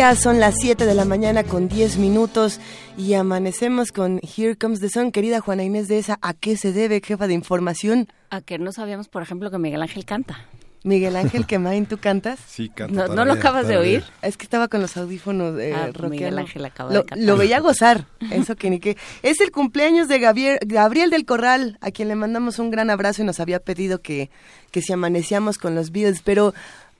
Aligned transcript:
Son 0.00 0.40
las 0.40 0.54
7 0.58 0.86
de 0.86 0.94
la 0.94 1.04
mañana 1.04 1.44
con 1.44 1.68
10 1.68 1.98
minutos 1.98 2.58
y 2.96 3.12
amanecemos 3.12 3.92
con 3.92 4.18
Here 4.22 4.56
Comes 4.56 4.80
the 4.80 4.88
Sun. 4.88 5.12
Querida 5.12 5.40
Juana 5.40 5.62
Inés 5.62 5.88
de 5.88 5.98
esa, 5.98 6.18
¿a 6.22 6.32
qué 6.32 6.56
se 6.56 6.72
debe, 6.72 7.02
jefa 7.04 7.26
de 7.26 7.34
información? 7.34 8.08
A 8.30 8.40
que 8.40 8.58
no 8.58 8.72
sabíamos, 8.72 9.08
por 9.08 9.22
ejemplo, 9.22 9.50
que 9.50 9.58
Miguel 9.58 9.82
Ángel 9.82 10.06
canta. 10.06 10.46
Miguel 10.84 11.16
Ángel 11.16 11.46
Quemain, 11.46 11.84
¿tú 11.84 11.98
cantas? 11.98 12.38
Sí, 12.48 12.70
canto. 12.70 12.94
¿No, 12.94 13.02
¿no 13.02 13.08
lo 13.08 13.14
todavía, 13.14 13.34
acabas 13.34 13.68
de 13.68 13.76
oír? 13.76 14.04
Es 14.22 14.38
que 14.38 14.44
estaba 14.44 14.68
con 14.68 14.80
los 14.80 14.96
audífonos 14.96 15.60
eh, 15.60 15.74
Ah, 15.76 15.90
pues. 15.94 16.10
Miguel 16.10 16.38
Ángel 16.38 16.64
acaba 16.64 16.90
lo, 16.90 17.00
de 17.00 17.04
cantar. 17.04 17.26
lo 17.26 17.36
veía 17.36 17.60
gozar, 17.60 18.06
eso 18.30 18.56
que 18.56 18.70
ni 18.70 18.80
qué. 18.80 18.96
Es 19.22 19.40
el 19.42 19.52
cumpleaños 19.52 20.08
de 20.08 20.18
Gabriel, 20.18 20.58
Gabriel 20.64 21.10
del 21.10 21.26
Corral, 21.26 21.76
a 21.82 21.90
quien 21.90 22.08
le 22.08 22.14
mandamos 22.14 22.58
un 22.58 22.70
gran 22.70 22.88
abrazo 22.88 23.20
y 23.20 23.26
nos 23.26 23.38
había 23.38 23.60
pedido 23.60 24.00
que, 24.00 24.30
que 24.70 24.80
si 24.80 24.94
amanecíamos 24.94 25.58
con 25.58 25.74
los 25.74 25.92
Beatles, 25.92 26.22
pero 26.24 26.54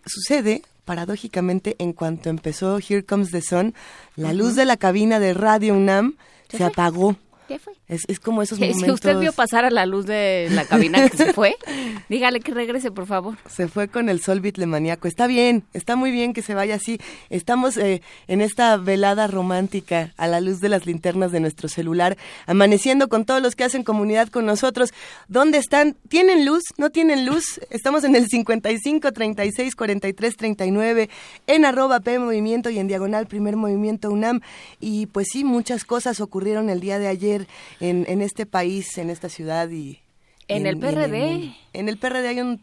sucede, 0.05 0.63
paradójicamente, 0.91 1.77
en 1.79 1.93
cuanto 1.93 2.31
empezó 2.31 2.79
Here 2.79 3.05
Comes 3.05 3.31
the 3.31 3.43
Sun, 3.43 3.75
la 4.17 4.33
luz 4.33 4.57
de 4.57 4.65
la 4.65 4.77
cabina 4.77 5.21
de 5.21 5.35
Radio 5.35 5.75
UNAM 5.75 6.17
¿Se 6.49 6.65
apagó. 6.65 7.15
¿Qué 7.51 7.59
fue? 7.59 7.73
Es, 7.89 8.03
es 8.07 8.21
como 8.21 8.43
esos 8.43 8.59
Si 8.61 8.65
momentos... 8.65 8.95
usted 8.95 9.19
vio 9.19 9.33
pasar 9.33 9.65
a 9.65 9.71
la 9.71 9.85
luz 9.85 10.07
de 10.07 10.47
la 10.53 10.65
cabina 10.67 11.09
que 11.09 11.17
se 11.17 11.33
fue, 11.33 11.57
dígale 12.09 12.39
que 12.39 12.55
regrese, 12.55 12.93
por 12.93 13.07
favor. 13.07 13.39
Se 13.49 13.67
fue 13.67 13.89
con 13.89 14.09
el 14.09 14.21
sol 14.21 14.39
bitlemaníaco. 14.39 15.09
Está 15.09 15.27
bien, 15.27 15.65
está 15.73 15.97
muy 15.97 16.13
bien 16.13 16.33
que 16.33 16.43
se 16.43 16.55
vaya 16.55 16.77
así. 16.77 17.01
Estamos 17.29 17.77
eh, 17.77 18.03
en 18.29 18.41
esta 18.41 18.77
velada 18.77 19.27
romántica 19.27 20.15
a 20.17 20.29
la 20.29 20.41
luz 20.41 20.61
de 20.61 20.69
las 20.69 20.87
linternas 20.87 21.33
de 21.33 21.41
nuestro 21.41 21.69
celular, 21.69 22.17
amaneciendo 22.47 23.09
con 23.09 23.25
todos 23.25 23.43
los 23.43 23.57
que 23.57 23.65
hacen 23.65 23.83
comunidad 23.83 24.29
con 24.29 24.47
nosotros. 24.47 24.95
¿Dónde 25.27 25.59
están? 25.59 25.97
¿Tienen 26.09 26.47
luz? 26.47 26.63
¿No 26.79 26.91
tienen 26.91 27.27
luz? 27.27 27.61
Estamos 27.71 28.05
en 28.05 28.15
el 28.15 28.29
55 28.29 29.11
36 29.11 29.75
43 29.75 30.37
39 30.37 31.11
en 31.49 31.65
arroba 31.65 31.99
P 31.99 32.17
Movimiento 32.21 32.71
y 32.71 32.79
en 32.79 32.87
diagonal 32.87 33.27
Primer 33.27 33.57
Movimiento 33.57 34.13
UNAM. 34.13 34.41
Y 34.79 35.07
pues 35.07 35.27
sí, 35.33 35.43
muchas 35.43 35.83
cosas 35.83 36.21
ocurrieron 36.21 36.71
el 36.71 36.79
día 36.79 37.01
de 37.01 37.09
ayer 37.09 37.40
en, 37.81 38.05
en 38.09 38.23
este 38.23 38.47
país, 38.47 38.99
en 38.99 39.11
esta 39.11 39.29
ciudad 39.29 39.71
y... 39.71 40.01
En 40.49 40.67
el 40.67 40.79
PRD. 40.79 41.55
En 41.73 41.89
el 41.89 41.97
PRD 41.97 42.27
hay 42.27 42.41
un 42.41 42.61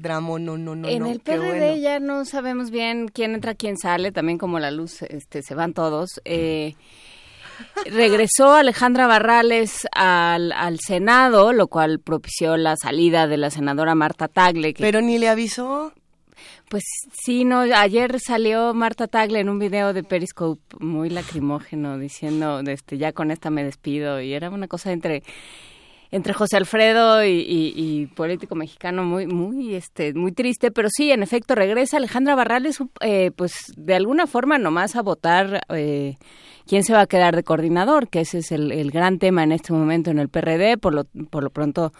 drama, 0.00 0.38
no, 0.38 0.56
no, 0.56 0.76
no. 0.76 0.88
en 0.88 1.02
no, 1.02 1.10
el 1.10 1.18
PRD 1.18 1.46
bueno. 1.46 1.76
ya 1.76 1.98
no 1.98 2.24
sabemos 2.24 2.70
bien 2.70 3.08
quién 3.08 3.34
entra, 3.34 3.54
quién 3.54 3.76
sale, 3.76 4.12
también 4.12 4.38
como 4.38 4.60
la 4.60 4.70
luz 4.70 5.02
este, 5.02 5.42
se 5.42 5.56
van 5.56 5.74
todos. 5.74 6.20
Eh, 6.24 6.76
regresó 7.86 8.54
Alejandra 8.54 9.06
Barrales 9.06 9.86
al, 9.92 10.52
al 10.52 10.78
Senado, 10.78 11.52
lo 11.52 11.66
cual 11.66 11.98
propició 11.98 12.56
la 12.56 12.76
salida 12.76 13.26
de 13.26 13.36
la 13.36 13.50
senadora 13.50 13.94
Marta 13.94 14.28
Tagle. 14.28 14.74
Que, 14.74 14.82
Pero 14.82 15.00
ni 15.00 15.18
le 15.18 15.28
avisó. 15.28 15.92
Pues 16.74 17.06
sí, 17.12 17.44
no, 17.44 17.60
ayer 17.60 18.18
salió 18.18 18.74
Marta 18.74 19.06
Tagle 19.06 19.38
en 19.38 19.48
un 19.48 19.60
video 19.60 19.92
de 19.92 20.02
Periscope 20.02 20.60
muy 20.80 21.08
lacrimógeno 21.08 21.98
diciendo, 21.98 22.58
este, 22.66 22.98
ya 22.98 23.12
con 23.12 23.30
esta 23.30 23.48
me 23.48 23.62
despido 23.62 24.20
y 24.20 24.34
era 24.34 24.50
una 24.50 24.66
cosa 24.66 24.90
entre 24.90 25.22
entre 26.10 26.32
José 26.32 26.56
Alfredo 26.56 27.24
y, 27.24 28.10
político 28.16 28.56
mexicano 28.56 29.04
muy 29.04 29.28
muy 29.28 29.76
este 29.76 30.14
muy 30.14 30.32
triste 30.32 30.72
pero 30.72 30.88
sí 30.90 31.12
en 31.12 31.22
efecto 31.22 31.54
regresa 31.54 31.98
Alejandra 31.98 32.34
Barrales 32.34 32.78
eh, 33.02 33.30
pues 33.36 33.72
de 33.76 33.94
alguna 33.94 34.26
forma 34.26 34.58
nomás 34.58 34.96
a 34.96 35.02
votar 35.02 35.60
eh, 35.68 36.16
quién 36.66 36.84
se 36.84 36.92
va 36.92 37.02
a 37.02 37.06
quedar 37.06 37.36
de 37.36 37.42
coordinador 37.42 38.08
que 38.08 38.20
ese 38.20 38.38
es 38.38 38.52
el, 38.52 38.90
gran 38.90 39.18
tema 39.18 39.42
en 39.42 39.52
este 39.52 39.72
momento 39.72 40.10
en 40.10 40.18
el 40.18 40.28
PRD 40.28 40.78
por 40.78 40.94
lo 40.94 41.04
por 41.30 41.42
lo 41.42 41.50
pronto 41.50 41.92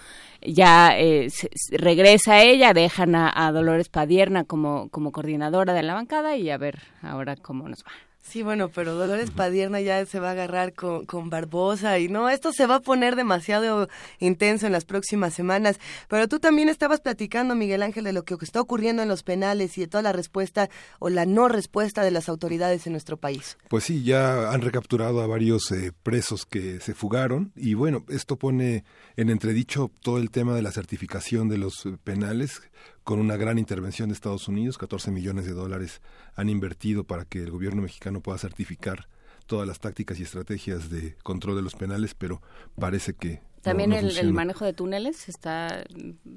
ya 0.43 0.99
eh, 0.99 1.29
regresa 1.73 2.43
ella 2.43 2.73
dejan 2.73 3.15
a, 3.15 3.33
a 3.35 3.53
Dolores 3.53 3.89
Padierna 3.89 4.45
como 4.45 4.89
como 4.91 5.13
coordinadora 5.13 5.73
de 5.73 5.83
la 5.83 5.95
bancada 5.95 6.37
y 6.37 6.51
a 6.51 6.59
ver 6.59 6.81
ahora 7.03 7.37
cómo 7.37 7.69
nos 7.69 7.85
va 7.85 8.14
Sí, 8.27 8.43
bueno, 8.43 8.71
pero 8.71 8.95
Dolores 8.95 9.31
Padierna 9.31 9.81
ya 9.81 10.05
se 10.07 10.19
va 10.19 10.29
a 10.29 10.33
agarrar 10.33 10.73
con, 10.73 11.05
con, 11.05 11.31
Barbosa 11.31 11.99
y 11.99 12.09
no, 12.09 12.31
esto 12.31 12.53
se 12.53 12.67
va 12.67 12.77
a 12.77 12.81
poner 12.81 13.17
demasiado 13.17 13.89
intenso 14.19 14.67
en 14.67 14.73
las 14.73 14.87
próximas 14.87 15.35
semanas. 15.35 15.79
Pero 16.09 16.27
tú 16.27 16.41
también 16.41 16.69
estabas 16.69 17.01
platicando, 17.01 17.55
Miguel 17.55 17.83
Ángel, 17.83 18.05
de 18.05 18.13
lo 18.15 18.25
que 18.25 18.35
está 18.41 18.61
ocurriendo 18.61 19.03
en 19.03 19.09
los 19.09 19.23
penales 19.23 19.77
y 19.77 19.83
de 19.83 19.89
toda 19.89 20.03
la 20.03 20.13
respuesta 20.13 20.71
o 20.99 21.11
la 21.11 21.27
no 21.27 21.49
respuesta 21.49 22.03
de 22.03 22.11
las 22.11 22.29
autoridades 22.29 22.87
en 22.87 22.93
nuestro 22.93 23.19
país. 23.19 23.59
Pues 23.69 23.85
sí, 23.85 24.03
ya 24.03 24.51
han 24.51 24.63
recapturado 24.63 25.21
a 25.21 25.27
varios 25.27 25.71
eh, 25.71 25.93
presos 26.03 26.47
que 26.47 26.81
se 26.81 26.95
fugaron 26.95 27.53
y 27.55 27.75
bueno, 27.75 28.05
esto 28.09 28.37
pone 28.37 28.85
en 29.17 29.29
entredicho 29.29 29.91
todo 30.03 30.19
el 30.19 30.31
tema 30.31 30.55
de 30.55 30.63
la 30.63 30.73
certificación 30.73 31.49
de 31.49 31.59
los 31.59 31.85
eh, 31.85 31.99
penales 32.03 32.63
con 33.05 33.21
una 33.21 33.37
gran 33.37 33.59
intervención 33.59 34.09
de 34.09 34.15
Estados 34.15 34.49
Unidos, 34.49 34.79
14 34.79 35.11
millones 35.11 35.45
de 35.45 35.53
dólares 35.53 36.01
han 36.35 36.49
invertido 36.49 37.05
para 37.05 37.25
que 37.25 37.43
el 37.43 37.51
gobierno 37.51 37.83
mexicano 37.83 38.21
pueda 38.21 38.39
certificar 38.39 39.09
todas 39.47 39.69
las 39.69 39.79
tácticas 39.79 40.19
y 40.19 40.23
estrategias 40.23 40.89
de 40.89 41.15
control 41.23 41.57
de 41.57 41.63
los 41.63 41.75
penales, 41.75 42.15
pero 42.15 42.41
parece 42.77 43.13
que 43.13 43.43
¿También 43.65 43.95
el, 43.95 44.33
manejo 44.35 44.67
de 44.67 44.75
túneles 44.75 45.17
se 45.17 45.31
está, 45.31 45.85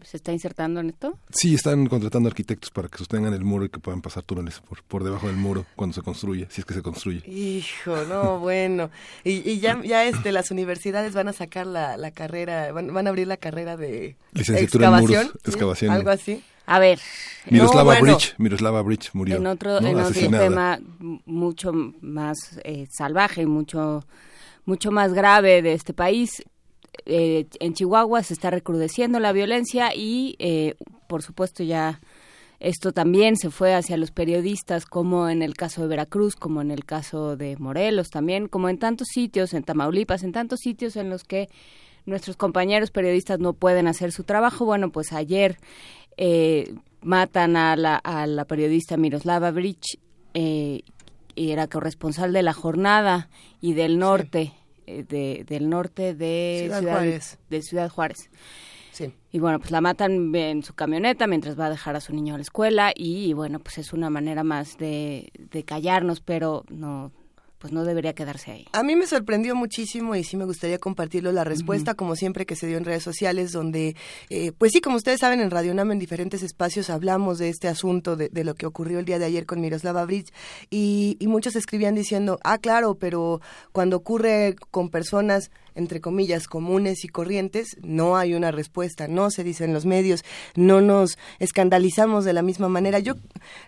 se 0.02 0.16
está 0.16 0.32
insertando 0.32 0.80
en 0.80 0.92
esto? 0.92 1.20
Sí, 1.30 1.56
están 1.56 1.88
contratando 1.88 2.30
arquitectos 2.30 2.72
para 2.72 2.88
que 2.88 2.98
sostengan 2.98 3.34
el 3.34 3.44
muro 3.44 3.66
y 3.66 3.70
que 3.70 3.80
puedan 3.80 4.02
pasar 4.02 4.24
túneles 4.24 4.62
por, 4.62 4.82
por 4.84 5.04
debajo 5.04 5.28
del 5.28 5.36
muro 5.36 5.66
cuando 5.76 5.94
se 5.94 6.02
construye, 6.02 6.48
si 6.50 6.62
es 6.62 6.66
que 6.66 6.74
se 6.74 6.82
construye. 6.82 7.30
Hijo, 7.30 8.06
no, 8.06 8.40
bueno. 8.40 8.92
Y, 9.26 9.50
y 9.50 9.60
ya, 9.60 9.82
ya 9.84 10.06
este, 10.06 10.32
las 10.32 10.52
universidades 10.52 11.14
van 11.14 11.28
a 11.28 11.34
sacar 11.34 11.68
la, 11.68 11.98
la 11.98 12.12
carrera, 12.12 12.72
van, 12.72 12.94
van 12.94 13.08
a 13.08 13.10
abrir 13.10 13.28
la 13.28 13.38
carrera 13.38 13.76
de 13.76 14.16
excavación, 14.34 15.30
excavación. 15.44 15.92
Algo 15.92 16.12
así. 16.12 16.42
A 16.68 16.80
ver. 16.80 17.00
Miroslava 17.50 18.00
Bridge, 18.02 18.36
Miroslava 18.38 18.82
Bridge 18.82 19.10
murió. 19.14 19.38
En 19.38 19.48
otro, 19.48 19.82
en 19.82 19.98
otro 19.98 20.30
tema 20.30 20.80
mucho 21.26 21.72
más 22.02 22.60
eh, 22.66 22.88
salvaje 22.92 23.44
y 23.44 23.46
mucho, 23.46 24.04
mucho 24.66 24.92
más 24.92 25.14
grave 25.14 25.62
de 25.62 25.72
este 25.72 25.94
país, 25.94 26.44
eh, 27.06 27.48
en 27.62 27.74
Chihuahua 27.74 28.22
se 28.22 28.34
está 28.34 28.50
recrudeciendo 28.50 29.22
la 29.22 29.32
violencia 29.32 29.96
y, 29.96 30.36
eh, 30.40 30.76
por 31.08 31.24
supuesto, 31.24 31.64
ya 31.64 32.02
esto 32.60 32.92
también 32.92 33.38
se 33.38 33.50
fue 33.50 33.74
hacia 33.74 33.96
los 33.96 34.12
periodistas, 34.12 34.86
como 34.86 35.30
en 35.30 35.44
el 35.44 35.54
caso 35.54 35.84
de 35.84 35.88
Veracruz, 35.88 36.36
como 36.36 36.62
en 36.62 36.72
el 36.72 36.84
caso 36.84 37.38
de 37.38 37.56
Morelos 37.58 38.10
también, 38.10 38.50
como 38.50 38.68
en 38.68 38.78
tantos 38.78 39.08
sitios, 39.14 39.54
en 39.54 39.64
Tamaulipas, 39.64 40.24
en 40.24 40.34
tantos 40.34 40.60
sitios 40.60 40.98
en 40.98 41.10
los 41.10 41.24
que 41.24 41.48
nuestros 42.06 42.36
compañeros 42.36 42.90
periodistas 42.90 43.40
no 43.40 43.54
pueden 43.54 43.88
hacer 43.88 44.12
su 44.12 44.24
trabajo. 44.24 44.66
Bueno, 44.66 44.92
pues 44.92 45.14
ayer 45.14 45.58
eh, 46.18 46.74
matan 47.02 47.56
a 47.56 47.76
la, 47.76 47.96
a 47.96 48.28
la 48.28 48.46
periodista 48.46 48.98
Miroslava 48.98 49.52
Bridge, 49.52 50.00
y 50.34 50.84
era 51.52 51.68
corresponsal 51.68 52.34
de 52.34 52.44
la 52.44 52.54
jornada 52.54 53.30
y 53.62 53.74
del 53.74 53.98
norte. 53.98 54.54
Eh, 54.88 55.04
de, 55.04 55.44
del 55.46 55.70
norte 55.70 56.16
de 56.16 56.62
Ciudad, 56.64 56.82
Juárez. 56.82 57.38
De 57.50 57.62
Ciudad 57.62 57.90
Juárez. 57.90 58.30
Sí. 58.92 59.14
Y 59.34 59.40
bueno, 59.40 59.60
pues 59.60 59.70
la 59.70 59.82
matan 59.82 60.34
en 60.34 60.64
su 60.64 60.74
camioneta 60.74 61.28
mientras 61.28 61.60
va 61.60 61.66
a 61.66 61.70
dejar 61.70 61.98
a 61.98 62.00
su 62.00 62.14
niño 62.14 62.34
a 62.34 62.38
la 62.38 62.44
escuela 62.44 62.94
y, 62.96 63.34
bueno, 63.34 63.60
pues 63.60 63.78
es 63.80 63.92
una 63.92 64.10
manera 64.10 64.46
más 64.46 64.78
de, 64.78 65.30
de 65.38 65.64
callarnos, 65.64 66.22
pero 66.22 66.64
no, 66.70 67.12
pues 67.58 67.74
no 67.74 67.84
debería 67.84 68.14
quedarse 68.14 68.52
ahí. 68.52 68.66
A 68.72 68.84
mí 68.84 68.96
me 68.96 69.08
sorprendió 69.08 69.56
muchísimo 69.56 70.16
y 70.16 70.24
sí 70.24 70.38
me 70.38 70.46
gustaría 70.46 70.78
compartirlo 70.78 71.32
la 71.32 71.44
respuesta, 71.44 71.96
como 71.96 72.16
siempre 72.16 72.46
que 72.46 72.56
se 72.56 72.68
dio 72.68 72.78
en 72.78 72.86
redes 72.86 73.04
sociales, 73.04 73.52
donde, 73.52 73.96
eh, 74.30 74.52
pues 74.58 74.72
sí, 74.72 74.82
como 74.82 74.98
ustedes 74.98 75.20
saben, 75.20 75.42
en 75.42 75.52
Radio 75.52 75.74
Nam 75.74 75.92
en 75.92 76.00
diferentes 76.00 76.44
espacios 76.44 76.90
hablamos 76.90 77.40
de 77.40 77.50
este 77.50 77.68
asunto, 77.68 78.16
de, 78.16 78.30
lo 78.44 78.54
que 78.54 78.66
ocurrió 78.66 79.00
el 79.00 79.06
día 79.06 79.20
de 79.20 79.26
ayer 79.26 79.46
con 79.46 79.60
Miroslava 79.60 80.06
Bridge, 80.06 80.32
y, 80.70 81.18
y 81.20 81.28
muchos 81.28 81.56
escribían 81.56 81.96
diciendo, 81.96 82.40
ah, 82.44 82.58
claro, 82.60 82.96
pero 82.96 83.42
cuando 83.72 83.98
ocurre 83.98 84.56
con 84.72 84.90
personas 84.90 85.52
entre 85.78 86.02
comillas, 86.02 86.48
comunes 86.48 87.06
y 87.06 87.08
corrientes, 87.08 87.78
no 87.82 88.18
hay 88.18 88.34
una 88.34 88.52
respuesta, 88.52 89.08
no 89.08 89.32
se 89.32 89.44
dice 89.44 89.64
en 89.64 89.74
los 89.74 89.86
medios, 89.86 90.26
no 90.56 90.82
nos 90.82 91.18
escandalizamos 91.40 92.26
de 92.26 92.34
la 92.34 92.42
misma 92.42 92.68
manera. 92.68 93.00
Yo 93.00 93.14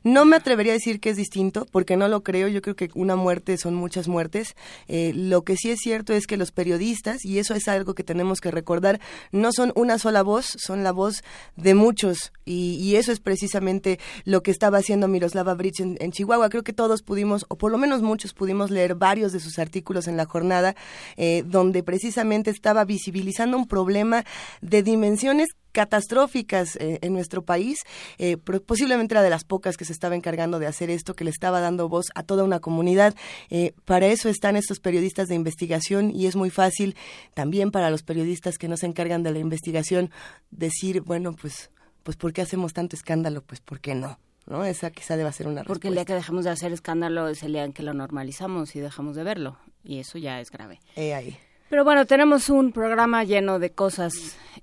no 0.03 0.25
me 0.25 0.35
atrevería 0.35 0.73
a 0.73 0.77
decir 0.77 0.99
que 0.99 1.11
es 1.11 1.17
distinto, 1.17 1.65
porque 1.71 1.95
no 1.97 2.07
lo 2.07 2.23
creo, 2.23 2.47
yo 2.47 2.61
creo 2.61 2.75
que 2.75 2.89
una 2.95 3.15
muerte 3.15 3.57
son 3.57 3.75
muchas 3.75 4.07
muertes. 4.07 4.55
Eh, 4.87 5.13
lo 5.15 5.43
que 5.43 5.55
sí 5.55 5.69
es 5.69 5.79
cierto 5.79 6.13
es 6.13 6.27
que 6.27 6.37
los 6.37 6.51
periodistas, 6.51 7.23
y 7.23 7.39
eso 7.39 7.53
es 7.53 7.67
algo 7.67 7.93
que 7.93 8.03
tenemos 8.03 8.41
que 8.41 8.51
recordar, 8.51 8.99
no 9.31 9.51
son 9.51 9.71
una 9.75 9.99
sola 9.99 10.23
voz, 10.23 10.55
son 10.57 10.83
la 10.83 10.91
voz 10.91 11.23
de 11.55 11.75
muchos, 11.75 12.33
y, 12.45 12.95
eso 12.95 13.11
es 13.11 13.19
precisamente 13.19 13.99
lo 14.25 14.41
que 14.41 14.49
estaba 14.49 14.79
haciendo 14.79 15.07
Miroslava 15.07 15.53
Bridge 15.53 15.81
en, 15.81 16.11
Chihuahua. 16.11 16.49
Creo 16.49 16.63
que 16.63 16.73
todos 16.73 17.03
pudimos, 17.03 17.45
o 17.47 17.55
por 17.55 17.71
lo 17.71 17.77
menos 17.77 18.01
muchos 18.01 18.33
pudimos 18.33 18.71
leer 18.71 18.95
varios 18.95 19.31
de 19.31 19.39
sus 19.39 19.59
artículos 19.59 20.07
en 20.07 20.17
la 20.17 20.25
jornada, 20.25 20.75
eh, 21.15 21.43
donde 21.45 21.83
precisamente 21.83 21.98
estaba 22.03 22.85
visibilizando 22.85 23.57
un 23.57 23.67
problema 23.67 24.23
de 24.61 24.83
dimensiones 24.83 25.49
catastróficas 25.71 26.75
eh, 26.75 26.99
en 27.01 27.13
nuestro 27.13 27.43
país. 27.43 27.79
Eh, 28.17 28.37
posiblemente 28.37 29.13
era 29.13 29.21
de 29.21 29.29
las 29.29 29.43
pocas 29.43 29.77
que 29.77 29.85
se 29.85 29.93
estaba 29.93 30.15
encargando 30.15 30.59
de 30.59 30.67
hacer 30.67 30.89
esto, 30.89 31.15
que 31.15 31.23
le 31.23 31.29
estaba 31.29 31.61
dando 31.61 31.89
voz 31.89 32.07
a 32.15 32.23
toda 32.23 32.43
una 32.43 32.59
comunidad. 32.59 33.15
Eh, 33.49 33.73
para 33.85 34.07
eso 34.07 34.29
están 34.29 34.55
estos 34.55 34.79
periodistas 34.79 35.27
de 35.27 35.35
investigación 35.35 36.11
y 36.13 36.27
es 36.27 36.35
muy 36.35 36.49
fácil 36.49 36.95
también 37.33 37.71
para 37.71 37.89
los 37.89 38.03
periodistas 38.03 38.57
que 38.57 38.67
no 38.67 38.77
se 38.77 38.87
encargan 38.87 39.23
de 39.23 39.31
la 39.31 39.39
investigación 39.39 40.11
decir, 40.51 41.01
bueno, 41.01 41.33
pues, 41.33 41.71
pues 42.03 42.17
¿por 42.17 42.33
qué 42.33 42.41
hacemos 42.41 42.73
tanto 42.73 42.95
escándalo? 42.95 43.41
Pues 43.41 43.61
¿por 43.61 43.79
qué 43.79 43.95
no? 43.95 44.19
¿no? 44.47 44.65
Esa 44.65 44.89
quizá 44.89 45.15
deba 45.15 45.31
ser 45.31 45.47
una 45.47 45.63
Porque 45.63 45.89
el 45.89 45.93
día 45.93 46.05
que 46.05 46.13
dejamos 46.13 46.45
de 46.45 46.49
hacer 46.49 46.73
escándalo 46.73 47.27
es 47.27 47.43
el 47.43 47.53
día 47.53 47.63
en 47.63 47.71
que 47.71 47.83
lo 47.83 47.93
normalizamos 47.93 48.75
y 48.75 48.79
dejamos 48.79 49.15
de 49.15 49.23
verlo. 49.23 49.57
Y 49.83 49.99
eso 49.99 50.17
ya 50.17 50.41
es 50.41 50.49
grave. 50.49 50.79
ahí. 50.95 51.37
Pero 51.69 51.83
bueno, 51.83 52.05
tenemos 52.05 52.49
un 52.49 52.71
programa 52.71 53.23
lleno 53.23 53.59
de 53.59 53.69
cosas 53.69 54.13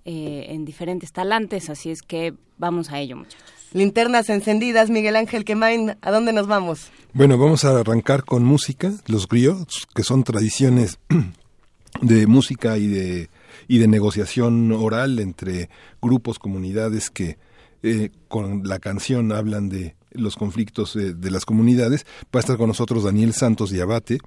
eh, 0.05 0.47
en 0.49 0.65
diferentes 0.65 1.13
talantes, 1.13 1.71
así 1.71 1.91
es 1.91 2.03
que 2.03 2.35
vamos 2.59 2.91
a 2.91 2.99
ello, 2.99 3.17
muchachos. 3.17 3.43
Linternas 3.73 4.29
encendidas, 4.29 4.91
Miguel 4.91 5.17
Ángel 5.17 5.45
Quemain, 5.45 5.97
¿a 6.01 6.11
dónde 6.11 6.33
nos 6.33 6.47
vamos? 6.47 6.91
Bueno, 7.13 7.39
vamos 7.39 7.65
a 7.65 7.79
arrancar 7.79 8.25
con 8.25 8.45
música, 8.45 8.93
los 9.07 9.29
griots, 9.29 9.87
que 9.95 10.03
son 10.03 10.25
tradiciones 10.25 10.99
de 12.01 12.27
música 12.27 12.77
y 12.79 12.89
de, 12.89 13.31
y 13.69 13.79
de 13.79 13.87
negociación 13.87 14.73
oral 14.73 15.19
entre 15.21 15.69
grupos, 16.03 16.39
comunidades 16.39 17.11
que 17.11 17.39
eh, 17.83 18.11
con 18.29 18.67
la 18.67 18.79
canción 18.79 19.31
hablan 19.31 19.69
de 19.69 19.95
los 20.11 20.35
conflictos 20.35 20.97
eh, 20.97 21.15
de 21.15 21.31
las 21.31 21.45
comunidades. 21.45 22.05
Va 22.35 22.39
a 22.39 22.41
estar 22.41 22.57
con 22.57 22.69
nosotros 22.69 23.05
Daniel 23.05 23.33
Santos 23.33 23.71
de 23.71 23.83
Abate, 23.83 24.19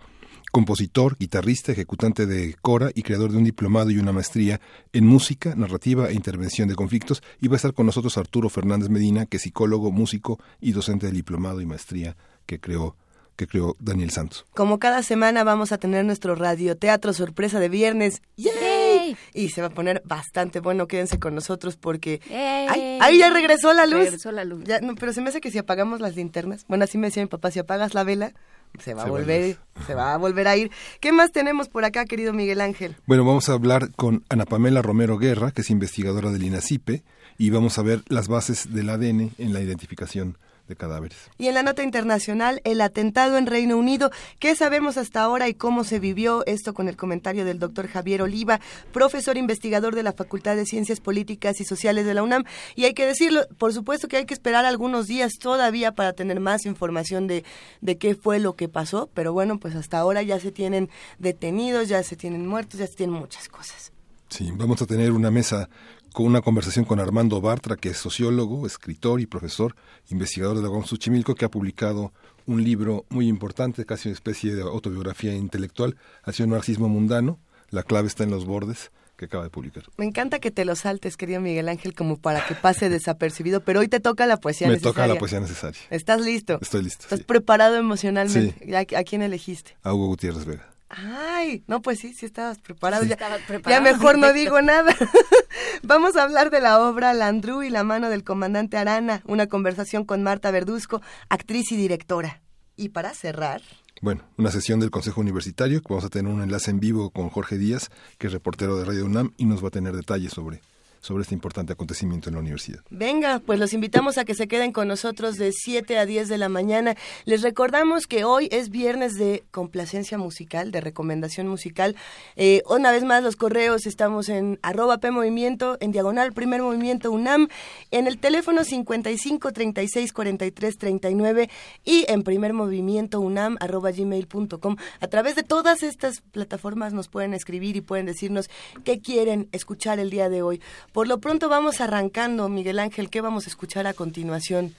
compositor, 0.52 1.18
guitarrista, 1.18 1.72
ejecutante 1.72 2.26
de 2.26 2.56
cora 2.62 2.92
y 2.94 3.04
creador 3.04 3.32
de 3.32 3.38
un 3.38 3.44
diplomado 3.44 3.92
y 3.92 3.98
una 3.98 4.12
maestría 4.12 4.60
en 4.94 5.06
música, 5.06 5.56
narrativa 5.56 6.10
e 6.10 6.14
intervención 6.14 6.68
de 6.68 6.76
conflictos. 6.76 7.22
Y 7.40 7.48
va 7.48 7.56
a 7.56 7.58
estar 7.58 7.74
con 7.74 7.86
nosotros 7.86 8.18
Arturo 8.18 8.50
Fernández 8.50 8.90
Medina, 8.90 9.26
que 9.26 9.38
es 9.38 9.44
psicólogo, 9.44 9.92
músico 9.92 10.40
y 10.60 10.72
docente 10.72 11.08
de 11.08 11.14
diplomado 11.14 11.62
y 11.62 11.66
maestría 11.66 12.16
que 12.46 12.60
creó 12.60 12.96
que 13.40 13.48
creó 13.48 13.78
Daniel 13.80 14.12
Santos. 14.12 14.46
Como 14.54 14.80
cada 14.80 15.02
semana 15.02 15.46
vamos 15.46 15.72
a 15.72 15.78
tener 15.78 16.04
nuestro 16.04 16.36
radioteatro 16.36 17.14
sorpresa 17.14 17.62
de 17.62 17.70
viernes. 17.70 18.22
¡Yay! 18.36 19.16
Y 19.34 19.50
se 19.50 19.62
va 19.62 19.68
a 19.68 19.70
poner 19.70 20.02
bastante 20.04 20.60
bueno. 20.60 20.88
Quédense 20.88 21.20
con 21.20 21.36
nosotros 21.36 21.78
porque... 21.78 22.20
¡Ay! 22.30 23.18
ya 23.18 23.30
regresó 23.30 23.72
la 23.72 23.86
luz! 23.86 24.04
Regresó 24.04 24.34
la 24.34 24.44
luz. 24.44 24.66
Ya, 24.66 24.82
no, 24.82 24.94
pero 24.96 25.14
se 25.14 25.22
me 25.22 25.30
hace 25.30 25.40
que 25.40 25.52
si 25.52 25.58
apagamos 25.58 26.02
las 26.02 26.18
linternas... 26.18 26.66
Bueno, 26.68 26.84
así 26.84 26.98
me 26.98 27.08
decía 27.08 27.24
mi 27.24 27.30
papá, 27.30 27.50
si 27.50 27.60
apagas 27.60 27.94
la 27.94 28.04
vela, 28.04 28.34
se 28.78 28.94
va 28.94 29.04
a 29.04 29.10
volver, 29.10 29.58
se 29.86 29.96
va 29.96 30.14
a 30.14 30.18
volver 30.18 30.48
a 30.48 30.58
ir. 30.58 30.72
¿Qué 31.00 31.12
más 31.12 31.32
tenemos 31.32 31.70
por 31.70 31.86
acá, 31.86 32.06
querido 32.06 32.34
Miguel 32.34 32.62
Ángel? 32.62 32.96
Bueno, 33.06 33.26
vamos 33.26 33.50
a 33.50 33.54
hablar 33.54 33.92
con 33.96 34.24
Ana 34.30 34.46
Pamela 34.46 34.82
Romero 34.82 35.18
Guerra, 35.18 35.52
que 35.52 35.62
es 35.62 35.70
investigadora 35.70 36.32
del 36.32 36.44
INACIPE, 36.44 37.04
y 37.38 37.50
vamos 37.50 37.78
a 37.80 37.84
ver 37.84 38.04
las 38.08 38.28
bases 38.28 38.74
del 38.74 38.90
ADN 38.90 39.32
en 39.38 39.54
la 39.54 39.62
identificación 39.62 40.38
cadáveres. 40.76 41.18
Y 41.38 41.48
en 41.48 41.54
la 41.54 41.64
nota 41.64 41.84
internacional, 41.84 42.62
el 42.64 42.82
atentado 42.82 43.38
en 43.38 43.46
Reino 43.46 43.78
Unido. 43.78 44.12
¿Qué 44.40 44.56
sabemos 44.56 44.98
hasta 44.98 45.22
ahora 45.22 45.48
y 45.48 45.54
cómo 45.54 45.84
se 45.84 46.00
vivió 46.00 46.46
esto 46.46 46.74
con 46.74 46.88
el 46.88 46.98
comentario 46.98 47.46
del 47.46 47.60
doctor 47.60 47.88
Javier 47.88 48.22
Oliva, 48.22 48.60
profesor 48.92 49.38
investigador 49.38 49.96
de 49.96 50.04
la 50.04 50.14
Facultad 50.14 50.56
de 50.56 50.66
Ciencias 50.66 51.00
Políticas 51.00 51.60
y 51.60 51.66
Sociales 51.66 52.06
de 52.06 52.14
la 52.14 52.24
UNAM? 52.24 52.44
Y 52.76 52.86
hay 52.86 52.94
que 52.94 53.06
decirlo, 53.06 53.48
por 53.58 53.74
supuesto 53.74 54.08
que 54.08 54.18
hay 54.18 54.26
que 54.26 54.34
esperar 54.34 54.66
algunos 54.66 55.08
días 55.08 55.34
todavía 55.40 55.94
para 55.94 56.14
tener 56.14 56.40
más 56.40 56.66
información 56.66 57.28
de, 57.28 57.44
de 57.82 57.98
qué 57.98 58.16
fue 58.16 58.40
lo 58.40 58.56
que 58.56 58.70
pasó, 58.70 59.10
pero 59.14 59.34
bueno, 59.34 59.60
pues 59.60 59.76
hasta 59.76 60.00
ahora 60.00 60.22
ya 60.22 60.40
se 60.40 60.52
tienen 60.52 60.90
detenidos, 61.18 61.88
ya 61.88 62.04
se 62.04 62.16
tienen 62.16 62.48
muertos, 62.48 62.80
ya 62.80 62.88
se 62.88 62.96
tienen 62.96 63.16
muchas 63.16 63.50
cosas. 63.50 63.92
Sí, 64.30 64.52
vamos 64.54 64.82
a 64.82 64.86
tener 64.86 65.12
una 65.12 65.32
mesa 65.32 65.70
con 66.14 66.26
una 66.26 66.42
conversación 66.42 66.86
con 66.86 67.00
Armando 67.00 67.42
Bartra, 67.42 67.76
que 67.76 67.90
es 67.90 67.98
sociólogo, 67.98 68.66
escritor 68.66 69.22
y 69.22 69.26
profesor, 69.26 69.76
investigador 70.10 70.58
de 70.58 70.64
la 70.64 70.70
UAM 70.70 70.86
Xochimilco, 70.86 71.36
que 71.36 71.46
ha 71.46 71.50
publicado 71.52 72.14
un 72.46 72.64
libro 72.64 73.06
muy 73.10 73.28
importante, 73.28 73.86
casi 73.86 74.10
una 74.10 74.14
especie 74.16 74.56
de 74.56 74.64
autobiografía 74.64 75.34
intelectual, 75.36 75.96
hacia 76.24 76.46
un 76.46 76.52
marxismo 76.52 76.90
mundano. 76.90 77.40
La 77.70 77.84
clave 77.84 78.08
está 78.08 78.24
en 78.24 78.32
los 78.32 78.46
bordes 78.46 78.92
que 79.16 79.26
acaba 79.26 79.44
de 79.44 79.50
publicar. 79.50 79.84
Me 79.98 80.06
encanta 80.06 80.40
que 80.40 80.50
te 80.50 80.66
lo 80.66 80.76
saltes, 80.76 81.18
querido 81.18 81.42
Miguel 81.42 81.68
Ángel, 81.70 81.94
como 81.94 82.18
para 82.18 82.46
que 82.46 82.56
pase 82.56 82.90
desapercibido, 82.90 83.62
pero 83.62 83.82
hoy 83.82 83.88
te 83.88 84.00
toca 84.00 84.26
la 84.26 84.38
poesía 84.38 84.68
Me 84.68 84.74
necesaria. 84.74 84.94
toca 84.94 85.08
la 85.08 85.20
poesía 85.20 85.40
necesaria. 85.42 85.82
¿Estás 85.90 86.22
listo? 86.22 86.58
Estoy 86.62 86.84
listo. 86.84 87.04
¿Estás 87.04 87.20
sí. 87.20 87.26
preparado 87.26 87.76
emocionalmente? 87.76 88.76
¿A, 88.76 88.80
a 89.00 89.04
quién 89.04 89.22
elegiste? 89.22 89.76
A 89.84 89.94
Hugo 89.94 90.08
Gutiérrez 90.08 90.46
Vega. 90.46 90.70
Ay, 90.90 91.64
no, 91.68 91.82
pues 91.82 92.00
sí, 92.00 92.14
sí 92.14 92.26
estabas 92.26 92.58
preparado. 92.58 93.04
Sí. 93.04 93.10
Ya, 93.10 93.14
Estabas 93.14 93.42
ya 93.42 93.48
preparado, 93.48 93.84
mejor 93.84 94.18
no 94.18 94.34
digo 94.34 94.62
nada. 94.62 94.94
Vamos 95.84 96.16
a 96.16 96.24
hablar 96.24 96.50
de 96.50 96.62
la 96.62 96.80
obra 96.82 97.14
Landru 97.14 97.62
y 97.62 97.70
la 97.70 97.84
mano 97.84 98.10
del 98.10 98.24
comandante 98.24 98.76
Arana, 98.78 99.22
una 99.26 99.48
conversación 99.48 100.04
con 100.04 100.24
Marta 100.24 100.50
Verduzco, 100.52 101.02
actriz 101.30 101.72
y 101.72 101.76
directora. 101.76 102.42
Y 102.76 102.90
para 102.90 103.14
cerrar, 103.14 103.62
Bueno, 104.02 104.24
una 104.38 104.52
sesión 104.52 104.80
del 104.80 104.90
Consejo 104.90 105.22
Universitario, 105.22 105.82
que 105.82 105.90
vamos 105.90 106.06
a 106.06 106.10
tener 106.10 106.32
un 106.32 106.42
enlace 106.42 106.72
en 106.72 106.80
vivo 106.80 107.12
con 107.12 107.30
Jorge 107.30 107.58
Díaz, 107.58 107.92
que 108.18 108.28
es 108.28 108.34
reportero 108.34 108.78
de 108.78 108.86
Radio 108.86 109.06
UNAM, 109.06 109.34
y 109.38 109.46
nos 109.46 109.64
va 109.64 109.68
a 109.68 109.72
tener 109.72 109.96
detalles 109.96 110.32
sobre, 110.32 110.62
sobre 111.02 111.24
este 111.24 111.34
importante 111.34 111.74
acontecimiento 111.74 112.30
en 112.30 112.36
la 112.36 112.42
universidad. 112.42 112.80
Venga, 112.90 113.40
pues 113.40 113.60
los 113.60 113.74
invitamos 113.74 114.18
a 114.18 114.26
que 114.26 114.36
se 114.36 114.48
queden 114.48 114.72
con 114.72 114.88
nosotros 114.88 115.38
de 115.38 115.52
7 115.52 115.98
a 115.98 116.06
10 116.06 116.28
de 116.28 116.38
la 116.38 116.50
mañana. 116.50 116.96
Les 117.26 117.42
recordamos 117.42 118.08
que 118.08 118.24
hoy 118.24 118.50
es 118.52 118.70
viernes 118.70 119.16
de 119.16 119.44
complacencia 119.52 120.18
musical, 120.18 120.72
de 120.72 120.82
recomendación 120.82 121.48
musical. 121.48 121.96
Eh, 122.36 122.62
una 122.70 122.92
vez 122.92 123.04
más, 123.04 123.24
los 123.24 123.36
correos 123.36 123.86
estamos 123.86 124.30
en 124.30 124.60
arroba 124.62 124.98
P 124.98 125.12
Movimiento, 125.12 125.78
en 125.80 125.92
diagonal 125.92 126.34
Primer 126.34 126.62
Movimiento 126.62 127.12
UNAM, 127.12 127.48
en 127.92 128.08
el 128.08 128.18
teléfono 128.18 128.64
55 128.64 129.52
36 129.52 130.14
43 130.14 130.78
39 130.78 131.50
y 131.86 132.06
en 132.08 132.24
Primer 132.24 132.54
Movimiento 132.54 133.20
UNAM 133.20 133.58
arroba 133.60 133.92
gmail.com. 133.92 134.76
A 135.00 135.08
través 135.08 135.36
de 135.36 135.44
todas 135.44 135.84
estas 135.84 136.22
plataformas 136.22 136.94
nos 136.94 137.08
pueden 137.08 137.34
escribir 137.34 137.76
y 137.76 137.82
pueden 137.82 138.06
decirnos 138.06 138.50
qué 138.84 139.00
quieren 139.00 139.48
escuchar 139.52 140.00
el 140.00 140.10
día 140.10 140.30
de 140.30 140.42
hoy. 140.42 140.62
Por 140.94 141.08
lo 141.08 141.20
pronto 141.20 141.50
vamos 141.50 141.82
arrancando, 141.82 142.50
Miguel 142.50 142.80
Ángel, 142.80 143.10
¿qué 143.10 143.22
vamos 143.22 143.46
a 143.46 143.50
escuchar 143.50 143.88
a 143.88 143.94
continuación? 143.94 144.76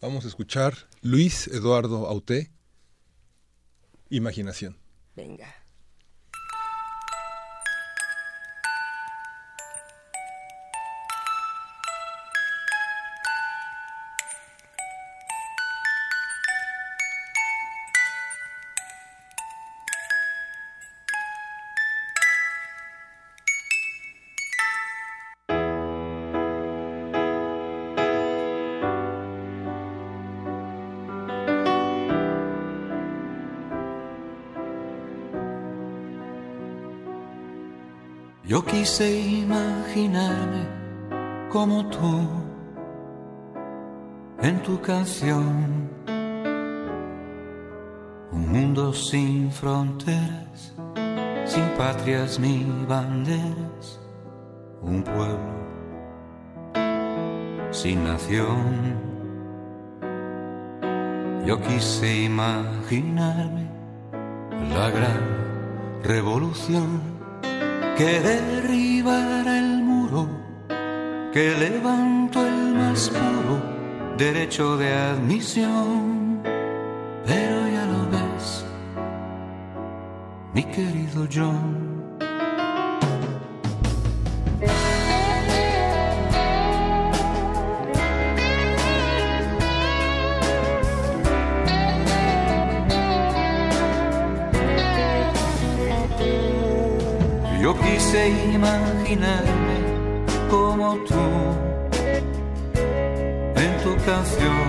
Vamos 0.00 0.24
a 0.24 0.28
escuchar 0.28 0.74
Luis 1.02 1.46
Eduardo 1.48 2.06
Auté, 2.06 2.50
Imaginación. 4.10 4.76
Venga. 5.14 5.61
Quise 38.82 39.08
imaginarme 39.42 40.66
como 41.52 41.86
tú 41.86 42.28
en 44.40 44.60
tu 44.64 44.80
canción. 44.80 45.88
Un 48.32 48.48
mundo 48.50 48.92
sin 48.92 49.52
fronteras, 49.52 50.74
sin 51.44 51.64
patrias 51.78 52.40
ni 52.40 52.66
banderas. 52.88 54.00
Un 54.80 55.04
pueblo 55.04 55.52
sin 57.70 58.02
nación. 58.02 58.98
Yo 61.46 61.60
quise 61.60 62.24
imaginarme 62.24 63.64
la 64.74 64.90
gran 64.90 65.22
revolución 66.02 67.11
que 67.96 68.20
derribara 68.20 69.58
el 69.58 69.82
muro, 69.82 70.28
que 71.32 71.54
levantó 71.58 72.46
el 72.46 72.74
más 72.74 73.10
puro 73.10 73.62
derecho 74.16 74.76
de 74.76 74.92
admisión. 74.92 76.42
Pero 77.24 77.68
ya 77.68 77.86
lo 77.86 78.10
ves, 78.10 78.64
mi 80.54 80.64
querido 80.64 81.26
John. 81.32 81.81
Quise 97.82 98.28
imaginarme 98.54 99.76
como 100.50 100.96
tú 101.08 101.24
en 103.56 103.72
tu 103.82 103.96
canción, 104.04 104.68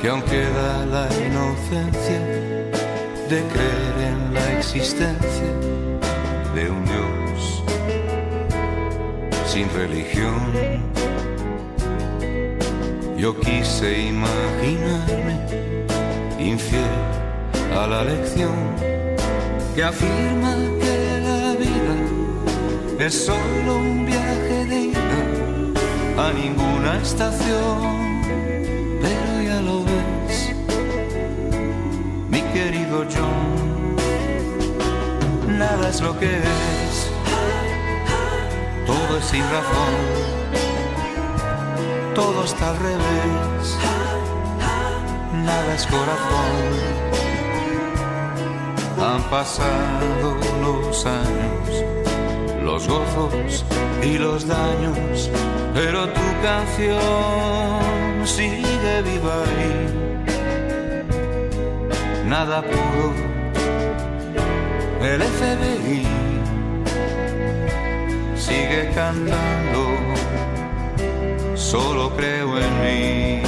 que 0.00 0.08
aunque 0.08 0.42
da 0.58 0.86
la 0.86 1.08
inocencia 1.26 2.20
de 3.30 3.42
creer 3.52 3.96
en 4.10 4.34
la 4.34 4.58
existencia 4.58 5.52
de 6.54 6.70
un 6.70 6.84
Dios 6.84 7.64
sin 9.46 9.68
religión, 9.74 10.40
yo 13.16 13.38
quise 13.40 14.08
imaginarme 14.08 15.36
infiel 16.38 16.82
a 17.78 17.86
la 17.86 18.04
lección 18.04 19.01
que 19.74 19.82
afirma 19.82 20.54
que 20.80 21.20
la 21.28 21.54
vida 21.54 23.06
es 23.06 23.24
solo 23.24 23.76
un 23.76 24.04
viaje 24.04 24.66
de 24.66 24.80
ida 24.92 25.20
a 26.18 26.32
ninguna 26.32 27.00
estación. 27.00 28.20
Pero 29.00 29.42
ya 29.42 29.60
lo 29.62 29.84
ves, 29.84 30.54
mi 32.28 32.42
querido 32.52 33.06
John, 33.14 33.96
nada 35.58 35.88
es 35.88 36.00
lo 36.02 36.18
que 36.18 36.36
es, 36.36 37.10
todo 38.86 39.18
es 39.18 39.24
sin 39.24 39.42
razón, 39.42 39.94
todo 42.14 42.44
está 42.44 42.70
al 42.70 42.76
revés, 42.78 43.78
nada 45.44 45.74
es 45.74 45.86
corazón. 45.86 47.21
Han 49.04 49.22
pasado 49.30 50.36
los 50.62 51.06
años, 51.06 51.84
los 52.62 52.88
gozos 52.88 53.64
y 54.02 54.18
los 54.18 54.46
daños, 54.46 55.30
pero 55.74 56.08
tu 56.08 56.20
canción 56.42 58.26
sigue 58.26 59.02
viva 59.02 59.42
ahí. 59.44 59.88
Nada 62.28 62.62
pudo 62.62 63.32
el 65.04 65.20
FBI 65.20 66.06
sigue 68.36 68.90
cantando, 68.94 69.84
solo 71.56 72.14
creo 72.16 72.56
en 72.58 72.72
mí. 72.82 73.42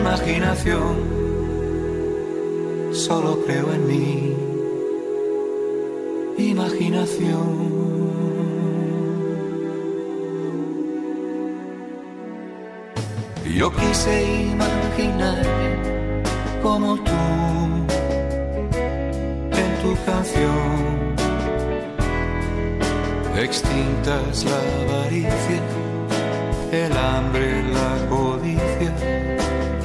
Imaginación 0.00 1.15
solo 3.06 3.38
creo 3.46 3.72
en 3.72 3.86
mí. 3.86 4.36
Imaginación. 6.38 7.46
Yo 13.58 13.70
quise 13.80 14.14
imaginarme 14.52 15.68
como 16.62 16.96
tú 16.96 17.20
en 19.62 19.70
tu 19.82 19.90
canción. 20.04 20.76
Extintas 23.46 24.44
la 24.50 24.60
avaricia, 24.82 25.60
el 26.72 26.92
hambre, 26.96 27.62
la 27.78 27.90
codicia, 28.08 28.92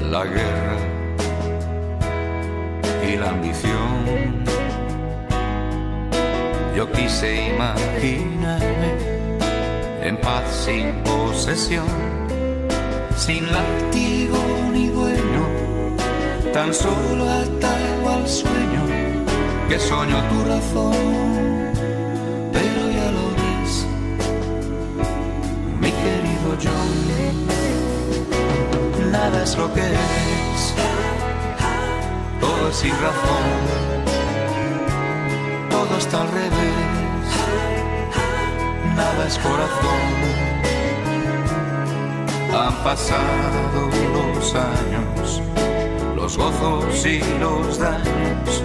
la 0.10 0.24
guerra 0.26 0.91
y 3.14 3.18
la 3.18 3.30
ambición. 3.30 4.46
Yo 6.76 6.92
quise 6.92 7.50
imaginarme 7.54 8.90
en 10.02 10.18
paz 10.18 10.44
sin 10.66 10.94
posesión, 11.04 11.88
sin 13.16 13.46
látigo 13.52 14.38
ni 14.72 14.88
dueño, 14.88 15.44
tan 16.54 16.74
solo 16.74 17.30
atado 17.30 18.10
al 18.16 18.28
sueño 18.28 18.84
que 19.68 19.80
soñó 19.80 20.18
tu 20.30 20.46
razón. 20.46 20.94
Pero 22.54 22.82
ya 22.98 23.12
lo 23.18 23.26
ves, 23.40 23.86
mi 25.82 25.92
querido 26.04 26.50
John, 26.64 26.92
nada 29.12 29.44
es 29.44 29.58
lo 29.58 29.74
que 29.74 29.82
es, 29.82 30.74
sin 32.72 32.92
razón, 32.92 33.48
todo 35.70 35.98
está 35.98 36.22
al 36.22 36.32
revés, 36.32 37.30
nada 38.96 39.28
es 39.28 39.38
corazón. 39.40 40.32
Han 42.54 42.84
pasado 42.84 43.90
los 44.14 44.56
años, 44.56 45.42
los 46.16 46.38
gozos 46.38 47.06
y 47.06 47.22
los 47.40 47.78
daños, 47.78 48.64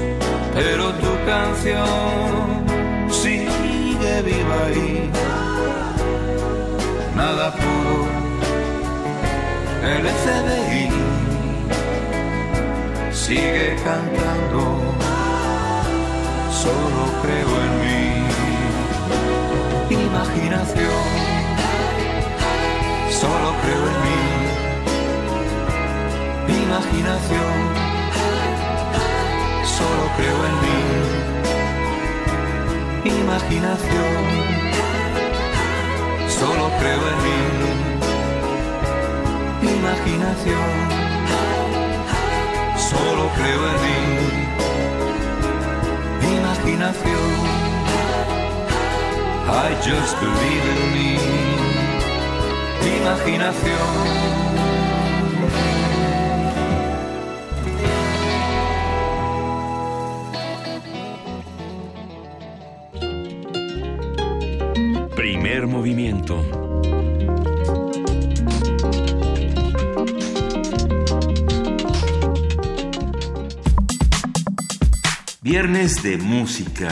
pero 0.54 0.92
tu 0.94 1.12
canción 1.26 2.64
sigue 3.10 4.22
viva 4.22 4.64
ahí. 4.66 5.10
Nada 7.16 7.52
pudo 7.54 8.06
el 9.82 10.06
FBI 10.06 11.15
sigue 13.26 13.74
cantando, 13.82 14.62
solo 16.62 17.02
creo 17.22 17.52
en 17.66 17.72
mí. 17.82 18.00
Imaginación, 19.90 21.06
solo 23.20 23.48
creo 23.62 23.82
en 23.92 23.98
mí. 24.06 24.22
Imaginación, 26.66 27.54
solo 29.76 30.04
creo 30.16 30.40
en 30.50 30.56
mí. 30.64 30.80
Imaginación, 33.22 34.22
solo 36.38 36.64
creo 36.78 37.02
en 37.12 37.18
mí. 37.26 37.40
Imaginación, 39.78 40.70
solo 42.96 43.24
creo 43.38 43.62
en 43.72 43.76
mí. 43.84 44.00
Imaginación, 46.38 47.26
I 49.48 49.74
just 49.86 50.14
believe 50.20 50.66
in 50.74 50.80
me. 50.94 51.10
Imaginación. 53.00 53.90
Primer 65.14 65.66
movimiento. 65.66 66.65
Viernes 75.48 76.02
de 76.02 76.16
música. 76.16 76.88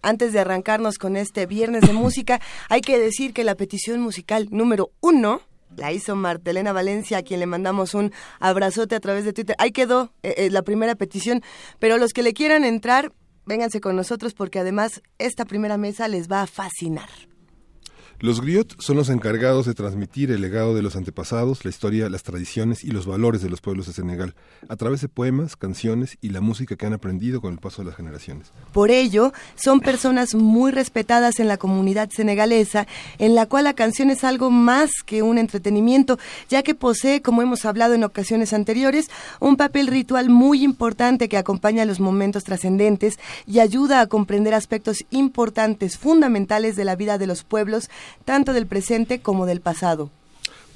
Antes 0.00 0.32
de 0.32 0.40
arrancarnos 0.40 0.96
con 0.96 1.14
este 1.14 1.44
viernes 1.44 1.82
de 1.82 1.92
música, 1.92 2.40
hay 2.70 2.80
que 2.80 2.98
decir 2.98 3.34
que 3.34 3.44
la 3.44 3.54
petición 3.54 4.00
musical 4.00 4.48
número 4.50 4.92
uno 5.02 5.42
la 5.76 5.92
hizo 5.92 6.16
Martelena 6.16 6.72
Valencia, 6.72 7.18
a 7.18 7.22
quien 7.22 7.40
le 7.40 7.44
mandamos 7.44 7.92
un 7.92 8.12
abrazote 8.40 8.94
a 8.94 9.00
través 9.00 9.26
de 9.26 9.34
Twitter. 9.34 9.54
Ahí 9.58 9.72
quedó 9.72 10.10
eh, 10.22 10.36
eh, 10.38 10.50
la 10.50 10.62
primera 10.62 10.94
petición, 10.94 11.42
pero 11.80 11.98
los 11.98 12.14
que 12.14 12.22
le 12.22 12.32
quieran 12.32 12.64
entrar, 12.64 13.12
vénganse 13.44 13.82
con 13.82 13.94
nosotros 13.94 14.32
porque 14.32 14.60
además 14.60 15.02
esta 15.18 15.44
primera 15.44 15.76
mesa 15.76 16.08
les 16.08 16.32
va 16.32 16.40
a 16.40 16.46
fascinar. 16.46 17.10
Los 18.18 18.40
griots 18.40 18.76
son 18.78 18.96
los 18.96 19.10
encargados 19.10 19.66
de 19.66 19.74
transmitir 19.74 20.30
el 20.30 20.40
legado 20.40 20.74
de 20.74 20.80
los 20.80 20.96
antepasados, 20.96 21.66
la 21.66 21.68
historia, 21.68 22.08
las 22.08 22.22
tradiciones 22.22 22.82
y 22.82 22.90
los 22.90 23.04
valores 23.04 23.42
de 23.42 23.50
los 23.50 23.60
pueblos 23.60 23.86
de 23.86 23.92
Senegal, 23.92 24.34
a 24.70 24.76
través 24.76 25.02
de 25.02 25.08
poemas, 25.08 25.54
canciones 25.54 26.16
y 26.22 26.30
la 26.30 26.40
música 26.40 26.76
que 26.76 26.86
han 26.86 26.94
aprendido 26.94 27.42
con 27.42 27.52
el 27.52 27.58
paso 27.58 27.82
de 27.82 27.88
las 27.88 27.96
generaciones. 27.96 28.52
Por 28.72 28.90
ello, 28.90 29.34
son 29.54 29.80
personas 29.80 30.34
muy 30.34 30.72
respetadas 30.72 31.40
en 31.40 31.48
la 31.48 31.58
comunidad 31.58 32.08
senegalesa, 32.08 32.86
en 33.18 33.34
la 33.34 33.44
cual 33.44 33.64
la 33.64 33.74
canción 33.74 34.08
es 34.08 34.24
algo 34.24 34.50
más 34.50 34.90
que 35.04 35.20
un 35.20 35.36
entretenimiento, 35.36 36.18
ya 36.48 36.62
que 36.62 36.74
posee, 36.74 37.20
como 37.20 37.42
hemos 37.42 37.66
hablado 37.66 37.92
en 37.92 38.02
ocasiones 38.02 38.54
anteriores, 38.54 39.10
un 39.40 39.58
papel 39.58 39.88
ritual 39.88 40.30
muy 40.30 40.64
importante 40.64 41.28
que 41.28 41.36
acompaña 41.36 41.84
los 41.84 42.00
momentos 42.00 42.44
trascendentes 42.44 43.18
y 43.46 43.58
ayuda 43.58 44.00
a 44.00 44.06
comprender 44.06 44.54
aspectos 44.54 45.04
importantes, 45.10 45.98
fundamentales 45.98 46.76
de 46.76 46.84
la 46.86 46.96
vida 46.96 47.18
de 47.18 47.26
los 47.26 47.44
pueblos, 47.44 47.90
tanto 48.24 48.52
del 48.52 48.66
presente 48.66 49.20
como 49.20 49.46
del 49.46 49.60
pasado. 49.60 50.10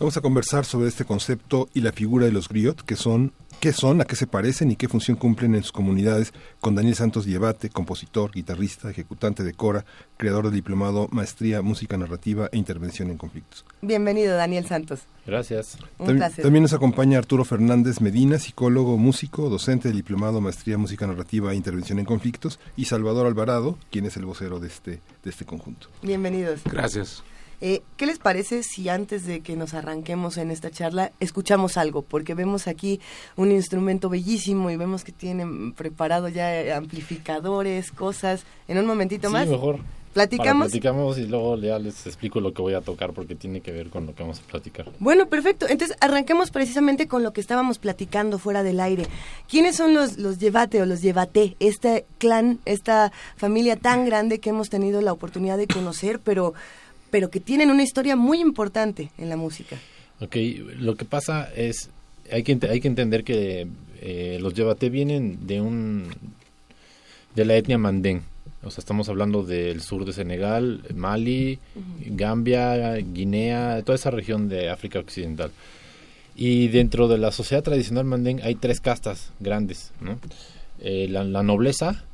Vamos 0.01 0.17
a 0.17 0.23
conversar 0.23 0.65
sobre 0.65 0.89
este 0.89 1.05
concepto 1.05 1.69
y 1.75 1.83
la 1.83 1.93
figura 1.93 2.25
de 2.25 2.33
los 2.33 2.49
griots, 2.49 2.83
que 2.85 2.97
son, 2.97 3.35
qué 3.61 3.75
son, 3.75 4.01
a 4.01 4.07
qué 4.07 4.17
se 4.17 4.27
parecen 4.27 4.71
y 4.71 4.77
qué 4.77 4.89
función 4.89 5.19
cumplen 5.19 5.55
en 5.55 5.63
sus 5.63 5.73
comunidades, 5.73 6.33
con 6.59 6.75
Daniel 6.75 6.95
Santos 6.95 7.27
Llevate, 7.27 7.69
compositor, 7.69 8.31
guitarrista, 8.33 8.89
ejecutante 8.89 9.45
de 9.45 9.53
cora, 9.53 9.85
creador 10.17 10.45
del 10.45 10.55
diplomado 10.55 11.09
Maestría, 11.13 11.61
Música 11.61 11.99
Narrativa 11.99 12.49
e 12.51 12.57
Intervención 12.57 13.11
en 13.11 13.19
Conflictos. 13.19 13.67
Bienvenido, 13.83 14.37
Daniel 14.37 14.65
Santos. 14.65 15.01
Gracias. 15.27 15.77
Un 15.99 16.07
También, 16.07 16.17
placer. 16.17 16.45
también 16.45 16.63
nos 16.63 16.73
acompaña 16.73 17.19
Arturo 17.19 17.45
Fernández 17.45 18.01
Medina, 18.01 18.39
psicólogo, 18.39 18.97
músico, 18.97 19.51
docente 19.51 19.89
del 19.89 19.99
diplomado 19.99 20.41
Maestría, 20.41 20.79
Música 20.79 21.07
Narrativa 21.07 21.53
e 21.53 21.57
Intervención 21.57 21.99
en 21.99 22.07
Conflictos, 22.07 22.59
y 22.75 22.87
Salvador 22.87 23.27
Alvarado, 23.27 23.77
quien 23.91 24.07
es 24.07 24.17
el 24.17 24.25
vocero 24.25 24.61
de 24.61 24.69
este, 24.69 25.03
de 25.23 25.29
este 25.29 25.45
conjunto. 25.45 25.89
Bienvenidos. 26.01 26.63
Gracias. 26.65 27.23
Eh, 27.63 27.83
¿Qué 27.97 28.07
les 28.07 28.19
parece 28.19 28.63
si 28.63 28.89
antes 28.89 29.27
de 29.27 29.41
que 29.41 29.55
nos 29.57 29.75
arranquemos 29.75 30.39
en 30.39 30.51
esta 30.51 30.71
charla 30.71 31.13
escuchamos 31.21 31.77
algo? 31.77 32.03
Porque 32.03 32.35
vemos 32.35 32.67
aquí 32.67 33.01
un 33.37 33.51
instrumento 33.53 34.09
bellísimo 34.09 34.71
y 34.71 34.77
vemos 34.77 35.05
que 35.05 35.13
tienen 35.13 35.73
preparado 35.73 36.29
ya 36.29 36.55
eh, 36.59 36.73
amplificadores, 36.73 37.93
cosas. 37.93 38.45
En 38.69 38.79
un 38.79 38.87
momentito 38.87 39.29
Sí, 39.29 39.33
más. 39.33 39.47
mejor. 39.49 39.79
¿Platicamos? 40.13 40.69
Platicamos 40.71 41.19
y 41.19 41.27
luego 41.27 41.57
ya 41.59 41.79
les 41.79 42.05
explico 42.05 42.41
lo 42.41 42.53
que 42.53 42.61
voy 42.63 42.75
a 42.75 42.81
tocar 42.81 43.13
porque 43.13 43.37
tiene 43.37 43.61
que 43.61 43.71
ver 43.71 43.91
con 43.91 44.07
lo 44.07 44.15
que 44.15 44.23
vamos 44.25 44.41
a 44.41 44.43
platicar. 44.51 44.87
Bueno, 44.99 45.29
perfecto. 45.29 45.69
Entonces 45.69 45.97
arranquemos 46.01 46.51
precisamente 46.51 47.07
con 47.07 47.23
lo 47.23 47.33
que 47.33 47.41
estábamos 47.41 47.79
platicando 47.79 48.41
fuera 48.41 48.65
del 48.65 48.81
aire. 48.81 49.05
¿Quiénes 49.49 49.77
son 49.77 49.95
los, 49.95 50.19
los 50.19 50.39
Llevate 50.41 50.83
o 50.83 50.87
los 50.87 51.01
Llevate? 51.01 51.55
Este 51.61 52.07
clan, 52.19 52.59
esta 52.65 53.13
familia 53.37 53.77
tan 53.77 54.05
grande 54.05 54.41
que 54.41 54.51
hemos 54.51 54.69
tenido 54.69 55.01
la 55.01 55.13
oportunidad 55.13 55.57
de 55.59 55.69
conocer, 55.69 56.19
pero, 56.19 56.55
pero 57.11 57.31
que 57.31 57.41
tienen 57.41 57.71
una 57.71 57.83
historia 57.83 58.17
muy 58.17 58.41
importante 58.41 59.11
en 59.19 59.29
la 59.29 59.37
música. 59.37 59.77
Ok, 60.21 60.37
lo 60.79 60.97
que 60.97 61.05
pasa 61.05 61.51
es, 61.55 61.91
hay 62.31 62.43
que, 62.43 62.59
hay 62.69 62.81
que 62.81 62.89
entender 62.89 63.25
que 63.25 63.67
eh, 64.01 64.39
los 64.41 64.55
Yebaté 64.55 64.91
vienen 64.91 65.47
de 65.47 65.61
un, 65.61 66.09
de 67.35 67.45
la 67.45 67.57
etnia 67.57 67.79
mandén. 67.79 68.23
O 68.63 68.71
sea, 68.71 68.83
estamos 68.83 69.09
hablando 69.09 69.43
del 69.43 69.81
sur 69.81 70.05
de 70.05 70.13
Senegal, 70.13 70.83
Mali, 70.95 71.59
Gambia, 72.07 72.97
Guinea, 72.97 73.83
toda 73.83 73.97
esa 73.97 74.11
región 74.11 74.51
de 74.51 74.69
África 74.69 74.99
Occidental. 74.99 75.51
Y 76.37 76.69
dentro 76.69 77.09
de 77.09 77.17
la 77.17 77.33
sociedad 77.33 77.63
tradicional 77.63 78.05
mandén 78.05 78.41
hay 78.43 78.55
tres 78.55 78.81
castas 78.81 79.31
grandes, 79.41 79.93
¿no? 80.01 80.19
Eh, 80.83 81.07
la, 81.09 81.25
la 81.25 81.43
nobleza, 81.43 82.05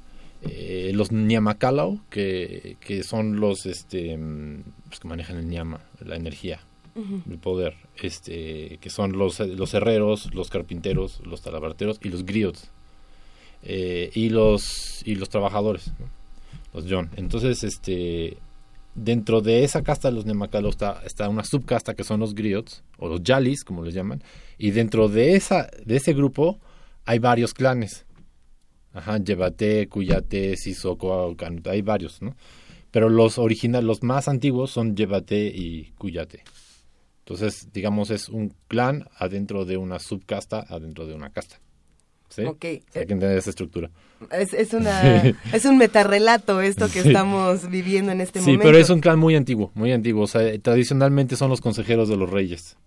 eh, 0.42 0.92
los 0.94 1.12
Nyamakalau, 1.12 2.00
que, 2.10 2.76
que 2.80 3.02
son 3.02 3.40
los 3.40 3.66
este, 3.66 4.16
mm, 4.16 4.62
pues, 4.88 5.00
que 5.00 5.08
manejan 5.08 5.36
el 5.36 5.48
Nyama, 5.48 5.80
la 6.04 6.16
energía, 6.16 6.60
el 7.30 7.38
poder, 7.38 7.74
este, 8.02 8.78
que 8.80 8.88
son 8.88 9.12
los, 9.18 9.40
los 9.40 9.74
herreros, 9.74 10.34
los 10.34 10.48
carpinteros, 10.48 11.20
los 11.26 11.42
talabarteros 11.42 11.98
y 12.02 12.08
los 12.08 12.24
griots. 12.24 12.70
Eh, 13.62 14.10
y 14.14 14.28
los 14.28 15.02
y 15.04 15.16
los 15.16 15.28
trabajadores, 15.28 15.88
¿no? 15.98 16.08
los 16.72 16.86
John. 16.88 17.10
Entonces, 17.16 17.64
este 17.64 18.36
dentro 18.94 19.40
de 19.40 19.64
esa 19.64 19.82
casta 19.82 20.08
de 20.08 20.14
los 20.14 20.24
Nemakalos 20.24 20.76
está, 20.76 21.02
está 21.04 21.28
una 21.28 21.44
subcasta 21.44 21.94
que 21.94 22.04
son 22.04 22.20
los 22.20 22.34
griots, 22.34 22.82
o 22.98 23.08
los 23.08 23.22
yalis, 23.22 23.64
como 23.64 23.84
les 23.84 23.92
llaman, 23.92 24.22
y 24.56 24.70
dentro 24.70 25.08
de 25.08 25.34
esa 25.34 25.68
de 25.84 25.96
ese 25.96 26.12
grupo 26.14 26.58
hay 27.04 27.18
varios 27.18 27.54
clanes. 27.54 28.06
Ajá, 28.92 29.18
Yebate, 29.18 29.88
Cuyate, 29.88 30.54
Canuta, 31.36 31.72
hay 31.72 31.82
varios, 31.82 32.22
¿no? 32.22 32.34
Pero 32.96 33.10
los 33.10 33.36
originales, 33.36 33.84
los 33.86 34.02
más 34.02 34.26
antiguos 34.26 34.70
son 34.70 34.96
Yebate 34.96 35.48
y 35.54 35.92
Cuyate. 35.98 36.42
Entonces, 37.18 37.68
digamos, 37.70 38.08
es 38.08 38.30
un 38.30 38.54
clan 38.68 39.06
adentro 39.18 39.66
de 39.66 39.76
una 39.76 39.98
subcasta, 39.98 40.60
adentro 40.66 41.06
de 41.06 41.12
una 41.12 41.28
casta. 41.28 41.60
¿sí? 42.30 42.44
Ok. 42.44 42.64
Hay 42.64 42.80
que 42.90 43.00
entender 43.12 43.36
esa 43.36 43.50
estructura. 43.50 43.90
Es, 44.30 44.54
es, 44.54 44.72
una, 44.72 45.24
es 45.52 45.66
un 45.66 45.76
metarrelato 45.76 46.62
esto 46.62 46.86
que 46.86 47.02
Sí. 47.02 47.08
estamos 47.08 47.68
viviendo 47.68 48.12
en 48.12 48.22
este 48.22 48.38
Sí, 48.40 48.46
momento. 48.46 48.64
pero 48.64 48.78
es 48.78 48.88
un 48.88 49.00
clan 49.00 49.18
muy 49.18 49.36
antiguo, 49.36 49.70
muy 49.74 49.92
antiguo. 49.92 50.22
O 50.22 50.26
sea, 50.26 50.58
tradicionalmente 50.60 51.36
son 51.36 51.50
los 51.50 51.60
consejeros 51.60 52.08
de 52.08 52.16
los 52.16 52.30
reyes 52.30 52.78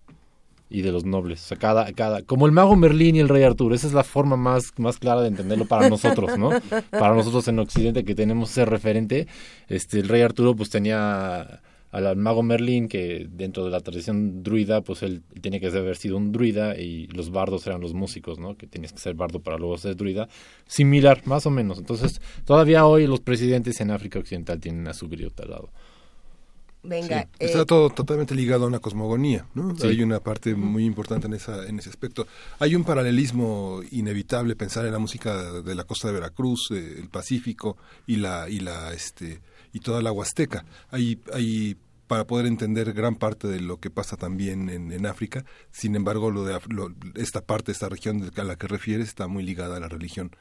y 0.70 0.82
de 0.82 0.92
los 0.92 1.04
nobles. 1.04 1.42
O 1.42 1.48
sea, 1.48 1.56
cada, 1.58 1.92
cada, 1.92 2.22
como 2.22 2.46
el 2.46 2.52
mago 2.52 2.76
Merlín 2.76 3.16
y 3.16 3.20
el 3.20 3.28
rey 3.28 3.42
Arturo. 3.42 3.74
Esa 3.74 3.88
es 3.88 3.92
la 3.92 4.04
forma 4.04 4.36
más, 4.36 4.72
más 4.78 4.98
clara 4.98 5.20
de 5.20 5.28
entenderlo 5.28 5.66
para 5.66 5.88
nosotros, 5.88 6.38
¿no? 6.38 6.50
Para 6.90 7.14
nosotros 7.14 7.46
en 7.48 7.58
Occidente 7.58 8.04
que 8.04 8.14
tenemos 8.14 8.52
ese 8.52 8.64
referente. 8.64 9.26
Este, 9.68 9.98
el 9.98 10.08
rey 10.08 10.22
Arturo 10.22 10.54
pues 10.54 10.70
tenía 10.70 11.60
al, 11.90 12.16
mago 12.16 12.42
Merlín 12.44 12.88
que 12.88 13.26
dentro 13.30 13.64
de 13.64 13.70
la 13.70 13.80
tradición 13.80 14.44
druida 14.44 14.80
pues 14.82 15.02
él 15.02 15.22
tenía 15.40 15.58
que 15.58 15.66
haber 15.66 15.96
sido 15.96 16.16
un 16.16 16.30
druida 16.30 16.78
y 16.78 17.08
los 17.08 17.30
bardos 17.30 17.66
eran 17.66 17.80
los 17.80 17.92
músicos, 17.92 18.38
¿no? 18.38 18.56
Que 18.56 18.66
tienes 18.68 18.92
que 18.92 19.00
ser 19.00 19.14
bardo 19.14 19.40
para 19.40 19.58
luego 19.58 19.76
ser 19.76 19.96
druida. 19.96 20.28
Similar, 20.66 21.22
más 21.24 21.46
o 21.46 21.50
menos. 21.50 21.78
Entonces, 21.78 22.20
todavía 22.44 22.86
hoy 22.86 23.06
los 23.08 23.20
presidentes 23.20 23.80
en 23.80 23.90
África 23.90 24.20
Occidental 24.20 24.60
tienen 24.60 24.86
a 24.86 24.94
su 24.94 25.08
griot 25.08 25.38
al 25.40 25.50
lado. 25.50 25.70
Venga, 26.82 27.22
Sí, 27.22 27.28
eh, 27.40 27.46
está 27.46 27.64
todo 27.66 27.90
totalmente 27.90 28.34
ligado 28.34 28.64
a 28.64 28.68
una 28.68 28.78
cosmogonía, 28.78 29.46
¿no? 29.54 29.76
Sí. 29.76 29.86
Hay 29.86 30.02
una 30.02 30.20
parte 30.20 30.54
muy 30.54 30.84
importante 30.86 31.26
en 31.26 31.34
esa 31.34 31.66
en 31.66 31.78
ese 31.78 31.90
aspecto. 31.90 32.26
Hay 32.58 32.74
un 32.74 32.84
paralelismo 32.84 33.80
inevitable 33.90 34.56
pensar 34.56 34.86
en 34.86 34.92
la 34.92 34.98
música 34.98 35.60
de 35.62 35.74
la 35.74 35.84
costa 35.84 36.08
de 36.08 36.14
Veracruz, 36.14 36.70
eh, 36.70 36.96
el 36.98 37.08
Pacífico 37.10 37.76
y 38.06 38.16
la 38.16 38.48
y 38.48 38.60
la 38.60 38.92
este 38.94 39.40
y 39.72 39.80
toda 39.80 40.00
la 40.02 40.10
Huasteca. 40.10 40.64
Hay 40.90 41.20
hay 41.32 41.76
para 42.08 42.26
poder 42.26 42.46
entender 42.46 42.92
gran 42.92 43.14
parte 43.14 43.46
de 43.46 43.60
lo 43.60 43.78
que 43.78 43.88
pasa 43.88 44.16
también 44.16 44.68
en, 44.68 44.90
en 44.90 45.06
África. 45.06 45.44
Sin 45.70 45.94
embargo, 45.94 46.32
lo 46.32 46.42
de 46.44 46.58
lo- 46.68 46.92
esta 47.14 47.40
parte, 47.40 47.70
esta 47.70 47.88
región 47.88 48.28
a 48.36 48.42
la 48.42 48.56
que 48.56 48.66
refieres 48.66 49.06
está 49.06 49.28
muy 49.28 49.44
ligada 49.44 49.76
a 49.76 49.80
la 49.80 49.86
religión. 49.88 50.32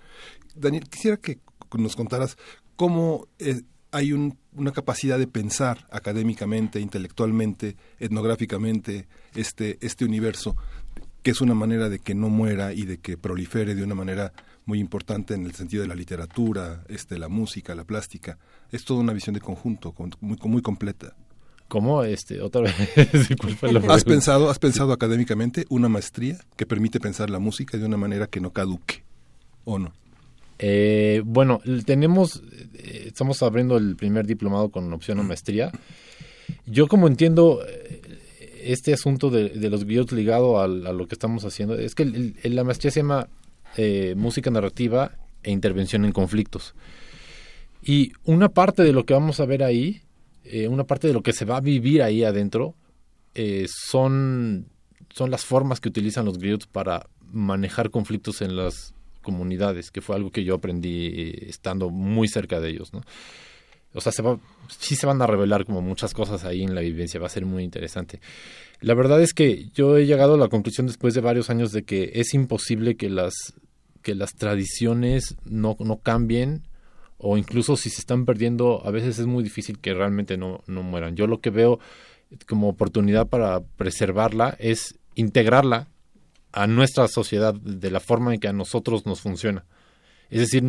Daniel, 0.55 0.89
quisiera 0.89 1.17
que 1.17 1.37
nos 1.77 1.95
contaras 1.95 2.37
cómo 2.75 3.27
eh, 3.37 3.61
hay 3.91 4.13
un- 4.13 4.38
una 4.59 4.71
capacidad 4.71 5.17
de 5.17 5.27
pensar 5.27 5.87
académicamente, 5.91 6.79
intelectualmente, 6.79 7.75
etnográficamente 7.99 9.07
este, 9.35 9.77
este 9.81 10.05
universo, 10.05 10.55
que 11.23 11.31
es 11.31 11.41
una 11.41 11.53
manera 11.53 11.89
de 11.89 11.99
que 11.99 12.13
no 12.15 12.29
muera 12.29 12.73
y 12.73 12.83
de 12.83 12.97
que 12.97 13.17
prolifere 13.17 13.75
de 13.75 13.83
una 13.83 13.95
manera 13.95 14.31
muy 14.65 14.79
importante 14.79 15.33
en 15.33 15.45
el 15.45 15.53
sentido 15.55 15.81
de 15.81 15.87
la 15.87 15.95
literatura, 15.95 16.83
este, 16.89 17.17
la 17.17 17.27
música, 17.29 17.73
la 17.73 17.83
plástica. 17.85 18.37
Es 18.71 18.83
toda 18.85 18.99
una 18.99 19.13
visión 19.13 19.33
de 19.33 19.41
conjunto, 19.41 19.91
con- 19.93 20.11
muy, 20.21 20.37
muy 20.43 20.61
completa. 20.61 21.15
¿Cómo? 21.67 22.03
Este, 22.03 22.41
otra 22.41 22.61
vez. 22.61 22.75
¿Cuál 23.39 23.55
fue 23.55 23.71
la 23.71 23.79
¿Has 23.93 24.03
pensado, 24.03 24.49
has 24.49 24.59
pensado 24.59 24.91
académicamente 24.91 25.65
una 25.69 25.87
maestría 25.89 26.37
que 26.55 26.65
permite 26.65 26.99
pensar 26.99 27.29
la 27.29 27.39
música 27.39 27.77
de 27.77 27.85
una 27.85 27.97
manera 27.97 28.27
que 28.27 28.39
no 28.41 28.51
caduque? 28.51 29.03
¿O 29.65 29.77
no? 29.79 29.93
Eh, 30.59 31.21
bueno, 31.25 31.61
tenemos, 31.85 32.41
eh, 32.73 33.05
estamos 33.07 33.41
abriendo 33.41 33.77
el 33.77 33.95
primer 33.95 34.25
diplomado 34.27 34.69
con 34.69 34.91
opción 34.93 35.19
a 35.19 35.23
maestría. 35.23 35.71
Yo 36.65 36.87
como 36.87 37.07
entiendo 37.07 37.61
eh, 37.67 38.01
este 38.63 38.93
asunto 38.93 39.29
de, 39.29 39.49
de 39.49 39.69
los 39.69 39.85
griots 39.85 40.11
ligado 40.11 40.59
a, 40.59 40.67
lo 40.67 41.07
que 41.07 41.15
estamos 41.15 41.45
haciendo, 41.45 41.75
es 41.77 41.95
que 41.95 42.03
el- 42.03 42.35
el- 42.43 42.55
la 42.55 42.63
maestría 42.65 42.91
se 42.91 42.99
llama 42.99 43.27
eh, 43.77 44.15
música 44.17 44.49
narrativa 44.51 45.11
e 45.43 45.51
intervención 45.51 46.03
en 46.03 46.11
conflictos. 46.11 46.73
Y 47.81 48.11
una 48.25 48.49
parte 48.49 48.83
de 48.83 48.91
lo 48.91 49.05
que 49.05 49.13
vamos 49.13 49.39
a 49.39 49.45
ver 49.45 49.63
ahí, 49.63 50.01
eh, 50.43 50.67
una 50.67 50.83
parte 50.83 51.07
de 51.07 51.13
lo 51.13 51.21
que 51.23 51.31
se 51.33 51.45
va 51.45 51.57
a 51.57 51.61
vivir 51.61 52.01
ahí 52.03 52.23
adentro, 52.23 52.75
eh, 53.35 53.67
son, 53.69 54.65
son 55.13 55.31
las 55.31 55.45
formas 55.45 55.79
que 55.79 55.87
utilizan 55.87 56.25
los 56.25 56.37
griots 56.39 56.67
para 56.67 57.05
manejar 57.31 57.91
conflictos 57.91 58.41
en 58.41 58.55
las 58.57 58.93
comunidades, 59.21 59.91
que 59.91 60.01
fue 60.01 60.15
algo 60.15 60.31
que 60.31 60.43
yo 60.43 60.55
aprendí 60.55 61.07
eh, 61.07 61.45
estando 61.49 61.89
muy 61.89 62.27
cerca 62.27 62.59
de 62.59 62.69
ellos. 62.69 62.91
O 63.93 64.01
sea, 64.01 64.11
se 64.11 64.21
va, 64.21 64.39
sí 64.67 64.95
se 64.95 65.07
van 65.07 65.21
a 65.21 65.27
revelar 65.27 65.65
como 65.65 65.81
muchas 65.81 66.13
cosas 66.13 66.45
ahí 66.45 66.63
en 66.63 66.75
la 66.75 66.81
vivencia, 66.81 67.19
va 67.19 67.27
a 67.27 67.31
ser 67.31 67.45
muy 67.45 67.63
interesante. 67.63 68.19
La 68.81 68.93
verdad 68.93 69.21
es 69.21 69.33
que 69.33 69.69
yo 69.73 69.97
he 69.97 70.05
llegado 70.05 70.35
a 70.35 70.37
la 70.37 70.47
conclusión 70.47 70.87
después 70.87 71.13
de 71.13 71.21
varios 71.21 71.49
años 71.49 71.71
de 71.71 71.83
que 71.83 72.11
es 72.13 72.33
imposible 72.33 72.95
que 72.95 73.09
las, 73.09 73.33
que 74.01 74.15
las 74.15 74.35
tradiciones 74.35 75.35
no, 75.43 75.75
no 75.79 75.97
cambien 75.97 76.63
o 77.17 77.37
incluso 77.37 77.75
si 77.75 77.89
se 77.89 77.99
están 77.99 78.25
perdiendo, 78.25 78.81
a 78.85 78.91
veces 78.91 79.19
es 79.19 79.25
muy 79.25 79.43
difícil 79.43 79.79
que 79.79 79.93
realmente 79.93 80.37
no, 80.37 80.63
no 80.67 80.83
mueran. 80.83 81.17
Yo 81.17 81.27
lo 81.27 81.41
que 81.41 81.49
veo 81.49 81.79
como 82.47 82.69
oportunidad 82.69 83.27
para 83.27 83.59
preservarla 83.61 84.55
es 84.59 84.97
integrarla 85.15 85.89
a 86.51 86.67
nuestra 86.67 87.07
sociedad 87.07 87.53
de 87.53 87.91
la 87.91 87.99
forma 87.99 88.33
en 88.33 88.39
que 88.39 88.47
a 88.47 88.53
nosotros 88.53 89.05
nos 89.05 89.21
funciona. 89.21 89.65
Es 90.29 90.39
decir, 90.39 90.63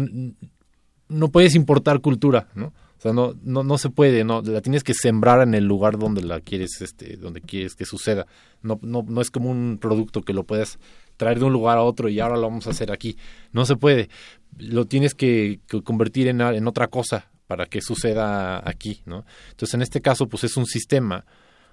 no 1.08 1.28
puedes 1.30 1.54
importar 1.54 2.00
cultura, 2.00 2.48
¿no? 2.54 2.72
O 3.00 3.02
sea, 3.02 3.14
no, 3.14 3.34
no, 3.42 3.62
no 3.62 3.78
se 3.78 3.88
puede, 3.88 4.24
no, 4.24 4.42
la 4.42 4.60
tienes 4.60 4.84
que 4.84 4.92
sembrar 4.92 5.40
en 5.40 5.54
el 5.54 5.64
lugar 5.64 5.98
donde 5.98 6.22
la 6.22 6.40
quieres, 6.40 6.82
este, 6.82 7.16
donde 7.16 7.40
quieres 7.40 7.74
que 7.74 7.86
suceda. 7.86 8.26
No, 8.60 8.78
no, 8.82 9.02
no 9.08 9.22
es 9.22 9.30
como 9.30 9.50
un 9.50 9.78
producto 9.80 10.20
que 10.20 10.34
lo 10.34 10.44
puedes 10.44 10.78
traer 11.16 11.38
de 11.38 11.46
un 11.46 11.52
lugar 11.54 11.78
a 11.78 11.82
otro 11.82 12.10
y 12.10 12.20
ahora 12.20 12.36
lo 12.36 12.42
vamos 12.42 12.66
a 12.66 12.70
hacer 12.70 12.92
aquí. 12.92 13.16
No 13.52 13.64
se 13.64 13.76
puede. 13.76 14.10
Lo 14.58 14.84
tienes 14.86 15.14
que, 15.14 15.60
convertir 15.82 16.28
en, 16.28 16.42
en 16.42 16.68
otra 16.68 16.88
cosa 16.88 17.30
para 17.46 17.64
que 17.64 17.80
suceda 17.80 18.62
aquí, 18.68 19.00
¿no? 19.06 19.24
Entonces, 19.50 19.74
en 19.74 19.82
este 19.82 20.02
caso, 20.02 20.28
pues 20.28 20.44
es 20.44 20.58
un 20.58 20.66
sistema. 20.66 21.24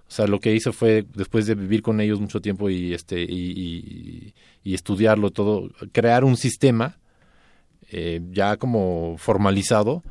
O 0.08 0.12
sea, 0.12 0.26
lo 0.28 0.40
que 0.40 0.54
hice 0.56 0.72
fue, 0.72 1.06
después 1.16 1.46
de 1.48 1.56
vivir 1.56 1.82
con 1.82 2.00
ellos 2.00 2.20
mucho 2.22 2.40
tiempo 2.40 2.70
y, 2.70 2.94
este, 2.94 3.22
y, 3.22 3.26
y- 3.52 4.34
y 4.64 4.74
estudiarlo 4.74 5.32
todo, 5.32 5.70
crear 5.92 6.24
un 6.24 6.38
sistema 6.38 6.98
eh, 7.90 8.22
ya 8.32 8.58
como 8.58 9.16
formalizado 9.18 10.04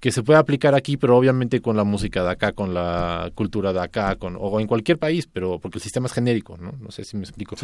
que 0.00 0.12
se 0.12 0.22
puede 0.22 0.38
aplicar 0.38 0.74
aquí, 0.74 0.96
pero 0.96 1.16
obviamente 1.16 1.60
con 1.60 1.76
la 1.76 1.84
música 1.84 2.22
de 2.24 2.30
acá, 2.30 2.52
con 2.52 2.72
la 2.72 3.30
cultura 3.34 3.72
de 3.74 3.80
acá, 3.80 4.16
con, 4.16 4.34
o 4.40 4.58
en 4.58 4.66
cualquier 4.66 4.98
país, 4.98 5.28
pero 5.30 5.58
porque 5.58 5.76
el 5.78 5.82
sistema 5.82 6.06
es 6.06 6.12
genérico, 6.14 6.56
¿no? 6.56 6.72
No 6.80 6.90
sé 6.90 7.04
si 7.04 7.16
me 7.18 7.24
explico. 7.24 7.54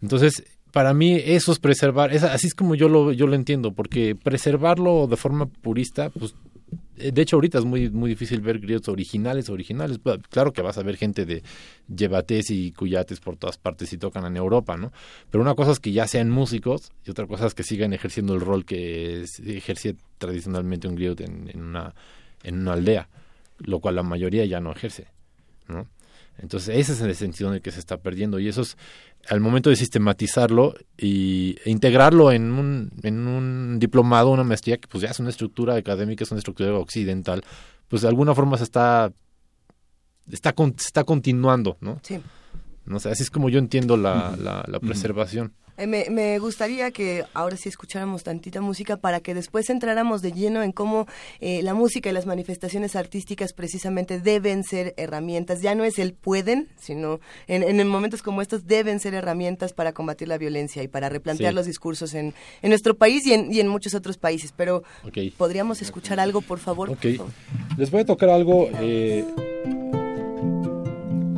Entonces, 0.00 0.44
para 0.70 0.94
mí 0.94 1.14
eso 1.24 1.50
es 1.50 1.58
preservar, 1.58 2.12
es, 2.14 2.22
así 2.22 2.46
es 2.46 2.54
como 2.54 2.76
yo 2.76 2.88
lo, 2.88 3.10
yo 3.12 3.26
lo 3.26 3.34
entiendo, 3.34 3.72
porque 3.72 4.14
preservarlo 4.14 5.08
de 5.08 5.16
forma 5.16 5.46
purista, 5.46 6.10
pues 6.10 6.36
de 6.96 7.22
hecho 7.22 7.36
ahorita 7.36 7.58
es 7.58 7.64
muy 7.64 7.90
muy 7.90 8.10
difícil 8.10 8.40
ver 8.40 8.58
griots 8.58 8.88
originales 8.88 9.48
originales 9.48 9.98
Pues, 9.98 10.18
claro 10.30 10.52
que 10.52 10.62
vas 10.62 10.78
a 10.78 10.82
ver 10.82 10.96
gente 10.96 11.24
de 11.24 11.42
yebatés 11.88 12.50
y 12.50 12.72
cuyates 12.72 13.20
por 13.20 13.36
todas 13.36 13.58
partes 13.58 13.92
y 13.92 13.98
tocan 13.98 14.24
en 14.26 14.36
Europa 14.36 14.76
no 14.76 14.92
pero 15.30 15.42
una 15.42 15.54
cosa 15.54 15.72
es 15.72 15.80
que 15.80 15.92
ya 15.92 16.06
sean 16.06 16.30
músicos 16.30 16.92
y 17.04 17.10
otra 17.10 17.26
cosa 17.26 17.46
es 17.46 17.54
que 17.54 17.62
sigan 17.62 17.92
ejerciendo 17.92 18.34
el 18.34 18.40
rol 18.40 18.64
que 18.64 19.24
ejerce 19.46 19.96
tradicionalmente 20.18 20.88
un 20.88 20.96
griot 20.96 21.20
en, 21.20 21.48
en 21.52 21.62
una 21.62 21.94
en 22.42 22.60
una 22.60 22.74
aldea 22.74 23.08
lo 23.58 23.80
cual 23.80 23.96
la 23.96 24.02
mayoría 24.02 24.44
ya 24.44 24.60
no 24.60 24.72
ejerce 24.72 25.06
¿no? 25.68 25.86
Entonces 26.38 26.76
ese 26.76 26.92
es 26.92 27.00
el 27.00 27.14
sentido 27.14 27.48
en 27.50 27.56
el 27.56 27.62
que 27.62 27.70
se 27.70 27.78
está 27.78 27.96
perdiendo 27.98 28.38
y 28.40 28.48
eso 28.48 28.62
es 28.62 28.76
al 29.28 29.40
momento 29.40 29.70
de 29.70 29.76
sistematizarlo 29.76 30.74
y, 30.98 31.56
e 31.64 31.70
integrarlo 31.70 32.32
en 32.32 32.50
un, 32.50 32.90
en 33.02 33.26
un 33.28 33.78
diplomado, 33.78 34.30
una 34.30 34.42
maestría, 34.44 34.78
que 34.78 34.88
pues 34.88 35.02
ya 35.02 35.10
es 35.10 35.20
una 35.20 35.30
estructura 35.30 35.74
académica, 35.76 36.24
es 36.24 36.30
una 36.32 36.38
estructura 36.38 36.74
occidental, 36.74 37.42
pues 37.88 38.02
de 38.02 38.08
alguna 38.08 38.34
forma 38.34 38.56
se 38.58 38.64
está, 38.64 39.12
está, 40.30 40.52
con- 40.52 40.74
se 40.78 40.86
está 40.86 41.04
continuando, 41.04 41.76
¿no? 41.80 42.00
Sí. 42.02 42.18
No 42.84 42.98
sé, 42.98 43.10
así 43.10 43.22
es 43.22 43.30
como 43.30 43.48
yo 43.48 43.58
entiendo 43.60 43.96
la, 43.96 44.36
la, 44.36 44.64
la 44.66 44.80
preservación. 44.80 45.52
Eh, 45.78 45.86
me, 45.86 46.06
me 46.10 46.38
gustaría 46.38 46.90
que 46.90 47.24
ahora 47.34 47.56
sí 47.56 47.68
escucháramos 47.68 48.22
tantita 48.24 48.60
música 48.60 48.96
para 48.98 49.20
que 49.20 49.34
después 49.34 49.70
entráramos 49.70 50.20
de 50.22 50.32
lleno 50.32 50.62
en 50.62 50.72
cómo 50.72 51.06
eh, 51.40 51.62
la 51.62 51.72
música 51.74 52.10
y 52.10 52.12
las 52.12 52.26
manifestaciones 52.26 52.94
artísticas 52.94 53.52
precisamente 53.52 54.20
deben 54.20 54.64
ser 54.64 54.92
herramientas. 54.96 55.62
Ya 55.62 55.74
no 55.74 55.84
es 55.84 55.98
el 55.98 56.12
pueden, 56.12 56.68
sino 56.78 57.20
en, 57.46 57.62
en 57.62 57.88
momentos 57.88 58.22
como 58.22 58.42
estos 58.42 58.66
deben 58.66 59.00
ser 59.00 59.14
herramientas 59.14 59.72
para 59.72 59.92
combatir 59.92 60.28
la 60.28 60.38
violencia 60.38 60.82
y 60.82 60.88
para 60.88 61.08
replantear 61.08 61.52
Sí. 61.52 61.56
los 61.56 61.66
discursos 61.66 62.14
en, 62.14 62.34
en 62.62 62.68
nuestro 62.68 62.94
país 62.94 63.26
y 63.26 63.32
en, 63.32 63.52
y 63.52 63.60
en 63.60 63.68
muchos 63.68 63.94
otros 63.94 64.18
países. 64.18 64.52
Pero. 64.56 64.82
¿podríamos 65.38 65.82
escuchar 65.82 66.20
algo, 66.20 66.40
por 66.42 66.58
favor? 66.58 66.90
Ok. 66.90 67.00
Por 67.02 67.16
favor. 67.16 67.32
Les 67.78 67.90
voy 67.90 68.00
a 68.02 68.04
tocar 68.04 68.28
algo. 68.28 68.68
eh, 68.80 69.24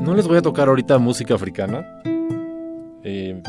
no 0.05 0.15
les 0.15 0.27
voy 0.27 0.37
a 0.39 0.43
tocar 0.43 0.69
ahorita 0.69 0.99
música 0.99 1.35
africana. 1.35 2.03
Eh, 3.05 3.41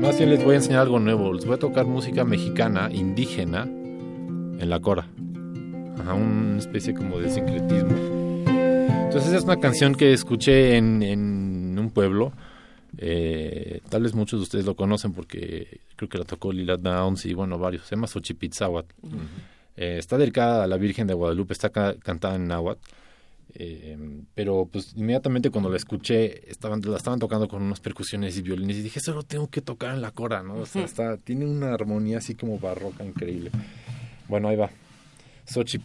más 0.00 0.16
bien 0.18 0.30
les 0.30 0.42
voy 0.44 0.54
a 0.54 0.56
enseñar 0.56 0.80
algo 0.80 0.98
nuevo. 0.98 1.32
Les 1.32 1.44
voy 1.44 1.54
a 1.54 1.58
tocar 1.58 1.86
música 1.86 2.24
mexicana, 2.24 2.88
indígena, 2.92 3.62
en 3.64 4.68
la 4.70 4.80
cora. 4.80 5.06
Ajá, 5.98 6.14
una 6.14 6.58
especie 6.58 6.94
como 6.94 7.18
de 7.18 7.30
sincretismo. 7.30 7.96
Entonces 8.46 9.32
es 9.32 9.44
una 9.44 9.56
canción 9.56 9.94
que 9.94 10.12
escuché 10.12 10.76
en, 10.76 11.02
en 11.02 11.78
un 11.78 11.90
pueblo. 11.90 12.32
Eh, 12.98 13.80
tal 13.88 14.02
vez 14.02 14.14
muchos 14.14 14.40
de 14.40 14.44
ustedes 14.44 14.64
lo 14.66 14.74
conocen 14.74 15.12
porque 15.12 15.80
creo 15.96 16.08
que 16.08 16.18
la 16.18 16.24
tocó 16.24 16.52
Lila 16.52 16.76
Downs 16.76 17.26
y 17.26 17.34
bueno, 17.34 17.58
varios. 17.58 17.84
Se 17.86 17.94
llama 17.96 18.06
Xochipitzahuatl. 18.06 18.94
Eh, 19.76 19.96
está 19.98 20.16
dedicada 20.18 20.64
a 20.64 20.66
la 20.66 20.76
Virgen 20.78 21.06
de 21.06 21.14
Guadalupe, 21.14 21.52
está 21.52 21.68
ca- 21.70 21.94
cantada 22.02 22.36
en 22.36 22.46
náhuatl. 22.48 22.80
Eh, 23.58 23.96
pero 24.34 24.68
pues 24.70 24.92
inmediatamente 24.96 25.48
cuando 25.48 25.70
la 25.70 25.78
escuché 25.78 26.50
estaban 26.50 26.82
la 26.82 26.98
estaban 26.98 27.18
tocando 27.18 27.48
con 27.48 27.62
unas 27.62 27.80
percusiones 27.80 28.36
y 28.36 28.42
violines 28.42 28.76
y 28.76 28.82
dije 28.82 28.98
eso 28.98 29.14
lo 29.14 29.22
tengo 29.22 29.48
que 29.48 29.62
tocar 29.62 29.94
en 29.94 30.02
la 30.02 30.10
cora 30.10 30.42
no 30.42 30.56
o 30.56 30.66
sea, 30.66 30.84
está 30.84 31.16
tiene 31.16 31.46
una 31.46 31.72
armonía 31.72 32.18
así 32.18 32.34
como 32.34 32.58
barroca 32.58 33.02
increíble. 33.02 33.50
Bueno 34.28 34.48
ahí 34.48 34.56
va. 34.56 34.68
Sochi 35.46 35.78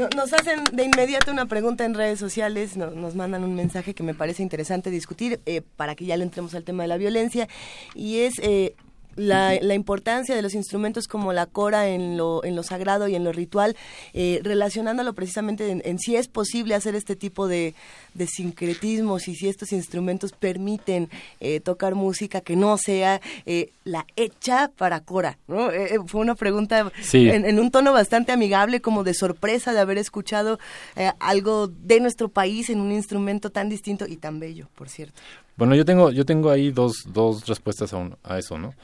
No- 0.00 0.08
Nos 0.16 0.32
hacen 0.32 0.64
de 0.72 0.84
inmediato 0.84 1.30
una 1.30 1.44
pregunta 1.46 1.84
en 1.84 1.92
redes 1.94 2.18
sociales, 2.18 2.74
no- 2.76 2.90
nos 2.90 3.14
mandan 3.14 3.44
un 3.44 3.54
mensaje 3.54 3.92
que 3.94 4.02
me 4.02 4.14
parece 4.14 4.42
interesante 4.42 4.90
discutir 4.90 5.40
eh, 5.44 5.60
para 5.76 5.94
que 5.94 6.06
ya 6.06 6.16
le 6.16 6.24
entremos 6.24 6.54
al 6.54 6.64
tema 6.64 6.84
de 6.84 6.88
la 6.88 6.96
violencia 6.96 7.48
y 7.94 8.20
es 8.20 8.38
eh, 8.38 8.74
la, 9.16 9.58
la 9.60 9.74
importancia 9.74 10.34
de 10.34 10.40
los 10.40 10.54
instrumentos 10.54 11.06
como 11.06 11.32
la 11.34 11.44
cora 11.44 11.88
en 11.88 12.16
lo, 12.16 12.42
en 12.44 12.56
lo 12.56 12.62
sagrado 12.62 13.08
y 13.08 13.14
en 13.14 13.24
lo 13.24 13.32
ritual, 13.32 13.76
eh, 14.14 14.40
relacionándolo 14.42 15.12
precisamente 15.14 15.68
en, 15.70 15.82
en 15.84 15.98
si 15.98 16.16
es 16.16 16.28
posible 16.28 16.74
hacer 16.74 16.94
este 16.94 17.16
tipo 17.16 17.46
de, 17.46 17.74
de 18.14 18.26
sincretismos 18.26 19.28
y 19.28 19.34
si 19.34 19.48
estos 19.48 19.72
instrumentos 19.72 20.32
permiten 20.32 21.08
eh, 21.40 21.60
tocar 21.60 21.94
música 21.94 22.40
que 22.40 22.56
no 22.56 22.76
sea 22.78 23.20
eh, 23.46 23.72
la 23.84 24.06
hecha 24.16 24.70
para 24.76 25.00
cora. 25.00 25.38
¿no? 25.48 25.70
Eh, 25.70 25.94
eh, 25.94 25.98
fue 26.06 26.20
una 26.20 26.34
pregunta 26.34 26.92
Sí. 27.00 27.28
en, 27.28 27.44
en 27.44 27.58
un 27.58 27.70
tono 27.70 27.92
bastante 27.92 28.32
amigable, 28.32 28.80
como 28.80 29.04
de 29.04 29.14
sorpresa 29.14 29.72
de 29.72 29.80
haber 29.80 29.98
escuchado 29.98 30.58
eh, 30.96 31.10
algo 31.20 31.68
de 31.68 32.00
nuestro 32.00 32.28
país 32.28 32.70
en 32.70 32.80
un 32.80 32.92
instrumento 32.92 33.50
tan 33.50 33.68
distinto 33.68 34.06
y 34.08 34.16
tan 34.16 34.40
bello, 34.40 34.68
por 34.74 34.88
cierto. 34.88 35.20
Bueno, 35.56 35.74
yo 35.74 35.84
tengo, 35.84 36.10
yo 36.10 36.24
tengo 36.24 36.50
ahí 36.50 36.70
dos, 36.70 37.04
dos 37.12 37.46
respuestas 37.46 37.92
a, 37.92 37.96
un- 37.98 38.16
a 38.22 38.38
eso, 38.38 38.58
¿no? 38.58 38.74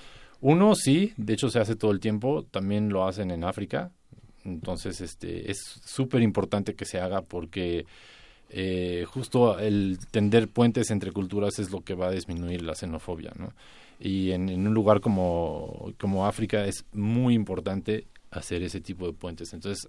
Uno, 0.40 0.74
sí, 0.74 1.12
de 1.16 1.32
hecho 1.32 1.48
se 1.48 1.58
hace 1.58 1.76
todo 1.76 1.90
el 1.92 2.00
tiempo, 2.00 2.44
también 2.50 2.90
lo 2.90 3.06
hacen 3.08 3.30
en 3.30 3.42
África, 3.44 3.90
entonces 4.44 5.00
este, 5.00 5.50
es 5.50 5.58
súper 5.84 6.22
importante 6.22 6.74
que 6.74 6.84
se 6.84 7.00
haga 7.00 7.22
porque 7.22 7.86
eh, 8.48 9.04
justo 9.09 9.59
el 9.59 9.98
tender 10.11 10.48
puentes 10.48 10.90
entre 10.90 11.12
culturas 11.12 11.59
es 11.59 11.70
lo 11.70 11.80
que 11.80 11.94
va 11.94 12.09
a 12.09 12.12
disminuir 12.12 12.62
la 12.62 12.74
xenofobia, 12.74 13.32
¿no? 13.37 13.52
Y 13.98 14.32
en, 14.32 14.48
un 14.50 14.74
lugar 14.74 15.00
como, 15.00 15.92
como 15.98 16.26
África 16.26 16.64
es 16.64 16.85
muy 16.92 17.35
importante 17.35 18.06
hacer 18.30 18.62
ese 18.62 18.80
tipo 18.80 19.06
de 19.06 19.14
puentes, 19.14 19.52
entonces 19.52 19.88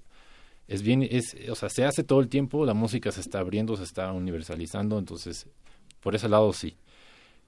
es 0.67 0.81
bien, 0.81 1.03
es, 1.09 1.35
o 1.49 1.55
sea, 1.55 1.69
se 1.69 1.85
hace 1.85 2.03
todo 2.03 2.19
el 2.19 2.29
tiempo, 2.29 2.65
la 2.65 2.73
música 2.73 3.11
se 3.11 3.21
está 3.21 3.39
abriendo, 3.39 3.77
se 3.77 3.83
está 3.83 4.11
universalizando, 4.11 4.97
entonces 4.97 5.47
por 6.01 6.15
ese 6.15 6.29
lado 6.29 6.51
sí. 6.53 6.77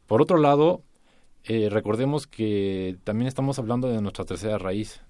Por 0.08 0.22
otro 0.22 0.38
lado, 0.38 0.84
eh, 1.44 1.70
recordemos 1.70 2.28
que 2.28 2.98
también 3.04 3.28
estamos 3.28 3.60
hablando 3.60 3.90
de 3.90 4.02
nuestra 4.02 4.26
tercera 4.26 4.58
raíz. 4.58 5.02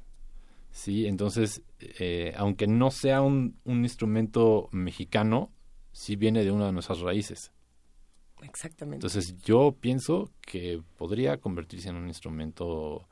Sí, 0.71 1.07
entonces, 1.07 1.63
eh, 1.79 2.33
aunque 2.37 2.67
no 2.67 2.91
sea 2.91 3.21
un 3.21 3.55
instrumento 3.65 4.69
mexicano, 4.71 5.49
sí 5.99 6.15
viene 6.15 6.45
de 6.45 6.51
una 6.51 6.67
de 6.67 6.71
nuestras 6.71 6.99
raíces. 7.01 7.51
Exactamente. 8.41 9.05
Entonces, 9.05 9.35
yo 9.43 9.75
pienso 9.77 10.29
que 10.39 10.81
podría 10.97 11.37
convertirse 11.37 11.89
en 11.89 11.95
un 11.97 12.07
instrumento 12.07 13.05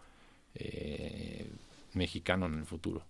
eh, 0.56 1.50
mexicano 1.94 2.46
en 2.46 2.54
el 2.56 2.66
futuro. 2.66 3.04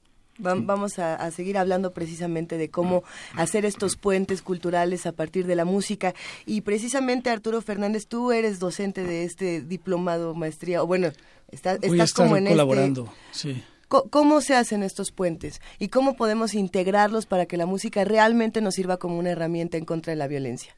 Va- 0.44 0.56
vamos 0.56 0.98
a, 1.00 1.16
a 1.16 1.30
seguir 1.32 1.58
hablando 1.60 1.94
precisamente 1.94 2.58
de 2.58 2.70
cómo 2.70 3.04
hacer 3.36 3.66
estos 3.66 3.96
puentes 3.98 4.42
culturales 4.42 5.06
a 5.06 5.12
partir 5.12 5.46
de 5.46 5.56
la 5.56 5.66
música. 5.66 6.14
Y 6.48 6.62
precisamente, 6.62 7.30
Arturo 7.30 7.62
Fernández, 7.62 8.08
tú 8.08 8.32
eres 8.32 8.58
docente 8.60 9.04
de 9.04 9.24
este 9.24 9.62
diplomado, 9.62 10.34
maestría, 10.34 10.82
o 10.82 10.88
bueno, 10.88 11.12
está- 11.52 11.78
Voy 11.78 12.00
a 12.00 12.04
estás 12.04 12.10
estar 12.10 12.26
como 12.26 12.38
en 12.38 12.48
colaborando, 12.48 13.14
este... 13.32 13.54
sí. 13.54 13.64
¿Cómo 13.88 14.42
se 14.42 14.56
hacen 14.56 14.84
estos 14.84 15.12
puentes? 15.12 15.62
¿Y 15.80 15.88
cómo 15.88 16.16
podemos 16.16 16.54
integrarlos 16.54 17.26
para 17.26 17.46
que 17.46 17.58
la 17.58 17.66
música 17.66 18.04
realmente 18.04 18.60
nos 18.62 18.76
sirva 18.76 18.98
como 18.98 19.18
una 19.18 19.30
herramienta 19.30 19.78
en 19.78 19.86
contra 19.86 20.12
de 20.12 20.18
la 20.18 20.28
violencia? 20.28 20.76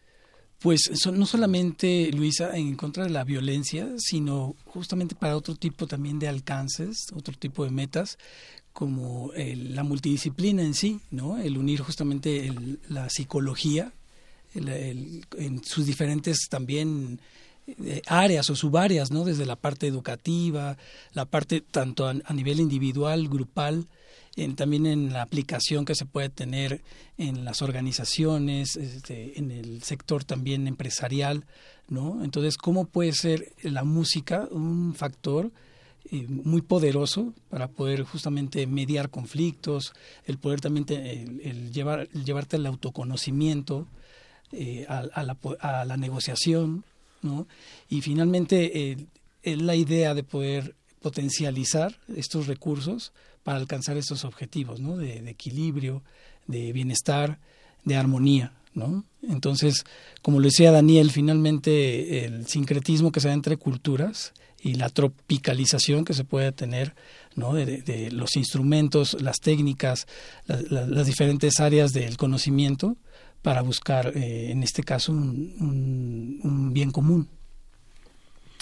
Pues 0.60 0.92
no 1.12 1.26
solamente, 1.26 2.12
Luisa, 2.12 2.56
en 2.56 2.76
contra 2.76 3.06
de 3.06 3.10
la 3.10 3.24
violencia, 3.24 3.88
sino 3.98 4.56
justamente 4.66 5.16
para 5.16 5.38
otro 5.38 5.56
tipo 5.56 5.88
también 5.88 6.20
de 6.20 6.28
alcances, 6.28 7.08
otro 7.16 7.34
tipo 7.34 7.64
de 7.64 7.72
metas, 7.72 8.18
como 8.74 9.32
la 9.36 9.84
multidisciplina 9.84 10.62
en 10.62 10.74
sí, 10.74 11.00
¿no? 11.12 11.38
El 11.38 11.58
unir 11.58 11.80
justamente 11.82 12.54
la 12.90 13.10
psicología 13.10 13.94
en 14.54 15.64
sus 15.64 15.86
diferentes 15.86 16.48
también 16.50 17.22
áreas 18.08 18.50
o 18.50 18.56
subáreas, 18.56 19.12
¿no? 19.12 19.24
Desde 19.26 19.46
la 19.46 19.56
parte 19.56 19.88
educativa, 19.88 20.78
la 21.14 21.26
parte 21.26 21.62
tanto 21.62 22.08
a, 22.08 22.14
nivel 22.34 22.60
individual, 22.60 23.28
grupal, 23.30 23.88
en- 24.36 24.56
también 24.56 24.86
en 24.86 25.12
la 25.14 25.22
aplicación 25.22 25.86
que 25.86 25.96
se 25.96 26.06
puede 26.06 26.30
tener 26.30 26.82
en 27.18 27.44
las 27.46 27.62
organizaciones, 27.62 28.76
este, 28.76 29.38
en 29.40 29.52
el 29.52 29.84
sector 29.84 30.24
también 30.24 30.68
empresarial, 30.68 31.46
¿no? 31.88 32.24
Entonces, 32.24 32.58
¿cómo 32.58 32.86
puede 32.86 33.14
ser 33.14 33.52
la 33.64 33.84
música 33.84 34.48
un 34.52 34.94
factor 34.96 35.52
eh, 36.12 36.26
muy 36.28 36.62
poderoso 36.62 37.34
para 37.50 37.68
poder 37.68 38.04
justamente 38.04 38.66
mediar 38.68 39.10
conflictos, 39.10 39.94
el 40.26 40.38
poder 40.38 40.62
también 40.62 40.86
te- 40.86 41.22
el, 41.24 41.42
el 41.42 41.72
llevar, 41.72 42.08
el 42.14 42.24
llevarte 42.24 42.56
al 42.56 42.66
autoconocimiento, 42.66 43.88
eh, 44.52 44.86
a, 44.88 45.00
a 45.14 45.24
la, 45.24 45.36
po- 45.36 45.58
a 45.60 45.86
la 45.86 45.98
negociación, 45.98 46.84
¿no? 47.22 47.48
Y 47.90 48.02
finalmente 48.02 48.92
eh, 48.92 48.98
es 49.44 49.62
la 49.62 49.76
idea 49.76 50.14
de 50.14 50.24
poder 50.24 50.76
potencializar 51.02 51.98
estos 52.16 52.48
recursos 52.48 53.12
para 53.44 53.58
alcanzar 53.58 53.98
estos 53.98 54.26
objetivos, 54.26 54.80
¿no? 54.80 54.98
De, 54.98 55.18
equilibrio, 55.30 56.04
de 56.48 56.72
bienestar, 56.74 57.40
de 57.86 57.96
armonía, 57.96 58.54
¿no? 58.74 59.04
Entonces, 59.28 59.86
como 60.22 60.40
lo 60.40 60.46
decía 60.46 60.72
Daniel, 60.72 61.12
finalmente 61.12 62.26
el 62.26 62.48
sincretismo 62.48 63.12
que 63.12 63.20
se 63.22 63.28
da 63.30 63.34
entre 63.34 63.58
culturas 63.58 64.34
y 64.62 64.74
la 64.74 64.90
tropicalización 64.90 66.04
que 66.04 66.14
se 66.14 66.26
puede 66.26 66.52
tener, 66.52 66.94
¿no? 67.36 67.54
De, 67.54 68.12
los 68.12 68.36
instrumentos, 68.36 69.16
las 69.22 69.38
técnicas, 69.40 70.06
la- 70.48 70.62
la- 70.70 70.86
las 70.88 71.08
diferentes 71.08 71.60
áreas 71.62 71.94
del 71.94 72.18
conocimiento 72.18 72.98
para 73.42 73.62
buscar, 73.62 74.12
eh, 74.16 74.52
en 74.52 74.64
este 74.64 74.84
caso, 74.84 75.12
un, 75.12 76.40
un- 76.44 76.74
bien 76.74 76.92
común. 76.92 77.28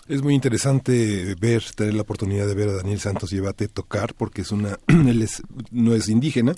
Es 0.08 0.22
muy 0.22 0.34
interesante 0.36 1.36
ver, 1.40 1.64
tener 1.76 1.94
la 1.94 2.04
oportunidad 2.04 2.48
de 2.48 2.56
ver 2.56 2.70
a 2.70 2.74
Daniel 2.74 3.00
Santos 3.00 3.30
Llevate 3.32 3.68
tocar, 3.68 4.14
porque 4.14 4.42
es 4.42 4.52
una, 4.52 4.78
él 4.88 5.22
es, 5.22 5.42
no 5.72 5.94
es 5.94 6.08
indígena, 6.08 6.56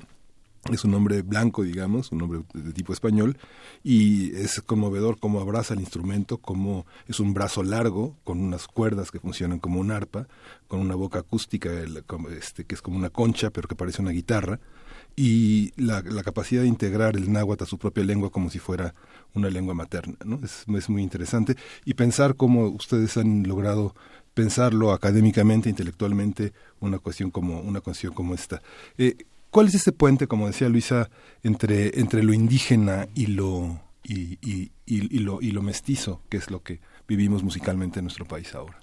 es 0.71 0.83
un 0.83 0.93
hombre 0.93 1.23
blanco, 1.23 1.63
digamos, 1.63 2.11
un 2.11 2.21
hombre 2.21 2.41
de 2.53 2.73
tipo 2.73 2.93
español, 2.93 3.37
y 3.83 4.35
es 4.35 4.61
conmovedor 4.61 5.17
cómo 5.19 5.39
abraza 5.39 5.73
el 5.73 5.79
instrumento, 5.79 6.37
cómo 6.37 6.85
es 7.07 7.19
un 7.19 7.33
brazo 7.33 7.63
largo, 7.63 8.17
con 8.23 8.39
unas 8.39 8.67
cuerdas 8.67 9.09
que 9.09 9.19
funcionan 9.19 9.57
como 9.59 9.79
un 9.79 9.89
arpa, 9.89 10.27
con 10.67 10.79
una 10.81 10.93
boca 10.95 11.19
acústica 11.19 11.71
este, 12.37 12.65
que 12.65 12.75
es 12.75 12.81
como 12.83 12.97
una 12.97 13.09
concha, 13.09 13.49
pero 13.49 13.67
que 13.67 13.75
parece 13.75 14.01
una 14.03 14.11
guitarra, 14.11 14.59
y 15.15 15.71
la, 15.75 16.01
la 16.01 16.23
capacidad 16.23 16.61
de 16.61 16.67
integrar 16.67 17.15
el 17.15 17.31
náhuatl 17.31 17.63
a 17.63 17.67
su 17.67 17.77
propia 17.77 18.03
lengua 18.03 18.31
como 18.31 18.49
si 18.49 18.59
fuera 18.59 18.93
una 19.33 19.49
lengua 19.49 19.73
materna, 19.73 20.15
¿no? 20.25 20.39
Es, 20.43 20.89
muy 20.89 21.03
interesante. 21.03 21.55
Y 21.85 21.93
pensar 21.93 22.35
cómo 22.35 22.67
ustedes 22.67 23.17
han 23.17 23.47
logrado 23.47 23.95
pensarlo 24.33 24.91
académicamente, 24.91 25.69
intelectualmente, 25.69 26.53
una 26.79 26.99
cuestión 26.99 27.31
como, 27.31 27.59
una 27.59 27.81
cuestión 27.81 28.13
como 28.13 28.33
esta. 28.33 28.61
Eh, 28.97 29.17
¿Cuál 29.49 29.67
es 29.67 29.75
ese 29.75 29.91
puente, 29.91 30.27
como 30.27 30.47
decía 30.47 30.69
Luisa, 30.69 31.09
entre, 31.43 31.99
entre 31.99 32.23
lo 32.23 32.33
indígena 32.33 33.07
y 33.15 33.27
lo, 33.27 33.81
y, 34.03 34.37
y, 34.41 34.71
y 34.85 35.19
lo, 35.19 35.41
y 35.41 35.51
lo 35.51 35.61
mestizo, 35.61 36.21
que 36.29 36.37
es 36.37 36.51
lo 36.51 36.61
que 36.61 36.79
vivimos 37.07 37.43
musicalmente 37.43 37.99
en 37.99 38.05
nuestro 38.05 38.25
país 38.25 38.53
ahora? 38.53 38.79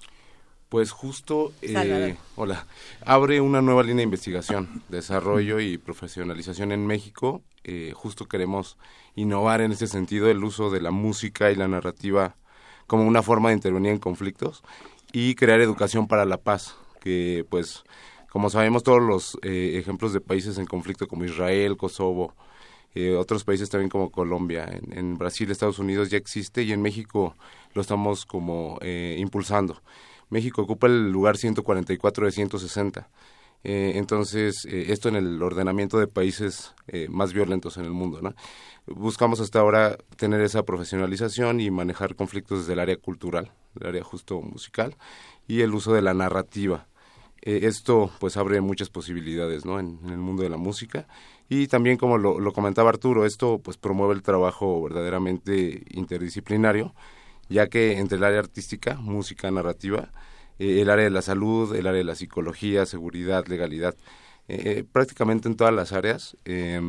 Pues 0.69 0.91
justo, 0.91 1.53
eh, 1.61 2.17
hola, 2.35 2.67
abre 3.05 3.39
una 3.39 3.61
nueva 3.61 3.83
línea 3.83 3.97
de 3.97 4.03
investigación, 4.03 4.83
desarrollo 4.89 5.61
y 5.61 5.77
profesionalización 5.77 6.73
en 6.73 6.85
México. 6.85 7.41
Eh, 7.63 7.93
justo 7.95 8.25
queremos 8.25 8.77
innovar 9.15 9.61
en 9.61 9.71
este 9.71 9.87
sentido 9.87 10.29
el 10.29 10.43
uso 10.43 10.69
de 10.69 10.81
la 10.81 10.91
música 10.91 11.51
y 11.51 11.55
la 11.55 11.69
narrativa 11.69 12.35
como 12.85 13.07
una 13.07 13.23
forma 13.23 13.49
de 13.49 13.55
intervenir 13.55 13.91
en 13.91 13.99
conflictos 13.99 14.61
y 15.13 15.35
crear 15.35 15.61
educación 15.61 16.07
para 16.07 16.25
la 16.25 16.37
paz, 16.37 16.75
que 16.99 17.45
pues 17.49 17.85
como 18.29 18.49
sabemos 18.49 18.83
todos 18.83 19.01
los 19.01 19.37
eh, 19.43 19.77
ejemplos 19.79 20.11
de 20.11 20.19
países 20.19 20.57
en 20.57 20.65
conflicto 20.65 21.07
como 21.07 21.23
Israel, 21.23 21.77
Kosovo, 21.77 22.35
eh, 22.93 23.15
otros 23.15 23.43
países 23.43 23.69
también 23.69 23.89
como 23.89 24.11
Colombia, 24.11 24.65
en, 24.65 24.97
en 24.97 25.17
Brasil, 25.17 25.49
Estados 25.49 25.79
Unidos 25.79 26.09
ya 26.09 26.17
existe 26.17 26.63
y 26.63 26.73
en 26.73 26.81
México 26.81 27.35
lo 27.73 27.81
estamos 27.81 28.25
como 28.25 28.79
eh, 28.81 29.15
impulsando. 29.19 29.81
México 30.29 30.61
ocupa 30.61 30.87
el 30.87 31.11
lugar 31.11 31.37
144 31.37 32.25
de 32.25 32.31
160. 32.31 33.09
Eh, 33.63 33.93
entonces, 33.95 34.65
eh, 34.65 34.87
esto 34.89 35.09
en 35.09 35.15
el 35.15 35.41
ordenamiento 35.41 35.99
de 35.99 36.07
países 36.07 36.73
eh, 36.87 37.07
más 37.09 37.33
violentos 37.33 37.77
en 37.77 37.85
el 37.85 37.91
mundo. 37.91 38.21
Buscamos 38.85 39.39
hasta 39.39 39.59
ahora 39.59 39.97
tener 40.15 40.41
esa 40.41 40.63
profesionalización 40.63 41.59
y 41.59 41.71
manejar 41.71 42.15
conflictos 42.15 42.59
desde 42.59 42.73
el 42.73 42.79
área 42.79 42.97
cultural, 42.97 43.51
el 43.79 43.87
área 43.87 44.03
justo 44.03 44.41
musical 44.41 44.95
y 45.47 45.61
el 45.61 45.73
uso 45.73 45.93
de 45.93 46.01
la 46.01 46.13
narrativa. 46.13 46.87
Esto 47.41 48.11
pues 48.19 48.35
abre 48.35 48.59
muchas 48.61 48.89
posibilidades 48.89 49.63
en 49.63 49.99
el 50.09 50.17
mundo 50.17 50.43
de 50.43 50.49
la 50.49 50.57
música 50.57 51.07
y 51.47 51.67
también 51.67 51.95
como 51.95 52.17
lo, 52.17 52.39
lo 52.39 52.51
comentaba 52.51 52.89
Arturo, 52.89 53.25
esto 53.25 53.59
pues 53.59 53.77
promueve 53.77 54.15
el 54.15 54.21
trabajo 54.21 54.81
verdaderamente 54.81 55.83
interdisciplinario 55.91 56.93
ya 57.49 57.67
que 57.67 57.99
entre 57.99 58.17
el 58.17 58.23
área 58.23 58.39
artística, 58.39 58.95
música, 58.95 59.49
narrativa, 59.51 60.11
eh, 60.59 60.81
el 60.81 60.89
área 60.89 61.05
de 61.05 61.11
la 61.11 61.21
salud, 61.21 61.75
el 61.75 61.87
área 61.87 61.99
de 61.99 62.03
la 62.03 62.15
psicología, 62.15 62.85
seguridad, 62.85 63.47
legalidad, 63.47 63.95
eh, 64.47 64.79
eh, 64.79 64.83
prácticamente 64.89 65.47
en 65.47 65.55
todas 65.55 65.73
las 65.73 65.93
áreas, 65.93 66.37
eh, 66.45 66.81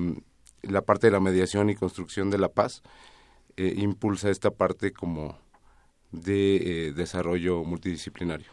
la 0.63 0.83
parte 0.83 1.09
de 1.09 1.13
la 1.13 1.21
mediación 1.21 1.71
y 1.71 1.75
construcción 1.75 2.31
de 2.31 2.39
la 2.39 2.49
paz 2.49 2.83
eh, 3.57 3.75
impulsa 3.77 4.31
esta 4.31 4.51
parte 4.51 4.93
como 4.93 5.37
de 6.13 6.89
eh, 6.89 6.93
desarrollo 6.93 7.65
multidisciplinario. 7.65 8.47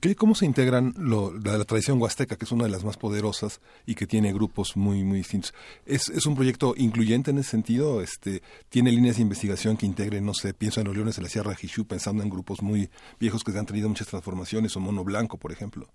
¿Qué- 0.00 0.14
¿Cómo 0.16 0.34
se 0.34 0.44
integran 0.44 0.92
lo- 0.98 1.32
la, 1.38 1.56
la 1.56 1.64
tradición 1.64 2.00
huasteca, 2.00 2.36
que 2.36 2.44
es 2.44 2.52
una 2.52 2.64
de 2.64 2.70
las 2.70 2.84
más 2.84 2.98
poderosas 2.98 3.60
y 3.86 3.94
que 3.94 4.06
tiene 4.06 4.32
grupos 4.32 4.76
muy 4.76 5.02
muy 5.02 5.18
distintos? 5.18 5.54
¿Es, 5.86 6.08
es 6.10 6.26
un 6.26 6.34
proyecto 6.34 6.74
incluyente 6.76 7.30
en 7.30 7.38
ese 7.38 7.50
sentido? 7.52 8.02
Este, 8.02 8.42
¿Tiene 8.68 8.92
líneas 8.92 9.16
de 9.16 9.22
investigación 9.22 9.76
que 9.78 9.86
integren, 9.86 10.26
no 10.26 10.34
sé, 10.34 10.52
pienso 10.52 10.80
en 10.80 10.86
los 10.88 10.94
Leones 10.96 11.16
de 11.16 11.22
la 11.22 11.28
Sierra 11.30 11.54
Jixú, 11.54 11.86
pensando 11.86 12.22
en 12.22 12.28
grupos 12.28 12.60
muy 12.62 12.90
viejos 13.18 13.42
que 13.44 13.56
han 13.58 13.64
tenido 13.66 13.88
muchas 13.88 14.08
transformaciones, 14.08 14.76
o 14.76 14.80
Mono 14.80 15.04
Blanco, 15.04 15.38
por 15.38 15.52
ejemplo? 15.52 15.88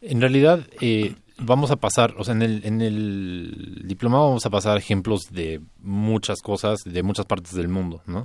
En 0.00 0.20
realidad, 0.20 0.66
eh, 0.80 1.14
vamos 1.38 1.70
a 1.70 1.76
pasar, 1.76 2.14
o 2.18 2.24
sea, 2.24 2.34
en 2.34 2.42
el, 2.42 2.64
en 2.64 2.80
el 2.80 3.82
diplomado 3.84 4.26
vamos 4.26 4.44
a 4.46 4.50
pasar 4.50 4.76
ejemplos 4.76 5.22
de 5.30 5.60
muchas 5.80 6.40
cosas, 6.42 6.80
de 6.84 7.02
muchas 7.04 7.26
partes 7.26 7.54
del 7.54 7.68
mundo, 7.68 8.02
¿no? 8.06 8.24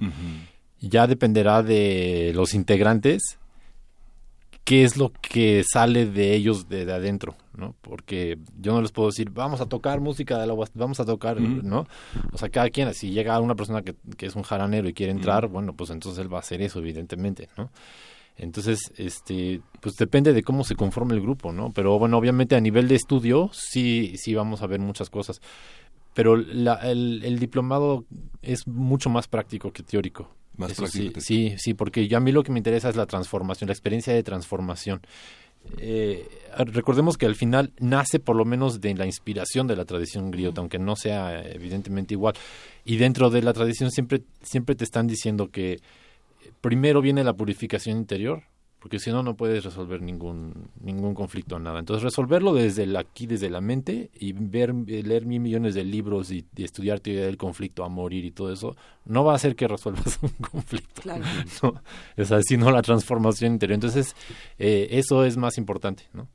Ya 0.80 1.07
dependerá 1.07 1.63
de 1.63 2.32
los 2.36 2.53
integrantes 2.53 3.38
qué 4.63 4.84
es 4.84 4.97
lo 4.97 5.11
que 5.13 5.63
sale 5.63 6.05
de 6.05 6.34
ellos 6.36 6.67
de, 6.67 6.86
de 6.86 6.91
adentro, 6.93 7.36
¿no? 7.55 7.73
Porque 7.82 8.38
yo 8.59 8.73
no 8.73 8.82
les 8.82 8.91
puedo 8.91 9.07
decir, 9.09 9.30
vamos 9.32 9.61
a 9.61 9.65
tocar 9.67 10.01
música 10.01 10.38
de 10.39 10.45
la 10.45 10.53
vamos 10.73 10.99
a 10.99 11.05
tocar. 11.05 11.39
¿no? 11.39 11.88
O 12.34 12.38
sea, 12.38 12.49
cada 12.49 12.69
quien, 12.69 12.93
si 12.93 13.11
llega 13.11 13.39
una 13.39 13.55
persona 13.55 13.82
que, 13.82 13.95
que 14.17 14.25
es 14.25 14.36
un 14.36 14.43
jaranero 14.43 14.89
y 14.89 14.93
quiere 14.93 15.13
entrar, 15.13 15.47
bueno, 15.47 15.73
pues 15.73 15.89
entonces 15.89 16.19
él 16.19 16.32
va 16.32 16.38
a 16.38 16.41
hacer 16.41 16.61
eso, 16.61 16.80
evidentemente, 16.80 17.47
¿no? 17.57 17.69
Entonces, 18.39 18.91
este, 18.97 19.61
pues 19.82 19.95
depende 19.95 20.32
de 20.34 20.43
cómo 20.43 20.63
se 20.63 20.75
conforme 20.75 21.15
el 21.15 21.21
grupo, 21.21 21.51
¿no? 21.53 21.71
Pero 21.71 21.97
bueno, 21.97 22.17
obviamente 22.17 22.55
a 22.55 22.61
nivel 22.61 22.88
de 22.88 22.95
estudio 22.95 23.49
sí, 23.53 24.13
sí 24.17 24.36
vamos 24.36 24.61
a 24.61 24.67
ver 24.67 24.80
muchas 24.80 25.09
cosas. 25.09 25.41
Pero 26.13 26.36
la- 26.36 26.75
el, 26.91 27.21
el 27.23 27.39
diplomado 27.39 28.03
es 28.43 28.67
mucho 28.67 29.09
más 29.09 29.28
práctico 29.28 29.71
que 29.71 29.82
teórico. 29.82 30.30
Más 30.58 30.72
Eso 30.72 30.88
sí, 30.88 31.12
sí, 31.20 31.55
sí, 31.58 31.74
porque 31.74 32.08
yo 32.08 32.18
a 32.18 32.20
mí 32.20 32.32
lo 32.32 32.43
que 32.43 32.51
me 32.51 32.60
interesa 32.60 32.89
es 32.89 32.95
la 32.95 33.05
transformación, 33.05 33.68
la 33.68 33.74
experiencia 33.74 34.14
de 34.14 34.24
transformación. 34.24 35.01
Eh, 35.78 36.28
recordemos 36.58 37.18
que 37.18 37.26
al 37.26 37.36
final 37.36 37.74
nace 37.80 38.20
por 38.20 38.36
lo 38.36 38.45
menos 38.45 38.82
de 38.82 38.93
la 38.95 39.05
inspiración 39.05 39.68
de 39.68 39.76
la 39.76 39.86
tradición 39.86 40.32
griota, 40.32 40.62
aunque 40.62 40.80
no 40.80 40.95
sea 40.95 41.41
evidentemente 41.47 42.14
igual. 42.14 42.36
Y 42.86 42.97
dentro 42.97 43.30
de 43.30 43.41
la 43.41 43.53
tradición 43.53 43.91
siempre, 43.91 44.24
siempre 44.41 44.76
te 44.76 44.84
están 44.84 45.08
diciendo 45.08 45.49
que 45.49 45.80
primero 46.62 47.01
viene 47.01 47.24
la 47.24 47.34
purificación 47.34 47.97
interior, 47.97 48.43
porque 48.88 48.99
si 48.99 49.11
no, 49.11 49.21
no 49.21 49.35
puedes 49.35 49.65
resolver 49.65 50.01
ningún, 50.01 50.69
ningún 50.79 51.13
conflicto, 51.13 51.59
nada. 51.59 51.77
Entonces, 51.79 52.03
resolverlo 52.03 52.53
desde 52.53 52.83
el 52.83 52.95
aquí, 52.95 53.27
desde 53.27 53.49
la 53.49 53.59
mente, 53.59 54.11
y 54.17 54.31
ver, 54.31 54.73
leer 54.73 55.25
mil 55.25 55.41
millones 55.41 55.75
de 55.75 55.83
libros 55.83 56.31
y, 56.31 56.45
y 56.55 56.63
estudiar 56.63 57.01
teoría 57.01 57.25
del 57.25 57.35
conflicto 57.35 57.83
a 57.83 57.89
morir 57.89 58.23
y 58.23 58.31
todo 58.31 58.49
eso, 58.49 58.77
no 59.03 59.25
va 59.25 59.33
a 59.33 59.35
hacer 59.35 59.57
que 59.57 59.67
resuelvas 59.67 60.19
un 60.21 60.29
conflicto. 60.29 61.01
Claro. 61.01 61.25
¿no? 61.63 61.81
O 62.17 62.23
sea, 62.23 62.41
sino 62.41 62.71
la 62.71 62.81
transformación 62.81 63.51
interior. 63.51 63.73
Entonces, 63.73 64.15
eh, 64.57 64.88
eso 64.91 65.25
es 65.25 65.35
más 65.35 65.57
importante, 65.57 66.03
¿no? 66.13 66.29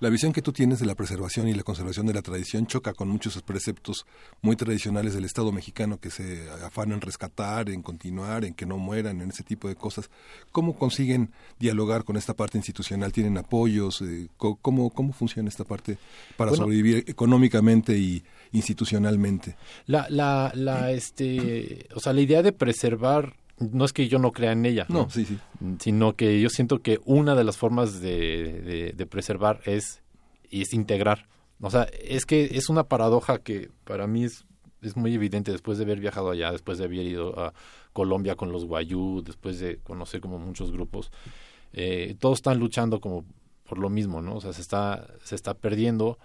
La 0.00 0.08
visión 0.08 0.32
que 0.32 0.42
tú 0.42 0.52
tienes 0.52 0.80
de 0.80 0.86
la 0.86 0.94
preservación 0.94 1.48
y 1.48 1.54
la 1.54 1.62
conservación 1.62 2.06
de 2.06 2.14
la 2.14 2.22
tradición 2.22 2.66
choca 2.66 2.94
con 2.94 3.08
muchos 3.08 3.40
preceptos 3.42 4.06
muy 4.42 4.56
tradicionales 4.56 5.14
del 5.14 5.24
Estado 5.24 5.52
mexicano 5.52 5.98
que 6.00 6.10
se 6.10 6.48
afanan 6.64 6.94
en 6.94 7.00
rescatar, 7.02 7.68
en 7.68 7.82
continuar, 7.82 8.44
en 8.44 8.54
que 8.54 8.64
no 8.66 8.78
mueran, 8.78 9.20
en 9.20 9.30
ese 9.30 9.42
tipo 9.42 9.68
de 9.68 9.74
cosas. 9.76 10.10
¿Cómo 10.52 10.76
consiguen 10.78 11.30
dialogar 11.58 12.04
con 12.04 12.16
esta 12.16 12.34
parte 12.34 12.58
institucional? 12.58 13.12
¿Tienen 13.12 13.36
apoyos? 13.38 14.00
Eh, 14.02 14.28
¿Cómo, 14.36 14.90
¿Cómo 14.90 15.12
funciona 15.12 15.48
esta 15.48 15.64
parte 15.64 15.98
para 16.36 16.50
Bueno. 16.50 16.64
sobrevivir 16.64 17.04
económicamente 17.06 17.98
y 17.98 18.22
institucionalmente? 18.52 19.56
La, 19.86 20.06
la, 20.08 20.52
la, 20.54 20.90
este, 20.92 21.86
o 21.94 22.00
sea, 22.00 22.12
la 22.12 22.20
idea 22.20 22.42
de 22.42 22.52
preservar 22.52 23.34
no 23.58 23.84
es 23.84 23.92
que 23.92 24.08
yo 24.08 24.18
no 24.18 24.32
crea 24.32 24.52
en 24.52 24.64
ella, 24.66 24.86
No, 24.88 25.08
sí, 25.10 25.24
sí. 25.24 25.38
sino 25.80 26.14
que 26.14 26.40
yo 26.40 26.48
siento 26.48 26.80
que 26.80 26.98
una 27.04 27.34
de 27.34 27.44
las 27.44 27.56
formas 27.56 28.00
de, 28.00 28.60
de, 28.62 28.92
de 28.96 29.06
preservar 29.06 29.60
es, 29.64 30.02
es 30.50 30.72
integrar. 30.72 31.26
O 31.60 31.70
sea, 31.70 31.82
es 32.02 32.24
que 32.24 32.44
es 32.56 32.68
una 32.68 32.84
paradoja 32.84 33.38
que 33.38 33.70
para 33.84 34.06
mí 34.06 34.24
es, 34.24 34.44
es 34.80 34.96
muy 34.96 35.12
evidente 35.14 35.50
después 35.52 35.78
de 35.78 35.84
haber 35.84 35.98
viajado 36.00 36.30
allá, 36.30 36.52
después 36.52 36.78
de 36.78 36.84
haber 36.84 37.00
ido 37.04 37.38
a 37.38 37.52
Colombia 37.92 38.36
con 38.36 38.52
los 38.52 38.64
Guayú, 38.64 39.22
después 39.24 39.58
de 39.58 39.78
conocer 39.78 40.20
como 40.20 40.38
muchos 40.38 40.70
grupos, 40.70 41.10
eh, 41.72 42.16
todos 42.20 42.38
están 42.38 42.58
luchando 42.58 43.00
como 43.00 43.24
por 43.64 43.78
lo 43.78 43.90
mismo, 43.90 44.22
¿no? 44.22 44.36
O 44.36 44.40
sea, 44.40 44.52
se 44.52 44.62
está, 44.62 45.08
se 45.24 45.34
está 45.34 45.54
perdiendo 45.54 46.18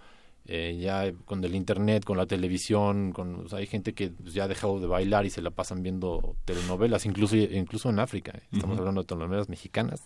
eh, 0.46 0.78
ya 0.80 1.12
con 1.26 1.44
el 1.44 1.56
internet, 1.56 2.04
con 2.04 2.18
la 2.18 2.26
televisión, 2.26 3.12
con, 3.14 3.46
o 3.46 3.48
sea, 3.50 3.60
hay 3.60 3.68
gente 3.68 3.94
que 3.94 4.10
pues, 4.10 4.34
ya 4.34 4.44
ha 4.44 4.48
dejado 4.48 4.80
de 4.80 4.88
bailar 4.88 5.26
y 5.26 5.30
se 5.30 5.42
la 5.42 5.52
pasan 5.52 5.84
viendo 5.84 6.36
telenovelas, 6.46 7.06
incluso, 7.06 7.36
incluso 7.36 7.90
en 7.90 8.00
África. 8.00 8.34
Estamos 8.52 8.74
Ujú. 8.74 8.80
hablando 8.80 9.02
de 9.02 9.08
telenovelas 9.08 9.50
mexicanas 9.50 10.02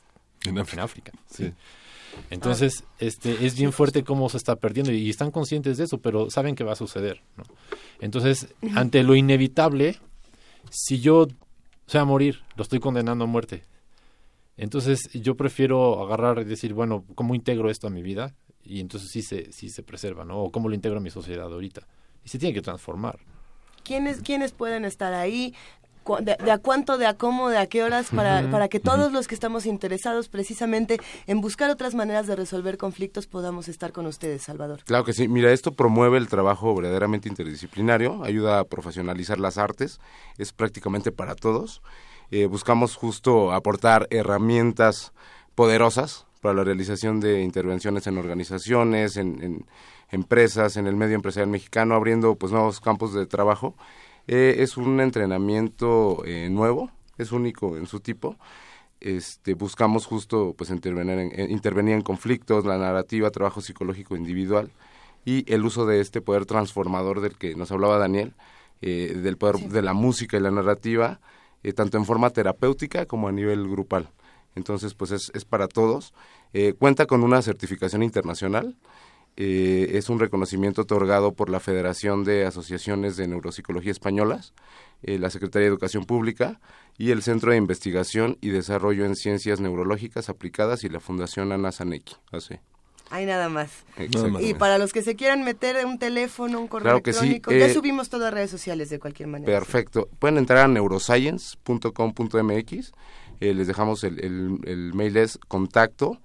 En 0.46 0.58
en 0.58 0.80
África. 0.80 1.12
sí. 1.30 1.46
Sí. 1.46 1.54
Entonces, 2.30 2.84
este, 3.00 3.46
es 3.46 3.56
bien 3.58 3.72
fuerte 3.72 4.04
cómo 4.04 4.28
se 4.30 4.38
está 4.38 4.56
perdiendo 4.56 4.92
y 4.92 5.10
están 5.10 5.30
conscientes 5.30 5.78
de 5.78 5.84
eso, 5.84 6.00
pero 6.00 6.30
saben 6.32 6.56
que 6.56 6.64
va 6.64 6.72
a 6.74 6.76
suceder. 6.76 7.22
¿no? 7.36 7.44
Entonces, 8.00 8.48
ante 8.76 9.04
lo 9.04 9.16
inevitable, 9.16 9.98
si 10.72 11.00
yo 11.00 11.28
sea 11.86 12.02
a 12.02 12.06
morir, 12.06 12.42
lo 12.56 12.64
estoy 12.64 12.80
condenando 12.80 13.26
a 13.26 13.28
muerte. 13.28 13.64
Entonces, 14.56 15.10
yo 15.14 15.36
prefiero 15.36 16.04
agarrar 16.04 16.40
y 16.40 16.46
decir, 16.46 16.74
bueno, 16.74 17.06
¿cómo 17.14 17.36
integro 17.36 17.70
esto 17.70 17.88
a 17.88 17.92
mi 17.92 18.02
vida? 18.02 18.34
Y 18.68 18.80
entonces 18.80 19.10
sí 19.10 19.22
se, 19.22 19.52
sí 19.52 19.70
se 19.70 19.84
preserva, 19.84 20.26
¿no? 20.26 20.44
O 20.44 20.52
cómo 20.52 20.70
lo 20.70 20.76
integro 20.76 20.98
a 20.98 21.02
mi 21.02 21.10
sociedad 21.10 21.46
ahorita. 21.52 21.82
Y 22.26 22.30
se 22.30 22.38
tiene 22.38 22.54
que 22.54 22.62
transformar. 22.62 23.18
¿Quiénes, 23.84 24.22
¿Quiénes 24.22 24.52
pueden 24.52 24.84
estar 24.86 25.14
ahí? 25.14 25.54
Cu- 26.04 26.18
De, 26.22 26.36
de 26.44 26.52
a 26.52 26.58
cuánto, 26.58 26.98
de 26.98 27.06
a 27.06 27.14
cómo, 27.16 27.50
de 27.50 27.58
a 27.58 27.68
qué 27.68 27.84
horas, 27.84 28.10
para, 28.14 28.50
para 28.52 28.68
que 28.68 28.80
todos 28.80 29.12
los 29.14 29.28
que 29.28 29.36
estamos 29.36 29.66
interesados 29.66 30.30
precisamente 30.30 31.00
en 31.26 31.42
buscar 31.42 31.70
otras 31.70 31.96
maneras 31.96 32.28
de 32.28 32.36
resolver 32.36 32.78
conflictos 32.78 33.28
podamos 33.28 33.68
estar 33.70 33.92
con 33.94 34.06
ustedes, 34.06 34.42
Salvador. 34.44 34.84
Claro 34.86 35.04
que 35.06 35.14
sí. 35.14 35.28
Mira, 35.28 35.52
esto 35.52 35.72
promueve 35.72 36.18
el 36.18 36.28
trabajo 36.28 36.76
verdaderamente 36.76 37.28
interdisciplinario, 37.30 38.24
ayuda 38.24 38.60
a 38.60 38.64
profesionalizar 38.66 39.40
las 39.40 39.58
artes, 39.58 40.00
es 40.38 40.54
prácticamente 40.54 41.12
para 41.12 41.36
todos. 41.36 41.82
Eh, 42.32 42.46
buscamos 42.46 42.96
justo 42.96 43.54
aportar 43.54 44.08
herramientas 44.10 45.14
poderosas 45.56 46.26
para 46.48 46.60
la 46.60 46.64
realización 46.64 47.20
de 47.20 47.42
intervenciones 47.42 48.08
en 48.08 48.18
organizaciones, 48.18 49.18
en, 49.18 49.44
en 49.44 49.66
empresas, 50.12 50.78
en 50.78 50.88
el 50.88 50.96
medio 50.96 51.16
empresarial 51.16 51.50
mexicano, 51.50 51.94
abriendo 51.94 52.36
pues 52.36 52.54
nuevos 52.54 52.80
campos 52.80 53.14
de 53.14 53.26
trabajo. 53.26 53.76
Eh, 54.28 54.56
es 54.60 54.78
un 54.78 55.02
entrenamiento 55.02 56.24
eh, 56.26 56.48
nuevo, 56.50 56.90
es 57.18 57.34
único 57.34 57.76
en 57.76 57.86
su 57.86 58.00
tipo. 58.00 58.38
Este, 59.02 59.56
buscamos 59.56 60.06
justo 60.06 60.56
pues 60.58 60.70
intervenir 60.70 61.20
en, 61.20 61.38
en- 61.38 61.52
intervenir 61.52 61.96
en 61.96 62.02
conflictos, 62.02 62.66
la 62.66 62.78
narrativa, 62.78 63.30
trabajo 63.30 63.60
psicológico 63.60 64.16
individual 64.16 64.72
y 65.26 65.44
el 65.54 65.66
uso 65.66 65.86
de 65.86 66.00
este 66.00 66.22
poder 66.22 66.46
transformador 66.46 67.20
del 67.20 67.36
que 67.38 67.56
nos 67.56 67.74
hablaba 67.74 67.98
Daniel, 67.98 68.36
eh, 68.82 69.20
del 69.22 69.36
poder 69.36 69.58
de 69.70 69.82
la 69.82 69.92
música 69.94 70.38
y 70.38 70.40
la 70.40 70.52
narrativa, 70.52 71.20
eh, 71.64 71.74
tanto 71.74 71.98
en 71.98 72.06
forma 72.06 72.30
terapéutica 72.30 73.06
como 73.06 73.28
a 73.28 73.34
nivel 73.34 73.68
grupal. 73.68 74.08
Entonces, 74.58 74.96
pues 74.96 75.12
es, 75.12 75.32
es 75.34 75.46
para 75.46 75.68
todos. 75.68 76.14
Eh, 76.52 76.74
cuenta 76.74 77.06
con 77.06 77.24
una 77.24 77.42
certificación 77.42 78.04
internacional. 78.04 78.76
Eh, 79.40 79.92
es 79.94 80.10
un 80.10 80.20
reconocimiento 80.20 80.82
otorgado 80.82 81.34
por 81.34 81.52
la 81.52 81.60
Federación 81.60 82.24
de 82.24 82.46
Asociaciones 82.46 83.18
de 83.18 83.28
Neuropsicología 83.28 83.92
Españolas, 83.92 84.54
eh, 85.04 85.20
la 85.20 85.30
Secretaría 85.30 85.66
de 85.66 85.70
Educación 85.70 86.06
Pública 86.06 86.60
y 86.98 87.12
el 87.12 87.22
Centro 87.22 87.52
de 87.52 87.58
Investigación 87.58 88.40
y 88.42 88.50
Desarrollo 88.50 89.06
en 89.06 89.16
Ciencias 89.16 89.60
Neurológicas 89.60 90.30
Aplicadas 90.30 90.84
y 90.84 90.90
la 90.90 91.00
Fundación 91.00 91.52
Ana 91.52 91.72
Saneki. 91.72 92.16
Así. 92.32 92.56
Hay 93.10 93.26
nada 93.26 93.48
más. 93.48 93.86
Y 94.40 94.54
para 94.56 94.78
los 94.78 94.92
que 94.92 95.02
se 95.02 95.16
quieran 95.16 95.44
meter 95.44 95.86
un 95.86 95.98
teléfono, 95.98 96.60
un 96.60 96.68
correo 96.68 96.84
Claro 96.84 97.04
que 97.04 97.14
sí, 97.14 97.28
electrónico, 97.28 97.66
ya 97.66 97.72
eh, 97.72 97.74
subimos 97.74 98.10
todo 98.10 98.26
a 98.26 98.32
redes 98.32 98.50
sociales 98.50 98.90
de 98.90 99.00
cualquier 99.00 99.30
manera. 99.30 99.50
Perfecto. 99.52 100.10
Pueden 100.20 100.38
entrar 100.38 100.66
a 100.66 100.68
neuroscience.com.mx. 100.68 102.92
Eh, 103.40 103.54
les 103.54 103.68
dejamos 103.68 104.04
el, 104.04 104.20
el, 104.24 104.58
el 104.66 104.94
mail 104.94 105.18
es 105.18 105.40
contacto 105.48 106.20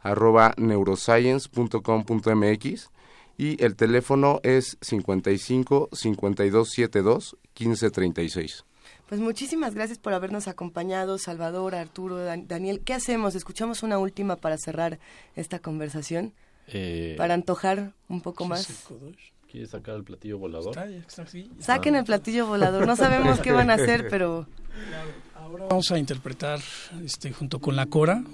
arroba 0.00 0.54
neuroscience.com.mx 0.56 2.90
y 3.38 3.62
el 3.62 3.76
teléfono 3.76 4.40
es 4.42 4.78
55 4.80 5.90
5272 5.92 7.36
1536. 7.58 8.64
Pues 9.08 9.20
muchísimas 9.20 9.74
gracias 9.74 9.98
por 9.98 10.12
habernos 10.14 10.48
acompañado, 10.48 11.18
Salvador, 11.18 11.74
Arturo, 11.74 12.16
Dan- 12.18 12.48
Daniel. 12.48 12.80
¿Qué 12.84 12.92
hacemos? 12.94 13.34
¿Escuchamos 13.36 13.82
una 13.82 13.98
última 13.98 14.36
para 14.36 14.56
cerrar 14.58 14.98
esta 15.36 15.58
conversación? 15.60 16.32
Eh, 16.68 17.14
Para 17.16 17.34
antojar 17.34 17.92
un 18.08 18.20
poco 18.20 18.44
más. 18.46 18.66
¿Quieres 19.48 19.70
sacar 19.70 19.94
el 19.94 20.02
platillo 20.04 20.38
volador? 20.38 20.70
Está, 20.76 20.88
está 20.88 21.22
así. 21.22 21.48
Saquen 21.60 21.94
el 21.94 22.02
platillo 22.04 22.46
volador. 22.48 22.84
No 22.86 22.96
sabemos 22.96 23.38
qué 23.40 23.52
van 23.52 23.70
a 23.70 23.74
hacer, 23.74 24.08
pero 24.10 24.46
Ahora 25.46 25.66
vamos 25.70 25.90
a 25.92 25.98
interpretar 25.98 26.58
este, 27.04 27.32
junto 27.32 27.60
con 27.60 27.76
la 27.76 27.86
cora 27.86 28.24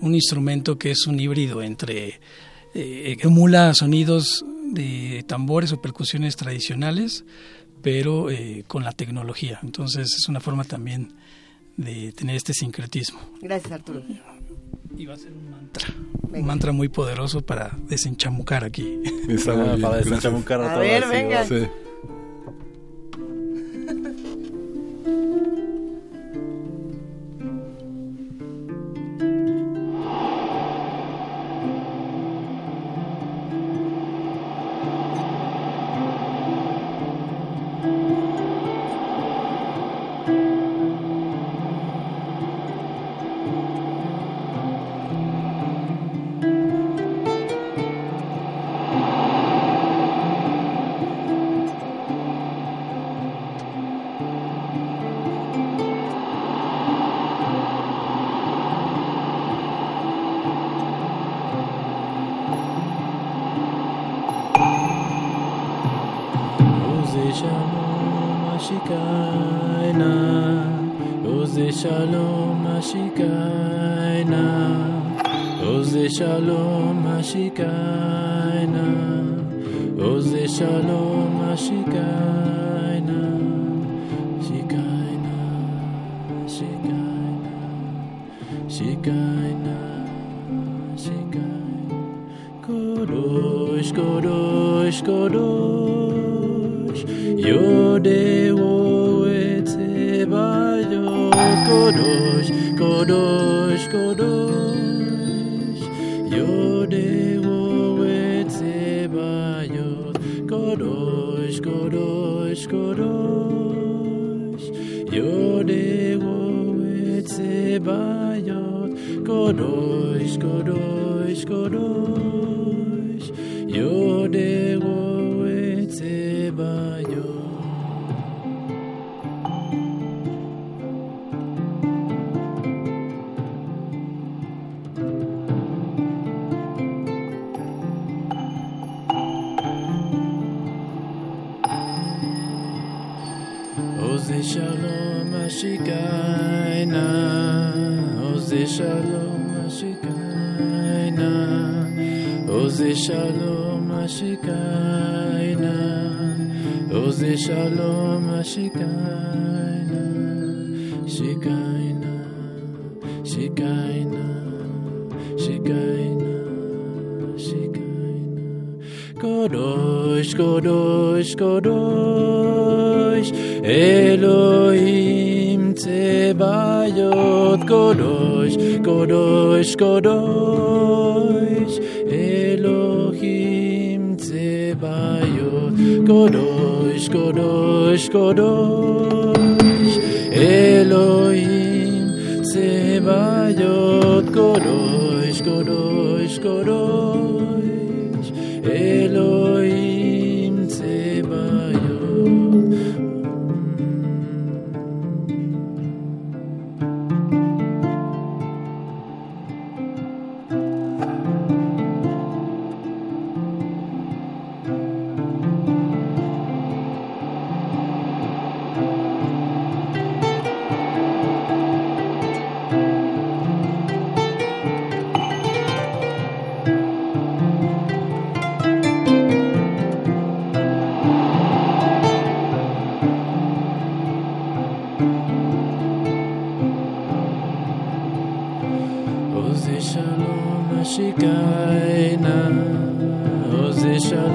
un 0.00 0.14
instrumento 0.14 0.76
que 0.78 0.90
es 0.90 1.06
un 1.06 1.18
híbrido 1.20 1.62
entre 1.62 2.20
eh, 2.74 3.16
emula 3.20 3.74
sonidos 3.74 4.44
de 4.72 5.24
tambores 5.26 5.72
o 5.72 5.80
percusiones 5.80 6.34
tradicionales, 6.36 7.24
pero 7.82 8.28
eh, 8.30 8.64
con 8.66 8.82
la 8.84 8.92
tecnología. 8.92 9.60
Entonces 9.62 10.14
es 10.18 10.28
una 10.28 10.40
forma 10.40 10.64
también 10.64 11.14
de 11.76 12.12
tener 12.12 12.34
este 12.36 12.52
sincretismo. 12.54 13.20
Gracias, 13.40 13.72
Arturo. 13.72 14.02
Y 14.96 15.06
va 15.06 15.14
a 15.14 15.16
ser 15.16 15.32
un 15.32 15.50
mantra. 15.50 15.86
Un 16.32 16.44
mantra 16.44 16.72
muy 16.72 16.88
poderoso 16.88 17.40
para 17.40 17.76
desenchamucar 17.88 18.64
aquí. 18.64 18.98
Está 19.28 19.54
muy 19.54 19.62
Ah, 19.68 19.70
bien, 19.76 19.82
para 19.82 19.96
desenchamucar 19.98 20.60
A 20.60 20.70
todo 20.74 20.80
ver, 20.80 21.06
venga. 21.08 21.44
Sí. 21.46 21.66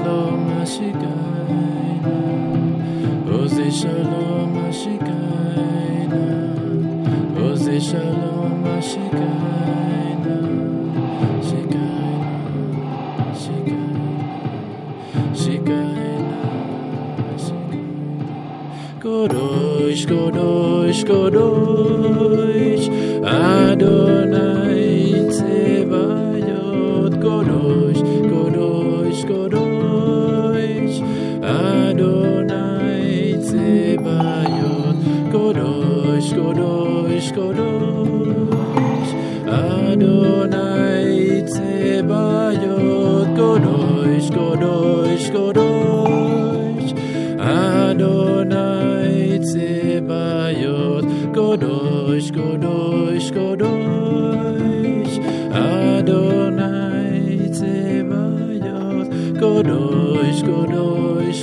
Shalom 0.04 0.44
ashikaina 0.62 2.14
Oze 3.36 3.68
shalom 3.80 4.52
ashikaina 4.68 6.22
Oze 7.46 7.76
shalom 7.88 8.64
ashikaina 8.76 10.36
Shikaina 11.48 12.76
Shikaina 13.42 14.04
Shikaina 15.42 16.38
Shikaina 17.44 18.18
Kodosh, 19.00 20.02
Kodosh, 20.10 21.02
Kodosh, 21.08 22.86
Adonai 23.24 24.23
Kodosh, 37.34 38.44
Kodosh, 38.48 39.12
Adonai 39.50 41.42
Tzebayot, 41.42 43.28
Kodosh, 43.36 44.28
Kodosh, 44.36 45.26
Kodosh, 45.34 46.90
Adonai 47.40 49.18
Tzebayot, 49.40 51.06
Kodosh, 51.34 52.28
Kodosh, 52.30 53.28
Kodosh, 53.36 55.14
Adonai 55.52 57.36
Tzebayot, 57.50 59.06
Kodosh, 59.40 60.40
Kodosh, 60.48 61.40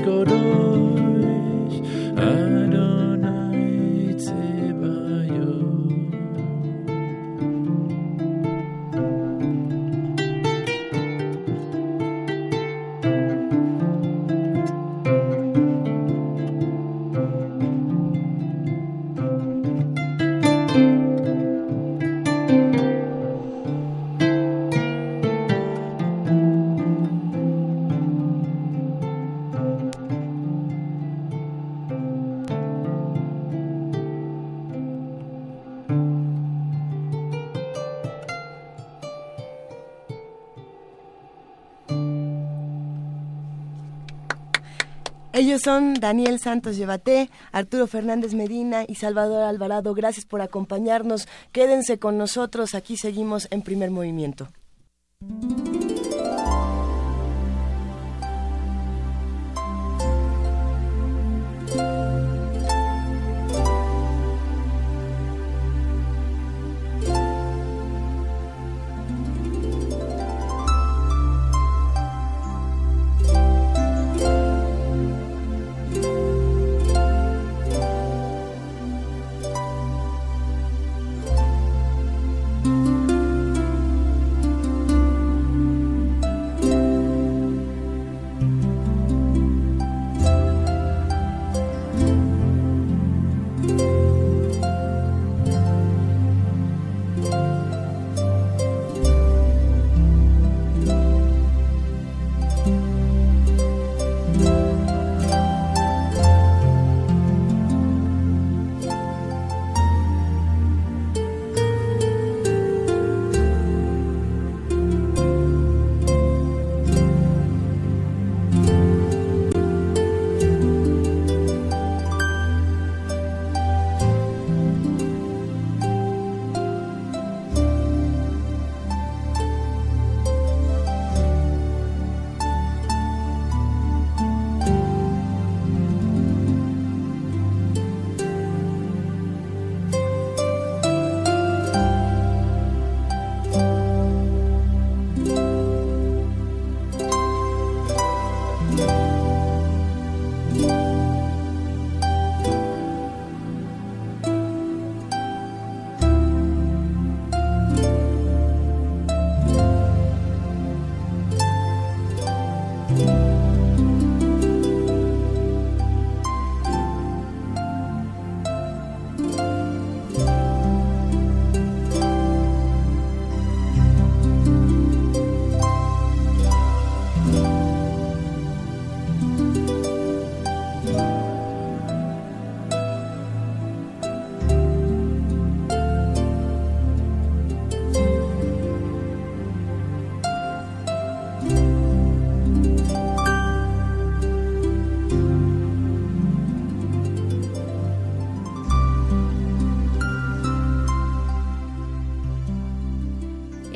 Son 45.63 45.93
Daniel 45.93 46.39
Santos 46.39 46.75
Llevaté, 46.77 47.29
Arturo 47.51 47.85
Fernández 47.87 48.33
Medina 48.33 48.83
y 48.87 48.95
Salvador 48.95 49.43
Alvarado. 49.43 49.93
Gracias 49.93 50.25
por 50.25 50.41
acompañarnos. 50.41 51.27
Quédense 51.51 51.99
con 51.99 52.17
nosotros. 52.17 52.73
Aquí 52.73 52.97
seguimos 52.97 53.47
en 53.51 53.61
primer 53.61 53.91
movimiento. 53.91 54.47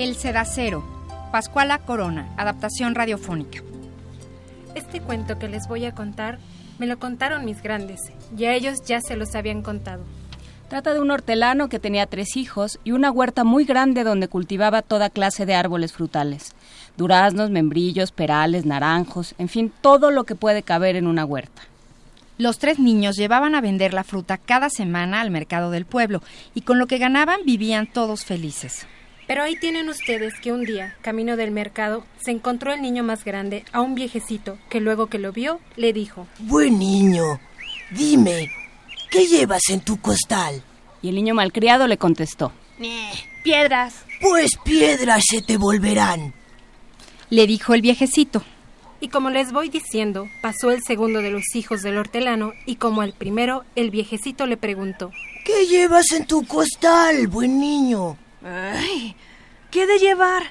El 0.06 0.16
Sedacero, 0.16 0.84
Pascuala 1.32 1.80
Corona, 1.80 2.32
adaptación 2.38 2.94
radiofónica. 2.94 3.64
Este 4.76 5.02
cuento 5.02 5.40
que 5.40 5.48
les 5.48 5.68
voy 5.68 5.86
a 5.86 5.96
contar 5.96 6.38
me 6.78 6.86
lo 6.86 7.00
contaron 7.00 7.44
mis 7.44 7.64
grandes 7.64 8.02
y 8.38 8.46
a 8.46 8.54
ellos 8.54 8.84
ya 8.86 9.02
se 9.02 9.16
los 9.16 9.34
habían 9.34 9.64
contado. 9.64 10.04
Trata 10.70 10.94
de 10.94 11.00
un 11.00 11.10
hortelano 11.10 11.70
que 11.70 11.80
tenía 11.80 12.06
tres 12.06 12.38
hijos 12.38 12.80
y 12.84 12.92
una 12.92 13.10
huerta 13.10 13.44
muy 13.44 13.66
grande 13.66 14.04
donde 14.04 14.28
cultivaba 14.28 14.84
toda 14.84 15.10
clase 15.10 15.48
de 15.48 15.56
árboles 15.56 15.92
frutales. 15.92 16.54
Duraznos, 16.98 17.50
membrillos, 17.50 18.12
perales, 18.12 18.64
naranjos, 18.64 19.34
en 19.40 19.50
fin, 19.50 19.74
todo 19.82 20.12
lo 20.12 20.26
que 20.26 20.36
puede 20.36 20.62
caber 20.62 20.98
en 20.98 21.08
una 21.08 21.26
huerta. 21.26 21.64
Los 22.38 22.60
tres 22.60 22.78
niños 22.78 23.16
llevaban 23.16 23.56
a 23.56 23.62
vender 23.62 23.96
la 23.96 24.04
fruta 24.04 24.38
cada 24.38 24.70
semana 24.70 25.22
al 25.22 25.32
mercado 25.32 25.72
del 25.72 25.86
pueblo 25.86 26.22
y 26.54 26.62
con 26.62 26.78
lo 26.78 26.86
que 26.86 27.00
ganaban 27.00 27.40
vivían 27.44 27.88
todos 27.88 28.24
felices. 28.24 28.86
Pero 29.28 29.44
ahí 29.44 29.56
tienen 29.56 29.90
ustedes 29.90 30.34
que 30.40 30.52
un 30.52 30.64
día, 30.64 30.96
camino 31.02 31.36
del 31.36 31.52
mercado, 31.52 32.06
se 32.24 32.32
encontró 32.32 32.74
el 32.74 32.82
niño 32.82 33.04
más 33.04 33.24
grande 33.24 33.66
a 33.72 33.82
un 33.82 33.96
viejecito 33.96 34.58
que 34.70 34.80
luego 34.80 35.08
que 35.08 35.18
lo 35.18 35.32
vio 35.32 35.60
le 35.76 35.94
dijo, 35.94 36.28
Buen 36.40 36.78
niño, 36.78 37.40
dime, 37.92 38.52
¿qué 39.10 39.26
llevas 39.26 39.70
en 39.70 39.82
tu 39.82 40.00
costal? 40.00 40.62
Y 41.02 41.10
el 41.10 41.16
niño 41.16 41.34
malcriado 41.34 41.88
le 41.88 41.98
contestó, 41.98 42.52
Piedras. 43.44 44.06
Pues 44.22 44.58
piedras 44.64 45.24
se 45.30 45.42
te 45.42 45.58
volverán. 45.58 46.34
Le 47.30 47.48
dijo 47.48 47.74
el 47.74 47.82
viejecito. 47.82 48.44
Y 49.00 49.10
como 49.10 49.30
les 49.30 49.52
voy 49.52 49.70
diciendo, 49.70 50.28
pasó 50.42 50.72
el 50.72 50.82
segundo 50.84 51.22
de 51.22 51.30
los 51.30 51.56
hijos 51.56 51.82
del 51.82 51.98
hortelano 51.98 52.54
y 52.66 52.78
como 52.78 53.04
el 53.04 53.14
primero, 53.14 53.64
el 53.76 53.92
viejecito 53.92 54.46
le 54.46 54.58
preguntó, 54.58 55.12
¿Qué 55.46 55.68
llevas 55.68 56.12
en 56.12 56.26
tu 56.26 56.46
costal, 56.46 57.28
buen 57.28 57.60
niño? 57.60 58.18
Ay, 58.48 59.16
¿qué 59.72 59.88
de 59.88 59.98
llevar? 59.98 60.44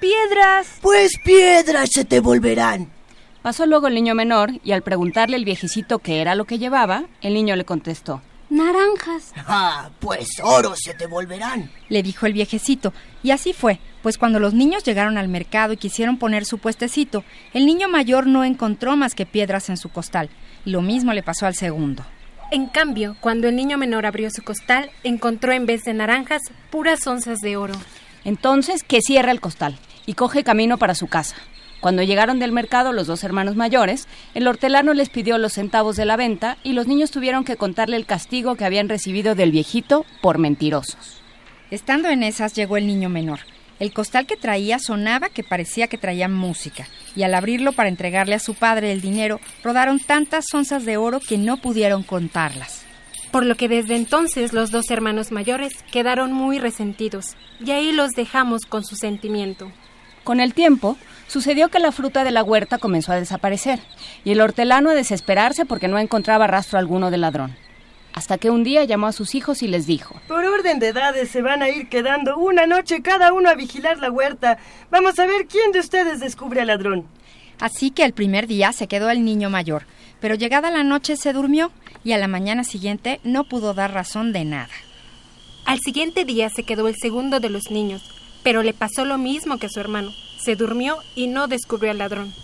Piedras. 0.00 0.78
Pues 0.82 1.12
piedras 1.24 1.88
se 1.92 2.04
te 2.04 2.18
volverán. 2.18 2.90
Pasó 3.42 3.64
luego 3.64 3.86
el 3.86 3.94
niño 3.94 4.16
menor 4.16 4.50
y 4.64 4.72
al 4.72 4.82
preguntarle 4.82 5.36
el 5.36 5.44
viejecito 5.44 6.00
qué 6.00 6.20
era 6.20 6.34
lo 6.34 6.46
que 6.46 6.58
llevaba, 6.58 7.04
el 7.20 7.34
niño 7.34 7.54
le 7.54 7.64
contestó, 7.64 8.22
Naranjas. 8.50 9.32
Ah, 9.36 9.90
pues 10.00 10.40
oro 10.42 10.74
se 10.74 10.94
te 10.94 11.06
volverán. 11.06 11.70
Le 11.88 12.02
dijo 12.02 12.26
el 12.26 12.32
viejecito. 12.32 12.92
Y 13.22 13.30
así 13.30 13.52
fue, 13.52 13.78
pues 14.02 14.18
cuando 14.18 14.40
los 14.40 14.52
niños 14.52 14.82
llegaron 14.82 15.16
al 15.16 15.28
mercado 15.28 15.72
y 15.72 15.76
quisieron 15.76 16.18
poner 16.18 16.44
su 16.44 16.58
puestecito, 16.58 17.22
el 17.52 17.66
niño 17.66 17.88
mayor 17.88 18.26
no 18.26 18.42
encontró 18.42 18.96
más 18.96 19.14
que 19.14 19.26
piedras 19.26 19.68
en 19.68 19.76
su 19.76 19.90
costal. 19.90 20.28
Y 20.64 20.70
lo 20.70 20.82
mismo 20.82 21.12
le 21.12 21.22
pasó 21.22 21.46
al 21.46 21.54
segundo. 21.54 22.04
En 22.50 22.66
cambio, 22.66 23.14
cuando 23.20 23.46
el 23.48 23.56
niño 23.56 23.76
menor 23.76 24.06
abrió 24.06 24.30
su 24.30 24.42
costal, 24.42 24.90
encontró 25.04 25.52
en 25.52 25.66
vez 25.66 25.84
de 25.84 25.92
naranjas 25.92 26.40
puras 26.70 27.06
onzas 27.06 27.40
de 27.40 27.58
oro. 27.58 27.74
Entonces 28.24 28.82
que 28.82 29.02
cierra 29.02 29.32
el 29.32 29.40
costal 29.40 29.78
y 30.06 30.14
coge 30.14 30.44
camino 30.44 30.78
para 30.78 30.94
su 30.94 31.08
casa. 31.08 31.36
Cuando 31.80 32.02
llegaron 32.02 32.38
del 32.38 32.52
mercado 32.52 32.92
los 32.92 33.06
dos 33.06 33.22
hermanos 33.22 33.54
mayores, 33.54 34.08
el 34.34 34.48
hortelano 34.48 34.94
les 34.94 35.10
pidió 35.10 35.36
los 35.36 35.52
centavos 35.52 35.96
de 35.96 36.06
la 36.06 36.16
venta 36.16 36.56
y 36.64 36.72
los 36.72 36.86
niños 36.86 37.10
tuvieron 37.10 37.44
que 37.44 37.56
contarle 37.56 37.96
el 37.96 38.06
castigo 38.06 38.56
que 38.56 38.64
habían 38.64 38.88
recibido 38.88 39.34
del 39.34 39.52
viejito 39.52 40.06
por 40.22 40.38
mentirosos. 40.38 41.20
Estando 41.70 42.08
en 42.08 42.22
esas 42.22 42.54
llegó 42.54 42.78
el 42.78 42.86
niño 42.86 43.10
menor. 43.10 43.40
El 43.78 43.92
costal 43.92 44.26
que 44.26 44.36
traía 44.36 44.78
sonaba 44.80 45.28
que 45.28 45.44
parecía 45.44 45.86
que 45.86 45.98
traía 45.98 46.28
música, 46.28 46.88
y 47.14 47.22
al 47.22 47.34
abrirlo 47.34 47.72
para 47.72 47.88
entregarle 47.88 48.34
a 48.34 48.40
su 48.40 48.54
padre 48.54 48.90
el 48.90 49.00
dinero, 49.00 49.40
rodaron 49.62 50.00
tantas 50.00 50.52
onzas 50.52 50.84
de 50.84 50.96
oro 50.96 51.20
que 51.20 51.38
no 51.38 51.58
pudieron 51.58 52.02
contarlas. 52.02 52.82
Por 53.30 53.46
lo 53.46 53.56
que 53.56 53.68
desde 53.68 53.94
entonces 53.94 54.52
los 54.52 54.70
dos 54.70 54.90
hermanos 54.90 55.30
mayores 55.30 55.74
quedaron 55.92 56.32
muy 56.32 56.58
resentidos, 56.58 57.36
y 57.64 57.70
ahí 57.70 57.92
los 57.92 58.12
dejamos 58.12 58.62
con 58.66 58.84
su 58.84 58.96
sentimiento. 58.96 59.70
Con 60.24 60.40
el 60.40 60.54
tiempo, 60.54 60.96
sucedió 61.28 61.68
que 61.68 61.78
la 61.78 61.92
fruta 61.92 62.24
de 62.24 62.32
la 62.32 62.42
huerta 62.42 62.78
comenzó 62.78 63.12
a 63.12 63.16
desaparecer, 63.16 63.78
y 64.24 64.32
el 64.32 64.40
hortelano 64.40 64.90
a 64.90 64.94
desesperarse 64.94 65.66
porque 65.66 65.88
no 65.88 65.98
encontraba 65.98 66.48
rastro 66.48 66.78
alguno 66.78 67.10
del 67.10 67.20
ladrón. 67.20 67.56
Hasta 68.18 68.36
que 68.36 68.50
un 68.50 68.64
día 68.64 68.82
llamó 68.82 69.06
a 69.06 69.12
sus 69.12 69.36
hijos 69.36 69.62
y 69.62 69.68
les 69.68 69.86
dijo, 69.86 70.20
Por 70.26 70.44
orden 70.44 70.80
de 70.80 70.88
edades 70.88 71.30
se 71.30 71.40
van 71.40 71.62
a 71.62 71.68
ir 71.68 71.88
quedando 71.88 72.36
una 72.36 72.66
noche 72.66 73.00
cada 73.00 73.32
uno 73.32 73.48
a 73.48 73.54
vigilar 73.54 73.98
la 73.98 74.10
huerta. 74.10 74.58
Vamos 74.90 75.20
a 75.20 75.26
ver 75.26 75.46
quién 75.46 75.70
de 75.70 75.78
ustedes 75.78 76.18
descubre 76.18 76.60
al 76.60 76.66
ladrón. 76.66 77.06
Así 77.60 77.92
que 77.92 78.02
el 78.02 78.14
primer 78.14 78.48
día 78.48 78.72
se 78.72 78.88
quedó 78.88 79.08
el 79.08 79.24
niño 79.24 79.50
mayor, 79.50 79.84
pero 80.20 80.34
llegada 80.34 80.72
la 80.72 80.82
noche 80.82 81.16
se 81.16 81.32
durmió 81.32 81.70
y 82.02 82.10
a 82.10 82.18
la 82.18 82.26
mañana 82.26 82.64
siguiente 82.64 83.20
no 83.22 83.44
pudo 83.44 83.72
dar 83.72 83.94
razón 83.94 84.32
de 84.32 84.44
nada. 84.44 84.74
Al 85.64 85.78
siguiente 85.78 86.24
día 86.24 86.50
se 86.50 86.64
quedó 86.64 86.88
el 86.88 86.96
segundo 87.00 87.38
de 87.38 87.50
los 87.50 87.70
niños, 87.70 88.02
pero 88.42 88.64
le 88.64 88.72
pasó 88.72 89.04
lo 89.04 89.16
mismo 89.16 89.58
que 89.58 89.66
a 89.66 89.70
su 89.70 89.78
hermano. 89.78 90.10
Se 90.40 90.56
durmió 90.56 90.96
y 91.14 91.28
no 91.28 91.46
descubrió 91.46 91.92
al 91.92 91.98
ladrón. 91.98 92.34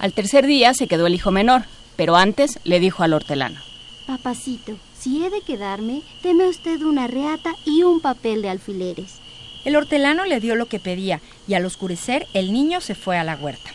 Al 0.00 0.12
tercer 0.12 0.44
día 0.44 0.74
se 0.74 0.88
quedó 0.88 1.06
el 1.06 1.14
hijo 1.14 1.30
menor, 1.30 1.66
pero 1.94 2.16
antes 2.16 2.58
le 2.64 2.80
dijo 2.80 3.04
al 3.04 3.12
hortelano, 3.12 3.60
Papacito, 4.06 4.76
si 5.04 5.22
he 5.22 5.28
de 5.28 5.42
quedarme, 5.42 6.00
deme 6.22 6.48
usted 6.48 6.80
una 6.80 7.06
reata 7.06 7.54
y 7.66 7.82
un 7.82 8.00
papel 8.00 8.40
de 8.40 8.48
alfileres. 8.48 9.16
El 9.66 9.76
hortelano 9.76 10.24
le 10.24 10.40
dio 10.40 10.56
lo 10.56 10.64
que 10.64 10.80
pedía 10.80 11.20
y 11.46 11.52
al 11.52 11.66
oscurecer 11.66 12.26
el 12.32 12.54
niño 12.54 12.80
se 12.80 12.94
fue 12.94 13.18
a 13.18 13.24
la 13.24 13.36
huerta. 13.36 13.70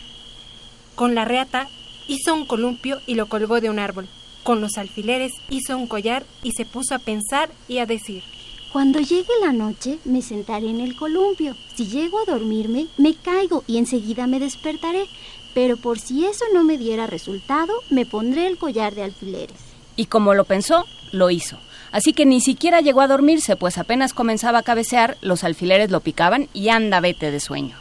Con 0.96 1.14
la 1.14 1.24
reata 1.24 1.68
hizo 2.08 2.34
un 2.34 2.46
columpio 2.46 3.00
y 3.06 3.14
lo 3.14 3.28
colgó 3.28 3.60
de 3.60 3.70
un 3.70 3.78
árbol. 3.78 4.08
Con 4.42 4.60
los 4.60 4.76
alfileres 4.76 5.32
hizo 5.50 5.76
un 5.76 5.86
collar 5.86 6.26
y 6.42 6.50
se 6.50 6.64
puso 6.64 6.96
a 6.96 6.98
pensar 6.98 7.48
y 7.68 7.78
a 7.78 7.86
decir. 7.86 8.24
Cuando 8.72 8.98
llegue 8.98 9.30
la 9.40 9.52
noche 9.52 10.00
me 10.04 10.22
sentaré 10.22 10.68
en 10.68 10.80
el 10.80 10.96
columpio. 10.96 11.54
Si 11.76 11.86
llego 11.86 12.18
a 12.18 12.24
dormirme, 12.24 12.88
me 12.98 13.14
caigo 13.14 13.62
y 13.68 13.78
enseguida 13.78 14.26
me 14.26 14.40
despertaré. 14.40 15.06
Pero 15.54 15.76
por 15.76 16.00
si 16.00 16.26
eso 16.26 16.44
no 16.52 16.64
me 16.64 16.76
diera 16.76 17.06
resultado, 17.06 17.72
me 17.88 18.04
pondré 18.04 18.48
el 18.48 18.58
collar 18.58 18.96
de 18.96 19.04
alfileres. 19.04 19.69
Y 19.96 20.06
como 20.06 20.34
lo 20.34 20.44
pensó, 20.44 20.86
lo 21.12 21.30
hizo. 21.30 21.58
Así 21.92 22.12
que 22.12 22.26
ni 22.26 22.40
siquiera 22.40 22.80
llegó 22.80 23.00
a 23.00 23.08
dormirse, 23.08 23.56
pues 23.56 23.78
apenas 23.78 24.12
comenzaba 24.12 24.58
a 24.58 24.62
cabecear, 24.62 25.16
los 25.20 25.42
alfileres 25.42 25.90
lo 25.90 26.00
picaban 26.00 26.48
y 26.52 26.68
anda 26.68 27.00
vete 27.00 27.30
de 27.30 27.40
sueño. 27.40 27.76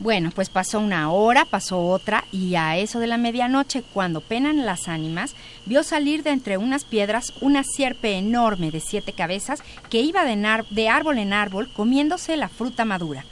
Bueno, 0.00 0.30
pues 0.32 0.48
pasó 0.48 0.78
una 0.78 1.10
hora, 1.10 1.44
pasó 1.44 1.80
otra, 1.80 2.24
y 2.30 2.54
a 2.54 2.76
eso 2.76 3.00
de 3.00 3.08
la 3.08 3.16
medianoche, 3.16 3.82
cuando 3.82 4.20
penan 4.20 4.64
las 4.64 4.86
ánimas, 4.86 5.34
vio 5.66 5.82
salir 5.82 6.22
de 6.22 6.30
entre 6.30 6.56
unas 6.56 6.84
piedras 6.84 7.32
una 7.40 7.64
sierpe 7.64 8.12
enorme 8.12 8.70
de 8.70 8.78
siete 8.78 9.12
cabezas 9.12 9.60
que 9.90 10.00
iba 10.00 10.24
de, 10.24 10.36
de 10.70 10.88
árbol 10.88 11.18
en 11.18 11.32
árbol 11.32 11.68
comiéndose 11.72 12.36
la 12.36 12.48
fruta 12.48 12.84
madura. 12.84 13.24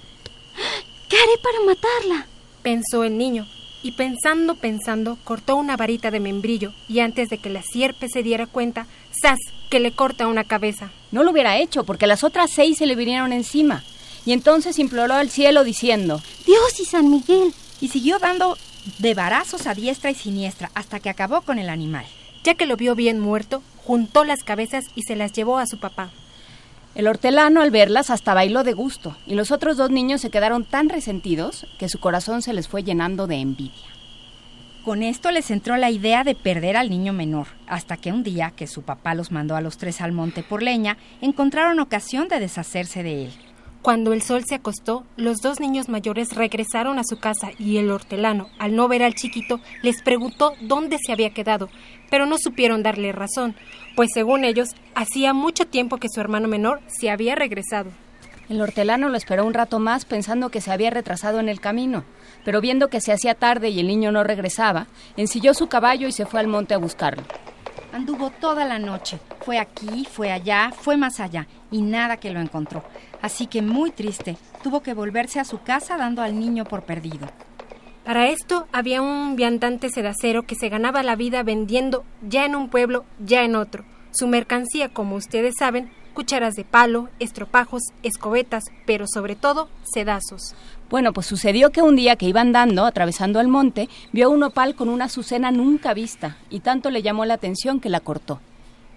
¿Qué 1.08 1.16
haré 1.16 1.38
para 1.40 1.64
matarla? 1.64 2.26
Pensó 2.62 3.04
el 3.04 3.16
niño, 3.16 3.46
y 3.82 3.92
pensando, 3.92 4.54
pensando, 4.54 5.18
cortó 5.24 5.56
una 5.56 5.76
varita 5.76 6.10
de 6.10 6.20
membrillo, 6.20 6.72
y 6.88 7.00
antes 7.00 7.28
de 7.28 7.38
que 7.38 7.50
la 7.50 7.62
sierpe 7.62 8.08
se 8.08 8.22
diera 8.22 8.46
cuenta, 8.46 8.86
¡zas! 9.20 9.38
que 9.70 9.80
le 9.80 9.92
corta 9.92 10.26
una 10.26 10.44
cabeza. 10.44 10.90
No 11.10 11.22
lo 11.22 11.32
hubiera 11.32 11.58
hecho, 11.58 11.84
porque 11.84 12.06
las 12.06 12.24
otras 12.24 12.50
seis 12.50 12.78
se 12.78 12.86
le 12.86 12.94
vinieron 12.94 13.32
encima. 13.32 13.84
Y 14.24 14.32
entonces 14.32 14.78
imploró 14.78 15.14
al 15.14 15.30
cielo 15.30 15.64
diciendo, 15.64 16.20
Dios 16.46 16.80
y 16.80 16.84
San 16.84 17.10
Miguel. 17.10 17.52
Y 17.80 17.88
siguió 17.88 18.18
dando 18.18 18.56
de 18.98 19.14
varazos 19.14 19.66
a 19.66 19.74
diestra 19.74 20.10
y 20.10 20.14
siniestra 20.14 20.70
hasta 20.74 21.00
que 21.00 21.10
acabó 21.10 21.42
con 21.42 21.58
el 21.58 21.68
animal. 21.68 22.06
Ya 22.42 22.54
que 22.54 22.66
lo 22.66 22.76
vio 22.76 22.94
bien 22.94 23.20
muerto, 23.20 23.62
juntó 23.84 24.24
las 24.24 24.42
cabezas 24.42 24.84
y 24.94 25.02
se 25.02 25.16
las 25.16 25.32
llevó 25.32 25.58
a 25.58 25.66
su 25.66 25.78
papá. 25.78 26.10
El 26.97 27.09
hortelano 27.09 27.61
al 27.61 27.70
verlas 27.70 28.09
hasta 28.09 28.32
bailó 28.32 28.64
de 28.64 28.72
gusto, 28.72 29.18
y 29.26 29.34
los 29.34 29.51
otros 29.51 29.76
dos 29.76 29.90
niños 29.90 30.22
se 30.22 30.30
quedaron 30.30 30.64
tan 30.64 30.88
resentidos 30.88 31.66
que 31.78 31.90
su 31.90 32.01
corazón 32.01 32.40
se 32.40 32.55
les 32.55 32.68
fue 32.68 32.84
llenando 32.84 33.26
de 33.26 33.36
envidia. 33.36 33.84
Con 34.82 35.03
esto 35.03 35.30
les 35.30 35.51
entró 35.51 35.76
la 35.76 35.90
idea 35.90 36.24
de 36.24 36.34
perder 36.34 36.74
al 36.74 36.88
niño 36.88 37.12
menor, 37.12 37.49
hasta 37.66 37.99
que 37.99 38.12
un 38.12 38.22
día 38.22 38.55
que 38.57 38.66
su 38.66 38.80
papá 38.80 39.14
los 39.14 39.30
mandó 39.30 39.57
a 39.57 39.61
los 39.61 39.76
tres 39.76 40.01
al 40.01 40.12
monte 40.12 40.42
por 40.42 40.62
leña, 40.62 40.97
encontraron 41.20 41.80
ocasión 41.80 42.28
de 42.28 42.40
deshacerse 42.40 43.03
de 43.03 43.26
él. 43.26 43.32
Cuando 43.82 44.14
el 44.14 44.22
sol 44.22 44.42
se 44.44 44.55
acostó, 44.55 45.05
los 45.18 45.42
dos 45.42 45.61
niños 45.61 45.90
mayores 45.90 46.34
regresaron 46.34 46.99
a 46.99 47.05
su 47.05 47.18
casa 47.18 47.51
y 47.59 47.76
el 47.76 47.90
hortelano, 47.90 48.49
al 48.59 48.74
no 48.74 48.88
ver 48.88 49.03
al 49.03 49.14
chiquito, 49.14 49.61
les 49.82 50.01
preguntó 50.01 50.55
dónde 50.62 50.97
se 50.99 51.12
había 51.12 51.34
quedado, 51.34 51.68
pero 52.11 52.24
no 52.24 52.36
supieron 52.38 52.82
darle 52.82 53.12
razón, 53.12 53.55
pues 53.97 54.11
según 54.12 54.44
ellos, 54.44 54.68
hacía 54.94 55.32
mucho 55.32 55.66
tiempo 55.66 55.97
que 55.97 56.11
su 56.11 56.20
hermano 56.20 56.49
menor 56.49 56.80
se 56.86 57.11
había 57.11 57.34
regresado. 57.34 57.90
El 58.51 58.61
hortelano 58.61 59.09
lo 59.09 59.16
esperó 59.16 59.44
un 59.44 59.55
rato 59.55 59.80
más 59.80 60.05
pensando 60.05 60.51
que 60.51 60.61
se 60.61 60.70
había 60.70 60.90
retrasado 60.90 61.40
en 61.40 61.49
el 61.49 61.61
camino, 61.61 62.05
pero 62.44 62.61
viendo 62.61 62.88
que 62.88 63.01
se 63.01 63.12
hacía 63.12 63.34
tarde 63.34 63.70
y 63.70 63.80
el 63.80 63.88
niño 63.88 64.12
no 64.12 64.22
regresaba, 64.22 64.86
ensilló 65.16 65.55
su 65.55 65.66
caballo 65.68 66.07
y 66.07 66.12
se 66.12 66.26
fue 66.26 66.40
al 66.40 66.47
monte 66.47 66.74
a 66.74 66.78
buscarlo. 66.78 67.24
Anduvo 67.92 68.30
toda 68.30 68.66
la 68.66 68.78
noche, 68.78 69.18
fue 69.40 69.59
aquí, 69.59 70.07
fue 70.09 70.30
allá, 70.30 70.70
fue 70.78 70.99
más 70.99 71.18
allá, 71.18 71.47
y 71.70 71.80
nada 71.80 72.18
que 72.18 72.30
lo 72.30 72.40
encontró. 72.40 72.84
Así 73.22 73.47
que 73.47 73.62
muy 73.62 73.90
triste, 73.90 74.36
tuvo 74.62 74.82
que 74.82 74.92
volverse 74.92 75.40
a 75.40 75.44
su 75.44 75.62
casa 75.62 75.97
dando 75.97 76.20
al 76.20 76.38
niño 76.38 76.66
por 76.66 76.82
perdido. 76.82 77.26
Para 78.07 78.28
esto 78.28 78.68
había 78.70 79.02
un 79.02 79.34
viandante 79.34 79.88
sedacero 79.88 80.44
que 80.44 80.54
se 80.54 80.68
ganaba 80.68 81.02
la 81.02 81.16
vida 81.16 81.42
vendiendo 81.42 82.04
ya 82.22 82.44
en 82.44 82.54
un 82.54 82.68
pueblo, 82.68 83.04
ya 83.18 83.42
en 83.42 83.57
otro. 83.57 83.84
Su 84.12 84.28
mercancía, 84.28 84.90
como 84.90 85.16
ustedes 85.16 85.57
saben, 85.59 85.90
cucharas 86.14 86.54
de 86.54 86.62
palo, 86.62 87.09
estropajos, 87.18 87.82
escobetas, 88.04 88.62
pero 88.86 89.07
sobre 89.12 89.34
todo 89.34 89.68
sedazos. 89.82 90.54
Bueno, 90.88 91.12
pues 91.12 91.26
sucedió 91.26 91.72
que 91.72 91.82
un 91.82 91.96
día 91.96 92.14
que 92.14 92.26
iba 92.26 92.40
andando, 92.40 92.84
atravesando 92.84 93.40
el 93.40 93.48
monte, 93.48 93.88
vio 94.12 94.30
un 94.30 94.44
opal 94.44 94.76
con 94.76 94.88
una 94.88 95.07
azucena 95.07 95.50
nunca 95.50 95.92
vista, 95.92 96.36
y 96.48 96.61
tanto 96.61 96.90
le 96.90 97.02
llamó 97.02 97.24
la 97.24 97.34
atención 97.34 97.80
que 97.80 97.88
la 97.88 97.98
cortó. 97.98 98.38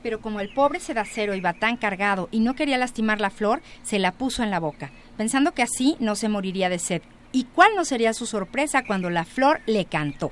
Pero 0.03 0.21
como 0.21 0.39
el 0.39 0.53
pobre 0.53 0.79
sedacero 0.79 1.33
iba 1.33 1.53
tan 1.53 1.77
cargado 1.77 2.29
y 2.29 2.41
no 2.41 2.53
quería 2.53 2.77
lastimar 2.77 3.19
la 3.19 3.31
flor, 3.31 3.63
se 3.81 3.97
la 3.97 4.11
puso 4.11 4.43
en 4.43 4.51
la 4.51 4.59
boca, 4.59 4.91
pensando 5.17 5.55
que 5.55 5.63
así 5.63 5.97
no 5.99 6.15
se 6.15 6.29
moriría 6.29 6.69
de 6.69 6.77
sed. 6.77 7.01
¿Y 7.31 7.43
cuál 7.43 7.71
no 7.75 7.85
sería 7.85 8.13
su 8.13 8.25
sorpresa 8.25 8.83
cuando 8.85 9.09
la 9.09 9.23
flor 9.23 9.61
le 9.67 9.85
cantó? 9.85 10.31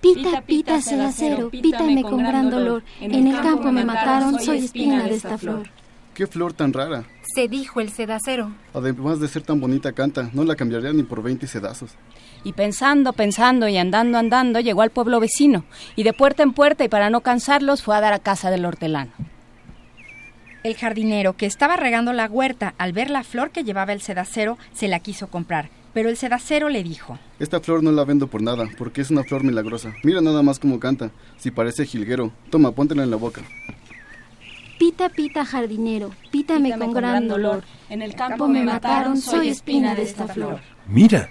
Pita, 0.00 0.40
pita, 0.40 0.80
sedacero, 0.80 1.50
pítame 1.50 2.02
con 2.02 2.18
gran 2.18 2.48
dolor. 2.48 2.82
En 3.00 3.26
el 3.26 3.40
campo 3.42 3.70
me 3.70 3.84
mataron, 3.84 4.40
soy 4.40 4.58
espina 4.58 5.04
de 5.04 5.14
esta 5.14 5.36
flor. 5.36 5.68
¡Qué 6.14 6.26
flor 6.26 6.54
tan 6.54 6.72
rara! 6.72 7.04
Se 7.34 7.48
dijo 7.48 7.80
el 7.80 7.90
sedacero. 7.90 8.52
Además 8.74 9.20
de 9.20 9.28
ser 9.28 9.42
tan 9.42 9.60
bonita 9.60 9.92
canta, 9.92 10.30
no 10.32 10.44
la 10.44 10.56
cambiaría 10.56 10.92
ni 10.92 11.02
por 11.02 11.22
20 11.22 11.46
sedazos. 11.46 11.92
Y 12.42 12.54
pensando, 12.54 13.12
pensando 13.12 13.68
y 13.68 13.76
andando, 13.76 14.18
andando, 14.18 14.60
llegó 14.60 14.82
al 14.82 14.90
pueblo 14.90 15.20
vecino, 15.20 15.64
y 15.96 16.02
de 16.02 16.14
puerta 16.14 16.42
en 16.42 16.52
puerta 16.52 16.84
y 16.84 16.88
para 16.88 17.10
no 17.10 17.20
cansarlos 17.20 17.82
fue 17.82 17.96
a 17.96 18.00
dar 18.00 18.14
a 18.14 18.18
casa 18.18 18.50
del 18.50 18.64
hortelano. 18.64 19.12
El 20.62 20.76
jardinero, 20.76 21.36
que 21.36 21.46
estaba 21.46 21.76
regando 21.76 22.12
la 22.12 22.26
huerta, 22.26 22.74
al 22.78 22.92
ver 22.92 23.10
la 23.10 23.22
flor 23.22 23.50
que 23.50 23.64
llevaba 23.64 23.92
el 23.92 24.02
sedacero, 24.02 24.58
se 24.72 24.88
la 24.88 25.00
quiso 25.00 25.28
comprar. 25.28 25.70
Pero 25.92 26.08
el 26.08 26.16
sedacero 26.16 26.68
le 26.68 26.82
dijo, 26.84 27.18
Esta 27.40 27.60
flor 27.60 27.82
no 27.82 27.90
la 27.90 28.04
vendo 28.04 28.28
por 28.28 28.42
nada, 28.42 28.68
porque 28.78 29.00
es 29.00 29.10
una 29.10 29.24
flor 29.24 29.42
milagrosa. 29.42 29.92
Mira 30.04 30.20
nada 30.20 30.42
más 30.42 30.58
cómo 30.60 30.78
canta, 30.78 31.10
si 31.36 31.50
parece 31.50 31.84
jilguero. 31.84 32.32
Toma, 32.50 32.70
póntela 32.72 33.02
en 33.02 33.10
la 33.10 33.16
boca. 33.16 33.42
Pita, 34.78 35.08
pita, 35.10 35.44
jardinero, 35.44 36.10
pítame, 36.30 36.76
con, 36.78 36.92
gran 36.92 37.28
dolor. 37.28 37.64
En 37.90 38.02
el 38.02 38.14
campo 38.14 38.48
me 38.48 38.62
mataron, 38.64 39.20
soy 39.20 39.48
espina 39.48 39.94
de 39.94 40.02
esta 40.02 40.26
flor. 40.26 40.60
Mira, 40.86 41.28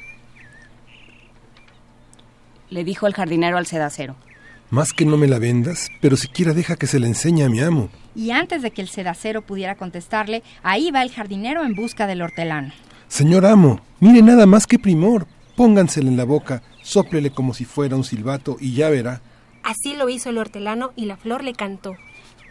Le 2.69 2.83
dijo 2.83 3.07
el 3.07 3.13
jardinero 3.15 3.57
al 3.57 3.65
sedacero. 3.65 4.15
más 4.69 4.93
que 4.93 5.05
no 5.05 5.17
me 5.17 5.27
la 5.27 5.39
vendas, 5.39 5.89
pero 6.01 6.15
siquiera 6.15 6.53
deja 6.53 6.75
que 6.75 6.85
se 6.85 6.99
la 6.99 7.07
enseñe 7.07 7.43
a 7.43 7.49
mi 7.49 7.59
amo. 7.61 7.89
y 8.15 8.29
antes 8.31 8.61
de 8.61 8.69
que 8.71 8.81
el 8.81 8.89
sedacero 8.89 9.41
pudiera 9.41 9.73
contestarle, 9.75 10.43
ahí 10.61 10.91
va 10.91 11.01
el 11.01 11.11
jardinero 11.11 11.63
en 11.63 11.73
busca 11.73 12.05
del 12.05 12.21
hortelano. 12.21 12.71
Señor 13.09 13.45
amo, 13.45 13.81
mire 13.99 14.21
nada 14.21 14.45
más 14.45 14.67
que 14.67 14.79
primor. 14.79 15.27
Póngansela 15.55 16.07
en 16.07 16.15
la 16.15 16.23
boca, 16.23 16.61
sóplele 16.83 17.31
como 17.31 17.53
si 17.53 17.65
fuera 17.65 17.95
un 17.95 18.03
silbato 18.03 18.55
y 18.59 18.75
ya 18.75 18.89
verá. 18.89 19.21
Así 19.63 19.95
lo 19.95 20.07
hizo 20.09 20.29
el 20.29 20.37
hortelano 20.37 20.91
y 20.95 21.05
la 21.05 21.17
flor 21.17 21.43
le 21.43 21.53
cantó. 21.53 21.95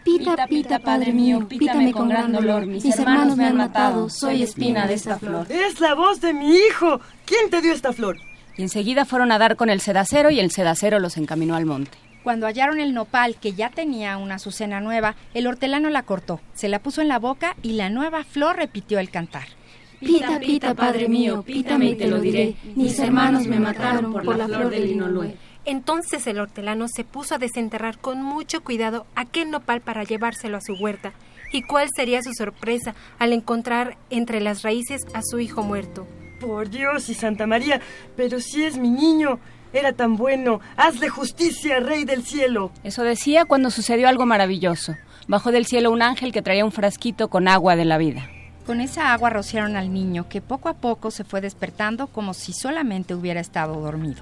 Pita, 0.03 0.47
pita, 0.47 0.79
padre 0.79 1.13
mío, 1.13 1.47
pítame 1.47 1.91
con 1.91 2.09
gran 2.09 2.33
dolor. 2.33 2.65
Mis 2.65 2.85
hermanos 2.99 3.37
me 3.37 3.45
han 3.45 3.57
matado, 3.57 4.09
soy 4.09 4.43
espina 4.43 4.85
de 4.85 4.93
esta 4.95 5.17
flor. 5.17 5.47
Es 5.49 5.79
la 5.79 5.95
voz 5.95 6.21
de 6.21 6.33
mi 6.33 6.53
hijo. 6.55 6.99
¿Quién 7.25 7.49
te 7.49 7.61
dio 7.61 7.73
esta 7.73 7.93
flor? 7.93 8.17
Y 8.57 8.61
enseguida 8.61 9.05
fueron 9.05 9.31
a 9.31 9.39
dar 9.39 9.55
con 9.55 9.69
el 9.69 9.79
sedacero 9.79 10.29
y 10.29 10.39
el 10.39 10.51
sedacero 10.51 10.99
los 10.99 11.17
encaminó 11.17 11.55
al 11.55 11.65
monte. 11.65 11.97
Cuando 12.23 12.47
hallaron 12.47 12.79
el 12.79 12.93
nopal, 12.93 13.37
que 13.37 13.53
ya 13.53 13.69
tenía 13.69 14.17
una 14.17 14.35
azucena 14.35 14.81
nueva, 14.81 15.15
el 15.33 15.47
hortelano 15.47 15.89
la 15.89 16.03
cortó, 16.03 16.41
se 16.53 16.67
la 16.67 16.79
puso 16.79 17.01
en 17.01 17.07
la 17.07 17.17
boca 17.17 17.55
y 17.63 17.73
la 17.73 17.89
nueva 17.89 18.25
flor 18.25 18.57
repitió 18.57 18.99
el 18.99 19.09
cantar. 19.09 19.58
Pita, 19.99 20.39
pita, 20.39 20.73
padre 20.73 21.09
mío, 21.09 21.43
pítame 21.43 21.87
y 21.87 21.95
te 21.95 22.07
lo 22.07 22.19
diré. 22.19 22.55
Mis 22.75 22.97
hermanos 22.99 23.47
me 23.47 23.59
mataron 23.59 24.13
por 24.13 24.37
la 24.37 24.47
flor 24.47 24.69
del 24.69 24.87
linolue. 24.87 25.35
Entonces 25.65 26.25
el 26.27 26.39
hortelano 26.39 26.87
se 26.87 27.03
puso 27.03 27.35
a 27.35 27.37
desenterrar 27.37 27.99
con 27.99 28.23
mucho 28.23 28.63
cuidado 28.63 29.05
aquel 29.15 29.51
nopal 29.51 29.81
para 29.81 30.03
llevárselo 30.03 30.57
a 30.57 30.61
su 30.61 30.73
huerta. 30.73 31.13
¿Y 31.51 31.63
cuál 31.63 31.89
sería 31.95 32.21
su 32.21 32.33
sorpresa 32.33 32.95
al 33.17 33.33
encontrar 33.33 33.97
entre 34.09 34.39
las 34.39 34.61
raíces 34.61 35.01
a 35.13 35.21
su 35.21 35.39
hijo 35.39 35.63
muerto? 35.63 36.07
Por 36.39 36.69
Dios 36.69 37.09
y 37.09 37.13
Santa 37.13 37.45
María, 37.45 37.81
pero 38.15 38.39
si 38.39 38.63
es 38.63 38.77
mi 38.77 38.89
niño, 38.89 39.39
era 39.73 39.93
tan 39.93 40.15
bueno. 40.15 40.61
Hazle 40.77 41.09
justicia, 41.09 41.79
Rey 41.79 42.05
del 42.05 42.23
Cielo. 42.23 42.71
Eso 42.83 43.03
decía 43.03 43.45
cuando 43.45 43.69
sucedió 43.69 44.07
algo 44.07 44.25
maravilloso. 44.25 44.95
Bajó 45.27 45.51
del 45.51 45.65
cielo 45.65 45.91
un 45.91 46.01
ángel 46.01 46.31
que 46.31 46.41
traía 46.41 46.65
un 46.65 46.71
frasquito 46.71 47.29
con 47.29 47.47
agua 47.47 47.75
de 47.75 47.85
la 47.85 47.97
vida. 47.97 48.29
Con 48.69 48.81
esa 48.81 49.13
agua 49.13 49.31
rociaron 49.31 49.75
al 49.75 49.91
niño, 49.91 50.29
que 50.29 50.41
poco 50.41 50.69
a 50.69 50.75
poco 50.75 51.09
se 51.09 51.23
fue 51.23 51.41
despertando 51.41 52.05
como 52.05 52.35
si 52.35 52.53
solamente 52.53 53.15
hubiera 53.15 53.39
estado 53.39 53.73
dormido. 53.81 54.21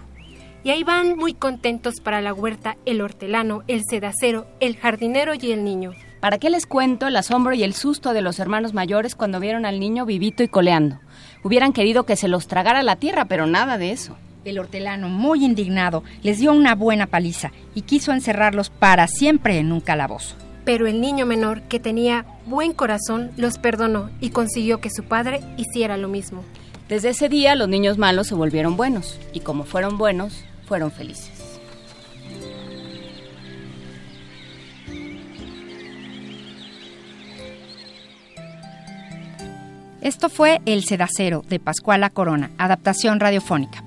Y 0.64 0.70
ahí 0.70 0.86
van 0.86 1.18
muy 1.18 1.34
contentos 1.34 1.96
para 2.02 2.22
la 2.22 2.34
huerta 2.34 2.78
el 2.86 3.02
hortelano, 3.02 3.64
el 3.68 3.82
sedacero, 3.84 4.48
el 4.62 4.78
jardinero 4.78 5.34
y 5.34 5.52
el 5.52 5.66
niño. 5.66 5.92
¿Para 6.22 6.38
qué 6.38 6.50
les 6.50 6.66
cuento 6.66 7.08
el 7.08 7.18
asombro 7.18 7.56
y 7.56 7.64
el 7.64 7.74
susto 7.74 8.14
de 8.14 8.22
los 8.22 8.40
hermanos 8.40 8.74
mayores 8.74 9.16
cuando 9.16 9.42
vieron 9.42 9.66
al 9.66 9.82
niño 9.82 10.06
vivito 10.06 10.44
y 10.44 10.48
coleando? 10.48 11.02
Hubieran 11.44 11.74
querido 11.74 12.06
que 12.06 12.16
se 12.16 12.30
los 12.30 12.48
tragara 12.48 12.84
la 12.84 12.96
tierra, 12.96 13.26
pero 13.26 13.48
nada 13.48 13.78
de 13.78 13.92
eso. 13.92 14.16
El 14.46 14.60
hortelano, 14.60 15.10
muy 15.10 15.44
indignado, 15.44 16.06
les 16.24 16.40
dio 16.40 16.54
una 16.54 16.74
buena 16.74 17.08
paliza 17.08 17.52
y 17.76 17.82
quiso 17.82 18.14
encerrarlos 18.14 18.70
para 18.70 19.10
siempre 19.10 19.58
en 19.58 19.74
un 19.74 19.82
calabozo. 19.82 20.38
Pero 20.68 20.86
el 20.86 21.00
niño 21.00 21.26
menor, 21.26 21.62
que 21.62 21.80
tenía 21.80 22.26
buen 22.46 22.74
corazón, 22.74 23.32
los 23.38 23.58
perdonó 23.58 24.10
y 24.20 24.32
consiguió 24.32 24.82
que 24.82 24.90
su 24.90 25.06
padre 25.06 25.40
hiciera 25.56 25.96
lo 25.96 26.10
mismo. 26.10 26.44
Desde 26.90 27.12
ese 27.12 27.30
día 27.30 27.56
los 27.56 27.70
niños 27.70 27.98
malos 27.98 28.28
se 28.28 28.36
volvieron 28.36 28.76
buenos 28.76 29.18
y 29.32 29.40
como 29.40 29.64
fueron 29.64 29.98
buenos, 29.98 30.44
fueron 30.68 30.92
felices. 30.92 31.32
Esto 40.02 40.28
fue 40.28 40.60
El 40.66 40.84
Sedacero 40.84 41.46
de 41.48 41.62
Pascuala 41.62 42.10
Corona, 42.10 42.52
adaptación 42.58 43.22
radiofónica. 43.22 43.87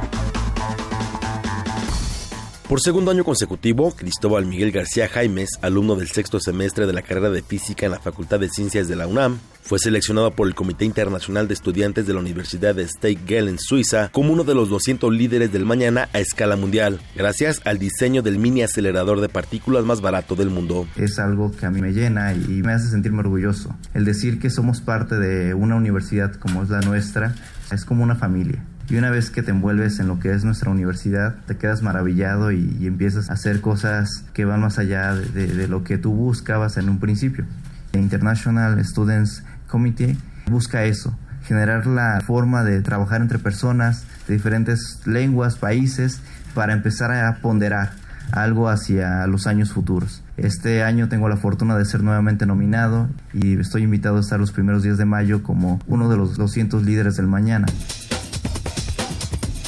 Por 2.71 2.79
segundo 2.79 3.11
año 3.11 3.25
consecutivo, 3.25 3.91
Cristóbal 3.91 4.45
Miguel 4.45 4.71
García 4.71 5.09
Jaimes, 5.09 5.59
alumno 5.61 5.97
del 5.97 6.07
sexto 6.07 6.39
semestre 6.39 6.87
de 6.87 6.93
la 6.93 7.01
carrera 7.01 7.29
de 7.29 7.41
física 7.41 7.85
en 7.85 7.91
la 7.91 7.99
Facultad 7.99 8.39
de 8.39 8.47
Ciencias 8.47 8.87
de 8.87 8.95
la 8.95 9.07
UNAM, 9.07 9.39
fue 9.61 9.77
seleccionado 9.77 10.31
por 10.31 10.47
el 10.47 10.55
Comité 10.55 10.85
Internacional 10.85 11.49
de 11.49 11.53
Estudiantes 11.53 12.07
de 12.07 12.13
la 12.13 12.21
Universidad 12.21 12.73
de 12.73 12.87
Gel 13.27 13.49
en 13.49 13.59
Suiza 13.59 14.07
como 14.13 14.31
uno 14.31 14.45
de 14.45 14.55
los 14.55 14.69
200 14.69 15.13
líderes 15.13 15.51
del 15.51 15.65
mañana 15.65 16.07
a 16.13 16.19
escala 16.19 16.55
mundial, 16.55 17.01
gracias 17.13 17.59
al 17.65 17.77
diseño 17.77 18.21
del 18.21 18.39
mini 18.39 18.63
acelerador 18.63 19.19
de 19.19 19.27
partículas 19.27 19.83
más 19.83 19.99
barato 19.99 20.37
del 20.37 20.49
mundo. 20.49 20.87
Es 20.95 21.19
algo 21.19 21.51
que 21.51 21.65
a 21.65 21.71
mí 21.71 21.81
me 21.81 21.91
llena 21.91 22.33
y 22.33 22.63
me 22.63 22.71
hace 22.71 22.87
sentirme 22.87 23.19
orgulloso. 23.19 23.75
El 23.93 24.05
decir 24.05 24.39
que 24.39 24.49
somos 24.49 24.79
parte 24.79 25.15
de 25.19 25.53
una 25.53 25.75
universidad 25.75 26.35
como 26.35 26.63
es 26.63 26.69
la 26.69 26.79
nuestra 26.79 27.35
es 27.69 27.83
como 27.83 28.01
una 28.05 28.15
familia. 28.15 28.63
Y 28.91 28.97
una 28.97 29.09
vez 29.09 29.29
que 29.29 29.41
te 29.41 29.51
envuelves 29.51 30.01
en 30.01 30.09
lo 30.09 30.19
que 30.19 30.33
es 30.33 30.43
nuestra 30.43 30.69
universidad, 30.69 31.35
te 31.47 31.55
quedas 31.55 31.81
maravillado 31.81 32.51
y, 32.51 32.85
empiezas 32.85 33.29
a 33.29 33.33
hacer 33.33 33.61
cosas 33.61 34.25
que 34.33 34.43
van 34.43 34.59
más 34.59 34.79
allá 34.79 35.15
de, 35.15 35.69
lo 35.69 35.85
que 35.85 35.97
tú 35.97 36.11
buscabas 36.13 36.75
en 36.75 36.89
un 36.89 36.99
principio. 36.99 37.45
El 37.93 38.01
International 38.01 38.83
Students 38.83 39.45
Committee 39.67 40.17
busca 40.47 40.83
eso, 40.83 41.17
generar 41.45 41.87
la 41.87 42.19
forma 42.19 42.65
de 42.65 42.81
trabajar 42.81 43.21
entre 43.21 43.39
personas 43.39 44.03
de 44.27 44.33
diferentes 44.33 44.99
lenguas, 45.05 45.55
países, 45.55 46.19
para 46.53 46.73
empezar 46.73 47.13
a 47.13 47.37
ponderar 47.37 47.93
algo 48.33 48.67
hacia 48.67 49.25
los 49.25 49.47
años 49.47 49.71
futuros. 49.71 50.21
Este 50.35 50.83
año 50.83 51.07
tengo 51.07 51.29
la 51.29 51.37
fortuna 51.37 51.77
de 51.77 51.85
ser 51.85 52.03
nuevamente 52.03 52.45
nominado 52.45 53.07
y 53.31 53.57
estoy 53.57 53.83
invitado 53.83 54.17
a 54.17 54.19
estar 54.19 54.37
los 54.37 54.51
primeros 54.51 54.83
días 54.83 54.97
de 54.97 55.05
mayo 55.05 55.43
como 55.43 55.79
uno 55.87 56.09
de 56.09 56.17
los 56.17 56.35
200 56.35 56.83
líderes 56.83 57.15
del 57.15 57.27
mañana. 57.27 57.67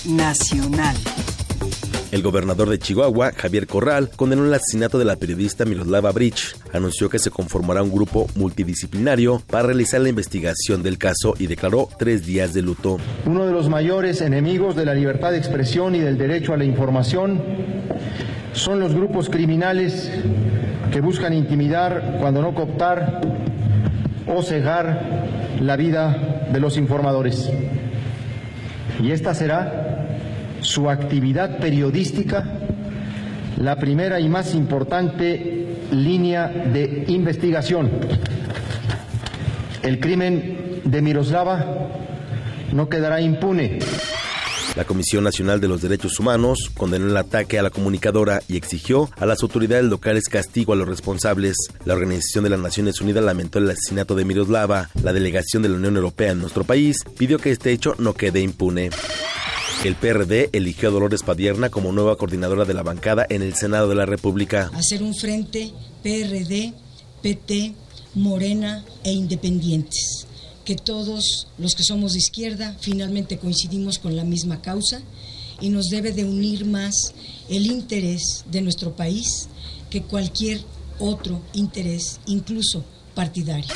Nacional. 0.05 0.95
El 2.11 2.21
gobernador 2.21 2.69
de 2.69 2.77
Chihuahua, 2.77 3.31
Javier 3.31 3.67
Corral, 3.67 4.09
condenó 4.15 4.45
el 4.45 4.53
asesinato 4.53 4.99
de 4.99 5.05
la 5.05 5.15
periodista 5.15 5.65
Miroslava 5.65 6.11
Bridge. 6.11 6.55
Anunció 6.73 7.09
que 7.09 7.19
se 7.19 7.31
conformará 7.31 7.81
un 7.81 7.91
grupo 7.91 8.27
multidisciplinario 8.35 9.41
para 9.49 9.67
realizar 9.67 10.01
la 10.01 10.09
investigación 10.09 10.83
del 10.83 10.97
caso 10.97 11.35
y 11.39 11.47
declaró 11.47 11.87
tres 11.97 12.25
días 12.25 12.53
de 12.53 12.61
luto. 12.61 12.97
Uno 13.25 13.45
de 13.45 13.53
los 13.53 13.69
mayores 13.69 14.21
enemigos 14.21 14.75
de 14.75 14.85
la 14.85 14.93
libertad 14.93 15.31
de 15.31 15.37
expresión 15.37 15.95
y 15.95 15.99
del 15.99 16.17
derecho 16.17 16.53
a 16.53 16.57
la 16.57 16.65
información 16.65 17.41
son 18.51 18.79
los 18.79 18.93
grupos 18.93 19.29
criminales 19.29 20.11
que 20.91 21.01
buscan 21.01 21.33
intimidar, 21.33 22.17
cuando 22.19 22.41
no 22.41 22.53
cooptar 22.53 23.21
o 24.27 24.43
cegar 24.43 25.25
la 25.61 25.77
vida 25.77 26.47
de 26.51 26.59
los 26.59 26.77
informadores. 26.77 27.49
Y 29.01 29.11
esta 29.11 29.33
será 29.33 29.92
su 30.63 30.89
actividad 30.89 31.59
periodística 31.59 32.59
la 33.57 33.75
primera 33.77 34.19
y 34.19 34.27
más 34.27 34.55
importante 34.55 35.67
línea 35.91 36.47
de 36.47 37.05
investigación. 37.07 37.91
El 39.81 39.99
crimen 39.99 40.81
de 40.83 41.01
Miroslava 41.01 41.89
no 42.71 42.89
quedará 42.89 43.21
impune. 43.21 43.79
La 44.75 44.85
Comisión 44.85 45.23
Nacional 45.23 45.61
de 45.61 45.67
los 45.67 45.83
Derechos 45.83 46.19
Humanos 46.19 46.71
condenó 46.75 47.07
el 47.07 47.15
ataque 47.15 47.59
a 47.59 47.63
la 47.63 47.69
comunicadora 47.69 48.41
y 48.47 48.57
exigió 48.57 49.07
a 49.17 49.27
las 49.27 49.43
autoridades 49.43 49.85
locales 49.85 50.29
castigo 50.29 50.73
a 50.73 50.75
los 50.75 50.87
responsables. 50.87 51.55
La 51.85 51.93
Organización 51.93 52.43
de 52.43 52.49
las 52.49 52.59
Naciones 52.59 52.99
Unidas 52.99 53.23
lamentó 53.23 53.59
el 53.59 53.69
asesinato 53.69 54.15
de 54.15 54.25
Miroslava. 54.25 54.89
La 55.03 55.13
delegación 55.13 55.61
de 55.61 55.69
la 55.69 55.75
Unión 55.75 55.95
Europea 55.95 56.31
en 56.31 56.39
nuestro 56.39 56.63
país 56.63 56.97
pidió 57.17 57.37
que 57.37 57.51
este 57.51 57.71
hecho 57.71 57.93
no 57.99 58.15
quede 58.15 58.39
impune. 58.39 58.89
El 59.83 59.95
PRD 59.95 60.49
eligió 60.53 60.87
a 60.87 60.91
Dolores 60.91 61.23
Padierna 61.23 61.69
como 61.69 61.91
nueva 61.91 62.15
coordinadora 62.15 62.63
de 62.63 62.73
la 62.73 62.83
bancada 62.83 63.25
en 63.29 63.41
el 63.41 63.53
Senado 63.55 63.89
de 63.89 63.95
la 63.95 64.05
República. 64.05 64.71
Hacer 64.73 65.03
un 65.03 65.13
frente 65.13 65.73
PRD, 66.01 66.73
PT, 67.21 67.73
Morena 68.15 68.85
e 69.03 69.11
Independientes. 69.11 70.25
Que 70.63 70.75
todos 70.75 71.47
los 71.57 71.75
que 71.75 71.83
somos 71.83 72.13
de 72.13 72.19
izquierda 72.19 72.77
finalmente 72.79 73.37
coincidimos 73.37 73.99
con 73.99 74.15
la 74.15 74.23
misma 74.23 74.61
causa 74.61 75.01
y 75.59 75.69
nos 75.69 75.89
debe 75.89 76.13
de 76.13 76.23
unir 76.23 76.65
más 76.65 77.13
el 77.49 77.65
interés 77.65 78.45
de 78.49 78.61
nuestro 78.61 78.95
país 78.95 79.49
que 79.89 80.03
cualquier 80.03 80.61
otro 80.99 81.41
interés, 81.53 82.19
incluso 82.25 82.85
partidario. 83.13 83.73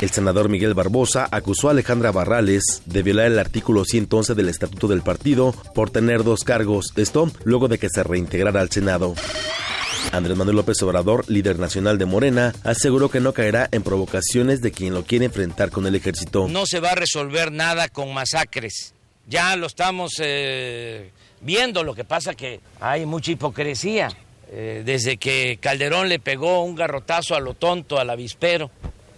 El 0.00 0.10
senador 0.10 0.48
Miguel 0.48 0.74
Barbosa 0.74 1.28
acusó 1.30 1.68
a 1.68 1.70
Alejandra 1.72 2.10
Barrales 2.10 2.82
de 2.86 3.02
violar 3.02 3.26
el 3.26 3.38
artículo 3.38 3.84
111 3.84 4.34
del 4.34 4.48
Estatuto 4.48 4.88
del 4.88 5.02
Partido 5.02 5.52
por 5.74 5.90
tener 5.90 6.24
dos 6.24 6.42
cargos, 6.42 6.92
esto 6.96 7.30
luego 7.44 7.68
de 7.68 7.78
que 7.78 7.88
se 7.88 8.02
reintegrara 8.02 8.60
al 8.60 8.70
Senado. 8.70 9.14
Andrés 10.10 10.36
Manuel 10.36 10.56
López 10.56 10.82
Obrador, 10.82 11.24
líder 11.30 11.58
nacional 11.58 11.98
de 11.98 12.06
Morena, 12.06 12.52
aseguró 12.64 13.08
que 13.08 13.20
no 13.20 13.32
caerá 13.32 13.68
en 13.70 13.82
provocaciones 13.82 14.60
de 14.60 14.72
quien 14.72 14.92
lo 14.92 15.04
quiere 15.04 15.26
enfrentar 15.26 15.70
con 15.70 15.86
el 15.86 15.94
ejército. 15.94 16.48
No 16.48 16.66
se 16.66 16.80
va 16.80 16.90
a 16.90 16.96
resolver 16.96 17.52
nada 17.52 17.88
con 17.88 18.12
masacres. 18.12 18.94
Ya 19.28 19.54
lo 19.54 19.68
estamos 19.68 20.14
eh, 20.18 21.12
viendo, 21.40 21.84
lo 21.84 21.94
que 21.94 22.04
pasa 22.04 22.34
que 22.34 22.60
hay 22.80 23.06
mucha 23.06 23.30
hipocresía. 23.30 24.08
Eh, 24.50 24.82
desde 24.84 25.16
que 25.16 25.58
Calderón 25.60 26.08
le 26.08 26.18
pegó 26.18 26.62
un 26.64 26.74
garrotazo 26.74 27.34
a 27.34 27.40
lo 27.40 27.54
tonto, 27.54 27.98
al 27.98 28.10
avispero, 28.10 28.70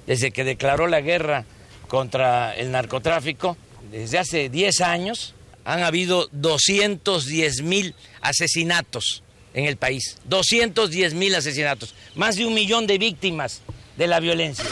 desde 0.06 0.30
que 0.30 0.44
declaró 0.44 0.86
la 0.86 1.00
guerra 1.00 1.44
contra 1.88 2.54
el 2.54 2.70
narcotráfico, 2.70 3.56
desde 3.90 4.18
hace 4.18 4.48
10 4.48 4.80
años, 4.80 5.34
han 5.64 5.82
habido 5.82 6.28
210 6.32 7.62
mil 7.62 7.94
asesinatos 8.20 9.22
en 9.54 9.66
el 9.66 9.76
país. 9.76 10.18
210 10.26 11.14
mil 11.14 11.34
asesinatos. 11.34 11.94
Más 12.14 12.36
de 12.36 12.46
un 12.46 12.54
millón 12.54 12.86
de 12.86 12.98
víctimas 12.98 13.62
de 13.96 14.06
la 14.06 14.20
violencia. 14.20 14.64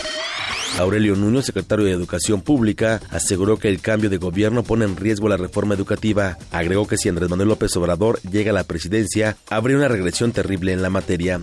Aurelio 0.79 1.15
Nuño, 1.17 1.43
secretario 1.43 1.85
de 1.85 1.93
Educación 1.93 2.41
Pública, 2.41 3.01
aseguró 3.11 3.59
que 3.59 3.69
el 3.69 3.81
cambio 3.81 4.09
de 4.09 4.17
gobierno 4.17 4.63
pone 4.63 4.87
en 4.87 4.97
riesgo 4.97 5.29
la 5.29 5.37
reforma 5.37 5.75
educativa. 5.75 6.39
Agregó 6.51 6.87
que 6.87 6.97
si 6.97 7.09
Andrés 7.09 7.29
Manuel 7.29 7.51
López 7.51 7.77
Obrador 7.77 8.21
llega 8.23 8.53
a 8.53 8.55
la 8.55 8.65
presidencia, 8.65 9.37
habría 9.51 9.77
una 9.77 9.89
regresión 9.89 10.33
terrible 10.33 10.73
en 10.73 10.81
la 10.81 10.89
materia. 10.89 11.41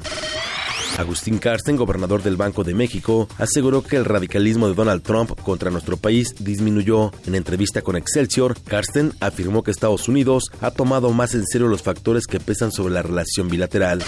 Agustín 0.98 1.38
Carsten, 1.38 1.76
gobernador 1.76 2.24
del 2.24 2.36
Banco 2.36 2.64
de 2.64 2.74
México, 2.74 3.28
aseguró 3.38 3.84
que 3.84 3.96
el 3.96 4.06
radicalismo 4.06 4.68
de 4.68 4.74
Donald 4.74 5.02
Trump 5.04 5.32
contra 5.42 5.72
nuestro 5.72 5.98
país 5.98 6.36
disminuyó. 6.40 7.12
En 7.26 7.36
entrevista 7.36 7.82
con 7.82 7.96
Excelsior, 7.96 8.58
Carsten 8.66 9.14
afirmó 9.20 9.64
que 9.64 9.72
Estados 9.72 10.08
Unidos 10.08 10.46
ha 10.62 10.72
tomado 10.72 11.12
más 11.12 11.36
en 11.36 11.46
serio 11.46 11.68
los 11.68 11.84
factores 11.84 12.28
que 12.28 12.40
pesan 12.40 12.72
sobre 12.72 12.94
la 12.94 13.02
relación 13.02 13.48
bilateral. 13.48 14.04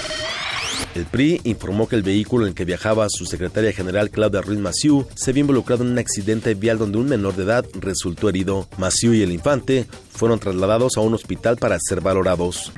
El 0.96 1.06
PRI 1.06 1.40
informó 1.46 1.88
que 1.88 1.96
el 1.96 2.04
vehículo 2.04 2.46
en 2.46 2.50
el 2.50 2.56
que 2.56 2.66
viajaba 2.66 3.08
su 3.10 3.26
secretaria 3.26 3.72
general 3.72 4.10
Claudia 4.10 4.42
Ruiz 4.42 4.60
Massieu 4.60 5.08
se 5.16 5.32
había 5.32 5.42
involucrado 5.42 5.84
en 5.84 5.92
un 5.92 6.00
accidente 6.00 6.54
vial 6.54 6.78
donde 6.78 6.98
un 6.98 7.08
menor 7.08 7.36
de 7.36 7.44
edad 7.44 7.66
resultó 7.80 8.28
herido. 8.28 8.68
Massieu 8.78 9.14
y 9.14 9.22
el 9.22 9.32
infante 9.32 9.86
fueron 10.12 10.40
trasladados 10.40 10.98
a 10.98 11.02
un 11.02 11.14
hospital 11.14 11.58
para 11.58 11.78
ser 11.80 12.02
valorados. 12.02 12.74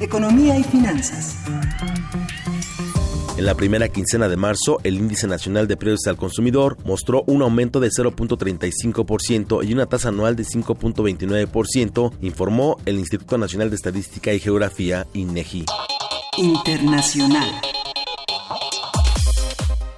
Economía 0.00 0.58
y 0.58 0.64
finanzas. 0.64 1.36
En 3.38 3.46
la 3.46 3.54
primera 3.54 3.88
quincena 3.88 4.28
de 4.28 4.36
marzo, 4.36 4.80
el 4.82 4.96
índice 4.96 5.28
nacional 5.28 5.68
de 5.68 5.76
precios 5.76 6.08
al 6.08 6.16
consumidor 6.16 6.76
mostró 6.84 7.22
un 7.28 7.40
aumento 7.42 7.78
de 7.78 7.88
0.35% 7.88 9.64
y 9.64 9.72
una 9.72 9.86
tasa 9.86 10.08
anual 10.08 10.34
de 10.34 10.42
5.29%, 10.42 12.14
informó 12.20 12.78
el 12.84 12.98
Instituto 12.98 13.38
Nacional 13.38 13.70
de 13.70 13.76
Estadística 13.76 14.32
y 14.32 14.40
Geografía, 14.40 15.06
INEGI. 15.14 15.66
Internacional. 16.36 17.48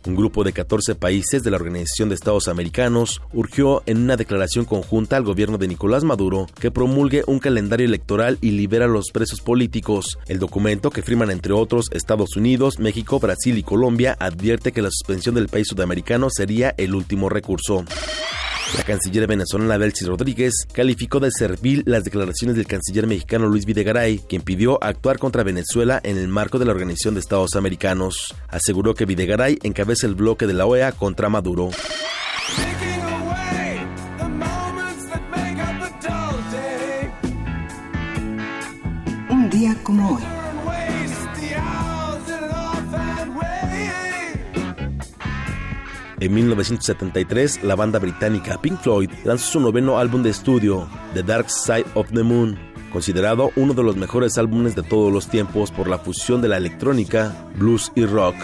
Un 0.07 0.17
grupo 0.17 0.45
de 0.45 0.55
14 0.55 0.95
países 0.95 1.43
de 1.43 1.51
la 1.51 1.59
Organización 1.59 2.09
de 2.09 2.15
Estados 2.15 2.49
Americanos 2.49 3.21
urgió 3.35 3.83
en 3.85 3.99
una 3.99 4.17
declaración 4.17 4.65
conjunta 4.65 5.17
al 5.17 5.25
gobierno 5.25 5.59
de 5.59 5.69
Nicolás 5.69 6.05
Maduro 6.05 6.47
que 6.59 6.71
promulgue 6.71 7.23
un 7.27 7.39
calendario 7.39 7.85
electoral 7.85 8.39
y 8.41 8.53
libera 8.53 8.87
a 8.87 8.89
los 8.89 9.11
presos 9.13 9.43
políticos. 9.43 10.19
El 10.27 10.39
documento, 10.39 10.91
que 10.91 11.03
firman 11.03 11.31
entre 11.31 11.53
otros 11.53 11.87
Estados 11.93 12.35
Unidos, 12.37 12.79
México, 12.79 13.21
Brasil 13.21 13.59
y 13.59 13.63
Colombia, 13.63 14.17
advierte 14.19 14.73
que 14.73 14.81
la 14.81 14.91
suspensión 14.91 15.35
del 15.35 15.49
país 15.49 15.69
sudamericano 15.69 16.29
sería 16.31 16.75
el 16.79 16.95
último 16.95 17.29
recurso. 17.29 17.85
La 18.77 18.85
canciller 18.85 19.27
venezolana 19.27 19.79
Delcy 19.79 20.05
Rodríguez 20.05 20.67
calificó 20.73 21.19
de 21.19 21.31
servil 21.31 21.83
las 21.87 22.05
declaraciones 22.05 22.57
del 22.57 22.67
canciller 22.67 23.07
mexicano 23.07 23.47
Luis 23.47 23.67
Videgaray, 23.67 24.19
quien 24.19 24.43
pidió 24.43 24.83
actuar 24.83 25.19
contra 25.19 25.43
Venezuela 25.43 26.01
en 26.03 26.17
el 26.17 26.29
marco 26.29 26.59
de 26.59 26.65
la 26.65 26.73
Organización 26.73 27.15
de 27.15 27.21
Estados 27.21 27.57
Americanos. 27.57 28.35
Aseguró 28.49 28.95
que 28.95 29.07
Videgaray 29.07 29.59
encabeza 29.63 30.07
el 30.07 30.15
bloque 30.15 30.47
de 30.47 30.55
la 30.55 30.67
OEA 30.67 30.93
contra 30.93 31.29
Maduro. 31.29 31.71
Un 39.29 39.51
día 39.51 39.77
como 39.83 40.17
hoy. 40.17 40.40
En 46.21 46.35
1973, 46.35 47.65
la 47.65 47.75
banda 47.77 47.99
británica 47.99 48.61
Pink 48.61 48.79
Floyd 48.81 49.11
lanzó 49.25 49.53
su 49.53 49.61
noveno 49.61 49.99
álbum 49.99 50.23
de 50.23 50.29
estudio, 50.29 50.87
The 51.15 51.23
Dark 51.23 51.49
Side 51.49 51.87
of 51.95 52.11
the 52.13 52.23
Moon, 52.23 52.59
considerado 52.93 53.53
uno 53.57 53.73
de 53.73 53.83
los 53.83 53.97
mejores 53.97 54.37
álbumes 54.37 54.77
de 54.77 54.83
todos 54.83 55.11
los 55.11 55.29
tiempos 55.29 55.71
por 55.71 55.89
la 55.89 55.97
fusión 55.97 56.43
de 56.43 56.49
la 56.49 56.59
electrónica, 56.59 57.35
blues 57.57 57.91
y 57.95 58.05
rock. 58.05 58.37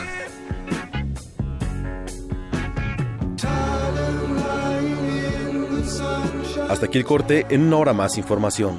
Hasta 6.71 6.87
aquí 6.87 6.97
el 6.97 7.05
corte, 7.05 7.45
en 7.51 7.61
una 7.61 7.77
hora 7.77 7.93
más 7.93 8.17
información. 8.17 8.75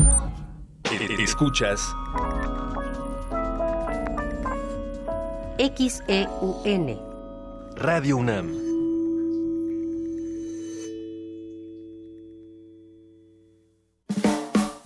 Escuchas 1.20 1.88
XEUN 5.60 7.00
Radio 7.76 8.18
UNAM. 8.18 8.77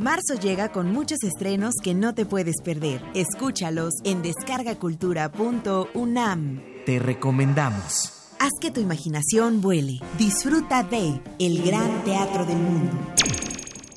Marzo 0.02 0.34
llega 0.34 0.70
con 0.70 0.91
muchos 0.91 1.24
estrenos 1.24 1.76
que 1.84 1.93
no 1.93 2.16
te 2.16 2.26
puedes 2.26 2.56
perder. 2.66 3.02
Escúchalos 3.14 3.91
en 4.04 4.24
descargacultura.unam. 4.24 6.60
Te 6.88 6.97
recomendamos. 6.97 8.36
Haz 8.39 8.49
que 8.60 8.72
tu 8.72 8.82
imaginación 8.82 9.62
vuele. 9.62 9.99
Disfruta 10.18 10.82
de 10.82 11.22
El 11.38 11.64
Gran 11.64 12.04
Teatro 12.04 12.45
del 12.45 12.58
Mundo. 12.58 12.91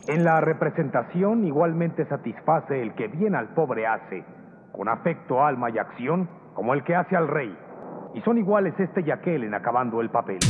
En 0.07 0.25
la 0.25 0.43
representación 0.43 1.47
igualmente 1.47 2.07
satisface 2.07 2.83
el 2.83 2.95
que 2.95 3.09
bien 3.09 3.35
al 3.35 3.55
pobre 3.55 3.87
hace, 3.87 4.27
con 4.73 4.91
afecto, 4.91 5.43
alma 5.43 5.71
y 5.71 5.79
acción, 5.79 6.29
como 6.53 6.75
el 6.75 6.85
que 6.85 6.95
hace 6.95 7.17
al 7.17 7.29
rey. 7.29 7.57
Y 8.15 8.21
son 8.21 8.37
iguales 8.37 8.75
este 8.79 9.01
y 9.07 9.11
aquel 9.11 9.45
en 9.45 9.55
acabando 9.55 10.03
el 10.03 10.11
papel. 10.11 10.41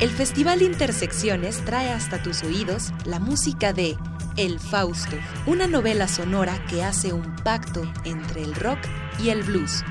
El 0.00 0.08
Festival 0.08 0.62
Intersecciones 0.62 1.62
trae 1.66 1.90
hasta 1.90 2.22
tus 2.22 2.44
oídos 2.44 2.94
la 3.04 3.18
música 3.18 3.74
de 3.74 3.94
El 4.38 4.58
Fausto, 4.58 5.16
una 5.46 5.66
novela 5.66 6.08
sonora 6.08 6.64
que 6.64 6.82
hace 6.82 7.12
un 7.12 7.36
pacto 7.44 7.82
entre 8.06 8.42
el 8.42 8.54
rock 8.54 8.78
y 9.22 9.28
el 9.28 9.42
blues. 9.42 9.84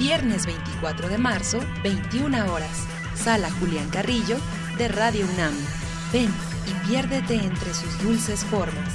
Viernes 0.00 0.46
24 0.46 1.10
de 1.10 1.18
marzo, 1.18 1.60
21 1.82 2.50
horas. 2.50 2.86
Sala 3.14 3.50
Julián 3.60 3.90
Carrillo 3.90 4.38
de 4.78 4.88
Radio 4.88 5.26
UNAM. 5.34 5.52
Ven 6.10 6.32
y 6.66 6.88
piérdete 6.88 7.34
entre 7.34 7.74
sus 7.74 8.02
dulces 8.02 8.42
formas. 8.46 8.94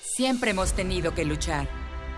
Siempre 0.00 0.52
hemos 0.52 0.74
tenido 0.74 1.14
que 1.14 1.24
luchar. 1.24 1.68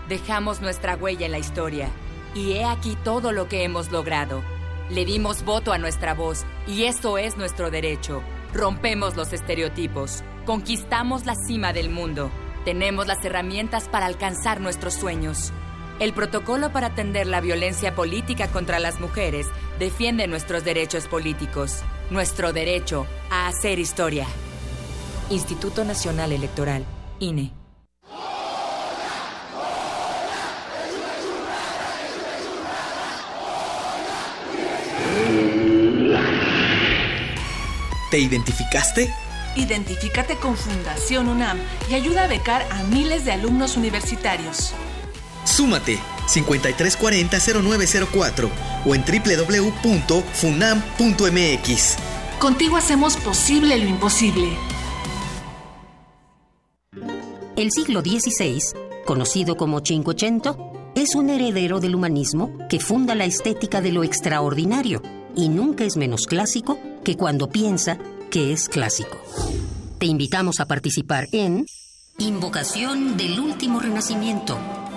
Dejamos 0.07 0.61
nuestra 0.61 0.95
huella 0.95 1.25
en 1.25 1.31
la 1.31 1.39
historia. 1.39 1.89
Y 2.35 2.51
he 2.51 2.65
aquí 2.65 2.95
todo 3.03 3.31
lo 3.31 3.47
que 3.47 3.63
hemos 3.63 3.91
logrado. 3.91 4.43
Le 4.91 5.03
dimos 5.03 5.43
voto 5.43 5.73
a 5.73 5.79
nuestra 5.79 6.13
voz 6.13 6.45
y 6.67 6.83
eso 6.83 7.17
es 7.17 7.35
nuestro 7.35 7.71
derecho. 7.71 8.21
Rompemos 8.53 9.15
los 9.15 9.33
estereotipos. 9.33 10.23
Conquistamos 10.45 11.25
la 11.25 11.33
cima 11.33 11.73
del 11.73 11.89
mundo. 11.89 12.29
Tenemos 12.63 13.07
las 13.07 13.25
herramientas 13.25 13.89
para 13.89 14.05
alcanzar 14.05 14.61
nuestros 14.61 14.93
sueños. 14.93 15.51
El 16.01 16.13
protocolo 16.13 16.73
para 16.73 16.87
atender 16.87 17.27
la 17.27 17.41
violencia 17.41 17.93
política 17.93 18.47
contra 18.47 18.79
las 18.79 18.99
mujeres 18.99 19.45
defiende 19.77 20.25
nuestros 20.25 20.63
derechos 20.63 21.07
políticos, 21.07 21.83
nuestro 22.09 22.53
derecho 22.53 23.05
a 23.29 23.47
hacer 23.47 23.77
historia. 23.77 24.25
Instituto 25.29 25.85
Nacional 25.85 26.31
Electoral, 26.31 26.83
INE. 27.19 27.51
¿Te 38.09 38.17
identificaste? 38.17 39.13
Identifícate 39.55 40.35
con 40.37 40.57
Fundación 40.57 41.27
UNAM 41.27 41.59
y 41.91 41.93
ayuda 41.93 42.23
a 42.23 42.27
becar 42.27 42.65
a 42.71 42.81
miles 42.85 43.23
de 43.23 43.33
alumnos 43.33 43.77
universitarios. 43.77 44.73
Súmate 45.45 45.99
5340-0904 46.27 48.49
o 48.85 48.95
en 48.95 49.03
www.funam.mx. 49.03 51.97
Contigo 52.39 52.77
hacemos 52.77 53.17
posible 53.17 53.77
lo 53.77 53.87
imposible. 53.87 54.57
El 57.55 57.71
siglo 57.71 58.01
XVI, 58.01 58.59
conocido 59.05 59.55
como 59.57 59.81
Cinquecento, 59.85 60.73
es 60.95 61.13
un 61.15 61.29
heredero 61.29 61.79
del 61.79 61.93
humanismo 61.95 62.57
que 62.69 62.79
funda 62.79 63.13
la 63.13 63.25
estética 63.25 63.81
de 63.81 63.91
lo 63.91 64.03
extraordinario 64.03 65.03
y 65.35 65.49
nunca 65.49 65.83
es 65.83 65.97
menos 65.97 66.25
clásico 66.25 66.79
que 67.03 67.15
cuando 67.15 67.49
piensa 67.49 67.99
que 68.29 68.53
es 68.53 68.67
clásico. 68.67 69.21
Te 69.99 70.07
invitamos 70.07 70.59
a 70.59 70.65
participar 70.65 71.27
en 71.31 71.65
Invocación 72.17 73.17
del 73.17 73.39
Último 73.39 73.79
Renacimiento, 73.79 74.57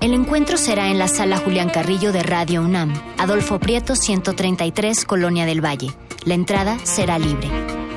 El 0.00 0.14
encuentro 0.14 0.56
será 0.58 0.90
en 0.90 0.98
la 0.98 1.08
sala 1.08 1.38
Julián 1.38 1.70
Carrillo 1.70 2.12
de 2.12 2.22
Radio 2.22 2.62
UNAM, 2.62 2.94
Adolfo 3.18 3.58
Prieto 3.58 3.96
133, 3.96 5.04
Colonia 5.04 5.44
del 5.44 5.64
Valle. 5.64 5.90
La 6.24 6.34
entrada 6.34 6.78
será 6.84 7.18
libre. 7.18 7.48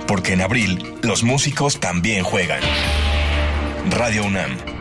Porque 0.08 0.34
en 0.34 0.42
abril 0.42 0.96
los 1.04 1.24
músicos 1.24 1.80
también 1.80 2.24
juegan. 2.24 2.62
Radio 3.92 4.26
UNAM. 4.26 4.81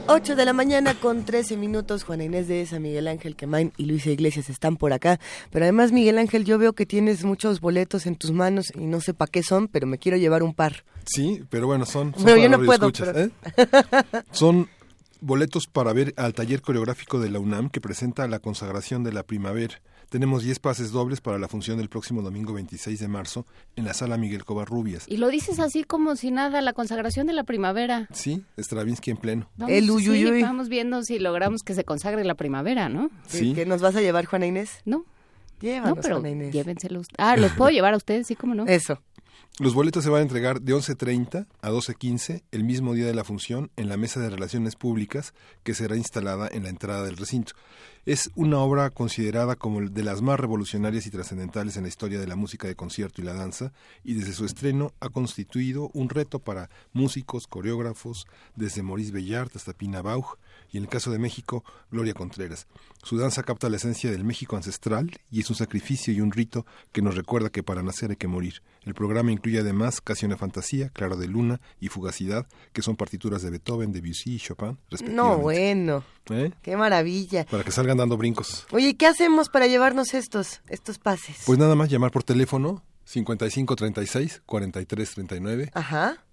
8 0.09 0.37
de 0.37 0.45
la 0.45 0.53
mañana 0.53 0.95
con 0.95 1.25
13 1.25 1.57
minutos. 1.57 2.05
Juana 2.05 2.23
Inés 2.25 2.47
de 2.47 2.63
esa, 2.63 2.79
Miguel 2.79 3.09
Ángel 3.09 3.35
Quemain 3.35 3.73
y 3.77 3.87
Luisa 3.87 4.11
Iglesias 4.11 4.49
están 4.49 4.77
por 4.77 4.93
acá. 4.93 5.19
Pero 5.51 5.65
además, 5.65 5.91
Miguel 5.91 6.19
Ángel, 6.19 6.45
yo 6.45 6.59
veo 6.59 6.75
que 6.75 6.87
tienes 6.87 7.25
muchos 7.25 7.61
boletos 7.61 8.07
en 8.07 8.15
tus 8.15 8.31
manos 8.31 8.67
y 8.77 8.87
no 8.87 9.01
sé 9.01 9.15
para 9.15 9.31
qué 9.31 9.43
son, 9.43 9.67
pero 9.67 9.87
me 9.89 9.99
quiero 9.99 10.17
llevar 10.17 10.45
un 10.45 10.55
par. 10.55 10.85
Sí, 11.07 11.43
pero 11.51 11.67
bueno, 11.67 11.87
son. 11.87 12.15
son 12.15 12.25
Pero 12.25 12.37
yo 12.39 12.49
no 12.49 12.65
puedo. 12.65 12.91
pero- 12.93 13.19
¿eh? 13.19 13.31
Son 14.31 14.69
boletos 15.21 15.67
para 15.67 15.93
ver 15.93 16.15
al 16.17 16.35
taller 16.35 16.63
coreográfico 16.63 17.19
de 17.21 17.31
la 17.31 17.39
UNAM 17.39 17.69
que 17.71 17.81
presenta 17.81 18.27
la 18.29 18.39
consagración 18.39 19.05
de 19.05 19.13
la 19.13 19.23
primavera. 19.23 19.81
Tenemos 20.09 20.45
10 20.45 20.61
pases 20.61 20.93
dobles 20.93 21.21
para 21.21 21.39
la 21.39 21.49
función 21.49 21.79
del 21.79 21.89
próximo 21.89 22.23
domingo 22.23 22.53
26 22.53 23.01
de 23.01 23.09
marzo 23.09 23.45
en 23.75 23.85
la 23.85 23.93
sala 23.93 24.17
Miguel 24.17 24.45
Covarrubias. 24.45 25.05
Y 25.09 25.17
lo 25.17 25.29
dices 25.29 25.59
así 25.59 25.83
como 25.83 26.15
si 26.15 26.31
nada, 26.31 26.61
la 26.61 26.73
consagración 26.75 27.27
de 27.27 27.33
la 27.33 27.43
primavera. 27.43 28.07
Sí, 28.13 28.45
Stravinsky 28.57 29.11
en 29.11 29.17
pleno. 29.17 29.51
Vamos, 29.57 29.75
sí, 30.03 30.41
vamos 30.43 30.69
viendo 30.69 31.03
si 31.03 31.19
logramos 31.19 31.63
que 31.65 31.75
se 31.75 31.83
consagre 31.85 32.23
la 32.25 32.37
primavera, 32.37 32.89
¿no? 32.89 33.11
Sí. 33.27 33.53
¿Qué 33.55 33.67
nos 33.67 33.81
vas 33.83 33.97
a 33.97 34.01
llevar, 34.01 34.27
Juana 34.27 34.47
Inés? 34.47 34.79
No. 34.85 35.05
Llévanos, 35.61 35.97
no, 35.97 36.03
pero 36.03 36.15
Juana 36.17 36.31
Inés. 36.31 36.53
llévenselos. 36.53 37.09
Ah, 37.19 37.37
¿los 37.37 37.51
puedo 37.53 37.71
llevar 37.73 37.95
a 37.95 37.97
ustedes? 37.97 38.29
Sí, 38.29 38.37
cómo 38.37 38.55
no. 38.55 38.67
Eso. 38.67 39.03
Los 39.59 39.73
boletos 39.73 40.05
se 40.05 40.11
van 40.11 40.19
a 40.19 40.23
entregar 40.23 40.61
de 40.61 40.75
11.30 40.75 41.47
a 41.63 41.71
12.15 41.71 42.43
el 42.51 42.63
mismo 42.63 42.93
día 42.93 43.07
de 43.07 43.15
la 43.15 43.25
función 43.25 43.71
en 43.77 43.89
la 43.89 43.97
mesa 43.97 44.21
de 44.21 44.29
relaciones 44.29 44.77
públicas 44.77 45.33
que 45.63 45.73
será 45.73 45.97
instalada 45.97 46.47
en 46.53 46.65
la 46.65 46.69
entrada 46.69 47.05
del 47.05 47.17
recinto. 47.17 47.55
Es 48.05 48.31
una 48.35 48.59
obra 48.59 48.91
considerada 48.91 49.57
como 49.57 49.81
de 49.81 50.03
las 50.03 50.21
más 50.21 50.39
revolucionarias 50.39 51.07
y 51.07 51.11
trascendentales 51.11 51.79
en 51.79 51.85
la 51.85 51.89
historia 51.89 52.21
de 52.21 52.27
la 52.27 52.37
música 52.37 52.69
de 52.69 52.77
concierto 52.77 53.23
y 53.23 53.25
la 53.25 53.33
danza 53.33 53.73
y 54.05 54.13
desde 54.13 54.35
su 54.35 54.45
estreno 54.45 54.93
ha 55.01 55.09
constituido 55.09 55.91
un 55.95 56.11
reto 56.11 56.39
para 56.39 56.69
músicos, 56.93 57.47
coreógrafos, 57.47 58.27
desde 58.57 58.83
Maurice 58.83 59.13
Bellart 59.13 59.57
hasta 59.57 59.73
Pina 59.73 60.03
Bauch 60.03 60.37
y 60.73 60.79
en 60.79 60.85
el 60.85 60.89
caso 60.89 61.11
de 61.11 61.19
México, 61.19 61.65
Gloria 61.91 62.15
Contreras. 62.15 62.67
Su 63.03 63.17
danza 63.19 63.43
capta 63.43 63.69
la 63.69 63.77
esencia 63.77 64.11
del 64.11 64.25
México 64.25 64.57
ancestral 64.57 65.11
y 65.31 65.41
es 65.41 65.51
un 65.51 65.57
sacrificio 65.57 66.13
y 66.13 66.21
un 66.21 66.33
rito 66.33 66.67
que 66.93 67.03
nos 67.03 67.15
recuerda 67.15 67.51
que 67.51 67.63
para 67.63 67.83
nacer 67.83 68.11
hay 68.11 68.17
que 68.17 68.29
morir. 68.29 68.63
El 68.83 68.95
programa 68.95 69.33
incluye 69.33 69.61
además 69.61 70.01
Casi 70.01 70.27
una 70.27 70.37
fantasía, 70.37 70.89
Claro 70.91 71.17
de 71.17 71.27
Luna 71.29 71.61
y 71.81 71.89
Fugacidad, 71.89 72.47
que 72.73 72.83
son 72.83 72.97
partituras 72.97 73.43
de 73.43 73.51
Beethoven, 73.51 73.93
Debussy 73.93 74.35
y 74.35 74.39
Chopin, 74.39 74.79
respectivamente. 74.91 75.15
No, 75.15 75.39
bueno. 75.39 76.05
¿Eh? 76.31 76.53
Qué 76.63 76.77
maravilla. 76.77 77.45
Para 77.47 77.65
que 77.65 77.71
salgan 77.71 77.97
dando 77.97 78.17
brincos. 78.17 78.67
Oye, 78.73 78.97
¿qué 78.97 79.07
hacemos 79.07 79.49
para 79.49 79.67
llevarnos 79.67 80.15
estos, 80.15 80.61
estos 80.69 80.99
pases? 80.99 81.43
Pues 81.47 81.59
nada 81.59 81.75
más 81.75 81.89
llamar 81.89 82.11
por 82.11 82.25
teléfono 82.25 82.83
5536 83.05 84.43
4339 84.47 85.71
Ajá. 85.75 86.26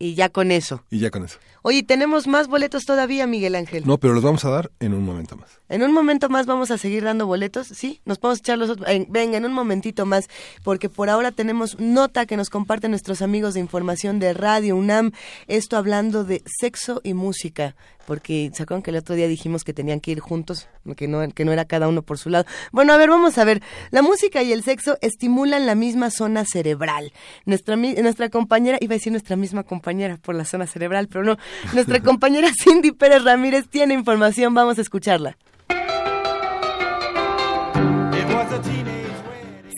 Y 0.00 0.14
ya 0.14 0.28
con 0.28 0.52
eso. 0.52 0.84
y 0.90 1.00
ya 1.00 1.10
con 1.10 1.24
eso. 1.24 1.38
Oye, 1.62 1.82
tenemos 1.82 2.28
más 2.28 2.46
boletos 2.46 2.84
todavía, 2.86 3.26
Miguel 3.26 3.56
Ángel. 3.56 3.82
No, 3.84 3.98
pero 3.98 4.14
los 4.14 4.22
vamos 4.22 4.44
a 4.44 4.50
dar 4.50 4.70
en 4.78 4.94
un 4.94 5.04
momento 5.04 5.36
más. 5.36 5.58
En 5.68 5.82
un 5.82 5.92
momento 5.92 6.28
más 6.28 6.46
vamos 6.46 6.70
a 6.70 6.78
seguir 6.78 7.02
dando 7.02 7.26
boletos, 7.26 7.66
¿sí? 7.66 8.00
Nos 8.04 8.18
podemos 8.18 8.38
echar 8.38 8.58
los 8.58 8.70
otros. 8.70 8.88
en- 8.88 9.06
venga, 9.10 9.36
en 9.38 9.44
un 9.44 9.52
momentito 9.52 10.06
más, 10.06 10.28
porque 10.62 10.88
por 10.88 11.10
ahora 11.10 11.32
tenemos 11.32 11.78
nota 11.80 12.26
que 12.26 12.36
nos 12.36 12.48
comparten 12.48 12.92
nuestros 12.92 13.22
amigos 13.22 13.54
de 13.54 13.60
información 13.60 14.20
de 14.20 14.34
Radio 14.34 14.76
UNAM. 14.76 15.10
Esto 15.48 15.76
hablando 15.76 16.22
de 16.24 16.42
sexo 16.60 17.00
y 17.02 17.14
música, 17.14 17.74
porque 18.08 18.50
¿se 18.54 18.62
acuerdan 18.62 18.82
que 18.82 18.90
el 18.90 18.96
otro 18.96 19.16
día 19.16 19.28
dijimos 19.28 19.64
que 19.64 19.74
tenían 19.74 20.00
que 20.00 20.12
ir 20.12 20.20
juntos? 20.20 20.66
Que 20.96 21.06
no, 21.06 21.28
que 21.28 21.44
no 21.44 21.52
era 21.52 21.66
cada 21.66 21.88
uno 21.88 22.00
por 22.00 22.16
su 22.16 22.30
lado. 22.30 22.46
Bueno, 22.72 22.94
a 22.94 22.96
ver, 22.96 23.10
vamos 23.10 23.36
a 23.36 23.44
ver. 23.44 23.62
La 23.90 24.00
música 24.00 24.42
y 24.42 24.50
el 24.50 24.62
sexo 24.62 24.96
estimulan 25.02 25.66
la 25.66 25.74
misma 25.74 26.10
zona 26.10 26.46
cerebral. 26.46 27.12
Nuestra, 27.44 27.76
nuestra 27.76 28.30
compañera, 28.30 28.78
iba 28.80 28.94
a 28.94 28.96
decir 28.96 29.12
nuestra 29.12 29.36
misma 29.36 29.62
compañera 29.62 30.16
por 30.16 30.34
la 30.34 30.46
zona 30.46 30.66
cerebral, 30.66 31.08
pero 31.08 31.22
no. 31.22 31.36
Nuestra 31.74 32.00
compañera 32.02 32.48
Cindy 32.58 32.92
Pérez 32.92 33.24
Ramírez 33.24 33.68
tiene 33.68 33.92
información, 33.92 34.54
vamos 34.54 34.78
a 34.78 34.80
escucharla. 34.80 35.36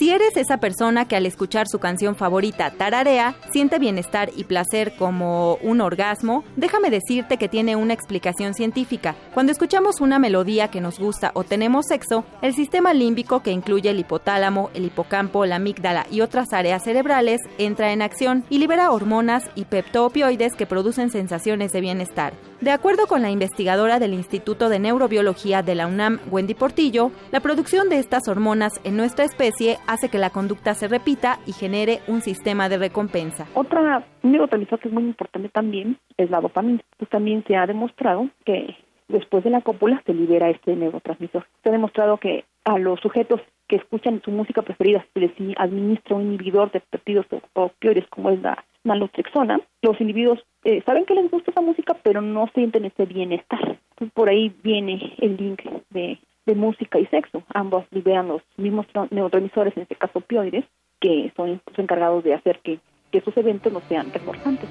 Si 0.00 0.08
eres 0.08 0.34
esa 0.38 0.56
persona 0.56 1.06
que 1.06 1.14
al 1.14 1.26
escuchar 1.26 1.68
su 1.68 1.78
canción 1.78 2.16
favorita 2.16 2.70
tararea, 2.70 3.34
siente 3.52 3.78
bienestar 3.78 4.30
y 4.34 4.44
placer 4.44 4.96
como 4.96 5.56
un 5.56 5.82
orgasmo, 5.82 6.42
déjame 6.56 6.88
decirte 6.88 7.36
que 7.36 7.50
tiene 7.50 7.76
una 7.76 7.92
explicación 7.92 8.54
científica. 8.54 9.14
Cuando 9.34 9.52
escuchamos 9.52 10.00
una 10.00 10.18
melodía 10.18 10.68
que 10.68 10.80
nos 10.80 10.98
gusta 10.98 11.32
o 11.34 11.44
tenemos 11.44 11.84
sexo, 11.84 12.24
el 12.40 12.54
sistema 12.54 12.94
límbico 12.94 13.42
que 13.42 13.50
incluye 13.50 13.90
el 13.90 13.98
hipotálamo, 13.98 14.70
el 14.72 14.86
hipocampo, 14.86 15.44
la 15.44 15.56
amígdala 15.56 16.06
y 16.10 16.22
otras 16.22 16.54
áreas 16.54 16.82
cerebrales 16.82 17.42
entra 17.58 17.92
en 17.92 18.00
acción 18.00 18.42
y 18.48 18.56
libera 18.56 18.92
hormonas 18.92 19.50
y 19.54 19.66
peptoopioides 19.66 20.54
que 20.54 20.64
producen 20.64 21.10
sensaciones 21.10 21.72
de 21.72 21.82
bienestar. 21.82 22.32
De 22.62 22.70
acuerdo 22.70 23.06
con 23.06 23.20
la 23.20 23.30
investigadora 23.30 23.98
del 23.98 24.14
Instituto 24.14 24.70
de 24.70 24.78
Neurobiología 24.78 25.62
de 25.62 25.74
la 25.74 25.86
UNAM, 25.86 26.20
Wendy 26.30 26.54
Portillo, 26.54 27.10
la 27.32 27.40
producción 27.40 27.90
de 27.90 27.98
estas 27.98 28.28
hormonas 28.28 28.72
en 28.84 28.96
nuestra 28.96 29.24
especie 29.24 29.78
que 30.08 30.18
la 30.18 30.30
conducta 30.30 30.74
se 30.74 30.88
repita 30.88 31.38
y 31.46 31.52
genere 31.52 32.00
un 32.08 32.20
sistema 32.20 32.68
de 32.68 32.78
recompensa. 32.78 33.46
Otra 33.54 34.04
neurotransmisor 34.22 34.80
que 34.80 34.88
es 34.88 34.94
muy 34.94 35.04
importante 35.04 35.48
también 35.48 35.98
es 36.16 36.30
la 36.30 36.40
dopamina. 36.40 36.80
Pues 36.96 37.10
también 37.10 37.44
se 37.46 37.56
ha 37.56 37.66
demostrado 37.66 38.28
que 38.44 38.76
después 39.08 39.44
de 39.44 39.50
la 39.50 39.60
cópula 39.60 40.02
se 40.06 40.14
libera 40.14 40.50
este 40.50 40.74
neurotransmisor. 40.74 41.46
Se 41.62 41.68
ha 41.68 41.72
demostrado 41.72 42.18
que 42.18 42.44
a 42.64 42.78
los 42.78 43.00
sujetos 43.00 43.40
que 43.68 43.76
escuchan 43.76 44.20
su 44.24 44.30
música 44.30 44.62
preferida 44.62 45.04
se 45.14 45.20
les 45.20 45.32
administra 45.56 46.16
un 46.16 46.22
inhibidor 46.22 46.72
de 46.72 46.80
péptidos 46.80 47.26
opioides 47.54 48.06
como 48.08 48.30
es 48.30 48.42
la 48.42 48.64
nalotrexona, 48.84 49.60
los 49.82 50.00
individuos 50.00 50.40
eh, 50.64 50.82
saben 50.84 51.04
que 51.04 51.14
les 51.14 51.30
gusta 51.30 51.50
esa 51.50 51.60
música, 51.60 51.96
pero 52.02 52.20
no 52.20 52.48
sienten 52.54 52.84
ese 52.84 53.04
bienestar. 53.06 53.78
por 54.14 54.28
ahí 54.28 54.54
viene 54.62 55.14
el 55.18 55.36
link 55.36 55.62
de, 55.90 56.18
de 56.50 56.56
música 56.56 56.98
y 56.98 57.06
sexo. 57.06 57.42
Ambos 57.54 57.84
liberan 57.90 58.28
los 58.28 58.42
mismos 58.56 58.86
neurotransmisores, 59.10 59.76
en 59.76 59.84
este 59.84 59.94
caso 59.94 60.18
opioides, 60.18 60.64
que 61.00 61.32
son 61.36 61.60
los 61.66 61.78
encargados 61.78 62.24
de 62.24 62.34
hacer 62.34 62.58
que, 62.62 62.80
que 63.10 63.18
esos 63.18 63.36
eventos 63.36 63.72
no 63.72 63.80
sean 63.88 64.12
reforzantes. 64.12 64.68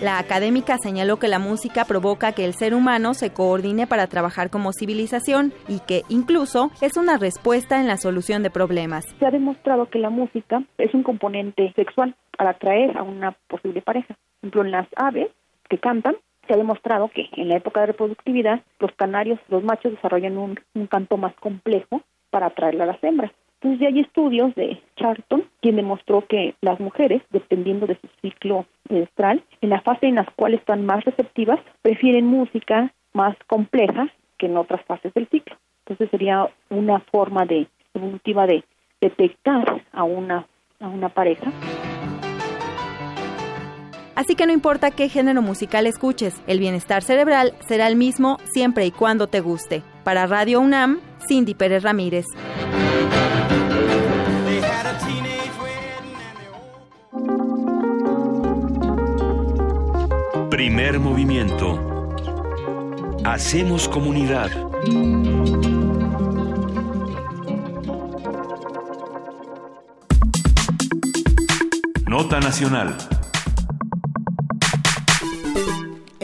La 0.00 0.18
académica 0.18 0.76
señaló 0.76 1.18
que 1.18 1.28
la 1.28 1.38
música 1.38 1.86
provoca 1.86 2.32
que 2.32 2.44
el 2.44 2.52
ser 2.52 2.74
humano 2.74 3.14
se 3.14 3.32
coordine 3.32 3.86
para 3.86 4.06
trabajar 4.08 4.50
como 4.50 4.72
civilización 4.72 5.54
y 5.68 5.80
que 5.80 6.02
incluso 6.10 6.70
es 6.82 6.98
una 6.98 7.16
respuesta 7.16 7.80
en 7.80 7.86
la 7.86 7.96
solución 7.96 8.42
de 8.42 8.50
problemas. 8.50 9.06
Se 9.18 9.26
ha 9.26 9.30
demostrado 9.30 9.88
que 9.88 9.98
la 9.98 10.10
música 10.10 10.62
es 10.76 10.92
un 10.92 11.02
componente 11.02 11.72
sexual 11.76 12.14
al 12.36 12.48
atraer 12.48 12.96
a 12.98 13.02
una 13.02 13.32
posible 13.48 13.80
pareja. 13.80 14.16
Por 14.40 14.48
ejemplo, 14.48 14.64
en 14.64 14.70
las 14.72 14.88
aves 14.96 15.28
que 15.70 15.78
cantan, 15.78 16.16
se 16.46 16.54
ha 16.54 16.56
demostrado 16.56 17.08
que 17.08 17.28
en 17.32 17.48
la 17.48 17.56
época 17.56 17.80
de 17.80 17.86
reproductividad 17.86 18.60
los 18.78 18.92
canarios, 18.92 19.38
los 19.48 19.62
machos 19.62 19.92
desarrollan 19.92 20.38
un, 20.38 20.58
un 20.74 20.86
canto 20.86 21.16
más 21.16 21.34
complejo 21.36 22.02
para 22.30 22.46
atraer 22.46 22.80
a 22.80 22.86
las 22.86 23.02
hembras. 23.02 23.32
Entonces 23.60 23.88
hay 23.88 24.00
estudios 24.00 24.54
de 24.54 24.80
Charlton 24.96 25.44
quien 25.60 25.76
demostró 25.76 26.26
que 26.26 26.54
las 26.60 26.78
mujeres, 26.78 27.22
dependiendo 27.30 27.86
de 27.86 27.96
su 27.96 28.08
ciclo 28.20 28.66
menstrual, 28.88 29.42
en 29.60 29.70
la 29.70 29.80
fase 29.80 30.06
en 30.06 30.16
la 30.16 30.24
cual 30.36 30.54
están 30.54 30.84
más 30.84 31.04
receptivas, 31.04 31.58
prefieren 31.82 32.26
música 32.26 32.92
más 33.12 33.36
compleja 33.46 34.08
que 34.38 34.46
en 34.46 34.56
otras 34.56 34.84
fases 34.84 35.12
del 35.14 35.28
ciclo. 35.28 35.56
Entonces 35.80 36.10
sería 36.10 36.48
una 36.68 37.00
forma 37.00 37.46
de 37.46 37.66
evolutiva 37.94 38.46
de 38.46 38.64
detectar 39.00 39.82
a 39.92 40.04
una 40.04 40.46
a 40.80 40.88
una 40.88 41.08
pareja. 41.08 41.50
Así 44.16 44.34
que 44.34 44.46
no 44.46 44.52
importa 44.52 44.90
qué 44.90 45.10
género 45.10 45.42
musical 45.42 45.86
escuches, 45.86 46.34
el 46.46 46.58
bienestar 46.58 47.02
cerebral 47.02 47.52
será 47.68 47.86
el 47.86 47.96
mismo 47.96 48.38
siempre 48.50 48.86
y 48.86 48.90
cuando 48.90 49.26
te 49.26 49.40
guste. 49.40 49.82
Para 50.04 50.26
Radio 50.26 50.60
UNAM, 50.60 51.00
Cindy 51.28 51.54
Pérez 51.54 51.82
Ramírez. 51.82 52.24
Primer 60.48 60.98
movimiento. 60.98 61.78
Hacemos 63.22 63.86
comunidad. 63.86 64.50
Nota 72.06 72.40
Nacional. 72.40 72.96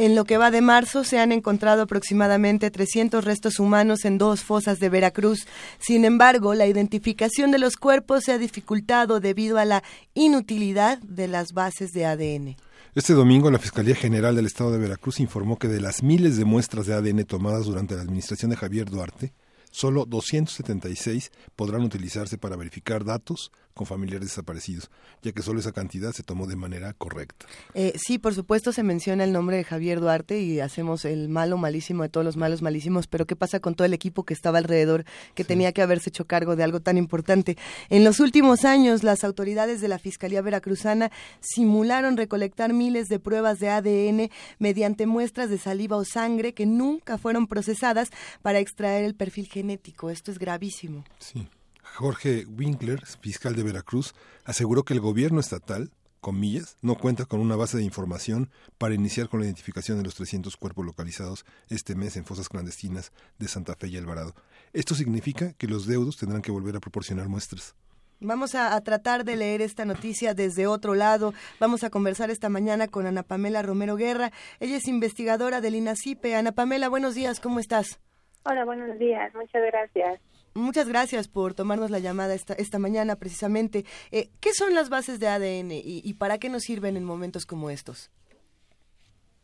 En 0.03 0.17
lo 0.17 0.25
que 0.25 0.37
va 0.37 0.51
de 0.51 0.63
marzo 0.63 1.05
se 1.05 1.21
han 1.21 1.31
encontrado 1.31 1.83
aproximadamente 1.83 2.73
300 2.73 3.25
restos 3.25 3.61
humanos 3.61 4.05
en 4.05 4.19
dos 4.19 4.43
fosas 4.43 4.81
de 4.81 4.89
Veracruz. 4.89 5.47
Sin 5.79 6.05
embargo, 6.05 6.55
la 6.55 6.67
identificación 6.67 7.53
de 7.53 7.61
los 7.61 7.77
cuerpos 7.77 8.25
se 8.25 8.33
ha 8.33 8.39
dificultado 8.39 9.21
debido 9.21 9.59
a 9.59 9.65
la 9.65 9.85
inutilidad 10.15 10.99
de 11.03 11.29
las 11.29 11.53
bases 11.53 11.93
de 11.93 12.05
ADN. 12.05 12.57
Este 12.97 13.13
domingo 13.13 13.49
la 13.49 13.61
Fiscalía 13.61 13.95
General 13.95 14.35
del 14.35 14.47
Estado 14.47 14.73
de 14.73 14.79
Veracruz 14.79 15.21
informó 15.21 15.57
que 15.57 15.69
de 15.69 15.81
las 15.81 16.03
miles 16.03 16.37
de 16.37 16.47
muestras 16.47 16.87
de 16.87 16.95
ADN 16.95 17.25
tomadas 17.25 17.67
durante 17.67 17.95
la 17.95 18.03
administración 18.03 18.51
de 18.51 18.57
Javier 18.57 18.91
Duarte, 18.91 19.33
solo 19.71 20.05
276 20.05 21.31
podrán 21.55 21.83
utilizarse 21.83 22.39
para 22.39 22.57
verificar 22.57 23.05
datos 23.05 23.53
con 23.75 23.87
familiares 23.87 24.29
desaparecidos, 24.29 24.91
ya 25.23 25.33
que 25.33 25.43
solo 25.43 25.61
esa 25.61 25.73
cantidad 25.73 26.13
se 26.13 26.23
tomó 26.23 26.47
de 26.47 26.57
manera 26.57 26.93
correcta. 26.95 27.47
Eh, 27.75 27.95
sí, 27.97 28.19
por 28.19 28.35
supuesto 28.35 28.73
se 28.73 28.83
menciona 28.83 29.25
el 29.25 29.33
nombre 29.33 29.57
de 29.57 29.65
Javier 29.65 30.01
Duarte 30.01 30.41
y 30.41 30.61
hacemos 30.61 31.05
el 31.05 31.29
malo 31.29 31.57
malísimo 31.57 32.03
de 32.03 32.09
todos 32.09 32.25
los 32.25 32.37
malos 32.37 32.63
malísimos, 32.63 33.07
pero 33.07 33.27
¿qué 33.27 33.37
pasa 33.37 33.61
con 33.61 33.75
todo 33.75 33.87
el 33.87 33.95
equipo 33.95 34.25
que 34.25 34.35
estaba 34.35 34.59
alrededor, 34.59 35.05
que 35.35 35.45
tenía 35.45 35.73
que 35.73 35.83
haberse 35.83 36.11
hecho 36.11 36.27
cargo 36.27 36.57
de 36.57 36.65
algo 36.65 36.81
tan 36.81 36.99
importante? 36.99 37.57
En 37.89 38.05
los 38.05 38.21
últimos 38.21 38.65
años, 38.65 39.03
las 39.03 39.25
autoridades 39.25 39.81
de 39.81 39.89
la 39.89 39.99
Fiscalía 39.99 40.43
Veracruzana 40.43 41.11
simularon 41.41 42.17
recolectar 42.17 42.73
miles 42.73 43.09
de 43.09 43.19
pruebas 43.19 43.59
de 43.59 43.71
ADN 43.71 44.31
mediante 44.59 45.07
muestras 45.07 45.51
de 45.51 45.59
saliva 45.59 45.97
o 45.97 46.05
sangre 46.05 46.55
que 46.55 46.67
nunca 46.67 47.19
fueron 47.19 47.47
procesadas 47.47 48.11
para 48.43 48.59
extraer 48.59 49.05
el 49.05 49.15
perfil 49.15 49.47
genético. 49.47 50.11
Esto 50.11 50.31
es 50.31 50.39
gravísimo. 50.39 51.05
Sí. 51.19 51.49
Jorge 51.95 52.47
Winkler, 52.47 53.05
fiscal 53.05 53.55
de 53.55 53.63
Veracruz, 53.63 54.15
aseguró 54.45 54.83
que 54.83 54.95
el 54.95 55.01
gobierno 55.01 55.41
estatal, 55.41 55.91
comillas, 56.21 56.79
no 56.81 56.95
cuenta 56.95 57.27
con 57.27 57.41
una 57.41 57.55
base 57.55 57.77
de 57.77 57.85
información 57.85 58.49
para 58.79 58.95
iniciar 58.95 59.29
con 59.29 59.41
la 59.41 59.47
identificación 59.47 59.99
de 59.99 60.05
los 60.05 60.15
300 60.15 60.57
cuerpos 60.57 60.87
localizados 60.87 61.45
este 61.69 61.95
mes 61.95 62.17
en 62.17 62.25
fosas 62.25 62.49
clandestinas 62.49 63.13
de 63.39 63.47
Santa 63.47 63.75
Fe 63.77 63.89
y 63.89 63.99
Alvarado. 63.99 64.35
Esto 64.73 64.95
significa 64.95 65.53
que 65.53 65.67
los 65.67 65.87
deudos 65.87 66.17
tendrán 66.17 66.41
que 66.41 66.51
volver 66.51 66.77
a 66.77 66.81
proporcionar 66.81 67.29
muestras. 67.29 67.75
Vamos 68.21 68.55
a, 68.55 68.75
a, 68.75 68.81
tratar 68.81 69.25
de 69.25 69.37
leer 69.37 69.61
esta 69.61 69.85
noticia 69.85 70.33
desde 70.33 70.67
otro 70.67 70.95
lado. 70.95 71.35
Vamos 71.61 71.85
a 71.85 71.91
conversar 71.91 72.31
esta 72.31 72.49
mañana 72.49 72.89
con 72.89 73.05
Ana 73.05 73.23
Pamela 73.23 73.61
Romero 73.61 73.97
Guerra. 73.97 74.31
Ella 74.61 74.77
es 74.77 74.87
investigadora 74.89 75.61
del 75.61 75.75
INACIPE. 75.75 76.37
Ana 76.37 76.53
Pamela, 76.53 76.89
buenos 76.89 77.15
días, 77.15 77.39
¿cómo 77.39 77.59
estás? 77.59 78.01
Hola, 78.45 78.65
buenos 78.65 78.99
días, 78.99 79.35
muchas 79.35 79.63
gracias. 79.67 80.21
Muchas 80.55 80.89
gracias 80.89 81.29
por 81.29 81.55
tomarnos 81.55 81.91
la 81.91 81.99
llamada 81.99 82.35
esta, 82.35 82.53
esta 82.55 82.79
mañana 82.79 83.17
precisamente. 83.17 83.85
Eh, 84.11 84.29
¿Qué 84.41 84.53
son 84.53 84.75
las 84.75 84.91
bases 84.91 85.19
de 85.19 85.29
ADN 85.29 85.71
y, 85.73 86.15
para 86.15 86.39
qué 86.39 86.51
nos 86.51 86.65
sirven 86.65 86.97
en 86.97 87.05
momentos 87.05 87.47
como 87.47 87.71
estos? 87.71 88.11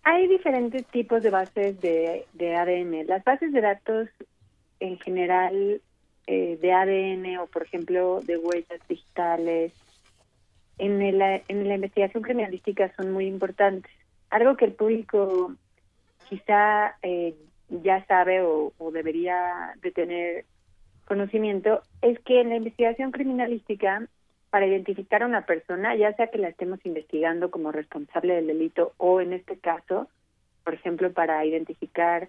Hay 0.02 0.26
diferentes 0.28 0.85
tipos 0.86 1.22
de 1.22 1.30
bases 1.30 1.80
de, 1.80 2.26
de 2.35 2.56
ADN. 2.56 3.06
Las 3.06 3.24
bases 3.24 3.52
de 3.52 3.60
datos 3.60 4.09
en 4.80 4.98
general 4.98 5.80
eh, 6.26 6.59
de 6.60 6.72
ADN 6.72 7.39
o, 7.39 7.47
por 7.47 7.62
ejemplo, 7.62 8.20
de 8.20 8.36
huellas 8.36 8.80
digitales, 8.86 9.72
en, 10.76 11.02
el, 11.02 11.20
en 11.48 11.68
la 11.68 11.74
investigación 11.74 12.22
criminalística 12.22 12.93
son 12.97 13.12
muy 13.12 13.26
importantes. 13.26 13.90
Algo 14.30 14.56
que 14.56 14.66
el 14.66 14.72
público 14.72 15.55
quizá 16.28 16.97
eh, 17.02 17.35
ya 17.70 18.05
sabe 18.06 18.43
o, 18.43 18.72
o 18.76 18.90
debería 18.90 19.72
de 19.80 19.90
tener 19.90 20.44
conocimiento 21.09 21.82
es 22.02 22.18
que 22.20 22.40
en 22.40 22.51
la 22.51 22.56
investigación 22.56 23.10
criminalística, 23.10 24.06
para 24.51 24.66
identificar 24.66 25.22
a 25.22 25.26
una 25.26 25.47
persona, 25.47 25.97
ya 25.97 26.12
sea 26.14 26.28
que 26.28 26.39
la 26.39 26.48
estemos 26.48 26.78
investigando 26.85 27.51
como 27.51 27.72
responsable 27.72 28.35
del 28.35 28.47
delito 28.47 28.93
o 28.98 29.20
en 29.20 29.32
este 29.32 29.59
caso, 29.59 30.09
por 30.64 30.74
ejemplo, 30.74 31.12
para 31.12 31.44
identificar 31.44 32.28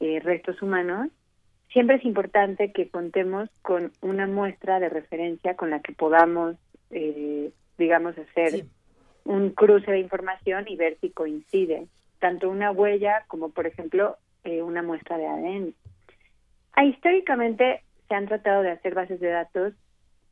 eh, 0.00 0.20
restos 0.20 0.60
humanos, 0.60 1.08
siempre 1.72 1.96
es 1.96 2.04
importante 2.04 2.72
que 2.72 2.88
contemos 2.88 3.48
con 3.62 3.92
una 4.00 4.26
muestra 4.26 4.80
de 4.80 4.88
referencia 4.88 5.54
con 5.54 5.70
la 5.70 5.80
que 5.80 5.92
podamos, 5.92 6.56
eh, 6.90 7.50
digamos, 7.78 8.16
hacer 8.18 8.64
un 9.24 9.50
cruce 9.50 9.90
de 9.90 10.00
información 10.00 10.64
y 10.68 10.76
ver 10.76 10.98
si 11.00 11.10
coincide 11.10 11.86
tanto 12.18 12.48
una 12.48 12.70
huella 12.70 13.24
como, 13.28 13.50
por 13.50 13.66
ejemplo, 13.66 14.16
eh, 14.44 14.62
una 14.62 14.82
muestra 14.82 15.18
de 15.18 15.26
ADN. 15.26 15.74
Ah, 16.72 16.84
históricamente 16.84 17.82
se 18.08 18.14
han 18.14 18.26
tratado 18.26 18.62
de 18.62 18.70
hacer 18.70 18.94
bases 18.94 19.20
de 19.20 19.28
datos 19.28 19.74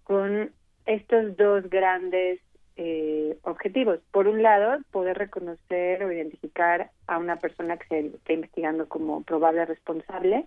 con 0.05 0.52
estos 0.86 1.36
dos 1.36 1.68
grandes 1.70 2.40
eh, 2.76 3.38
objetivos. 3.42 4.01
Por 4.10 4.26
un 4.26 4.42
lado, 4.42 4.78
poder 4.90 5.16
reconocer 5.16 6.02
o 6.05 6.12
identificar 6.12 6.90
a 7.06 7.18
una 7.18 7.36
persona 7.36 7.76
que 7.76 7.86
se 7.86 8.06
está 8.16 8.32
investigando 8.32 8.88
como 8.88 9.22
probable 9.22 9.64
responsable. 9.64 10.46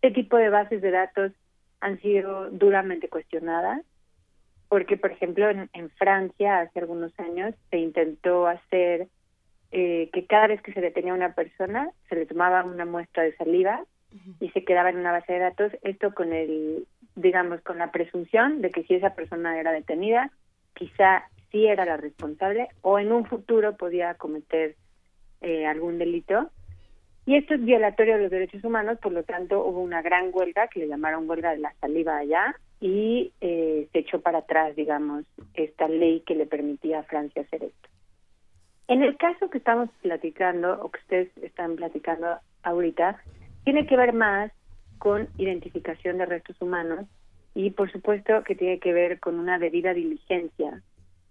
Este 0.00 0.22
tipo 0.22 0.36
de 0.36 0.50
bases 0.50 0.80
de 0.80 0.90
datos 0.90 1.32
han 1.80 2.00
sido 2.00 2.50
duramente 2.50 3.08
cuestionadas 3.08 3.82
porque, 4.68 4.96
por 4.96 5.12
ejemplo, 5.12 5.48
en, 5.48 5.90
Francia 5.90 6.60
hace 6.60 6.80
algunos 6.80 7.18
años 7.18 7.54
se 7.70 7.78
intentó 7.78 8.46
hacer 8.46 9.08
eh, 9.72 10.10
que 10.12 10.26
cada 10.26 10.48
vez 10.48 10.62
que 10.62 10.72
se 10.72 10.80
detenía 10.80 11.14
una 11.14 11.34
persona 11.34 11.90
se 12.08 12.16
le 12.16 12.26
tomaba 12.26 12.64
una 12.64 12.84
muestra 12.84 13.22
de 13.22 13.34
saliva 13.36 13.84
y 14.40 14.48
se 14.50 14.64
quedaba 14.64 14.90
en 14.90 14.98
una 14.98 15.12
base 15.12 15.32
de 15.32 15.38
datos, 15.38 15.72
esto 15.82 16.14
con 16.14 16.32
el, 16.32 16.86
digamos, 17.14 17.60
con 17.62 17.78
la 17.78 17.90
presunción 17.90 18.60
de 18.62 18.70
que 18.70 18.84
si 18.84 18.94
esa 18.94 19.14
persona 19.14 19.58
era 19.58 19.72
detenida, 19.72 20.30
quizá 20.74 21.24
sí 21.50 21.66
era 21.66 21.84
la 21.84 21.96
responsable 21.96 22.68
o 22.82 22.98
en 22.98 23.12
un 23.12 23.24
futuro 23.24 23.76
podía 23.76 24.14
cometer 24.14 24.76
eh, 25.40 25.66
algún 25.66 25.98
delito. 25.98 26.50
Y 27.26 27.36
esto 27.36 27.54
es 27.54 27.64
violatorio 27.64 28.14
de 28.14 28.22
los 28.22 28.30
derechos 28.30 28.64
humanos, 28.64 28.98
por 29.02 29.12
lo 29.12 29.22
tanto 29.22 29.62
hubo 29.64 29.82
una 29.82 30.00
gran 30.00 30.30
huelga 30.32 30.68
que 30.68 30.80
le 30.80 30.88
llamaron 30.88 31.28
huelga 31.28 31.50
de 31.50 31.58
la 31.58 31.74
saliva 31.80 32.16
allá 32.16 32.56
y 32.80 33.32
eh, 33.40 33.88
se 33.92 33.98
echó 33.98 34.20
para 34.20 34.38
atrás, 34.38 34.74
digamos, 34.76 35.24
esta 35.52 35.88
ley 35.88 36.20
que 36.20 36.34
le 36.34 36.46
permitía 36.46 37.00
a 37.00 37.02
Francia 37.02 37.42
hacer 37.42 37.64
esto. 37.64 37.88
En 38.86 39.02
el 39.02 39.18
caso 39.18 39.50
que 39.50 39.58
estamos 39.58 39.90
platicando 40.00 40.80
o 40.80 40.90
que 40.90 41.00
ustedes 41.00 41.36
están 41.42 41.76
platicando 41.76 42.38
ahorita, 42.62 43.22
tiene 43.68 43.86
que 43.86 43.98
ver 43.98 44.14
más 44.14 44.50
con 44.96 45.28
identificación 45.36 46.16
de 46.16 46.24
restos 46.24 46.56
humanos 46.62 47.04
y 47.54 47.68
por 47.68 47.92
supuesto 47.92 48.42
que 48.42 48.54
tiene 48.54 48.78
que 48.78 48.94
ver 48.94 49.20
con 49.20 49.38
una 49.38 49.58
debida 49.58 49.92
diligencia, 49.92 50.80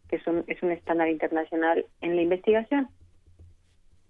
que 0.07 0.17
es 0.17 0.27
un, 0.27 0.43
es 0.45 0.61
un 0.61 0.69
estándar 0.69 1.09
internacional 1.09 1.83
en 1.99 2.15
la 2.15 2.21
investigación. 2.21 2.89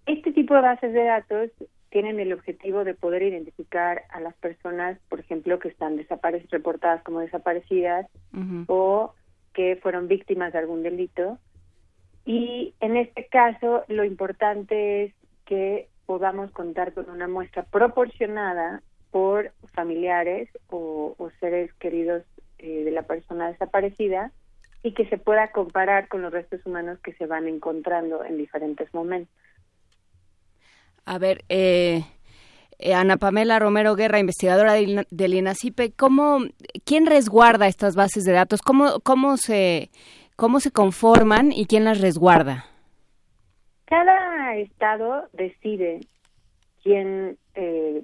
Este 0.07 0.33
tipo 0.33 0.55
de 0.55 0.59
bases 0.59 0.91
de 0.91 1.05
datos 1.05 1.51
tienen 1.89 2.19
el 2.19 2.33
objetivo 2.33 2.83
de 2.83 2.95
poder 2.95 3.23
identificar 3.23 4.03
a 4.09 4.19
las 4.19 4.35
personas, 4.35 4.99
por 5.07 5.21
ejemplo, 5.21 5.57
que 5.59 5.69
están 5.69 5.95
desaparecidas, 5.95 6.51
reportadas 6.51 7.03
como 7.03 7.21
desaparecidas 7.21 8.07
o 8.67 9.13
que 9.53 9.77
fueron 9.77 10.09
víctimas 10.09 10.51
de 10.51 10.59
algún 10.59 10.83
delito. 10.83 11.39
Y 12.25 12.73
en 12.81 12.97
este 12.97 13.27
caso, 13.27 13.85
lo 13.87 14.03
importante 14.03 15.05
es 15.05 15.13
que 15.45 15.87
podamos 16.07 16.49
contar 16.51 16.93
con 16.93 17.07
una 17.11 17.27
muestra 17.27 17.63
proporcionada 17.63 18.81
por 19.11 19.51
familiares 19.73 20.49
o, 20.69 21.15
seres 21.39 21.71
queridos 21.75 22.23
eh, 22.57 22.83
de 22.83 22.91
la 22.91 23.03
persona 23.03 23.51
desaparecida 23.51 24.31
y 24.81 24.93
que 24.93 25.05
se 25.09 25.17
pueda 25.17 25.51
comparar 25.51 26.07
con 26.07 26.21
los 26.21 26.31
restos 26.31 26.65
humanos 26.65 26.97
que 27.03 27.13
se 27.13 27.27
van 27.27 27.47
encontrando 27.47 28.23
en 28.23 28.37
diferentes 28.37 28.91
momentos. 28.93 29.35
A 31.05 31.17
ver, 31.19 31.43
eh, 31.49 32.03
eh, 32.79 32.93
Ana 32.93 33.17
Pamela 33.17 33.59
Romero 33.59 33.95
Guerra, 33.95 34.19
investigadora 34.19 34.73
del 34.73 35.33
INACIPE, 35.33 35.91
¿cómo, 35.91 36.39
¿quién 36.85 37.05
resguarda 37.05 37.67
estas 37.67 37.95
bases 37.95 38.23
de 38.23 38.31
datos? 38.31 38.61
¿Cómo, 38.61 38.99
cómo, 39.01 39.37
se, 39.37 39.89
¿Cómo 40.35 40.59
se 40.59 40.71
conforman 40.71 41.51
y 41.51 41.65
quién 41.65 41.83
las 41.83 41.99
resguarda? 41.99 42.65
Cada 43.87 44.55
estado 44.57 45.29
decide 45.33 46.01
quién, 46.83 47.37
eh, 47.55 48.03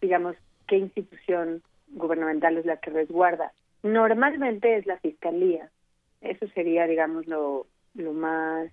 digamos, 0.00 0.36
qué 0.66 0.76
institución 0.76 1.62
gubernamental 1.88 2.56
es 2.56 2.66
la 2.66 2.78
que 2.78 2.90
resguarda. 2.90 3.52
Normalmente 3.82 4.76
es 4.76 4.86
la 4.86 4.98
fiscalía. 4.98 5.70
Eso 6.20 6.46
sería, 6.48 6.86
digamos, 6.86 7.26
lo, 7.26 7.66
lo 7.94 8.12
más 8.12 8.70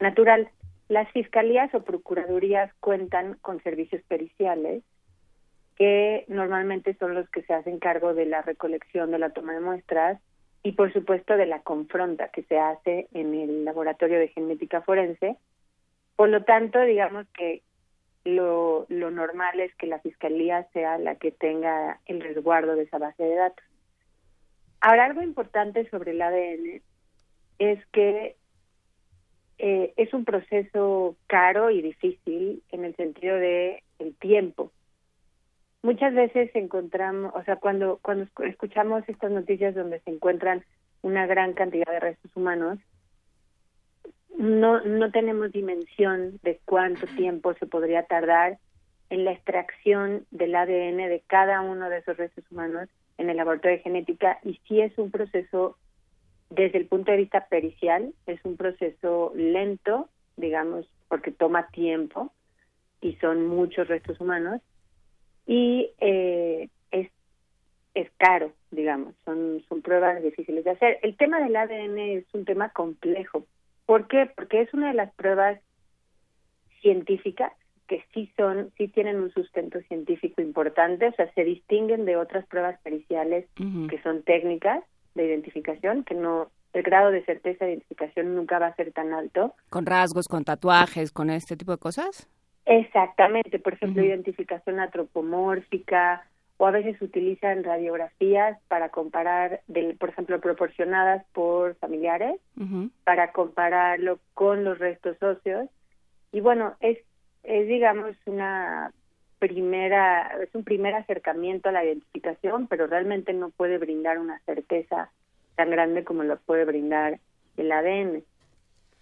natural. 0.00 0.50
Las 0.88 1.10
fiscalías 1.12 1.72
o 1.74 1.82
procuradurías 1.82 2.72
cuentan 2.80 3.34
con 3.40 3.62
servicios 3.62 4.02
periciales 4.02 4.82
que 5.76 6.24
normalmente 6.28 6.94
son 6.94 7.14
los 7.14 7.28
que 7.30 7.42
se 7.42 7.54
hacen 7.54 7.78
cargo 7.78 8.14
de 8.14 8.26
la 8.26 8.42
recolección, 8.42 9.10
de 9.10 9.18
la 9.18 9.30
toma 9.30 9.54
de 9.54 9.60
muestras 9.60 10.20
y 10.62 10.72
por 10.72 10.92
supuesto 10.92 11.36
de 11.36 11.46
la 11.46 11.60
confronta 11.62 12.28
que 12.28 12.42
se 12.42 12.58
hace 12.58 13.08
en 13.14 13.34
el 13.34 13.64
laboratorio 13.64 14.18
de 14.18 14.28
genética 14.28 14.82
forense. 14.82 15.36
Por 16.16 16.28
lo 16.28 16.44
tanto, 16.44 16.80
digamos 16.80 17.26
que 17.36 17.62
lo, 18.24 18.86
normal 18.88 19.60
es 19.60 19.74
que 19.76 19.86
la 19.86 19.98
fiscalía 20.00 20.64
sea 20.72 20.98
la 20.98 21.16
que 21.16 21.32
tenga 21.32 22.00
el 22.06 22.20
resguardo 22.20 22.76
de 22.76 22.84
esa 22.84 22.98
base 22.98 23.22
de 23.22 23.34
datos. 23.34 23.64
Ahora, 24.80 25.06
algo 25.06 25.22
importante 25.22 25.88
sobre 25.90 26.12
el 26.12 26.22
ADN 26.22 26.82
es 27.58 27.84
que 27.86 28.36
eh, 29.58 29.92
es 29.96 30.12
un 30.12 30.24
proceso 30.24 31.16
caro 31.26 31.70
y 31.70 31.82
difícil 31.82 32.62
en 32.70 32.84
el 32.84 32.96
sentido 32.96 33.36
de 33.36 33.82
el 33.98 34.14
tiempo. 34.16 34.72
Muchas 35.82 36.14
veces 36.14 36.50
encontramos, 36.54 37.32
o 37.34 37.42
sea, 37.44 37.56
cuando 37.56 37.98
cuando 38.02 38.26
escuchamos 38.44 39.08
estas 39.08 39.30
noticias 39.30 39.74
donde 39.74 40.00
se 40.00 40.10
encuentran 40.10 40.64
una 41.02 41.26
gran 41.26 41.52
cantidad 41.54 41.90
de 41.90 42.00
restos 42.00 42.30
humanos, 42.36 42.78
no 44.38 44.80
no 44.82 45.10
tenemos 45.10 45.52
dimensión 45.52 46.38
de 46.42 46.60
cuánto 46.64 47.06
tiempo 47.16 47.54
se 47.54 47.66
podría 47.66 48.04
tardar 48.04 48.58
en 49.10 49.24
la 49.24 49.32
extracción 49.32 50.26
del 50.30 50.54
ADN 50.54 50.96
de 50.96 51.22
cada 51.26 51.60
uno 51.60 51.88
de 51.90 51.98
esos 51.98 52.16
restos 52.16 52.44
humanos 52.50 52.88
en 53.18 53.28
el 53.28 53.36
laboratorio 53.36 53.76
de 53.76 53.82
genética 53.82 54.38
y 54.42 54.58
si 54.66 54.80
es 54.80 54.96
un 54.98 55.10
proceso 55.10 55.76
desde 56.54 56.78
el 56.78 56.86
punto 56.86 57.10
de 57.10 57.18
vista 57.18 57.46
pericial, 57.46 58.12
es 58.26 58.40
un 58.44 58.56
proceso 58.56 59.32
lento, 59.34 60.08
digamos, 60.36 60.86
porque 61.08 61.30
toma 61.30 61.68
tiempo 61.68 62.30
y 63.00 63.14
son 63.16 63.46
muchos 63.46 63.88
restos 63.88 64.20
humanos, 64.20 64.60
y 65.46 65.90
eh, 66.00 66.68
es, 66.90 67.10
es 67.94 68.10
caro, 68.16 68.52
digamos, 68.70 69.14
son, 69.24 69.62
son 69.68 69.82
pruebas 69.82 70.22
difíciles 70.22 70.64
de 70.64 70.70
hacer. 70.70 70.98
El 71.02 71.16
tema 71.16 71.40
del 71.40 71.56
ADN 71.56 71.98
es 71.98 72.24
un 72.32 72.44
tema 72.44 72.68
complejo. 72.70 73.44
¿Por 73.86 74.08
qué? 74.08 74.30
Porque 74.34 74.60
es 74.60 74.72
una 74.74 74.88
de 74.88 74.94
las 74.94 75.12
pruebas 75.14 75.60
científicas 76.80 77.52
que 77.88 78.04
sí 78.14 78.32
son, 78.36 78.70
sí 78.78 78.88
tienen 78.88 79.16
un 79.20 79.30
sustento 79.32 79.80
científico 79.82 80.40
importante, 80.40 81.08
o 81.08 81.12
sea, 81.12 81.32
se 81.34 81.44
distinguen 81.44 82.04
de 82.04 82.16
otras 82.16 82.46
pruebas 82.46 82.80
periciales 82.80 83.46
que 83.56 84.00
son 84.02 84.22
técnicas 84.22 84.82
de 85.14 85.26
identificación, 85.26 86.04
que 86.04 86.14
no, 86.14 86.50
el 86.72 86.82
grado 86.82 87.10
de 87.10 87.24
certeza 87.24 87.64
de 87.64 87.72
identificación 87.72 88.34
nunca 88.34 88.58
va 88.58 88.68
a 88.68 88.76
ser 88.76 88.92
tan 88.92 89.12
alto. 89.12 89.54
¿Con 89.68 89.84
rasgos, 89.84 90.26
con 90.26 90.44
tatuajes, 90.44 91.12
con 91.12 91.28
este 91.28 91.56
tipo 91.56 91.72
de 91.72 91.78
cosas? 91.78 92.28
Exactamente, 92.64 93.58
por 93.58 93.74
ejemplo, 93.74 94.02
identificación 94.02 94.78
antropomórfica, 94.78 96.24
o 96.62 96.66
a 96.66 96.70
veces 96.70 97.02
utilizan 97.02 97.64
radiografías 97.64 98.56
para 98.68 98.90
comparar, 98.90 99.62
del, 99.66 99.96
por 99.96 100.10
ejemplo, 100.10 100.40
proporcionadas 100.40 101.26
por 101.32 101.74
familiares, 101.74 102.40
para 103.02 103.32
compararlo 103.32 104.20
con 104.32 104.62
los 104.62 104.78
restos 104.78 105.20
óseos. 105.20 105.68
Y 106.30 106.40
bueno, 106.40 106.76
es, 106.78 106.98
es 107.42 107.66
digamos, 107.66 108.14
una 108.26 108.92
primera, 109.40 110.36
es 110.40 110.54
un 110.54 110.62
primer 110.62 110.94
acercamiento 110.94 111.68
a 111.68 111.72
la 111.72 111.84
identificación, 111.84 112.68
pero 112.68 112.86
realmente 112.86 113.32
no 113.32 113.50
puede 113.50 113.78
brindar 113.78 114.20
una 114.20 114.38
certeza 114.46 115.10
tan 115.56 115.68
grande 115.68 116.04
como 116.04 116.22
lo 116.22 116.36
puede 116.36 116.64
brindar 116.64 117.18
el 117.56 117.72
ADN. 117.72 118.22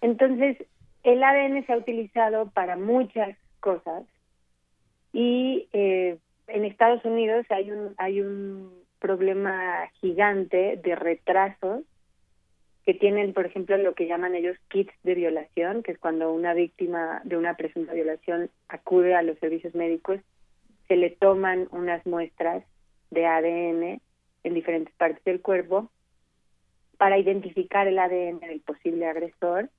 Entonces, 0.00 0.56
el 1.02 1.22
ADN 1.22 1.66
se 1.66 1.74
ha 1.74 1.76
utilizado 1.76 2.48
para 2.52 2.76
muchas 2.76 3.36
cosas 3.60 4.04
y 5.12 5.68
eh, 5.74 6.16
en 6.52 6.64
Estados 6.64 7.04
Unidos 7.04 7.46
hay 7.50 7.70
un 7.70 7.94
hay 7.98 8.20
un 8.20 8.80
problema 8.98 9.88
gigante 10.00 10.78
de 10.82 10.94
retrasos 10.94 11.82
que 12.84 12.94
tienen, 12.94 13.32
por 13.34 13.46
ejemplo, 13.46 13.76
lo 13.76 13.94
que 13.94 14.06
llaman 14.06 14.34
ellos 14.34 14.56
kits 14.68 14.92
de 15.02 15.14
violación, 15.14 15.82
que 15.82 15.92
es 15.92 15.98
cuando 15.98 16.32
una 16.32 16.54
víctima 16.54 17.20
de 17.24 17.36
una 17.36 17.54
presunta 17.54 17.92
violación 17.92 18.50
acude 18.68 19.14
a 19.14 19.22
los 19.22 19.38
servicios 19.38 19.74
médicos, 19.74 20.20
se 20.88 20.96
le 20.96 21.10
toman 21.10 21.68
unas 21.72 22.04
muestras 22.06 22.64
de 23.10 23.26
ADN 23.26 24.00
en 24.44 24.54
diferentes 24.54 24.94
partes 24.94 25.22
del 25.24 25.40
cuerpo 25.40 25.90
para 26.96 27.18
identificar 27.18 27.86
el 27.86 27.98
ADN 27.98 28.40
del 28.40 28.60
posible 28.60 29.06
agresor 29.06 29.70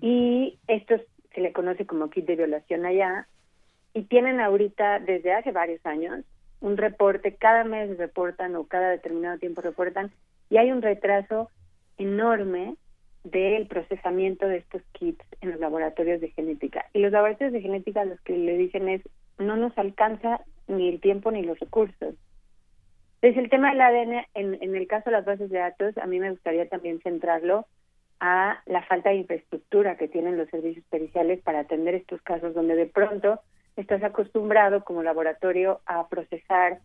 y 0.00 0.58
esto 0.66 0.96
se 1.32 1.40
le 1.40 1.52
conoce 1.52 1.86
como 1.86 2.10
kit 2.10 2.26
de 2.26 2.34
violación 2.36 2.84
allá 2.84 3.28
y 3.94 4.02
tienen 4.02 4.40
ahorita 4.40 5.00
desde 5.00 5.32
hace 5.32 5.52
varios 5.52 5.84
años 5.84 6.24
un 6.60 6.76
reporte, 6.76 7.34
cada 7.36 7.64
mes 7.64 7.96
reportan 7.96 8.54
o 8.56 8.64
cada 8.64 8.90
determinado 8.90 9.38
tiempo 9.38 9.62
reportan 9.62 10.10
y 10.50 10.58
hay 10.58 10.70
un 10.72 10.82
retraso 10.82 11.50
enorme 11.96 12.76
del 13.24 13.66
procesamiento 13.66 14.46
de 14.46 14.58
estos 14.58 14.82
kits 14.92 15.24
en 15.40 15.50
los 15.50 15.60
laboratorios 15.60 16.20
de 16.20 16.30
genética. 16.30 16.86
Y 16.92 17.00
los 17.00 17.12
laboratorios 17.12 17.52
de 17.52 17.60
genética 17.60 18.04
los 18.04 18.20
que 18.20 18.36
le 18.36 18.56
dicen 18.56 18.88
es, 18.88 19.02
no 19.38 19.56
nos 19.56 19.76
alcanza 19.78 20.40
ni 20.68 20.88
el 20.88 21.00
tiempo 21.00 21.30
ni 21.30 21.42
los 21.42 21.58
recursos. 21.58 22.14
Desde 23.20 23.40
el 23.40 23.50
tema 23.50 23.70
del 23.70 23.80
ADN, 23.80 24.26
en, 24.34 24.62
en 24.62 24.76
el 24.76 24.86
caso 24.86 25.10
de 25.10 25.16
las 25.16 25.24
bases 25.26 25.50
de 25.50 25.58
datos, 25.58 25.96
a 25.98 26.06
mí 26.06 26.18
me 26.18 26.30
gustaría 26.30 26.68
también 26.68 27.00
centrarlo 27.00 27.66
a 28.18 28.62
la 28.66 28.82
falta 28.84 29.10
de 29.10 29.16
infraestructura 29.16 29.96
que 29.96 30.08
tienen 30.08 30.38
los 30.38 30.48
servicios 30.48 30.84
periciales 30.90 31.40
para 31.42 31.60
atender 31.60 31.94
estos 31.94 32.20
casos 32.22 32.54
donde 32.54 32.74
de 32.76 32.86
pronto 32.86 33.40
estás 33.80 34.02
acostumbrado 34.02 34.84
como 34.84 35.02
laboratorio 35.02 35.80
a 35.86 36.08
procesar, 36.08 36.80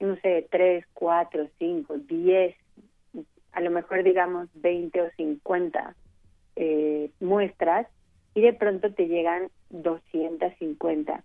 no 0.00 0.16
sé, 0.16 0.46
tres, 0.50 0.84
cuatro, 0.94 1.48
cinco, 1.58 1.96
diez 1.98 2.56
a 3.58 3.60
lo 3.60 3.70
mejor 3.72 4.04
digamos 4.04 4.48
20 4.54 5.02
o 5.02 5.10
50 5.16 5.96
eh, 6.54 7.10
muestras 7.18 7.88
y 8.34 8.40
de 8.40 8.52
pronto 8.52 8.92
te 8.92 9.08
llegan 9.08 9.48
250. 9.70 11.24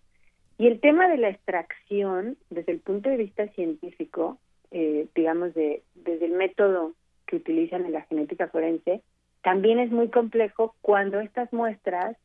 Y 0.57 0.67
el 0.67 0.79
tema 0.79 1.07
de 1.07 1.17
la 1.17 1.29
extracción, 1.29 2.37
desde 2.49 2.71
el 2.71 2.79
punto 2.79 3.09
de 3.09 3.17
vista 3.17 3.47
científico, 3.49 4.39
eh, 4.71 5.07
digamos, 5.13 5.53
de, 5.53 5.83
desde 5.93 6.25
el 6.25 6.31
método 6.31 6.93
que 7.27 7.35
utilizan 7.35 7.85
en 7.85 7.91
la 7.91 8.01
genética 8.01 8.47
forense, 8.47 9.01
también 9.43 9.77
es 9.77 9.91
muy 9.91 10.09
complejo 10.09 10.75
cuando 10.81 11.19
estas 11.19 11.53
muestras 11.53 12.17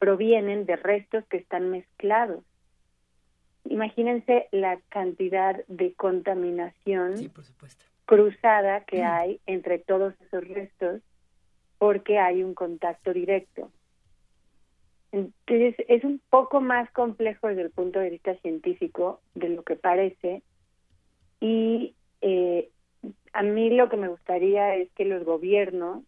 provienen 0.00 0.64
de 0.64 0.76
restos 0.76 1.24
que 1.26 1.36
están 1.36 1.70
mezclados. 1.70 2.42
Imagínense 3.66 4.48
la 4.50 4.80
cantidad 4.88 5.64
de 5.68 5.92
contaminación 5.92 7.30
cruzada 8.06 8.80
que 8.84 9.04
hay 9.04 9.40
entre 9.46 9.78
todos 9.78 10.14
esos 10.22 10.48
restos 10.48 11.02
porque 11.78 12.18
hay 12.18 12.42
un 12.42 12.54
contacto 12.54 13.12
directo. 13.12 13.70
Entonces 15.12 15.74
es 15.86 16.02
un 16.02 16.20
poco 16.30 16.60
más 16.60 16.90
complejo 16.92 17.48
desde 17.48 17.62
el 17.62 17.70
punto 17.70 17.98
de 17.98 18.10
vista 18.10 18.34
científico 18.36 19.20
de 19.34 19.50
lo 19.50 19.62
que 19.64 19.76
parece 19.76 20.42
y 21.40 21.94
eh, 22.22 22.70
a 23.32 23.42
mí 23.42 23.70
lo 23.70 23.90
que 23.90 23.96
me 23.96 24.08
gustaría 24.08 24.76
es 24.76 24.90
que 24.92 25.04
los 25.04 25.24
gobiernos 25.24 26.04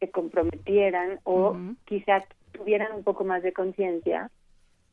se 0.00 0.10
comprometieran 0.10 1.20
o 1.24 1.56
quizás 1.86 2.24
tuvieran 2.56 2.92
un 2.92 3.04
poco 3.04 3.24
más 3.24 3.42
de 3.42 3.52
conciencia 3.52 4.30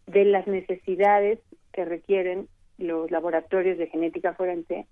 de 0.08 0.26
las 0.26 0.48
necesidades 0.48 1.40
que 1.72 1.86
requieren 1.86 2.48
los 2.78 3.10
laboratorios 3.12 3.78
de 3.78 3.88
genética 3.88 4.34
forense 4.34 4.88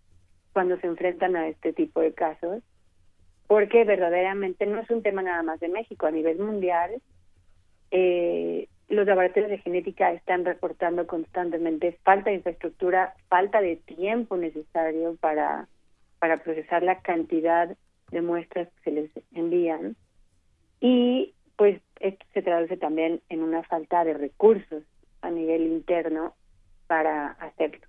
cuando 0.53 0.77
se 0.79 0.87
enfrentan 0.87 1.35
a 1.35 1.47
este 1.47 1.73
tipo 1.73 2.01
de 2.01 2.13
casos, 2.13 2.63
porque 3.47 3.83
verdaderamente 3.83 4.65
no 4.65 4.79
es 4.79 4.89
un 4.89 5.01
tema 5.01 5.21
nada 5.21 5.43
más 5.43 5.59
de 5.59 5.69
México, 5.69 6.05
a 6.05 6.11
nivel 6.11 6.39
mundial, 6.39 7.01
eh, 7.91 8.67
los 8.89 9.07
laboratorios 9.07 9.49
de 9.49 9.59
genética 9.59 10.11
están 10.11 10.43
reportando 10.43 11.07
constantemente 11.07 11.97
falta 12.03 12.29
de 12.29 12.37
infraestructura, 12.37 13.13
falta 13.29 13.61
de 13.61 13.77
tiempo 13.77 14.35
necesario 14.35 15.15
para, 15.15 15.67
para 16.19 16.43
procesar 16.43 16.83
la 16.83 16.99
cantidad 16.99 17.75
de 18.11 18.21
muestras 18.21 18.67
que 18.83 18.83
se 18.83 18.91
les 18.91 19.11
envían 19.33 19.95
y 20.81 21.33
pues 21.61 21.79
esto 21.99 22.25
se 22.33 22.41
traduce 22.41 22.75
también 22.75 23.21
en 23.29 23.43
una 23.43 23.61
falta 23.61 24.03
de 24.03 24.15
recursos 24.15 24.81
a 25.21 25.29
nivel 25.29 25.67
interno 25.67 26.33
para 26.87 27.33
hacerlo. 27.33 27.85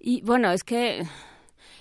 Y 0.00 0.22
bueno, 0.22 0.50
es 0.50 0.64
que 0.64 1.02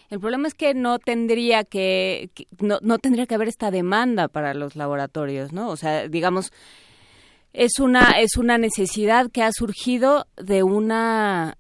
el 0.09 0.19
problema 0.19 0.45
es 0.45 0.53
que 0.53 0.73
no 0.73 0.99
tendría 0.99 1.63
que, 1.63 2.31
no, 2.59 2.79
no 2.81 2.97
tendría 2.97 3.27
que 3.27 3.35
haber 3.35 3.47
esta 3.47 3.71
demanda 3.71 4.27
para 4.27 4.53
los 4.53 4.75
laboratorios, 4.75 5.53
¿no? 5.53 5.69
O 5.69 5.77
sea, 5.77 6.09
digamos 6.09 6.51
es 7.53 7.79
una 7.79 8.19
es 8.19 8.35
una 8.35 8.57
necesidad 8.57 9.31
que 9.31 9.41
ha 9.41 9.53
surgido 9.53 10.25
de 10.35 10.63
una 10.63 11.57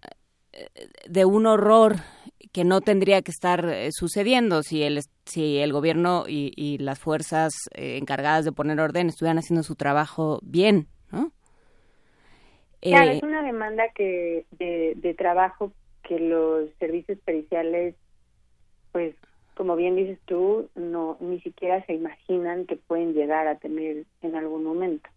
de 1.07 1.23
un 1.23 1.45
horror 1.45 1.95
que 2.53 2.63
no 2.63 2.81
tendría 2.81 3.21
que 3.23 3.31
estar 3.31 3.67
eh, 3.67 3.89
sucediendo 3.91 4.61
si 4.61 4.83
el 4.83 4.99
si 5.25 5.57
el 5.57 5.73
gobierno 5.73 6.25
y, 6.27 6.77
las 6.77 6.99
fuerzas 6.99 7.53
eh, 7.73 7.97
encargadas 7.97 8.45
de 8.45 8.51
poner 8.51 8.79
orden 8.79 9.07
estuvieran 9.07 9.39
haciendo 9.39 9.63
su 9.63 9.75
trabajo 9.75 10.39
bien, 10.43 10.87
¿no? 11.11 11.31
Claro, 12.81 13.11
eh, 13.11 13.17
es 13.17 13.23
una 13.23 13.41
demanda 13.41 13.83
que 13.95 14.45
de, 14.51 14.93
de 14.97 15.13
trabajo 15.13 15.71
que 16.03 16.19
los 16.19 16.69
servicios 16.79 17.17
periciales, 17.25 17.95
pues, 18.91 19.15
como 19.55 19.75
bien 19.75 19.95
dices 19.95 20.19
tú, 20.25 20.69
no 20.75 21.17
ni 21.21 21.39
siquiera 21.41 21.83
se 21.85 21.93
imaginan 21.93 22.65
que 22.65 22.75
pueden 22.75 23.13
llegar 23.13 23.47
a 23.47 23.57
tener 23.57 24.05
en 24.21 24.35
algún 24.35 24.63
momento. 24.63 25.09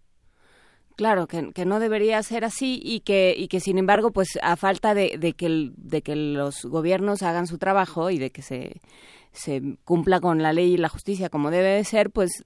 Claro, 0.97 1.27
que, 1.27 1.53
que, 1.53 1.67
no 1.67 1.79
debería 1.79 2.23
ser 2.23 2.45
así 2.45 2.81
y 2.83 3.01
que, 3.01 3.35
y 3.37 3.49
que 3.49 3.61
sin 3.61 3.77
embargo, 3.77 4.13
pues 4.13 4.39
a 4.43 4.57
falta 4.57 4.95
de, 4.95 5.19
de, 5.19 5.35
que, 5.35 5.71
de 5.77 6.01
que 6.01 6.17
los 6.17 6.65
gobiernos 6.65 7.23
hagan 7.23 7.47
su 7.47 7.59
trabajo 7.59 8.09
y 8.11 8.19
de 8.19 8.31
que 8.31 8.41
se, 8.41 8.81
se 9.37 9.63
cumpla 9.85 10.21
con 10.21 10.43
la 10.43 10.53
ley 10.53 10.75
y 10.75 10.77
la 10.77 10.89
justicia 10.89 11.29
como 11.29 11.51
debe 11.51 11.69
de 11.69 11.85
ser, 11.85 12.11
pues 12.11 12.43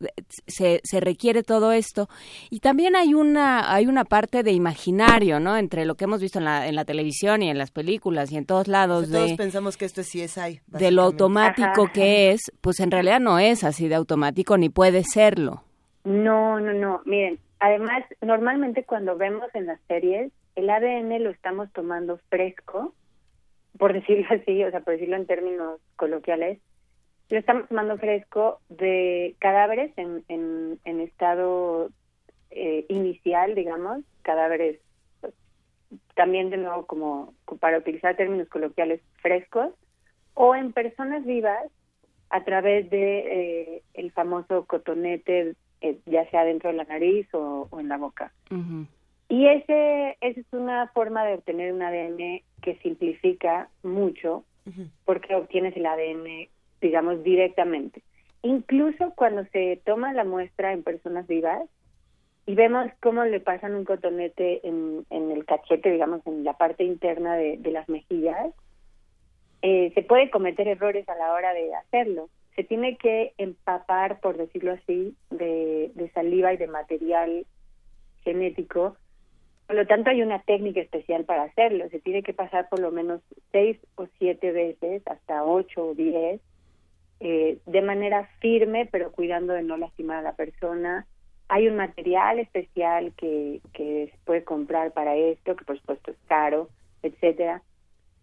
se, 0.47 0.81
se 0.82 1.01
requiere 1.01 1.43
todo 1.43 1.72
esto. 1.72 2.09
Y 2.51 2.60
también 2.60 2.97
hay 2.97 3.14
una, 3.14 3.72
hay 3.72 3.86
una 3.86 4.05
parte 4.05 4.43
de 4.43 4.52
imaginario, 4.52 5.39
¿no? 5.40 5.56
Entre 5.56 5.85
lo 5.85 5.94
que 5.94 6.05
hemos 6.05 6.20
visto 6.20 6.39
en 6.39 6.44
la, 6.44 6.66
en 6.66 6.74
la 6.74 6.85
televisión 6.85 7.43
y 7.43 7.51
en 7.51 7.59
las 7.59 7.70
películas 7.70 8.32
y 8.32 8.36
en 8.36 8.47
todos 8.47 8.66
lados. 8.66 9.09
todos 9.09 9.32
pensamos 9.35 9.77
que 9.77 9.85
esto 9.85 10.02
sí 10.02 10.20
es 10.20 10.36
ahí. 10.36 10.60
De 10.66 10.90
lo 10.90 11.02
automático 11.02 11.89
que 11.93 12.32
es, 12.32 12.40
pues 12.60 12.81
en 12.81 12.90
realidad 12.90 13.20
no 13.20 13.39
es 13.39 13.64
así 13.64 13.89
de 13.89 13.94
automático 13.94 14.59
ni 14.59 14.68
puede 14.68 15.05
serlo. 15.05 15.62
No, 16.02 16.59
no, 16.59 16.72
no. 16.72 17.02
Miren, 17.05 17.39
Además, 17.61 18.05
normalmente 18.23 18.85
cuando 18.85 19.16
vemos 19.16 19.55
en 19.55 19.66
las 19.66 19.81
series, 19.82 20.32
el 20.57 20.70
ADN 20.70 21.23
lo 21.23 21.31
estamos 21.31 21.70
tomando 21.73 22.19
fresco, 22.31 22.95
por 23.78 23.93
decirlo 23.99 24.27
así, 24.31 24.65
o 24.65 24.70
sea, 24.70 24.81
por 24.81 24.95
decirlo 24.95 25.16
en 25.16 25.27
términos 25.27 25.81
coloquiales, 25.97 26.59
lo 27.28 27.39
estamos 27.39 27.69
tomando 27.69 27.97
fresco 27.99 28.61
de 28.70 29.37
cadáveres 29.39 29.93
en, 29.97 30.24
en, 30.28 31.01
estado 31.01 31.91
eh, 32.51 32.87
inicial, 32.89 33.55
digamos, 33.55 34.03
cadáveres 34.23 34.81
pues, 35.20 35.32
también 36.16 36.51
de 36.51 36.57
nuevo 36.57 36.87
como 36.87 37.35
para 37.61 37.78
utilizar 37.78 38.16
términos 38.16 38.49
coloquiales 38.49 39.01
frescos, 39.23 39.73
o 40.35 40.57
en 40.57 40.73
personas 40.73 41.24
vivas 41.24 41.70
a 42.31 42.43
través 42.43 42.89
de 42.91 43.19
eh, 43.19 43.82
el 43.95 44.11
famoso 44.12 44.65
cotonete 44.65 45.55
ya 46.07 46.28
sea 46.31 46.44
dentro 46.44 46.70
de 46.70 46.77
la 46.77 46.85
nariz 46.85 47.27
o, 47.35 47.69
en 47.78 47.89
la 47.89 47.97
boca. 47.97 48.32
Y 49.28 49.47
ese, 49.47 50.16
esa 50.20 50.40
es 50.40 50.52
una 50.52 50.89
forma 50.89 51.24
de 51.24 51.35
obtener 51.35 51.73
un 51.73 51.82
ADN 51.82 52.43
que 52.62 52.77
simplifica 52.82 53.69
mucho 53.82 54.44
porque 55.05 55.35
obtienes 55.35 55.77
el 55.77 55.86
ADN, 55.86 56.48
digamos, 56.81 57.23
directamente. 57.23 58.02
Incluso 58.43 59.12
cuando 59.15 59.44
se 59.47 59.81
toma 59.85 60.12
la 60.12 60.24
muestra 60.24 60.73
en 60.73 60.82
personas 60.82 61.27
vivas 61.27 61.62
y 62.47 62.55
vemos 62.55 62.90
cómo 63.01 63.24
le 63.24 63.40
pasan 63.40 63.74
un 63.74 63.85
cotonete 63.85 64.66
en, 64.66 65.05
en 65.11 65.31
el 65.31 65.44
cachete, 65.44 65.90
digamos, 65.90 66.27
en 66.27 66.44
la 66.44 66.55
parte 66.55 66.85
interna 66.85 67.36
de, 67.36 67.59
las 67.70 67.89
mejillas, 67.89 68.52
eh, 69.62 69.93
se 69.94 70.02
puede 70.02 70.31
cometer 70.31 70.66
errores 70.69 71.09
a 71.09 71.16
la 71.16 71.32
hora 71.32 71.52
de 71.52 71.74
hacerlo 71.74 72.28
se 72.56 72.64
tiene 72.64 72.97
que 72.97 73.32
empapar, 73.39 74.20
por 74.20 74.36
decirlo 74.36 74.72
así, 74.72 75.14
de, 75.31 76.10
saliva 76.14 76.52
y 76.52 76.56
de 76.56 76.66
material 76.66 77.47
genético. 78.22 78.97
Por 79.66 79.77
lo 79.77 79.86
tanto, 79.86 80.10
hay 80.10 80.22
una 80.22 80.43
técnica 80.43 80.81
especial 80.81 81.24
para 81.24 81.44
hacerlo. 81.44 81.89
Se 81.90 82.01
tiene 82.01 82.22
que 82.22 82.35
pasar 82.35 82.68
por 82.68 82.81
lo 82.81 82.90
menos 82.90 83.20
seis 83.52 83.78
o 83.94 84.06
siete 84.18 84.51
veces, 84.52 85.02
hasta 85.06 85.44
ocho 85.44 85.89
o 85.89 85.94
diez, 85.94 86.40
eh, 87.20 87.59
de 87.66 87.82
manera 87.82 88.28
firme, 88.40 88.89
pero 88.90 89.12
cuidando 89.12 89.52
de 89.52 89.62
no 89.62 89.77
lastimar 89.77 90.18
a 90.18 90.22
la 90.22 90.35
persona. 90.35 91.06
Hay 91.48 91.68
un 91.68 91.77
material 91.77 92.40
especial 92.40 93.12
que, 93.16 93.60
que 93.72 94.09
se 94.10 94.18
puede 94.24 94.44
comprar 94.44 94.93
para 94.93 95.16
esto, 95.16 95.56
que 95.56 95.64
por 95.64 95.78
supuesto 95.78 96.10
es 96.10 96.16
caro, 96.28 96.68
etcétera 97.02 97.62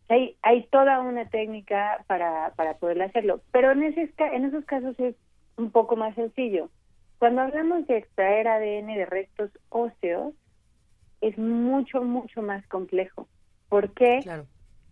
hay, 0.09 0.37
hay 0.41 0.63
toda 0.67 1.01
una 1.01 1.25
técnica 1.29 2.03
para, 2.07 2.53
para 2.55 2.75
poder 2.75 3.01
hacerlo, 3.01 3.41
pero 3.51 3.71
en, 3.71 3.83
ese, 3.83 4.11
en 4.17 4.45
esos 4.45 4.63
casos 4.65 4.97
es 4.99 5.15
un 5.57 5.71
poco 5.71 5.95
más 5.95 6.15
sencillo. 6.15 6.69
Cuando 7.19 7.41
hablamos 7.41 7.87
de 7.87 7.97
extraer 7.97 8.47
ADN 8.47 8.87
de 8.87 9.05
restos 9.05 9.49
óseos, 9.69 10.33
es 11.21 11.37
mucho, 11.37 12.03
mucho 12.03 12.41
más 12.41 12.65
complejo. 12.67 13.27
¿Por 13.69 13.91
qué? 13.93 14.19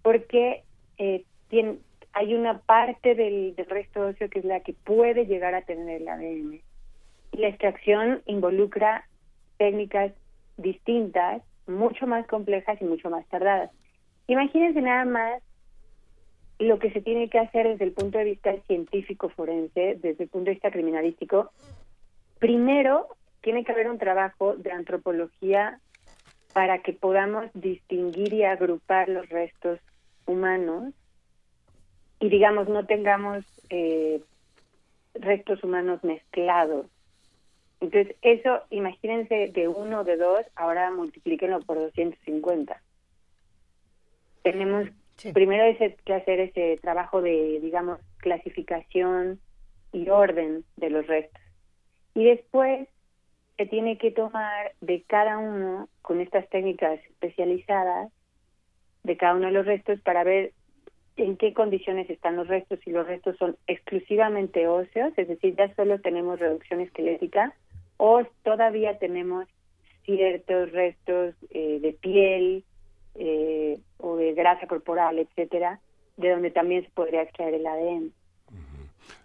Porque 0.01 0.63
eh, 0.97 1.23
tiene, 1.49 1.77
hay 2.13 2.33
una 2.33 2.59
parte 2.59 3.13
del, 3.15 3.55
del 3.55 3.65
resto 3.67 4.07
óseo 4.07 4.29
que 4.29 4.39
es 4.39 4.45
la 4.45 4.61
que 4.61 4.73
puede 4.73 5.27
llegar 5.27 5.53
a 5.53 5.61
tener 5.61 6.01
el 6.01 6.07
ADN. 6.07 6.61
Y 7.31 7.37
la 7.37 7.47
extracción 7.47 8.21
involucra 8.25 9.07
técnicas 9.57 10.11
distintas, 10.57 11.41
mucho 11.67 12.07
más 12.07 12.25
complejas 12.27 12.81
y 12.81 12.85
mucho 12.85 13.09
más 13.09 13.25
tardadas. 13.27 13.71
Imagínense 14.27 14.81
nada 14.81 15.05
más 15.05 15.43
lo 16.57 16.79
que 16.79 16.91
se 16.91 17.01
tiene 17.01 17.29
que 17.29 17.39
hacer 17.39 17.67
desde 17.67 17.85
el 17.85 17.91
punto 17.91 18.17
de 18.17 18.23
vista 18.23 18.55
científico 18.67 19.29
forense, 19.29 19.97
desde 20.01 20.23
el 20.23 20.29
punto 20.29 20.45
de 20.45 20.53
vista 20.53 20.71
criminalístico. 20.71 21.51
Primero, 22.39 23.07
tiene 23.41 23.63
que 23.63 23.71
haber 23.71 23.89
un 23.89 23.97
trabajo 23.97 24.55
de 24.55 24.71
antropología 24.71 25.79
para 26.53 26.79
que 26.79 26.93
podamos 26.93 27.45
distinguir 27.53 28.33
y 28.33 28.43
agrupar 28.43 29.09
los 29.09 29.27
restos 29.29 29.79
humanos 30.25 30.93
y, 32.19 32.29
digamos, 32.29 32.69
no 32.69 32.85
tengamos 32.85 33.43
eh, 33.69 34.21
restos 35.13 35.63
humanos 35.63 36.03
mezclados. 36.03 36.87
Entonces, 37.81 38.15
eso, 38.21 38.61
imagínense 38.69 39.51
de 39.53 39.67
uno 39.67 40.05
de 40.05 40.15
dos, 40.15 40.41
ahora 40.55 40.89
multiplíquenlo 40.91 41.59
por 41.61 41.77
250 41.77 42.81
tenemos 44.45 44.87
primero 45.33 45.63
ese, 45.63 45.97
que 46.05 46.13
hacer 46.13 46.39
ese 46.39 46.77
trabajo 46.79 47.19
de, 47.19 47.59
digamos, 47.61 47.99
clasificación 48.17 49.39
y 49.91 50.07
orden 50.09 50.63
de 50.77 50.91
los 50.91 51.07
restos. 51.07 51.41
Y 52.13 52.25
después 52.25 52.87
se 53.57 53.65
tiene 53.65 53.97
que 53.97 54.11
tomar 54.11 54.73
de 54.81 55.01
cada 55.07 55.39
uno, 55.39 55.89
con 56.03 56.21
estas 56.21 56.47
técnicas 56.49 56.99
especializadas, 57.09 58.11
de 59.03 59.17
cada 59.17 59.33
uno 59.33 59.47
de 59.47 59.53
los 59.53 59.65
restos 59.65 59.99
para 60.01 60.23
ver 60.23 60.51
en 61.17 61.37
qué 61.37 61.53
condiciones 61.53 62.07
están 62.11 62.35
los 62.35 62.47
restos, 62.47 62.79
si 62.83 62.91
los 62.91 63.07
restos 63.07 63.35
son 63.37 63.57
exclusivamente 63.65 64.67
óseos, 64.67 65.11
es 65.17 65.27
decir, 65.27 65.55
ya 65.55 65.73
solo 65.73 65.99
tenemos 66.01 66.39
reducción 66.39 66.81
esquelética, 66.81 67.55
o 67.97 68.23
todavía 68.43 68.99
tenemos 68.99 69.47
ciertos 70.03 70.71
restos 70.71 71.33
eh, 71.49 71.79
de 71.81 71.93
piel 71.93 72.63
eh, 73.15 73.79
o 73.97 74.15
de 74.17 74.33
grasa 74.33 74.67
corporal, 74.67 75.19
etcétera, 75.19 75.79
de 76.17 76.29
donde 76.29 76.51
también 76.51 76.83
se 76.83 76.89
podría 76.91 77.21
extraer 77.23 77.53
el 77.55 77.65
ADN. 77.67 78.11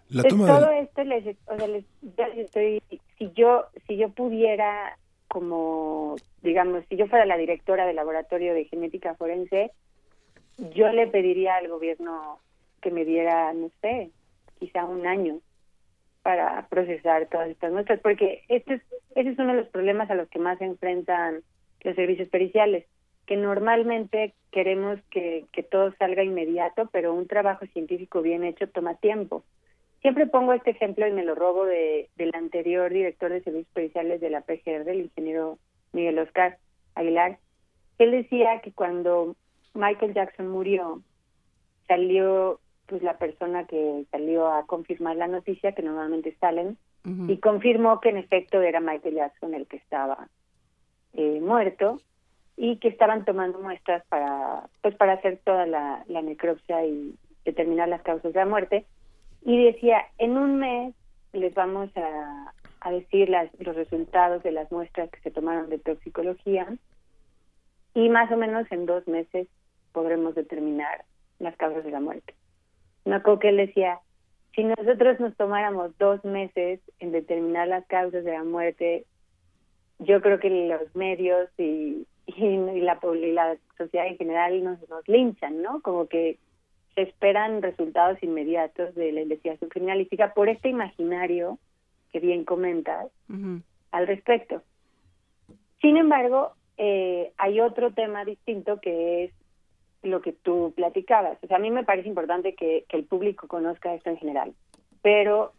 La 0.09 0.23
Pues 0.23 0.33
todo 0.35 0.71
esto 0.71 1.03
les, 1.05 1.37
o 1.47 1.57
sea, 1.57 1.67
les- 1.67 1.85
yo 2.01 2.27
les 2.27 2.37
estoy, 2.39 2.81
si 3.17 3.31
yo, 3.33 3.65
si 3.87 3.95
yo 3.95 4.09
pudiera, 4.09 4.97
como, 5.29 6.15
digamos, 6.41 6.83
si 6.89 6.97
yo 6.97 7.07
fuera 7.07 7.25
la 7.25 7.37
directora 7.37 7.85
del 7.85 7.95
laboratorio 7.95 8.53
de 8.53 8.65
genética 8.65 9.15
forense, 9.15 9.71
yo 10.75 10.89
le 10.91 11.07
pediría 11.07 11.55
al 11.55 11.69
gobierno 11.69 12.39
que 12.81 12.91
me 12.91 13.05
diera, 13.05 13.53
no 13.53 13.69
sé, 13.81 14.09
quizá 14.59 14.83
un 14.85 15.07
año 15.07 15.39
para 16.23 16.67
procesar 16.67 17.27
todas 17.27 17.49
estas 17.49 17.71
muestras, 17.71 17.99
porque 18.01 18.43
este 18.49 18.75
es, 18.75 18.81
ese 19.15 19.29
es 19.29 19.39
uno 19.39 19.53
de 19.53 19.61
los 19.61 19.69
problemas 19.69 20.09
a 20.11 20.15
los 20.15 20.27
que 20.29 20.39
más 20.39 20.57
se 20.59 20.65
enfrentan 20.65 21.41
los 21.83 21.95
servicios 21.95 22.27
periciales, 22.29 22.85
que 23.31 23.37
normalmente 23.37 24.33
queremos 24.51 24.99
que, 25.09 25.45
que 25.53 25.63
todo 25.63 25.93
salga 25.97 26.21
inmediato, 26.21 26.89
pero 26.91 27.13
un 27.13 27.27
trabajo 27.27 27.65
científico 27.67 28.21
bien 28.21 28.43
hecho 28.43 28.67
toma 28.67 28.95
tiempo. 28.95 29.45
Siempre 30.01 30.27
pongo 30.27 30.51
este 30.51 30.71
ejemplo 30.71 31.07
y 31.07 31.13
me 31.13 31.23
lo 31.23 31.33
robo 31.33 31.63
de, 31.63 32.09
del 32.17 32.35
anterior 32.35 32.91
director 32.91 33.31
de 33.31 33.41
servicios 33.41 33.73
periciales 33.73 34.19
de 34.19 34.31
la 34.31 34.41
PGR, 34.41 34.89
el 34.89 35.03
ingeniero 35.03 35.59
Miguel 35.93 36.19
Oscar 36.19 36.57
Aguilar. 36.93 37.37
Él 37.99 38.11
decía 38.11 38.59
que 38.61 38.73
cuando 38.73 39.37
Michael 39.75 40.13
Jackson 40.13 40.49
murió, 40.49 41.01
salió 41.87 42.59
pues 42.85 43.01
la 43.01 43.17
persona 43.17 43.65
que 43.65 44.03
salió 44.11 44.51
a 44.51 44.65
confirmar 44.65 45.15
la 45.15 45.27
noticia, 45.27 45.71
que 45.71 45.83
normalmente 45.83 46.35
salen, 46.41 46.77
y 47.29 47.37
confirmó 47.37 48.01
que 48.01 48.09
en 48.09 48.17
efecto 48.17 48.61
era 48.61 48.81
Michael 48.81 49.15
Jackson 49.15 49.53
el 49.53 49.67
que 49.67 49.77
estaba 49.77 50.27
eh, 51.13 51.39
muerto 51.39 52.01
y 52.63 52.77
que 52.77 52.89
estaban 52.89 53.25
tomando 53.25 53.57
muestras 53.57 54.03
para 54.07 54.69
pues 54.83 54.93
para 54.93 55.13
hacer 55.13 55.39
toda 55.43 55.65
la, 55.65 56.03
la 56.07 56.21
necropsia 56.21 56.85
y 56.85 57.15
determinar 57.43 57.89
las 57.89 58.03
causas 58.03 58.33
de 58.33 58.39
la 58.39 58.45
muerte 58.45 58.85
y 59.41 59.65
decía 59.65 60.05
en 60.19 60.37
un 60.37 60.59
mes 60.59 60.93
les 61.33 61.55
vamos 61.55 61.89
a, 61.97 62.53
a 62.81 62.91
decir 62.91 63.29
las, 63.29 63.49
los 63.57 63.75
resultados 63.75 64.43
de 64.43 64.51
las 64.51 64.71
muestras 64.71 65.09
que 65.09 65.19
se 65.21 65.31
tomaron 65.31 65.71
de 65.71 65.79
toxicología 65.79 66.67
y 67.95 68.09
más 68.09 68.31
o 68.31 68.37
menos 68.37 68.71
en 68.71 68.85
dos 68.85 69.07
meses 69.07 69.47
podremos 69.91 70.35
determinar 70.35 71.03
las 71.39 71.55
causas 71.57 71.83
de 71.83 71.89
la 71.89 71.99
muerte. 71.99 72.35
Me 73.05 73.15
acuerdo 73.15 73.39
que 73.39 73.49
él 73.49 73.57
decía, 73.57 73.97
si 74.55 74.63
nosotros 74.63 75.19
nos 75.19 75.35
tomáramos 75.35 75.97
dos 75.97 76.23
meses 76.23 76.79
en 76.99 77.11
determinar 77.11 77.67
las 77.67 77.87
causas 77.87 78.23
de 78.23 78.33
la 78.33 78.43
muerte, 78.43 79.07
yo 79.97 80.21
creo 80.21 80.39
que 80.39 80.49
los 80.49 80.95
medios 80.95 81.49
y, 81.57 82.05
y, 82.37 82.43
y 82.43 82.81
la, 82.81 82.99
y 83.13 83.31
la 83.31 83.57
sociedad 83.77 84.07
en 84.07 84.17
general 84.17 84.63
nos, 84.63 84.89
nos 84.89 85.07
linchan, 85.07 85.61
¿no? 85.61 85.81
Como 85.81 86.07
que 86.07 86.37
se 86.95 87.03
esperan 87.03 87.61
resultados 87.61 88.21
inmediatos 88.21 88.93
de 88.95 89.11
la 89.11 89.21
investigación 89.21 89.69
criminalística 89.69 90.33
por 90.33 90.49
este 90.49 90.69
imaginario 90.69 91.57
que 92.11 92.19
bien 92.19 92.43
comentas 92.43 93.07
al 93.91 94.07
respecto. 94.07 94.61
Sin 95.79 95.97
embargo, 95.97 96.51
eh, 96.77 97.31
hay 97.37 97.61
otro 97.61 97.93
tema 97.93 98.25
distinto 98.25 98.81
que 98.81 99.23
es 99.23 99.31
lo 100.03 100.21
que 100.21 100.33
tú 100.33 100.73
platicabas. 100.75 101.37
O 101.43 101.47
sea, 101.47 101.57
a 101.57 101.59
mí 101.61 101.71
me 101.71 101.85
parece 101.85 102.09
importante 102.09 102.53
que, 102.55 102.85
que 102.89 102.97
el 102.97 103.05
público 103.05 103.47
conozca 103.47 103.93
esto 103.93 104.09
en 104.09 104.17
general, 104.17 104.53
pero 105.01 105.53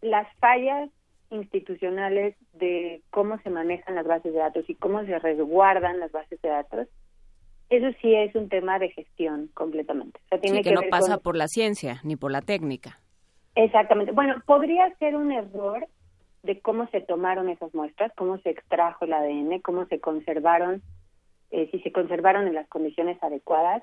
las 0.00 0.26
fallas 0.38 0.88
institucionales 1.32 2.36
de 2.52 3.02
cómo 3.10 3.38
se 3.40 3.50
manejan 3.50 3.94
las 3.94 4.06
bases 4.06 4.32
de 4.32 4.38
datos 4.38 4.64
y 4.68 4.74
cómo 4.74 5.04
se 5.04 5.18
resguardan 5.18 5.98
las 5.98 6.12
bases 6.12 6.40
de 6.42 6.48
datos, 6.48 6.88
eso 7.70 7.86
sí 8.00 8.14
es 8.14 8.34
un 8.34 8.48
tema 8.48 8.78
de 8.78 8.90
gestión 8.90 9.48
completamente. 9.54 10.20
O 10.26 10.28
sea, 10.28 10.40
tiene 10.40 10.58
Sí, 10.58 10.62
que, 10.64 10.68
que, 10.70 10.74
no 10.74 10.80
ver 10.82 10.90
pasa 10.90 11.14
con- 11.14 11.22
por 11.22 11.36
la 11.36 11.48
ciencia 11.48 12.00
ni 12.04 12.16
por 12.16 12.30
la 12.30 12.42
técnica. 12.42 12.98
Exactamente. 13.54 14.12
Bueno, 14.12 14.34
podría 14.46 14.94
ser 14.96 15.16
un 15.16 15.32
error 15.32 15.86
de 16.42 16.60
cómo 16.60 16.86
se 16.88 17.00
tomaron 17.00 17.48
esas 17.48 17.74
muestras, 17.74 18.12
cómo 18.16 18.38
se 18.38 18.50
extrajo 18.50 19.04
el 19.04 19.12
ADN, 19.12 19.60
cómo 19.60 19.86
se 19.86 20.00
conservaron, 20.00 20.82
eh, 21.50 21.68
si 21.70 21.78
se 21.80 21.92
conservaron 21.92 22.46
en 22.46 22.54
las 22.54 22.68
condiciones 22.68 23.22
adecuadas, 23.22 23.82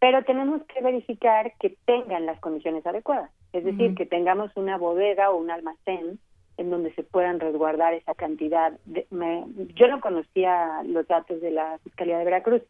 pero 0.00 0.22
tenemos 0.24 0.62
que 0.64 0.82
verificar 0.82 1.52
que 1.60 1.76
tengan 1.86 2.26
las 2.26 2.38
condiciones 2.40 2.84
adecuadas, 2.86 3.30
es 3.52 3.64
decir, 3.64 3.94
que 3.94 4.04
tengamos 4.06 4.50
una 4.56 4.76
bodega 4.76 5.30
o 5.30 5.36
un 5.36 5.50
almacén 5.50 6.18
en 6.56 6.70
donde 6.70 6.92
se 6.94 7.02
puedan 7.02 7.40
resguardar 7.40 7.94
esa 7.94 8.14
cantidad. 8.14 8.72
De, 8.84 9.06
me- 9.10 9.44
yo 9.74 9.88
no 9.88 10.00
conocía 10.00 10.82
los 10.84 11.06
datos 11.08 11.40
de 11.40 11.50
la 11.50 11.78
Fiscalía 11.84 12.18
de 12.18 12.24
Veracruz, 12.24 12.62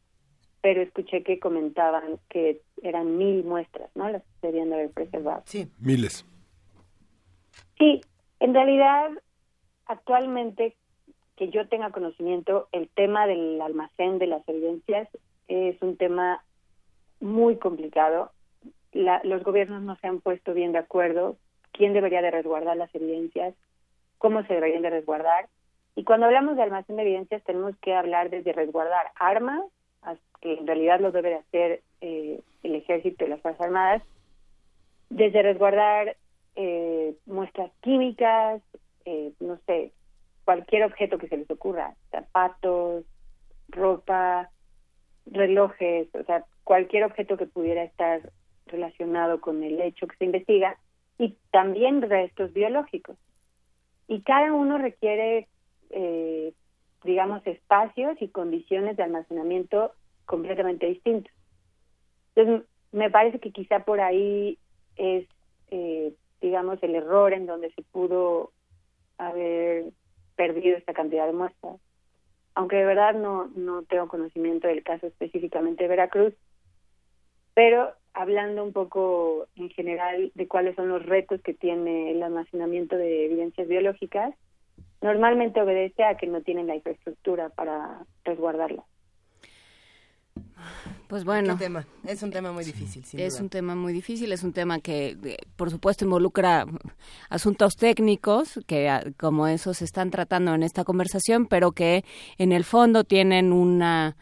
pero 0.62 0.81
escuché 0.81 1.23
que 1.23 1.39
comentaban 1.39 2.19
que 2.31 2.61
eran 2.82 3.19
mil 3.19 3.44
muestras, 3.44 3.90
¿no? 3.94 4.09
Las 4.09 4.23
que 4.23 4.28
se 4.40 4.47
debían 4.48 4.70
de 4.70 4.74
haber 4.77 4.90
preservado. 4.90 5.43
Sí. 5.47 5.69
Miles. 5.78 6.24
Sí, 7.78 8.01
en 8.40 8.55
realidad, 8.55 9.11
actualmente, 9.86 10.77
que 11.36 11.51
yo 11.51 11.69
tenga 11.69 11.90
conocimiento, 11.90 12.69
el 12.73 12.89
tema 12.89 13.27
del 13.27 13.61
almacén 13.61 14.19
de 14.19 14.27
las 14.28 14.48
evidencias 14.48 15.09
es 15.48 15.81
un 15.82 15.97
tema 15.97 16.43
muy 17.20 17.56
complicado. 17.56 18.31
La- 18.93 19.20
los 19.24 19.43
gobiernos 19.43 19.82
no 19.82 19.97
se 19.97 20.06
han 20.06 20.20
puesto 20.20 20.55
bien 20.55 20.73
de 20.73 20.78
acuerdo 20.78 21.36
quién 21.73 21.93
debería 21.93 22.23
de 22.23 22.31
resguardar 22.31 22.77
las 22.77 22.94
evidencias, 22.94 23.55
cómo 24.24 24.42
se 24.46 24.55
deberían 24.55 24.80
de 24.80 24.88
resguardar. 24.88 25.48
Y 25.96 26.05
cuando 26.05 26.24
hablamos 26.24 26.56
de 26.56 26.62
almacén 26.62 26.96
de 26.96 27.02
evidencias 27.02 27.44
tenemos 27.44 27.76
que 27.82 27.92
hablar 27.94 28.30
desde 28.30 28.55
resguardar 28.55 29.05
armas, 29.16 29.62
as- 30.01 30.18
que 30.40 30.55
en 30.55 30.66
realidad 30.66 30.98
lo 30.98 31.12
debe 31.12 31.28
de 31.28 31.34
hacer 31.34 31.82
eh, 32.01 32.40
el 32.62 32.74
ejército 32.74 33.26
y 33.26 33.28
las 33.28 33.42
Fuerzas 33.42 33.60
Armadas, 33.66 34.02
desde 35.10 35.42
resguardar 35.42 36.16
eh, 36.56 37.14
muestras 37.26 37.70
químicas, 37.82 38.62
eh, 39.05 39.32
no 39.40 39.59
sé, 39.66 39.92
cualquier 40.46 40.84
objeto 40.84 41.18
que 41.18 41.28
se 41.28 41.36
les 41.36 41.51
ocurra, 41.51 41.92
zapatos, 42.10 43.05
ropa, 43.68 44.48
relojes, 45.26 46.09
o 46.14 46.24
sea, 46.24 46.46
cualquier 46.64 47.05
objeto 47.05 47.36
que 47.36 47.46
pudiera 47.46 47.84
estar 47.84 48.22
relacionado 48.68 49.42
con 49.42 49.62
el 49.62 49.82
hecho 49.82 50.06
que 50.06 50.16
se 50.16 50.24
investiga, 50.24 50.78
y 51.18 51.36
también 51.51 52.01
restos 52.01 52.55
biológicos. 52.55 53.18
Y 54.09 54.22
cada 54.22 54.52
uno 54.52 54.78
requiere, 54.78 55.48
eh, 55.90 56.52
digamos, 57.02 57.47
espacios 57.47 58.20
y 58.20 58.28
condiciones 58.28 58.97
de 58.97 59.02
almacenamiento 59.02 59.93
completamente 60.26 60.86
distintos. 60.86 61.32
Entonces, 62.35 62.66
me 62.93 63.10
parece 63.10 63.40
que 63.40 63.52
quizá 63.52 63.81
por 63.81 64.01
ahí 64.01 64.59
es, 64.97 65.26
eh, 65.70 66.12
digamos, 66.40 66.82
el 66.82 66.94
error 66.94 67.32
en 67.32 67.47
donde 67.47 67.70
se 67.72 67.82
pudo 67.82 68.52
haber 69.18 69.86
perdido 70.36 70.76
esta 70.76 70.94
cantidad 70.94 71.26
de 71.26 71.32
muestras. 71.32 71.76
Aunque 72.55 72.76
de 72.76 72.85
verdad 72.85 73.14
no, 73.14 73.51
no 73.56 73.82
tengo 73.82 74.09
conocimiento 74.09 74.68
del 74.68 74.82
caso 74.82 75.06
específicamente 75.06 75.85
de 75.85 75.89
Veracruz, 75.89 76.35
pero 77.55 77.93
hablando 78.15 78.65
un 78.65 78.73
poco 78.73 79.47
en 79.57 79.69
general 79.70 80.32
de 80.35 80.49
cuáles 80.49 80.77
son 80.77 80.89
los 80.89 81.05
retos 81.05 81.41
que 81.43 81.53
tiene 81.53 82.12
el 82.12 82.23
almacenamiento 82.23 82.97
de 82.97 83.27
evidencias 83.27 83.69
biológicas, 83.69 84.35
normalmente 85.03 85.61
obedece 85.61 86.05
a 86.05 86.16
que 86.16 86.27
no 86.27 86.41
tienen 86.41 86.69
la 86.69 86.77
infraestructura 86.77 87.51
para 87.51 88.07
resguardarlas. 88.24 88.86
Pues 91.09 91.24
bueno. 91.24 91.57
Qué 91.57 91.65
tema. 91.65 91.86
Es 92.07 92.23
un 92.23 92.31
tema 92.31 92.51
muy 92.51 92.65
difícil, 92.65 93.05
sin 93.05 93.20
Es 93.20 93.35
duda. 93.35 93.43
un 93.43 93.49
tema 93.51 93.74
muy 93.74 93.93
difícil, 93.93 94.32
es 94.32 94.43
un 94.43 94.53
tema 94.53 94.81
que, 94.81 95.16
por 95.57 95.70
supuesto, 95.70 96.05
involucra 96.05 96.65
asuntos 97.28 97.74
técnicos, 97.77 98.61
que 98.66 99.12
como 99.19 99.47
esos 99.47 99.78
se 99.78 99.85
están 99.85 100.11
tratando 100.11 100.55
en 100.55 100.62
esta 100.62 100.85
conversación, 100.85 101.47
pero 101.47 101.73
que 101.73 102.05
en 102.39 102.53
el 102.53 102.65
fondo 102.65 103.05
tienen 103.05 103.53
una 103.53 104.16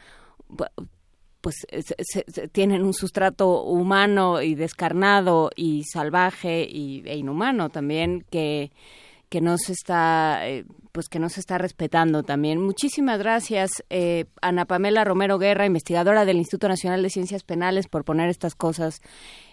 pues 1.42 1.56
se- 1.70 1.94
se- 1.98 2.24
se- 2.26 2.48
tienen 2.48 2.82
un 2.82 2.94
sustrato 2.94 3.62
humano 3.64 4.40
y 4.40 4.54
descarnado 4.54 5.50
y 5.54 5.82
salvaje 5.84 6.66
y, 6.66 7.02
e 7.06 7.16
inhumano 7.18 7.68
también 7.68 8.24
que 8.30 8.72
que 9.28 9.40
no 9.40 9.56
se 9.56 9.72
está 9.72 10.46
eh, 10.46 10.64
pues 10.92 11.08
que 11.08 11.18
no 11.18 11.30
se 11.30 11.40
está 11.40 11.56
respetando 11.56 12.22
también 12.22 12.60
muchísimas 12.62 13.18
gracias 13.18 13.70
eh, 13.88 14.26
Ana 14.42 14.66
Pamela 14.66 15.04
Romero 15.04 15.38
Guerra 15.38 15.64
investigadora 15.64 16.26
del 16.26 16.36
Instituto 16.36 16.68
Nacional 16.68 17.02
de 17.02 17.08
Ciencias 17.08 17.42
Penales 17.42 17.88
por 17.88 18.04
poner 18.04 18.28
estas 18.28 18.54
cosas 18.54 19.00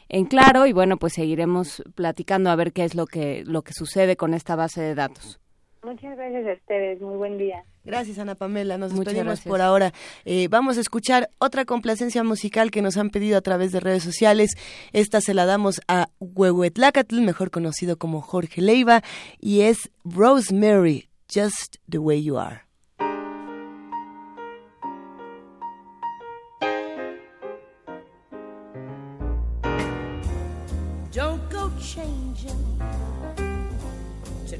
en 0.10 0.26
claro 0.26 0.66
y 0.66 0.74
bueno, 0.74 0.98
pues 0.98 1.14
seguiremos 1.14 1.82
platicando 1.95 2.49
a 2.49 2.56
ver 2.57 2.74
qué 2.74 2.84
es 2.84 2.94
lo 2.95 3.06
que, 3.06 3.44
lo 3.45 3.61
que 3.61 3.74
sucede 3.74 4.18
con 4.18 4.34
esta 4.34 4.56
base 4.56 4.82
de 4.82 4.95
datos. 4.95 5.40
Muchas 5.84 6.18
gracias 6.18 6.45
a 6.45 6.53
ustedes, 6.53 7.01
muy 7.01 7.15
buen 7.15 7.38
día. 7.38 7.64
Gracias, 7.85 8.19
Ana 8.19 8.35
Pamela. 8.35 8.77
Nos 8.77 8.91
Muchas 8.91 9.14
despedimos 9.14 9.26
gracias. 9.35 9.47
por 9.47 9.61
ahora. 9.61 9.93
Eh, 10.26 10.47
vamos 10.49 10.77
a 10.77 10.81
escuchar 10.81 11.30
otra 11.39 11.65
complacencia 11.65 12.23
musical 12.23 12.69
que 12.69 12.81
nos 12.81 12.97
han 12.97 13.10
pedido 13.10 13.38
a 13.38 13.41
través 13.41 13.72
de 13.72 13.80
redes 13.80 14.03
sociales. 14.03 14.51
Esta 14.91 15.22
se 15.22 15.34
la 15.34 15.45
damos 15.45 15.81
a 15.88 16.10
Huehuetlacatl, 16.19 17.22
mejor 17.22 17.49
conocido 17.49 17.97
como 17.97 18.22
Jorge 18.22 18.61
Leiva, 18.61 19.01
y 19.39 19.61
es 19.61 19.89
Rosemary, 20.03 21.10
Just 21.34 21.77
the 21.89 21.97
Way 21.97 22.23
You 22.23 22.38
Are. 22.38 22.69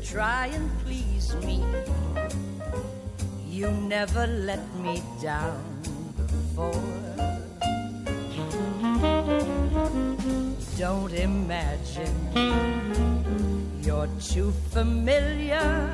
Try 0.03 0.47
and 0.47 0.69
please 0.84 1.35
me. 1.45 1.63
You 3.47 3.71
never 3.71 4.27
let 4.27 4.63
me 4.76 5.01
down 5.21 5.63
before. 6.15 7.19
Don't 10.77 11.13
imagine 11.13 12.15
you're 13.84 14.07
too 14.19 14.51
familiar, 14.71 15.89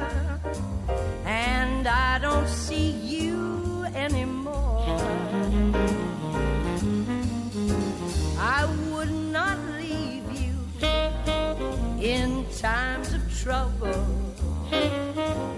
and 1.26 1.88
I 1.88 2.20
don't 2.20 2.48
see 2.48 2.92
you 2.92 3.86
anymore. 3.96 4.86
I 8.38 8.66
would 8.92 9.12
not 9.12 9.58
leave 9.80 10.28
you 10.42 10.54
in 12.00 12.46
times 12.52 13.14
of 13.14 13.25
trouble. 13.46 14.08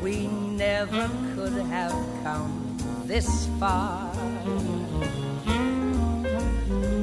We 0.02 0.28
never 0.28 1.10
could 1.34 1.54
have 1.72 1.96
come 2.22 2.78
this 3.06 3.48
far. 3.62 4.12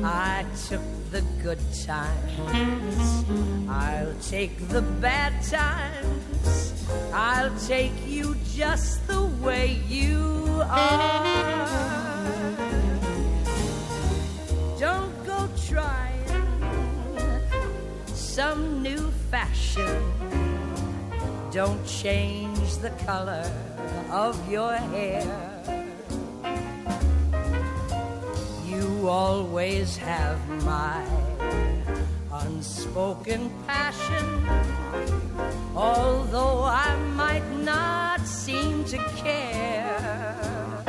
I 0.05 0.44
took 0.69 0.85
the 1.11 1.23
good 1.43 1.62
times, 1.86 3.24
I'll 3.66 4.15
take 4.20 4.69
the 4.69 4.82
bad 4.82 5.32
times. 5.44 6.85
I'll 7.15 7.56
take 7.66 7.97
you 8.06 8.36
just 8.52 9.06
the 9.06 9.24
way 9.40 9.81
you 9.89 10.61
are. 10.69 11.66
Don't 14.78 15.16
go 15.24 15.48
trying 15.66 16.44
some 18.05 18.82
new 18.82 19.11
fashion. 19.31 20.54
Don't 21.55 21.87
change 21.87 22.79
the 22.79 22.91
color 23.07 23.49
of 24.11 24.35
your 24.51 24.73
hair. 24.73 25.23
You 28.67 29.07
always 29.07 29.97
have 29.97 30.41
my 30.65 31.01
unspoken 32.33 33.53
passion. 33.69 34.49
Although 35.77 36.65
I 36.65 36.97
might 37.15 37.49
not 37.63 38.27
seem 38.27 38.85
to 38.87 38.99
care. 39.15 40.83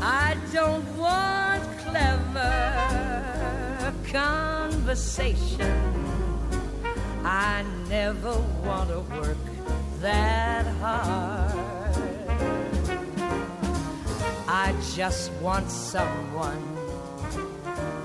I 0.00 0.36
don't 0.52 0.86
want 0.96 1.64
clever 1.78 2.62
conversation. 4.04 5.91
I 7.24 7.64
never 7.88 8.36
want 8.64 8.90
to 8.90 9.00
work 9.16 9.36
that 10.00 10.66
hard. 10.80 11.72
I 14.48 14.74
just 14.94 15.30
want 15.34 15.70
someone 15.70 16.62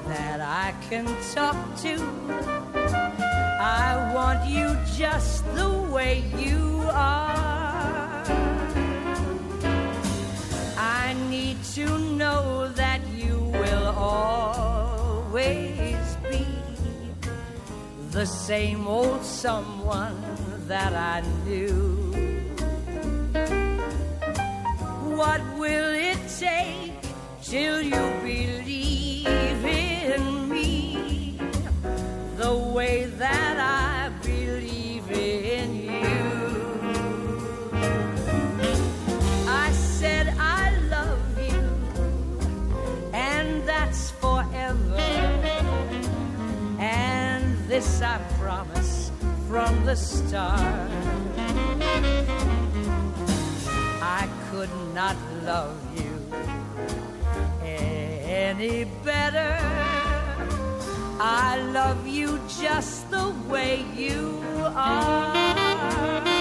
that 0.07 0.39
I 0.39 0.73
can 0.89 1.06
talk 1.34 1.57
to. 1.77 1.95
I 3.60 4.14
want 4.14 4.48
you 4.48 4.77
just 4.95 5.44
the 5.56 5.69
way 5.91 6.23
you 6.38 6.84
are. 6.91 8.23
I 10.77 11.15
need 11.30 11.64
to 11.76 11.98
know 11.98 12.69
that 12.69 13.02
you 13.07 13.39
will 13.39 13.88
always 13.98 15.77
the 18.18 18.26
same 18.26 18.88
old 18.88 19.23
someone 19.23 20.19
that 20.65 20.91
I 20.91 21.22
knew. 21.45 22.11
What 25.15 25.39
will 25.60 25.94
it 25.94 26.18
take 26.39 26.94
till 27.44 27.80
you 27.80 28.03
believe 28.23 29.64
in 29.64 30.49
me 30.49 31.38
the 32.38 32.56
way 32.57 33.06
that 33.06 33.57
I 33.60 33.86
this 47.78 48.02
I 48.02 48.18
promise 48.40 49.12
from 49.48 49.86
the 49.86 49.95
start. 49.95 50.90
I 54.02 54.28
could 54.49 54.74
not 54.95 55.16
love 55.44 55.78
you 55.95 56.16
any 57.64 58.86
better. 59.06 59.60
I 61.20 61.62
love 61.72 62.08
you 62.08 62.40
just 62.48 63.12
the 63.12 63.32
way 63.48 63.86
you 63.95 64.41
are. 64.76 66.36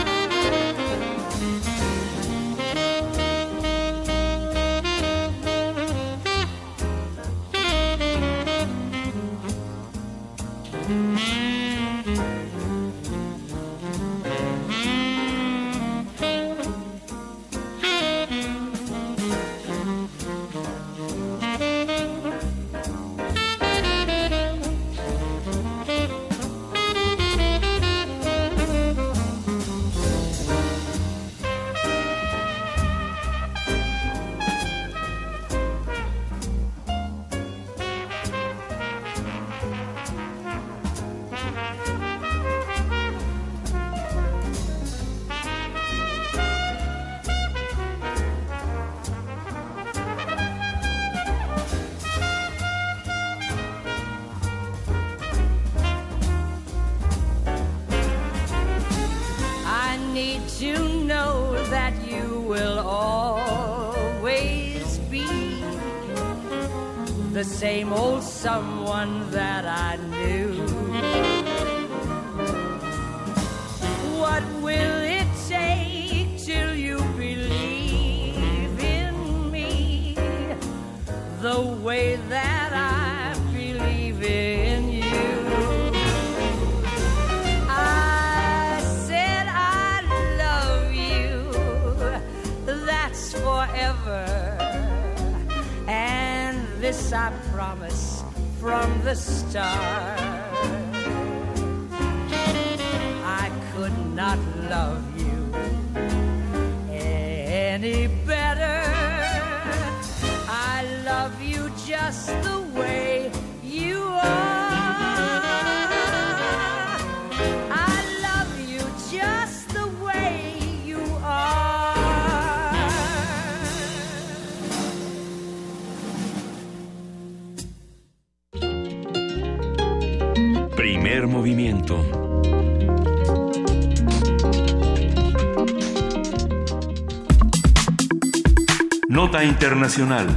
Internacional. 139.67 140.29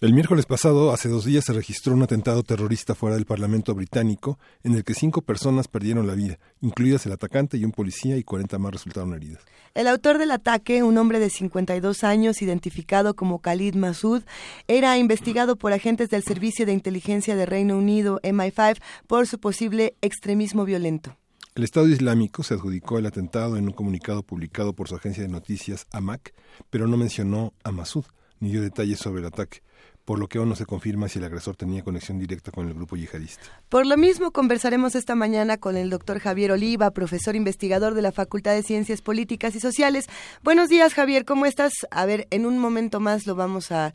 El 0.00 0.14
miércoles 0.14 0.46
pasado, 0.46 0.92
hace 0.92 1.08
dos 1.08 1.24
días, 1.24 1.44
se 1.44 1.52
registró 1.52 1.92
un 1.92 2.04
atentado 2.04 2.44
terrorista 2.44 2.94
fuera 2.94 3.16
del 3.16 3.24
Parlamento 3.24 3.74
británico 3.74 4.38
en 4.62 4.76
el 4.76 4.84
que 4.84 4.94
cinco 4.94 5.22
personas 5.22 5.66
perdieron 5.66 6.06
la 6.06 6.14
vida, 6.14 6.38
incluidas 6.60 7.04
el 7.04 7.10
atacante 7.10 7.56
y 7.56 7.64
un 7.64 7.72
policía, 7.72 8.16
y 8.16 8.22
40 8.22 8.60
más 8.60 8.74
resultaron 8.74 9.12
heridas. 9.14 9.42
El 9.74 9.88
autor 9.88 10.18
del 10.18 10.30
ataque, 10.30 10.84
un 10.84 10.96
hombre 10.98 11.18
de 11.18 11.30
52 11.30 12.04
años 12.04 12.40
identificado 12.40 13.16
como 13.16 13.40
Khalid 13.40 13.74
Massoud, 13.74 14.22
era 14.68 14.96
investigado 14.98 15.56
por 15.56 15.72
agentes 15.72 16.10
del 16.10 16.22
Servicio 16.22 16.64
de 16.64 16.74
Inteligencia 16.74 17.34
de 17.34 17.46
Reino 17.46 17.76
Unido, 17.76 18.20
MI5, 18.22 18.80
por 19.08 19.26
su 19.26 19.40
posible 19.40 19.96
extremismo 20.00 20.64
violento. 20.64 21.16
El 21.56 21.64
Estado 21.64 21.88
Islámico 21.88 22.42
se 22.42 22.52
adjudicó 22.52 22.98
el 22.98 23.06
atentado 23.06 23.56
en 23.56 23.64
un 23.64 23.72
comunicado 23.72 24.22
publicado 24.22 24.74
por 24.74 24.88
su 24.88 24.96
agencia 24.96 25.22
de 25.22 25.30
noticias 25.30 25.86
AMAC, 25.90 26.34
pero 26.68 26.86
no 26.86 26.98
mencionó 26.98 27.54
a 27.64 27.72
Massoud 27.72 28.04
ni 28.40 28.50
dio 28.50 28.60
detalles 28.60 28.98
sobre 28.98 29.20
el 29.20 29.26
ataque, 29.26 29.62
por 30.06 30.20
lo 30.20 30.28
que 30.28 30.38
aún 30.38 30.48
no 30.48 30.54
se 30.54 30.64
confirma 30.66 31.08
si 31.08 31.18
el 31.18 31.24
agresor 31.24 31.56
tenía 31.56 31.82
conexión 31.82 32.20
directa 32.20 32.52
con 32.52 32.68
el 32.68 32.74
grupo 32.74 32.96
yihadista. 32.96 33.42
Por 33.68 33.86
lo 33.86 33.96
mismo, 33.96 34.30
conversaremos 34.30 34.94
esta 34.94 35.16
mañana 35.16 35.56
con 35.56 35.76
el 35.76 35.90
doctor 35.90 36.20
Javier 36.20 36.52
Oliva, 36.52 36.92
profesor 36.92 37.34
investigador 37.34 37.92
de 37.94 38.02
la 38.02 38.12
Facultad 38.12 38.54
de 38.54 38.62
Ciencias 38.62 39.02
Políticas 39.02 39.56
y 39.56 39.60
Sociales. 39.60 40.06
Buenos 40.44 40.68
días, 40.68 40.94
Javier, 40.94 41.24
¿cómo 41.24 41.44
estás? 41.44 41.72
A 41.90 42.06
ver, 42.06 42.28
en 42.30 42.46
un 42.46 42.60
momento 42.60 43.00
más 43.00 43.26
lo 43.26 43.34
vamos 43.34 43.72
a, 43.72 43.94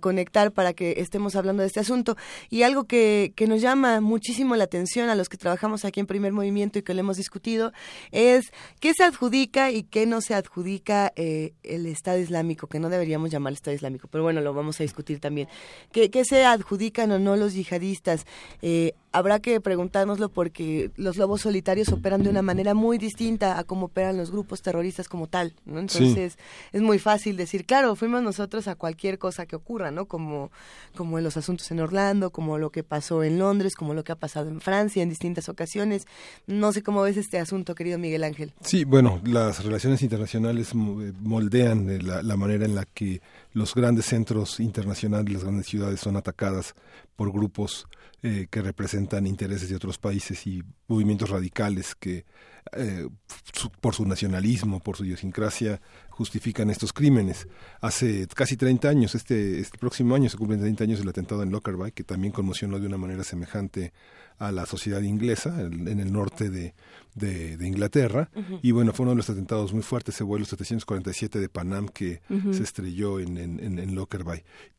conectar 0.00 0.52
para 0.52 0.72
que 0.72 0.94
estemos 0.98 1.36
hablando 1.36 1.62
de 1.62 1.68
este 1.68 1.78
asunto. 1.78 2.16
Y 2.50 2.62
algo 2.62 2.84
que, 2.84 3.32
que, 3.36 3.46
nos 3.46 3.60
llama 3.60 4.00
muchísimo 4.00 4.56
la 4.56 4.64
atención 4.64 5.10
a 5.10 5.14
los 5.14 5.28
que 5.28 5.36
trabajamos 5.36 5.84
aquí 5.84 6.00
en 6.00 6.06
Primer 6.06 6.32
Movimiento 6.32 6.80
y 6.80 6.82
que 6.82 6.94
lo 6.94 7.00
hemos 7.00 7.18
discutido 7.18 7.72
es 8.10 8.50
qué 8.80 8.94
se 8.94 9.04
adjudica 9.04 9.70
y 9.70 9.84
qué 9.84 10.06
no 10.06 10.22
se 10.22 10.34
adjudica 10.34 11.12
eh, 11.14 11.52
el 11.62 11.86
Estado 11.86 12.18
Islámico, 12.18 12.66
que 12.66 12.80
no 12.80 12.88
deberíamos 12.88 13.30
llamar 13.30 13.52
Estado 13.52 13.76
Islámico, 13.76 14.08
pero 14.08 14.24
bueno, 14.24 14.40
lo 14.40 14.54
vamos 14.54 14.80
a 14.80 14.82
discutir 14.82 15.20
también. 15.20 15.48
¿Qué, 15.92 16.10
qué 16.10 16.24
se 16.24 16.44
adjudican 16.44 17.12
o 17.12 17.18
no 17.18 17.36
los 17.36 17.54
yihadistas? 17.54 18.26
Eh, 18.62 18.94
habrá 19.12 19.40
que 19.40 19.60
preguntárnoslo 19.60 20.30
porque 20.30 20.90
los 20.96 21.16
lobos 21.16 21.42
solitarios 21.42 21.88
operan 21.90 22.22
de 22.22 22.30
una 22.30 22.42
manera 22.42 22.74
muy 22.74 22.98
distinta 22.98 23.58
a 23.58 23.64
cómo 23.64 23.86
operan 23.86 24.16
los 24.16 24.30
grupos 24.30 24.62
terroristas 24.62 25.08
como 25.08 25.26
tal, 25.26 25.54
¿no? 25.64 25.78
Entonces 25.78 26.32
sí. 26.32 26.38
es 26.72 26.82
muy 26.82 26.98
fácil 26.98 27.36
decir, 27.36 27.64
claro, 27.66 27.94
fuimos 27.94 28.22
nosotros 28.22 28.68
a 28.68 28.74
cualquier 28.74 29.18
cosa 29.18 29.46
que 29.46 29.54
ocurra, 29.54 29.90
¿no? 29.90 30.06
Como, 30.06 30.50
como 30.96 31.18
en 31.18 31.24
los 31.24 31.36
asuntos 31.36 31.70
en 31.70 31.80
Orlando, 31.80 32.30
como 32.30 32.58
lo 32.58 32.70
que 32.70 32.82
pasó 32.82 33.22
en 33.22 33.38
Londres, 33.38 33.74
como 33.74 33.94
lo 33.94 34.02
que 34.02 34.12
ha 34.12 34.16
pasado 34.16 34.48
en 34.48 34.60
Francia 34.60 35.02
en 35.02 35.10
distintas 35.10 35.48
ocasiones. 35.48 36.06
No 36.46 36.72
sé 36.72 36.82
cómo 36.82 37.02
ves 37.02 37.16
este 37.16 37.38
asunto, 37.38 37.74
querido 37.74 37.98
Miguel 37.98 38.24
Ángel. 38.24 38.52
Sí, 38.62 38.84
bueno, 38.84 39.20
las 39.24 39.62
relaciones 39.62 40.02
internacionales 40.02 40.74
moldean 40.74 42.06
la, 42.06 42.22
la 42.22 42.36
manera 42.36 42.64
en 42.64 42.74
la 42.74 42.86
que 42.86 43.20
los 43.52 43.74
grandes 43.74 44.06
centros 44.06 44.60
internacionales, 44.60 45.32
las 45.32 45.44
grandes 45.44 45.66
ciudades 45.66 46.00
son 46.00 46.16
atacadas 46.16 46.74
por 47.16 47.32
grupos 47.32 47.86
eh, 48.22 48.46
que 48.50 48.62
representan 48.62 49.26
intereses 49.26 49.68
de 49.68 49.76
otros 49.76 49.98
países 49.98 50.46
y 50.46 50.62
movimientos 50.88 51.28
radicales 51.28 51.94
que 51.94 52.24
eh, 52.72 53.08
su, 53.52 53.70
por 53.70 53.94
su 53.94 54.06
nacionalismo, 54.06 54.80
por 54.80 54.96
su 54.96 55.04
idiosincrasia, 55.04 55.80
justifican 56.08 56.70
estos 56.70 56.92
crímenes. 56.92 57.48
Hace 57.80 58.26
casi 58.28 58.56
30 58.56 58.88
años, 58.88 59.14
este, 59.14 59.60
este 59.60 59.76
próximo 59.78 60.14
año 60.14 60.30
se 60.30 60.38
cumplen 60.38 60.60
30 60.60 60.84
años 60.84 60.98
del 61.00 61.08
atentado 61.08 61.42
en 61.42 61.50
Lockerbie, 61.50 61.92
que 61.92 62.04
también 62.04 62.32
conmocionó 62.32 62.78
de 62.78 62.86
una 62.86 62.96
manera 62.96 63.24
semejante 63.24 63.92
a 64.38 64.52
la 64.52 64.66
sociedad 64.66 65.00
inglesa 65.02 65.60
en 65.60 66.00
el 66.00 66.12
norte 66.12 66.48
de, 66.48 66.74
de, 67.14 67.56
de 67.56 67.66
Inglaterra. 67.66 68.30
Uh 68.34 68.40
-huh. 68.40 68.60
Y 68.62 68.70
bueno, 68.72 68.92
fue 68.92 69.04
uno 69.04 69.12
de 69.12 69.16
los 69.16 69.30
atentados 69.30 69.72
muy 69.72 69.82
fuertes, 69.82 70.14
ese 70.14 70.24
vuelo 70.24 70.44
747 70.44 71.38
de 71.38 71.48
Panam 71.48 71.88
que 71.88 72.20
uh 72.30 72.34
-huh. 72.34 72.52
se 72.52 72.62
estrelló 72.62 73.20
en, 73.20 73.36
en. 73.38 74.06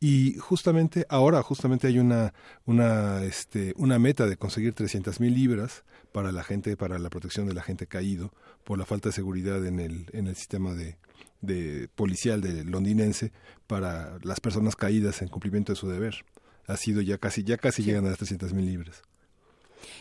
Y 0.00 0.34
justamente 0.38 1.06
ahora, 1.08 1.42
justamente 1.42 1.86
hay 1.86 1.98
una, 1.98 2.34
una, 2.66 3.22
este, 3.24 3.74
una 3.76 3.98
meta 3.98 4.26
de 4.26 4.36
conseguir 4.36 4.74
300 4.74 5.20
mil 5.20 5.34
libras 5.34 5.84
para 6.12 6.32
la 6.32 6.42
gente, 6.44 6.76
para 6.76 6.98
la 6.98 7.10
protección 7.10 7.46
de 7.46 7.54
la 7.54 7.62
gente 7.62 7.86
caído 7.86 8.32
por 8.64 8.78
la 8.78 8.86
falta 8.86 9.08
de 9.08 9.12
seguridad 9.14 9.64
en 9.66 9.80
el, 9.80 10.06
en 10.12 10.26
el 10.26 10.36
sistema 10.36 10.74
de, 10.74 10.96
de 11.40 11.88
policial 11.94 12.40
de 12.40 12.64
londinense 12.64 13.32
para 13.66 14.18
las 14.22 14.40
personas 14.40 14.76
caídas 14.76 15.22
en 15.22 15.28
cumplimiento 15.28 15.72
de 15.72 15.76
su 15.76 15.88
deber. 15.88 16.24
Ha 16.66 16.76
sido 16.76 17.02
ya 17.02 17.18
casi, 17.18 17.44
ya 17.44 17.58
casi 17.58 17.82
sí. 17.82 17.88
llegan 17.88 18.06
a 18.06 18.10
las 18.10 18.18
300 18.18 18.52
mil 18.54 18.66
libras. 18.66 19.02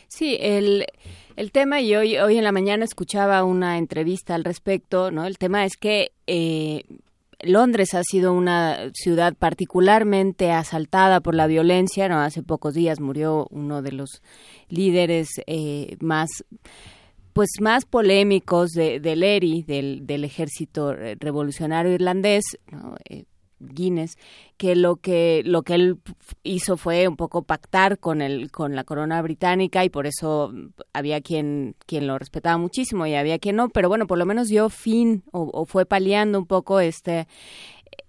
Sí, 0.07 0.38
el, 0.39 0.85
el 1.35 1.51
tema, 1.51 1.81
y 1.81 1.95
hoy, 1.95 2.18
hoy 2.18 2.38
en 2.38 2.43
la 2.43 2.51
mañana 2.51 2.85
escuchaba 2.85 3.43
una 3.43 3.77
entrevista 3.77 4.35
al 4.35 4.43
respecto, 4.43 5.11
¿no? 5.11 5.26
El 5.26 5.38
tema 5.38 5.65
es 5.65 5.77
que 5.77 6.11
eh, 6.27 6.84
Londres 7.39 7.93
ha 7.93 8.03
sido 8.03 8.34
una 8.34 8.91
ciudad 8.93 9.34
particularmente 9.34 10.51
asaltada 10.51 11.19
por 11.22 11.35
la 11.35 11.47
violencia, 11.47 12.07
¿no? 12.10 12.19
Hace 12.19 12.43
pocos 12.43 12.73
días 12.73 12.99
murió 12.99 13.47
uno 13.51 13.81
de 13.81 13.91
los 13.91 14.22
líderes 14.69 15.30
eh, 15.47 15.97
más 15.99 16.30
pues 17.34 17.49
más 17.60 17.85
polémicos 17.85 18.73
de, 18.73 18.99
del 18.99 19.23
ERI, 19.23 19.64
del, 19.64 20.05
del 20.05 20.23
ejército 20.23 20.93
revolucionario 20.93 21.91
irlandés, 21.91 22.43
¿no? 22.72 22.95
eh, 23.10 23.26
Guinness, 23.59 24.17
que 24.57 24.75
lo 24.75 24.97
que 24.97 25.41
lo 25.45 25.63
que 25.63 25.75
él 25.75 25.97
hizo 26.43 26.77
fue 26.77 27.07
un 27.07 27.15
poco 27.15 27.43
pactar 27.43 27.99
con 27.99 28.21
el 28.21 28.51
con 28.51 28.75
la 28.75 28.84
corona 28.84 29.21
británica 29.21 29.84
y 29.84 29.89
por 29.89 30.07
eso 30.07 30.53
había 30.93 31.21
quien 31.21 31.75
quien 31.85 32.07
lo 32.07 32.17
respetaba 32.17 32.57
muchísimo 32.57 33.05
y 33.07 33.15
había 33.15 33.39
quien 33.39 33.55
no, 33.55 33.69
pero 33.69 33.89
bueno, 33.89 34.07
por 34.07 34.17
lo 34.17 34.25
menos 34.25 34.47
dio 34.47 34.69
fin 34.69 35.23
o, 35.31 35.49
o 35.53 35.65
fue 35.65 35.85
paliando 35.85 36.39
un 36.39 36.45
poco 36.45 36.80
este 36.80 37.27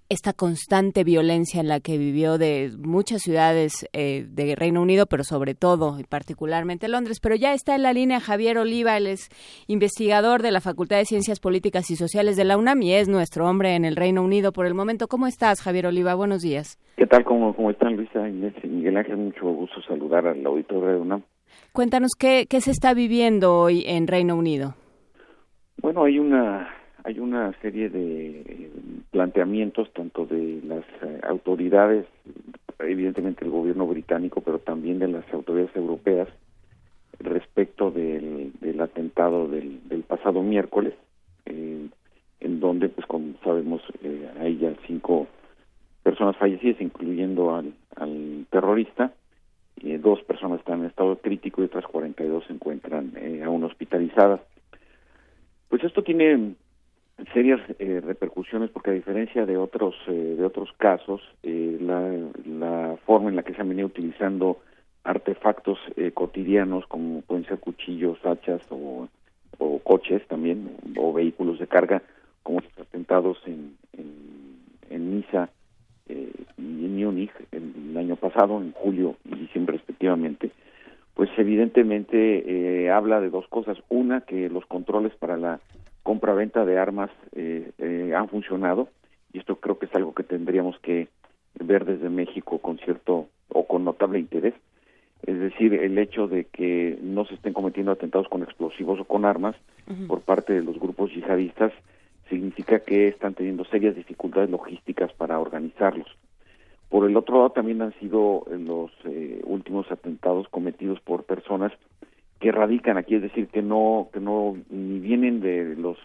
esta 0.09 0.33
constante 0.33 1.03
violencia 1.03 1.61
en 1.61 1.69
la 1.69 1.81
que 1.81 1.97
vivió 1.97 2.37
de 2.39 2.71
muchas 2.79 3.23
ciudades 3.23 3.89
eh, 3.93 4.27
de 4.29 4.55
Reino 4.55 4.83
Unido, 4.83 5.07
pero 5.07 5.25
sobre 5.25 5.55
todo 5.55 5.99
y 5.99 6.05
particularmente 6.05 6.89
Londres. 6.89 7.21
Pero 7.21 7.35
ya 7.37 7.53
está 7.53 7.75
en 7.75 7.83
la 7.83 7.93
línea 7.93 8.21
Javier 8.21 8.59
Oliva, 8.59 8.97
él 8.97 9.07
es 9.07 9.29
investigador 9.67 10.43
de 10.43 10.51
la 10.51 10.61
Facultad 10.61 10.99
de 10.99 11.07
Ciencias 11.07 11.41
Políticas 11.41 11.91
y 11.91 11.97
Sociales 11.97 12.37
de 12.37 12.45
la 12.45 12.59
UNAM 12.59 12.83
y 12.83 12.93
es 12.93 13.09
nuestro 13.09 13.49
hombre 13.49 13.75
en 13.75 13.85
el 13.85 13.97
Reino 13.97 14.23
Unido 14.23 14.53
por 14.53 14.67
el 14.67 14.75
momento. 14.75 15.09
¿Cómo 15.09 15.27
estás, 15.27 15.63
Javier 15.63 15.87
Oliva? 15.87 16.15
Buenos 16.15 16.43
días. 16.43 16.79
¿Qué 16.97 17.07
tal? 17.07 17.25
¿Cómo, 17.25 17.55
cómo 17.57 17.71
están, 17.71 17.97
Luisa 17.97 18.29
Inés 18.29 18.55
y 18.63 18.69
Miguel 18.69 18.97
Ángel? 18.97 19.17
Mucho 19.17 19.47
gusto 19.47 19.81
saludar 19.83 20.27
al 20.27 20.45
auditorio 20.45 20.91
de 20.91 20.97
UNAM. 21.01 21.23
Cuéntanos, 21.73 22.13
¿qué, 22.19 22.47
¿qué 22.49 22.61
se 22.61 22.71
está 22.71 22.95
viviendo 22.95 23.57
hoy 23.57 23.85
en 23.87 24.07
Reino 24.07 24.37
Unido? 24.37 24.75
Bueno, 25.81 26.05
hay 26.05 26.19
una 26.19 26.69
hay 27.05 27.19
una 27.21 27.53
serie 27.61 27.91
de 27.91 28.71
planteamientos 29.11 29.93
tanto 29.93 30.25
de 30.25 30.61
las 30.65 30.85
eh, 31.03 31.21
autoridades, 31.29 32.07
evidentemente 32.79 33.45
el 33.45 33.51
gobierno 33.51 33.87
británico, 33.87 34.41
pero 34.41 34.59
también 34.59 34.99
de 34.99 35.09
las 35.09 35.31
autoridades 35.33 35.77
europeas 35.77 36.29
respecto 37.21 37.91
del, 37.91 38.53
del 38.61 38.81
atentado 38.81 39.47
del, 39.49 39.81
pasado 40.09 40.43
miércoles, 40.43 40.95
eh, 41.45 41.89
en 42.41 42.61
donde, 42.61 42.89
pues 42.89 43.07
como 43.07 43.35
sabemos, 43.45 43.83
eh, 44.03 44.31
hay 44.41 44.57
ya 44.57 44.73
cinco 44.87 45.27
personas 46.03 46.37
fallecidas, 46.37 46.81
incluyendo 46.81 47.55
al, 47.55 47.75
al 47.97 48.47
terrorista, 48.51 49.13
y 49.77 49.97
dos 49.99 50.23
personas 50.23 50.61
están 50.61 50.81
en 50.81 50.87
estado 50.87 51.17
crítico 51.17 51.61
y 51.61 51.67
otras 51.67 51.85
42 51.85 52.45
se 52.47 52.53
encuentran 52.55 53.13
aún 53.45 53.65
hospitalizadas. 53.65 54.41
Pues 55.69 55.83
esto 55.83 56.03
tiene 56.03 56.55
serias 57.33 57.61
eh, 57.79 58.01
repercusiones 58.05 58.71
porque 58.71 58.91
a 58.91 58.95
diferencia 58.95 59.47
de 59.47 59.57
otros 59.57 59.95
eh, 60.09 60.35
de 60.39 60.45
otros 60.45 60.71
casos 60.79 61.23
eh, 61.43 61.79
la, 61.81 62.11
la 62.45 62.97
forma 63.07 63.31
en 63.31 63.37
la 63.37 63.43
que 63.43 63.55
se 63.55 63.61
han 63.61 63.69
venido 63.69 63.87
utilizando 63.87 64.59
artefactos 65.05 65.79
cotidianos 66.15 66.87
como 66.87 67.21
pueden 67.23 67.45
ser 67.45 67.59
cuchillos 67.59 68.19
hachas 68.25 68.63
o, 68.71 69.07
o 69.59 69.79
coches 69.81 70.27
también 70.29 70.77
o 70.97 71.13
vehículos 71.13 71.59
de 71.59 71.67
carga 71.67 72.03
como 72.43 72.61
los 72.61 72.87
atentados 72.87 73.39
en 73.47 73.77
en, 73.93 74.59
en 74.91 75.15
Niza 75.15 75.51
y 76.09 76.85
en 76.85 77.05
Múnich 77.05 77.33
en 77.53 77.91
el 77.91 77.97
año 77.97 78.17
pasado, 78.17 78.61
en 78.61 78.73
julio 78.73 79.17
y 79.25 79.37
diciembre 79.37 79.77
respectivamente, 79.77 80.51
pues 81.15 81.31
evidentemente 81.37 82.85
eh, 82.85 82.91
habla 82.91 83.21
de 83.21 83.31
dos 83.31 83.47
cosas. 83.49 83.79
Una, 83.89 84.23
que 84.23 84.49
los 84.49 84.67
controles 84.67 85.15
para 85.15 85.37
la 85.37 85.61
compra-venta 86.05 86.65
de 86.65 86.79
armas 86.79 87.11
eh, 87.35 87.73
eh, 87.79 88.13
han 88.15 88.29
funcionado, 88.29 88.89
y 89.33 89.39
esto 89.39 89.57
creo 89.57 89.79
que 89.79 89.87
es 89.87 89.95
algo 89.97 90.15
que 90.15 90.23
tendríamos 90.23 90.79
que 90.79 91.09
ver 91.59 91.85
desde 91.85 92.11
México 92.11 92.59
con 92.59 92.79
cierto 92.79 93.27
o 93.49 93.67
con 93.67 93.85
notable 93.85 94.21
interés. 94.21 94.55
Es 95.27 95.41
decir, 95.41 95.75
el 95.75 95.99
hecho 95.99 96.29
de 96.29 96.45
que 96.45 96.99
no 97.03 97.25
se 97.25 97.35
estén 97.35 97.55
cometiendo 97.55 97.91
atentados 97.91 98.29
con 98.29 98.43
explosivos 98.43 99.01
o 99.01 99.05
con 99.05 99.25
armas 99.25 99.57
por 100.07 100.21
parte 100.21 100.53
de 100.53 100.63
los 100.63 100.79
grupos 100.79 101.11
yihadistas 101.13 101.73
significa 102.29 102.81
que 102.81 103.09
están 103.09 103.33
teniendo 103.33 103.65
serias 103.65 103.97
dificultades 103.97 104.51
logísticas 104.51 105.13
para 105.15 105.41
organizarlos. 105.41 106.09
Por 106.91 107.09
el 107.09 107.17
otro 107.17 107.37
lado, 107.39 107.51
también 107.51 107.81
han 107.81 107.95
sido 107.95 108.45
los 108.51 108.91
eh, 109.05 109.41
últimos 109.45 109.91
atentados 109.91 110.47
cometidos 110.49 111.01
por 111.01 111.25
personas 111.25 111.73
que 112.45 112.53
radican 112.53 112.99
aquí, 112.99 113.15
es 113.15 113.23
decir, 113.23 113.49
que 113.49 113.63
no, 113.63 114.11
que 114.13 114.21
no 114.21 114.55
ni 114.69 114.99
vienen 114.99 115.41
de 115.41 115.77
los 115.77 115.97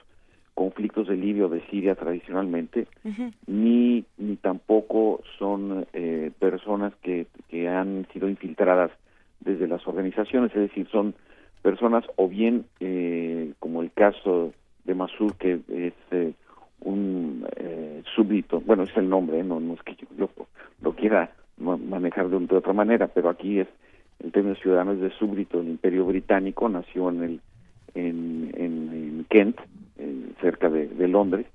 conflictos 0.54 1.10
de 1.10 1.18
Libia 1.18 1.48
o 1.48 1.50
de 1.50 1.60
Siria 1.68 1.96
tradicionalmente, 1.96 2.88
ni, 3.46 4.06
ni 4.18 4.38
tampoco 4.38 5.22
son 5.38 5.86
eh, 5.92 6.32
personas 6.40 6.94
que, 7.02 7.28
que 7.50 7.68
han 7.68 8.08
sido 8.14 8.30
infiltradas 8.30 8.90
desde 9.42 9.68
las 9.68 9.86
organizaciones, 9.86 10.56
es 10.56 10.62
decir, 10.62 10.88
son 10.90 11.14
personas 11.62 12.06
o 12.16 12.30
bien, 12.30 12.64
eh, 12.80 13.52
como 13.60 13.82
el 13.82 13.92
caso 13.92 14.54
de 14.86 14.96
Masur, 14.96 15.36
que 15.36 15.60
es 15.68 15.94
eh, 16.12 16.32
un 16.80 17.46
eh, 17.58 18.02
súbdito, 18.16 18.62
bueno, 18.62 18.84
es 18.84 18.96
el 18.96 19.10
nombre, 19.10 19.44
no, 19.44 19.60
no 19.60 19.74
es 19.74 19.84
que 19.84 19.98
yo 19.98 20.30
lo, 20.82 20.94
quiera 20.94 21.34
manejar 21.58 22.30
de, 22.30 22.40
de, 22.40 22.56
otra 22.56 22.72
manera, 22.72 23.08
pero 23.08 23.28
aquí 23.28 23.60
es, 23.60 23.68
el 24.24 24.32
término 24.32 24.56
ciudadano 24.56 24.94
es 24.94 25.00
de 25.00 25.12
súbdito 25.12 25.60
del 25.60 25.70
Imperio 25.70 26.06
Británico, 26.06 26.68
nació 26.70 27.10
en 27.10 27.24
el 27.24 27.42
en, 27.96 28.52
en, 28.56 29.26
Kent, 29.30 29.58
cerca 30.42 30.70
de, 30.70 30.88
de, 30.88 31.08
Londres, 31.08 31.46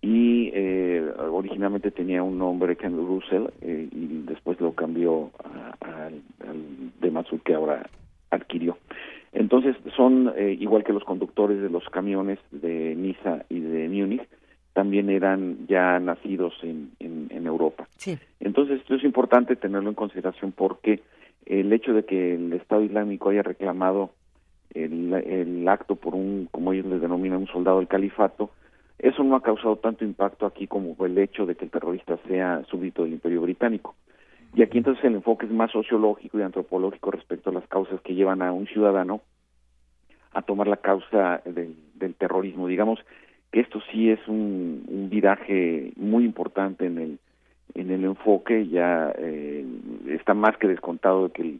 y 0.00 0.50
eh, 0.54 1.04
originalmente 1.30 1.90
tenía 1.90 2.22
un 2.22 2.38
nombre 2.38 2.76
Ken 2.76 2.96
Russell 2.96 3.46
eh, 3.60 3.88
y 3.90 4.22
después 4.26 4.60
lo 4.60 4.72
cambió 4.72 5.30
al 5.80 6.22
de 7.00 7.10
Masur 7.10 7.40
que 7.40 7.54
ahora 7.54 7.88
adquirió. 8.30 8.78
Entonces 9.32 9.76
son, 9.96 10.32
eh, 10.36 10.56
igual 10.58 10.84
que 10.84 10.92
los 10.92 11.04
conductores 11.04 11.60
de 11.60 11.68
los 11.68 11.84
camiones 11.90 12.38
de 12.50 12.94
Niza 12.94 13.44
y 13.48 13.60
de 13.60 13.88
Múnich, 13.88 14.26
también 14.72 15.10
eran 15.10 15.66
ya 15.66 15.98
nacidos 15.98 16.54
en, 16.62 16.92
en, 17.00 17.46
Europa. 17.46 17.88
Entonces 18.40 18.80
esto 18.80 18.96
es 18.96 19.04
importante 19.04 19.56
tenerlo 19.56 19.88
en 19.88 19.94
consideración 19.94 20.52
porque 20.52 21.00
el 21.46 21.72
hecho 21.72 21.94
de 21.94 22.04
que 22.04 22.34
el 22.34 22.52
Estado 22.52 22.82
Islámico 22.82 23.30
haya 23.30 23.42
reclamado 23.42 24.10
el, 24.74 25.66
acto 25.68 25.96
por 25.96 26.14
un, 26.14 26.48
como 26.50 26.72
ellos 26.72 26.86
le 26.86 26.98
denominan, 26.98 27.40
un 27.40 27.46
soldado 27.46 27.78
del 27.78 27.88
califato, 27.88 28.50
eso 28.98 29.22
no 29.22 29.36
ha 29.36 29.42
causado 29.42 29.76
tanto 29.76 30.04
impacto 30.04 30.46
aquí 30.46 30.66
como 30.66 30.96
el 31.04 31.18
hecho 31.18 31.46
de 31.46 31.54
que 31.54 31.64
el 31.64 31.70
terrorista 31.70 32.18
sea 32.28 32.62
súbdito 32.68 33.02
del 33.02 33.12
Imperio 33.12 33.42
Británico. 33.42 33.94
Y 34.54 34.62
aquí 34.62 34.78
entonces 34.78 35.04
el 35.04 35.14
enfoque 35.14 35.46
es 35.46 35.52
más 35.52 35.70
sociológico 35.70 36.38
y 36.38 36.42
antropológico 36.42 37.10
respecto 37.10 37.50
a 37.50 37.52
las 37.52 37.66
causas 37.68 38.00
que 38.00 38.14
llevan 38.14 38.42
a 38.42 38.52
un 38.52 38.66
ciudadano 38.66 39.20
a 40.32 40.42
tomar 40.42 40.66
la 40.66 40.78
causa 40.78 41.42
del, 41.44 42.14
terrorismo. 42.14 42.66
Digamos 42.66 42.98
que 43.52 43.60
esto 43.60 43.80
sí 43.92 44.10
es 44.10 44.20
un, 44.28 45.08
viraje 45.10 45.92
muy 45.96 46.24
importante 46.24 46.86
en 46.86 46.98
el 46.98 47.18
en 47.74 47.90
el 47.90 48.04
enfoque 48.04 48.68
ya 48.68 49.12
eh, 49.18 49.64
está 50.08 50.34
más 50.34 50.56
que 50.56 50.68
descontado 50.68 51.28
de 51.28 51.32
que 51.32 51.58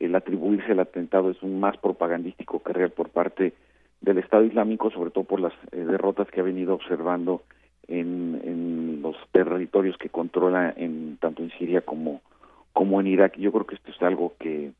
el, 0.00 0.14
atribuirse 0.14 0.72
el 0.72 0.80
atentado 0.80 1.30
es 1.30 1.42
un 1.42 1.60
más 1.60 1.76
propagandístico 1.78 2.62
que 2.62 2.88
por 2.88 3.10
parte 3.10 3.54
del 4.00 4.18
Estado 4.18 4.44
Islámico, 4.44 4.90
sobre 4.90 5.10
todo 5.10 5.24
por 5.24 5.40
las 5.40 5.54
eh, 5.72 5.76
derrotas 5.76 6.28
que 6.28 6.40
ha 6.40 6.44
venido 6.44 6.74
observando 6.74 7.42
en, 7.88 8.40
en 8.44 9.02
los 9.02 9.16
territorios 9.32 9.96
que 9.96 10.08
controla 10.08 10.72
en 10.76 11.16
tanto 11.18 11.42
en 11.42 11.50
Siria 11.50 11.80
como 11.80 12.20
como 12.72 13.00
en 13.00 13.06
Irak. 13.06 13.38
Yo 13.38 13.52
creo 13.52 13.66
que 13.66 13.76
esto 13.76 13.90
es 13.90 14.02
algo 14.02 14.34
que 14.38 14.70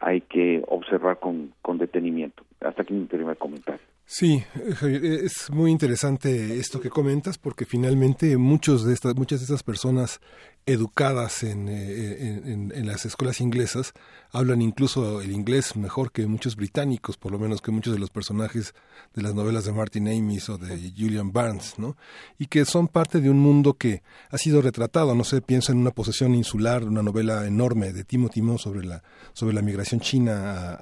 hay 0.00 0.20
que 0.22 0.62
observar 0.68 1.18
con, 1.18 1.52
con 1.62 1.78
detenimiento. 1.78 2.44
Hasta 2.60 2.82
aquí 2.82 2.94
mi 2.94 3.06
primer 3.06 3.36
comentario. 3.36 3.80
Sí, 4.10 4.42
es 4.82 5.50
muy 5.50 5.70
interesante 5.70 6.58
esto 6.58 6.80
que 6.80 6.88
comentas 6.88 7.36
porque 7.36 7.66
finalmente 7.66 8.38
muchos 8.38 8.86
de 8.86 8.94
estas, 8.94 9.14
muchas 9.16 9.40
de 9.40 9.44
estas 9.44 9.62
personas 9.62 10.20
educadas 10.68 11.42
eh, 11.42 11.50
en, 11.50 12.72
en, 12.74 12.86
las 12.86 13.06
escuelas 13.06 13.40
inglesas 13.40 13.94
hablan 14.32 14.60
incluso 14.60 15.22
el 15.22 15.32
inglés 15.32 15.76
mejor 15.76 16.12
que 16.12 16.26
muchos 16.26 16.56
británicos, 16.56 17.16
por 17.16 17.32
lo 17.32 17.38
menos 17.38 17.62
que 17.62 17.70
muchos 17.70 17.94
de 17.94 17.98
los 17.98 18.10
personajes 18.10 18.74
de 19.14 19.22
las 19.22 19.34
novelas 19.34 19.64
de 19.64 19.72
Martin 19.72 20.08
Amis 20.08 20.50
o 20.50 20.58
de 20.58 20.92
Julian 20.94 21.32
Barnes, 21.32 21.78
¿no? 21.78 21.96
Y 22.38 22.46
que 22.46 22.66
son 22.66 22.86
parte 22.86 23.20
de 23.20 23.30
un 23.30 23.38
mundo 23.38 23.74
que 23.74 24.02
ha 24.30 24.36
sido 24.36 24.60
retratado, 24.60 25.14
no 25.14 25.24
sé, 25.24 25.40
pienso 25.40 25.72
en 25.72 25.78
una 25.78 25.90
posesión 25.90 26.34
insular, 26.34 26.84
una 26.84 27.02
novela 27.02 27.46
enorme 27.46 27.94
de 27.94 28.04
Timothy 28.04 28.42
Mo 28.42 28.58
sobre 28.58 28.84
la, 28.84 29.02
sobre 29.32 29.54
la 29.54 29.62
migración 29.62 30.00
china 30.00 30.78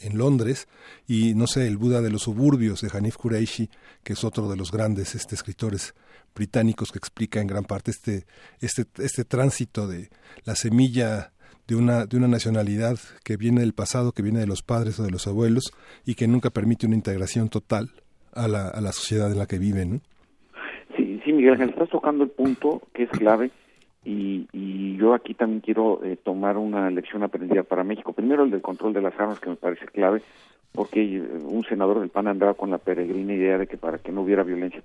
en 0.00 0.16
Londres, 0.16 0.68
y 1.08 1.34
no 1.34 1.48
sé, 1.48 1.66
El 1.66 1.78
Buda 1.78 2.00
de 2.00 2.10
los 2.10 2.22
suburbios 2.22 2.80
de 2.80 2.90
Hanif 2.92 3.16
Kureishi, 3.16 3.68
que 4.04 4.12
es 4.12 4.22
otro 4.22 4.48
de 4.48 4.56
los 4.56 4.70
grandes 4.70 5.16
este, 5.16 5.34
escritores 5.34 5.94
británicos 6.36 6.92
que 6.92 6.98
explica 6.98 7.40
en 7.40 7.48
gran 7.48 7.64
parte 7.64 7.90
este, 7.90 8.24
este, 8.60 8.84
este 9.02 9.24
tránsito 9.24 9.88
de 9.88 10.10
la 10.44 10.54
semilla 10.54 11.32
de 11.66 11.74
una, 11.74 12.06
de 12.06 12.16
una 12.16 12.28
nacionalidad 12.28 12.98
que 13.24 13.36
viene 13.36 13.60
del 13.60 13.72
pasado, 13.72 14.12
que 14.12 14.22
viene 14.22 14.38
de 14.38 14.46
los 14.46 14.62
padres 14.62 15.00
o 15.00 15.02
de 15.02 15.10
los 15.10 15.26
abuelos 15.26 15.72
y 16.04 16.14
que 16.14 16.28
nunca 16.28 16.50
permite 16.50 16.86
una 16.86 16.94
integración 16.94 17.48
total 17.48 17.90
a 18.32 18.46
la, 18.46 18.68
a 18.68 18.80
la 18.80 18.92
sociedad 18.92 19.32
en 19.32 19.38
la 19.38 19.46
que 19.46 19.58
viven. 19.58 20.02
Sí, 20.96 21.20
sí, 21.24 21.32
Miguel 21.32 21.60
estás 21.60 21.88
tocando 21.88 22.22
el 22.22 22.30
punto 22.30 22.82
que 22.94 23.04
es 23.04 23.10
clave 23.10 23.50
y, 24.04 24.46
y 24.52 24.96
yo 24.96 25.14
aquí 25.14 25.34
también 25.34 25.60
quiero 25.60 26.04
eh, 26.04 26.16
tomar 26.16 26.56
una 26.56 26.88
lección 26.90 27.24
aprendida 27.24 27.64
para 27.64 27.82
México. 27.82 28.12
Primero 28.12 28.44
el 28.44 28.50
del 28.50 28.62
control 28.62 28.92
de 28.92 29.02
las 29.02 29.18
armas 29.18 29.40
que 29.40 29.50
me 29.50 29.56
parece 29.56 29.86
clave 29.86 30.22
porque 30.72 31.02
eh, 31.02 31.20
un 31.42 31.64
senador 31.64 32.00
del 32.00 32.10
PAN 32.10 32.28
andaba 32.28 32.54
con 32.54 32.70
la 32.70 32.78
peregrina 32.78 33.34
idea 33.34 33.58
de 33.58 33.66
que 33.66 33.76
para 33.76 33.98
que 33.98 34.12
no 34.12 34.22
hubiera 34.22 34.44
violencia 34.44 34.82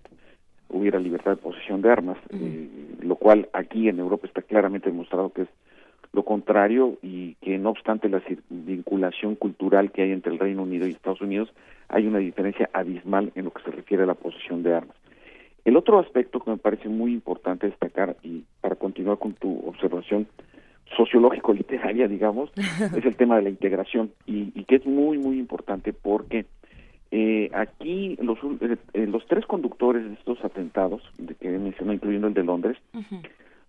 hubiera 0.71 0.99
libertad 0.99 1.31
de 1.31 1.37
posesión 1.37 1.81
de 1.81 1.91
armas, 1.91 2.17
eh, 2.29 2.67
lo 3.01 3.15
cual 3.15 3.49
aquí 3.53 3.89
en 3.89 3.99
Europa 3.99 4.27
está 4.27 4.41
claramente 4.41 4.89
demostrado 4.89 5.31
que 5.31 5.43
es 5.43 5.49
lo 6.13 6.23
contrario 6.23 6.97
y 7.01 7.35
que 7.35 7.57
no 7.57 7.69
obstante 7.69 8.09
la 8.09 8.21
vinculación 8.49 9.35
cultural 9.35 9.91
que 9.91 10.03
hay 10.03 10.11
entre 10.11 10.33
el 10.33 10.39
Reino 10.39 10.63
Unido 10.63 10.87
y 10.87 10.91
Estados 10.91 11.21
Unidos, 11.21 11.53
hay 11.87 12.05
una 12.05 12.19
diferencia 12.19 12.69
abismal 12.73 13.31
en 13.35 13.45
lo 13.45 13.51
que 13.51 13.63
se 13.63 13.71
refiere 13.71 14.03
a 14.03 14.07
la 14.07 14.15
posesión 14.15 14.63
de 14.63 14.73
armas. 14.73 14.95
El 15.63 15.77
otro 15.77 15.99
aspecto 15.99 16.39
que 16.39 16.51
me 16.51 16.57
parece 16.57 16.89
muy 16.89 17.13
importante 17.13 17.67
destacar 17.67 18.17
y 18.23 18.43
para 18.61 18.75
continuar 18.75 19.19
con 19.19 19.33
tu 19.33 19.59
observación 19.67 20.27
sociológico-literaria, 20.97 22.07
digamos, 22.09 22.51
es 22.55 23.05
el 23.05 23.15
tema 23.15 23.37
de 23.37 23.43
la 23.43 23.49
integración 23.49 24.11
y, 24.25 24.51
y 24.53 24.65
que 24.65 24.75
es 24.75 24.85
muy, 24.85 25.17
muy 25.17 25.39
importante 25.39 25.93
porque 25.93 26.45
eh, 27.11 27.51
aquí 27.53 28.17
los, 28.21 28.39
eh, 28.61 28.77
eh, 28.93 29.05
los 29.05 29.25
tres 29.27 29.45
conductores 29.45 30.05
de 30.05 30.13
estos 30.13 30.43
atentados, 30.45 31.03
de 31.17 31.35
que 31.35 31.49
mencioné, 31.49 31.95
incluyendo 31.95 32.27
el 32.27 32.33
de 32.33 32.43
Londres, 32.43 32.77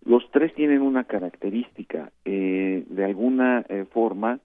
los 0.05 0.31
tres 0.31 0.55
tienen 0.55 0.81
una 0.81 1.05
característica. 1.05 2.13
Eh, 2.25 2.85
de 2.89 3.05
alguna 3.05 3.65
forma, 3.91 4.39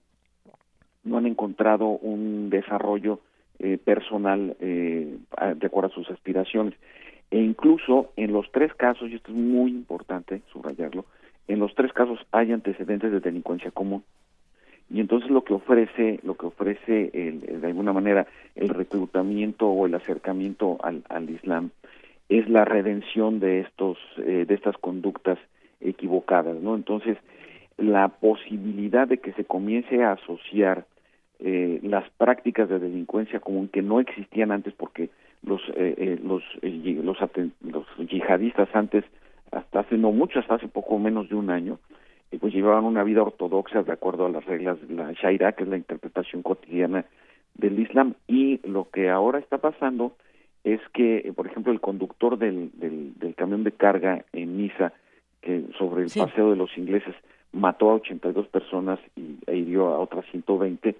no 1.04 1.18
han 1.18 1.26
encontrado 1.26 1.86
un 1.86 2.50
desarrollo 2.50 3.20
personal 3.84 4.56
de 4.60 5.66
acuerdo 5.66 5.90
a 5.90 5.94
sus 5.94 6.10
aspiraciones. 6.10 6.74
E 7.30 7.40
incluso 7.40 8.12
en 8.16 8.32
los 8.32 8.50
tres 8.52 8.72
casos, 8.74 9.10
y 9.10 9.16
esto 9.16 9.32
es 9.32 9.36
muy 9.36 9.70
importante 9.70 10.42
subrayarlo, 10.52 11.06
en 11.48 11.58
los 11.58 11.74
tres 11.74 11.92
casos 11.92 12.18
hay 12.30 12.52
antecedentes 12.52 13.10
de 13.10 13.20
delincuencia 13.20 13.70
común 13.70 14.04
y 14.90 15.00
entonces 15.00 15.30
lo 15.30 15.44
que 15.44 15.54
ofrece 15.54 16.20
lo 16.22 16.34
que 16.34 16.46
ofrece 16.46 17.10
el, 17.12 17.60
de 17.60 17.66
alguna 17.66 17.92
manera 17.92 18.26
el 18.54 18.68
reclutamiento 18.70 19.68
o 19.68 19.86
el 19.86 19.94
acercamiento 19.94 20.78
al, 20.82 21.02
al 21.08 21.28
Islam 21.28 21.70
es 22.28 22.48
la 22.48 22.64
redención 22.64 23.40
de 23.40 23.60
estos 23.60 23.98
eh, 24.18 24.44
de 24.46 24.54
estas 24.54 24.76
conductas 24.78 25.38
equivocadas 25.80 26.56
no 26.56 26.74
entonces 26.74 27.18
la 27.76 28.08
posibilidad 28.08 29.06
de 29.06 29.18
que 29.18 29.32
se 29.32 29.44
comience 29.44 30.02
a 30.02 30.12
asociar 30.12 30.86
eh, 31.40 31.78
las 31.82 32.08
prácticas 32.16 32.68
de 32.68 32.78
delincuencia 32.80 33.40
común 33.40 33.68
que 33.68 33.82
no 33.82 34.00
existían 34.00 34.50
antes 34.50 34.74
porque 34.74 35.10
los 35.42 35.60
eh, 35.76 36.18
los 36.24 36.42
los, 36.62 37.20
los 37.60 37.86
yihadistas 38.08 38.68
antes 38.74 39.04
hasta 39.52 39.80
hace 39.80 39.96
no 39.96 40.12
mucho 40.12 40.40
hasta 40.40 40.54
hace 40.54 40.68
poco 40.68 40.98
menos 40.98 41.28
de 41.28 41.36
un 41.36 41.50
año 41.50 41.78
pues 42.36 42.52
llevaban 42.52 42.84
una 42.84 43.04
vida 43.04 43.22
ortodoxa 43.22 43.82
de 43.82 43.92
acuerdo 43.92 44.26
a 44.26 44.30
las 44.30 44.44
reglas 44.44 44.78
de 44.86 44.94
la 44.94 45.12
Sharia, 45.12 45.52
que 45.52 45.62
es 45.64 45.68
la 45.68 45.76
interpretación 45.76 46.42
cotidiana 46.42 47.04
del 47.54 47.78
Islam. 47.78 48.14
Y 48.26 48.60
lo 48.68 48.90
que 48.90 49.08
ahora 49.08 49.38
está 49.38 49.58
pasando 49.58 50.16
es 50.64 50.80
que, 50.92 51.32
por 51.34 51.46
ejemplo, 51.46 51.72
el 51.72 51.80
conductor 51.80 52.38
del, 52.38 52.70
del, 52.74 53.34
camión 53.34 53.64
de 53.64 53.72
carga 53.72 54.24
en 54.32 54.58
Niza, 54.58 54.92
que 55.40 55.64
sobre 55.78 56.02
el 56.02 56.10
paseo 56.10 56.50
de 56.50 56.56
los 56.56 56.76
ingleses, 56.76 57.14
mató 57.52 57.90
a 57.90 57.94
82 57.94 58.48
personas 58.48 58.98
y, 59.16 59.38
e 59.46 59.56
hirió 59.56 59.88
a 59.88 59.98
otras 59.98 60.24
120, 60.30 60.96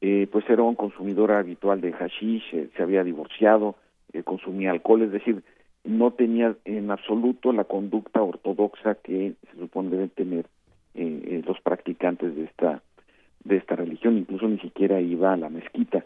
eh, 0.00 0.28
pues 0.30 0.48
era 0.48 0.62
un 0.62 0.76
consumidor 0.76 1.32
habitual 1.32 1.80
de 1.80 1.92
hashish, 1.92 2.44
eh, 2.52 2.68
se 2.76 2.82
había 2.82 3.02
divorciado, 3.02 3.74
eh, 4.12 4.22
consumía 4.22 4.70
alcohol, 4.70 5.02
es 5.02 5.10
decir, 5.10 5.42
no 5.84 6.12
tenía 6.12 6.54
en 6.64 6.90
absoluto 6.90 7.52
la 7.52 7.64
conducta 7.64 8.22
ortodoxa 8.22 8.96
que 8.96 9.34
se 9.50 9.58
supone 9.58 9.90
deben 9.90 10.10
tener 10.10 10.46
eh, 10.94 11.22
eh, 11.24 11.42
los 11.46 11.60
practicantes 11.60 12.34
de 12.36 12.44
esta 12.44 12.82
de 13.44 13.56
esta 13.56 13.76
religión, 13.76 14.18
incluso 14.18 14.46
ni 14.48 14.58
siquiera 14.58 15.00
iba 15.00 15.32
a 15.32 15.36
la 15.36 15.48
mezquita. 15.48 16.04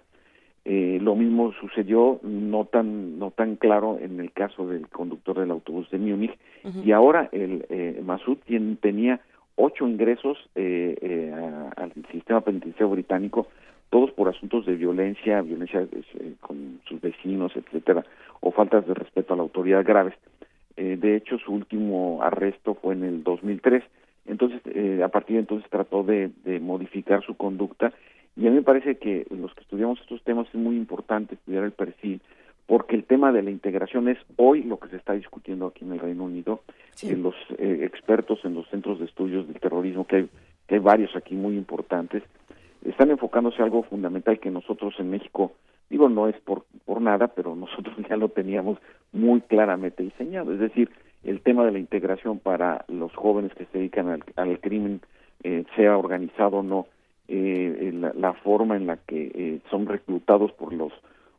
Eh, 0.64 0.98
lo 1.02 1.16
mismo 1.16 1.52
sucedió 1.60 2.20
no 2.22 2.66
tan 2.66 3.18
no 3.18 3.32
tan 3.32 3.56
claro 3.56 3.98
en 4.00 4.20
el 4.20 4.30
caso 4.30 4.68
del 4.68 4.86
conductor 4.88 5.40
del 5.40 5.50
autobús 5.50 5.90
de 5.90 5.98
Múnich 5.98 6.38
y 6.84 6.92
ahora 6.92 7.28
el 7.32 7.66
eh, 7.68 8.00
Masud 8.04 8.38
quien 8.46 8.76
tenía 8.76 9.18
ocho 9.56 9.88
ingresos 9.88 10.38
eh, 10.54 10.94
eh, 11.02 11.32
a- 11.34 11.72
al 11.82 11.92
sistema 12.12 12.42
penitenciario 12.42 12.90
británico 12.90 13.48
todos 13.90 14.12
por 14.12 14.28
asuntos 14.28 14.64
de 14.64 14.76
violencia 14.76 15.42
violencia 15.42 15.80
eh, 15.82 16.34
con 16.40 16.80
sus 16.88 17.00
vecinos 17.00 17.50
etcétera 17.56 18.04
o 18.40 18.52
faltas 18.52 18.86
de 18.86 18.94
respeto 18.94 19.34
a 19.34 19.36
la 19.36 19.42
autoridad 19.42 19.84
graves 19.84 20.14
Eh, 20.76 20.96
de 20.96 21.16
hecho 21.16 21.38
su 21.38 21.52
último 21.52 22.20
arresto 22.22 22.74
fue 22.80 22.94
en 22.94 23.02
el 23.04 23.22
2003 23.24 23.82
entonces 24.27 24.61
eh, 24.66 25.03
a 25.05 25.09
partir 25.09 25.36
de 25.36 25.40
entonces 25.40 25.69
trató 25.70 26.03
de, 26.03 26.31
de 26.44 26.61
modificar 26.61 27.23
su 27.24 27.36
conducta 27.36 27.93
y 28.36 28.47
a 28.47 28.51
mí 28.51 28.57
me 28.57 28.62
parece 28.62 28.97
que 28.97 29.27
los 29.31 29.55
que 29.55 29.61
estudiamos 29.61 30.01
estos 30.01 30.23
temas 30.23 30.49
es 30.49 30.55
muy 30.55 30.77
importante 30.77 31.35
estudiar 31.35 31.65
el 31.65 31.73
perfil, 31.73 32.20
porque 32.66 32.97
el 32.97 33.05
tema 33.05 33.32
de 33.32 33.43
la 33.43 33.51
integración 33.51 34.09
es 34.09 34.19
hoy 34.36 34.62
lo 34.62 34.78
que 34.78 34.89
se 34.89 34.97
está 34.97 35.12
discutiendo 35.12 35.66
aquí 35.66 35.85
en 35.85 35.93
el 35.93 35.99
Reino 35.99 36.24
Unido. 36.24 36.61
Eh, 37.03 37.16
los 37.16 37.35
eh, 37.59 37.81
expertos 37.82 38.40
en 38.44 38.55
los 38.55 38.66
centros 38.69 38.99
de 38.99 39.05
estudios 39.05 39.47
del 39.47 39.61
terrorismo, 39.61 40.07
que 40.07 40.16
hay, 40.16 40.28
que 40.66 40.77
hay 40.77 40.81
varios 40.81 41.15
aquí 41.15 41.35
muy 41.35 41.57
importantes, 41.57 42.23
están 42.85 43.11
enfocándose 43.11 43.61
a 43.61 43.65
algo 43.65 43.82
fundamental 43.82 44.40
que 44.40 44.51
nosotros 44.51 44.94
en 44.99 45.11
México, 45.11 45.53
digo, 45.90 46.09
no 46.09 46.28
es 46.28 46.36
por, 46.40 46.65
por 46.86 47.03
nada, 47.03 47.28
pero 47.28 47.55
nosotros 47.55 47.94
ya 48.09 48.16
lo 48.16 48.31
teníamos 48.31 48.78
muy 49.12 49.43
claramente 49.43 50.03
diseñado. 50.03 50.53
Es 50.53 50.61
decir, 50.61 50.90
el 51.24 51.40
tema 51.40 51.65
de 51.65 51.73
la 51.73 51.78
integración 51.78 52.39
para 52.39 52.85
los 52.89 53.15
jóvenes 53.15 53.53
que 53.55 53.66
se 53.66 53.78
dedican 53.78 54.09
al, 54.09 54.24
al 54.36 54.59
crimen, 54.61 55.01
eh, 55.43 55.65
sea 55.77 55.97
organizado 55.97 56.59
o 56.59 56.62
no, 56.62 56.86
eh, 57.28 57.90
la, 57.94 58.12
la 58.15 58.32
forma 58.35 58.77
en 58.77 58.86
la 58.86 58.97
que 58.97 59.31
eh, 59.35 59.59
son 59.70 59.86
reclutados 59.86 60.53
por 60.53 60.73
los 60.73 60.93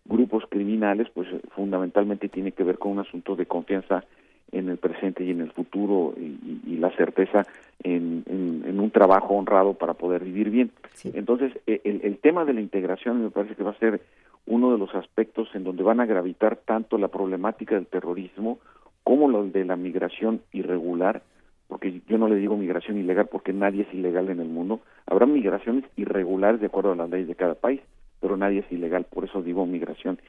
grupos 0.05 0.43
criminales, 0.49 1.07
pues 1.13 1.27
eh, 1.31 1.41
fundamentalmente 1.55 2.29
tiene 2.29 2.51
que 2.51 2.63
ver 2.63 2.77
con 2.77 2.93
un 2.93 2.99
asunto 2.99 3.35
de 3.35 3.45
confianza 3.45 4.03
en 4.51 4.69
el 4.69 4.77
presente 4.77 5.23
y 5.23 5.31
en 5.31 5.41
el 5.41 5.51
futuro 5.51 6.13
y, 6.17 6.59
y- 6.67 6.77
la 6.77 6.91
certeza 6.91 7.45
en, 7.81 8.23
en- 8.27 8.63
en 8.67 8.79
un 8.79 8.91
trabajo 8.91 9.33
honrado 9.35 9.73
para 9.73 9.93
poder 9.93 10.23
vivir 10.23 10.49
bien. 10.49 10.71
Entonces, 11.13 11.53
eh, 11.65 11.79
el, 11.85 12.01
el 12.03 12.17
tema 12.17 12.43
de 12.45 12.53
la 12.53 12.61
integración 12.61 13.23
me 13.23 13.29
parece 13.31 13.55
que 13.55 13.63
va 13.63 13.71
a 13.71 13.79
ser 13.79 14.01
uno 14.45 14.71
de 14.73 14.77
los 14.77 14.93
aspectos 14.95 15.47
en 15.55 15.63
donde 15.63 15.81
van 15.83 16.01
a 16.01 16.05
gravitar 16.05 16.57
tanto 16.57 16.97
la 16.97 17.07
problemática 17.07 17.75
del 17.75 17.87
terrorismo 17.87 18.59
como 19.03 19.27
lo 19.29 19.45
de 19.45 19.65
la 19.65 19.75
migración 19.75 20.41
irregular, 20.51 21.21
porque 21.67 22.01
yo 22.07 22.17
no 22.17 22.27
le 22.27 22.35
digo 22.35 22.55
migración 22.57 22.97
ilegal 22.97 23.27
porque 23.27 23.53
nadie 23.53 23.83
es 23.83 23.93
ilegal 23.93 24.29
en 24.29 24.39
el 24.39 24.47
mundo. 24.47 24.81
Habrá 25.05 25.25
migraciones 25.25 25.83
irregulares 25.95 26.59
de 26.61 26.67
acuerdo 26.67 26.91
a 26.91 26.95
las 26.95 27.09
leyes 27.09 27.27
de 27.27 27.35
cada 27.35 27.55
país, 27.55 27.81
pero 28.21 28.37
nadie 28.37 28.59
es 28.59 28.71
ilegal, 28.71 29.05
por 29.05 29.25
eso 29.25 29.41
digo 29.41 29.65
migración 29.65 30.19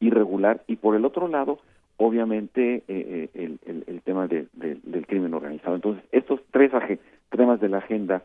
irregular. 0.00 0.62
Y 0.66 0.76
por 0.76 0.96
el 0.96 1.04
otro 1.04 1.28
lado, 1.28 1.60
obviamente, 1.96 2.82
eh, 2.88 3.28
eh, 3.34 3.56
el, 3.86 4.00
tema 4.02 4.26
de- 4.26 4.46
de- 4.54 4.78
del 4.82 5.06
crimen 5.06 5.34
organizado. 5.34 5.76
Entonces, 5.76 6.02
estos 6.12 6.40
tres 6.50 6.72
temas 7.30 7.60
de 7.60 7.68
la 7.68 7.78
agenda, 7.78 8.22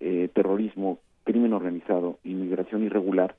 eh, 0.00 0.28
terrorismo, 0.34 0.98
crimen 1.24 1.52
organizado 1.52 2.18
y 2.24 2.34
migración 2.34 2.82
irregular, 2.82 3.34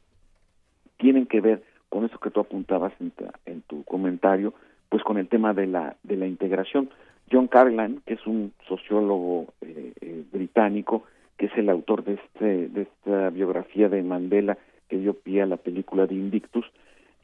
tienen 0.97 1.25
que 1.25 1.41
ver 1.41 1.63
con 1.89 2.05
eso 2.05 2.19
que 2.19 2.29
tú 2.31 2.39
apuntabas 2.39 2.93
en, 2.99 3.11
en 3.45 3.61
tu 3.63 3.83
comentario, 3.83 4.53
pues 4.93 5.03
con 5.03 5.17
el 5.17 5.27
tema 5.27 5.55
de 5.55 5.65
la, 5.65 5.95
de 6.03 6.15
la 6.17 6.27
integración. 6.27 6.87
John 7.31 7.47
Carlin, 7.47 8.03
que 8.05 8.13
es 8.13 8.27
un 8.27 8.53
sociólogo 8.67 9.47
eh, 9.61 9.91
eh, 9.99 10.23
británico, 10.31 11.05
que 11.35 11.47
es 11.47 11.57
el 11.57 11.69
autor 11.69 12.03
de, 12.03 12.13
este, 12.13 12.67
de 12.67 12.83
esta 12.83 13.31
biografía 13.31 13.89
de 13.89 14.03
Mandela 14.03 14.55
que 14.89 14.99
dio 14.99 15.15
pie 15.15 15.41
a 15.41 15.47
la 15.47 15.57
película 15.57 16.05
de 16.05 16.13
Invictus, 16.13 16.67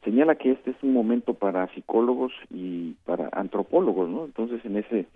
señala 0.02 0.34
que 0.34 0.50
este 0.50 0.72
es 0.72 0.82
un 0.82 0.92
momento 0.92 1.34
para 1.34 1.72
psicólogos 1.72 2.32
y 2.52 2.94
para 3.04 3.28
antropólogos, 3.30 4.08
¿no? 4.08 4.24
Entonces, 4.24 4.64
en 4.64 4.76
ese 4.76 5.06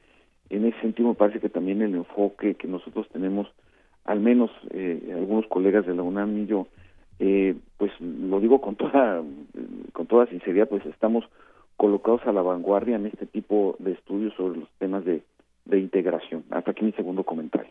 en 0.48 0.64
ese 0.64 0.81
sentido 0.81 1.09
me 1.09 1.16
parece 1.16 1.40
que 1.40 1.48
también 1.48 1.82
el 1.82 1.97
enfoque 1.97 2.55
que 2.55 2.68
nosotros 2.68 3.09
tenemos, 3.09 3.48
al 4.05 4.20
menos 4.20 4.52
eh, 4.70 5.12
algunos 5.12 5.48
colegas 5.48 5.86
de 5.86 5.94
la 5.97 6.05
UNAM 6.05 6.39
y 6.39 6.47
yo, 6.47 6.68
eh, 7.18 7.56
pues 7.78 7.90
lo 8.01 8.39
digo 8.39 8.60
con 8.60 8.76
toda 8.76 9.24
con 9.93 10.06
toda 10.06 10.26
sinceridad, 10.26 10.68
pues 10.68 10.86
estamos 10.86 11.24
colocados 11.76 12.22
a 12.26 12.32
la 12.32 12.42
vanguardia 12.42 12.96
en 12.96 13.06
este 13.06 13.26
tipo 13.26 13.76
de 13.78 13.92
estudios 13.92 14.34
sobre 14.34 14.60
los 14.60 14.68
temas 14.78 15.05
de, 15.05 15.22
de 15.65 15.78
integración. 15.78 16.45
Hasta 16.51 16.73
aquí 16.73 16.85
mi 16.85 16.93
segundo 16.93 17.24
comentario. 17.24 17.70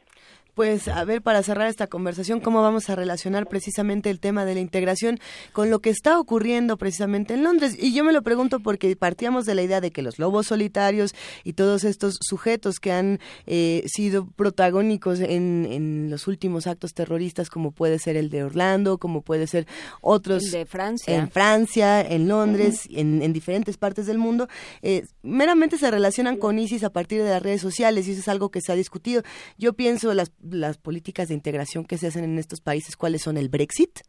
Pues 0.56 0.88
a 0.88 1.04
ver, 1.04 1.24
para 1.24 1.42
cerrar 1.42 1.68
esta 1.68 1.88
conversación, 1.88 2.40
¿cómo 2.40 2.62
vamos 2.62 2.88
a 2.92 2.96
relacionar 2.96 3.48
precisamente 3.48 4.12
el 4.12 4.20
tema 4.20 4.46
de 4.46 4.54
la 4.54 4.60
integración 4.60 5.20
con 5.52 5.72
lo 5.72 5.80
que 5.80 5.90
está 5.90 6.20
ocurriendo 6.20 6.78
precisamente 6.78 7.34
en 7.34 7.44
Londres? 7.44 7.76
Y 7.80 7.96
yo 7.96 8.04
me 8.04 8.14
lo 8.14 8.22
pregunto 8.22 8.60
porque 8.60 8.96
partíamos 8.96 9.48
de 9.48 9.56
la 9.56 9.64
idea 9.64 9.82
de 9.82 9.90
que 9.90 10.04
los 10.04 10.20
lobos 10.20 10.48
solitarios 10.48 11.16
y 11.44 11.54
todos 11.54 11.84
estos 11.84 12.20
sujetos 12.22 12.80
que 12.80 12.92
han 12.92 13.20
eh, 13.48 13.82
sido 13.88 14.28
protagónicos 14.28 15.22
en, 15.22 15.66
en 15.72 16.12
los 16.12 16.28
últimos 16.28 16.68
actos 16.68 16.94
terroristas, 16.94 17.50
como 17.50 17.72
puede 17.72 17.98
ser 17.98 18.16
el 18.16 18.30
de 18.30 18.44
Orlando, 18.44 19.00
como 19.00 19.24
puede 19.24 19.48
ser 19.48 19.66
otros 20.02 20.46
El 20.46 20.52
de 20.52 20.66
Francia. 20.68 21.16
en 21.16 21.32
Francia, 21.32 22.00
en 22.02 22.28
Londres, 22.28 22.88
en, 22.92 23.24
en 23.24 23.34
diferentes 23.34 23.78
partes 23.78 24.06
del 24.06 24.20
mundo, 24.20 24.48
eh, 24.84 25.02
meramente 25.24 25.80
se 25.80 25.90
relacionan 25.90 26.38
con 26.38 26.60
ISIS 26.60 26.84
a 26.84 26.92
partir 26.92 27.24
de 27.24 27.30
las 27.32 27.42
redes 27.42 27.62
sociales 27.62 27.83
y 27.92 28.12
eso 28.12 28.20
es 28.20 28.28
algo 28.28 28.50
que 28.50 28.62
se 28.62 28.72
ha 28.72 28.76
discutido. 28.76 29.22
Yo 29.58 29.74
pienso 29.74 30.14
las, 30.14 30.32
las 30.42 30.78
políticas 30.78 31.28
de 31.28 31.34
integración 31.34 31.86
que 31.86 31.98
se 31.98 32.08
hacen 32.08 32.24
en 32.24 32.40
estos 32.40 32.62
países, 32.62 32.96
¿cuáles 32.96 33.22
son? 33.22 33.38
¿El 33.38 33.50
Brexit? 33.50 34.00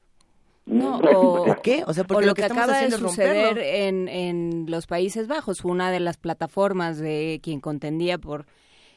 No, 0.67 0.99
o, 0.99 1.51
¿O 1.53 1.63
qué? 1.63 1.85
O 1.87 1.93
sea, 1.93 2.05
porque 2.05 2.19
o 2.19 2.21
lo, 2.23 2.27
lo 2.29 2.35
que 2.35 2.45
acaba 2.45 2.79
de 2.81 2.91
suceder 2.91 3.59
en, 3.59 4.09
en 4.09 4.67
los 4.69 4.87
Países 4.87 5.29
Bajos, 5.29 5.65
una 5.65 5.91
de 5.91 6.01
las 6.01 6.17
plataformas 6.17 6.99
de 6.99 7.41
quien 7.43 7.61
contendía 7.61 8.19
por 8.19 8.47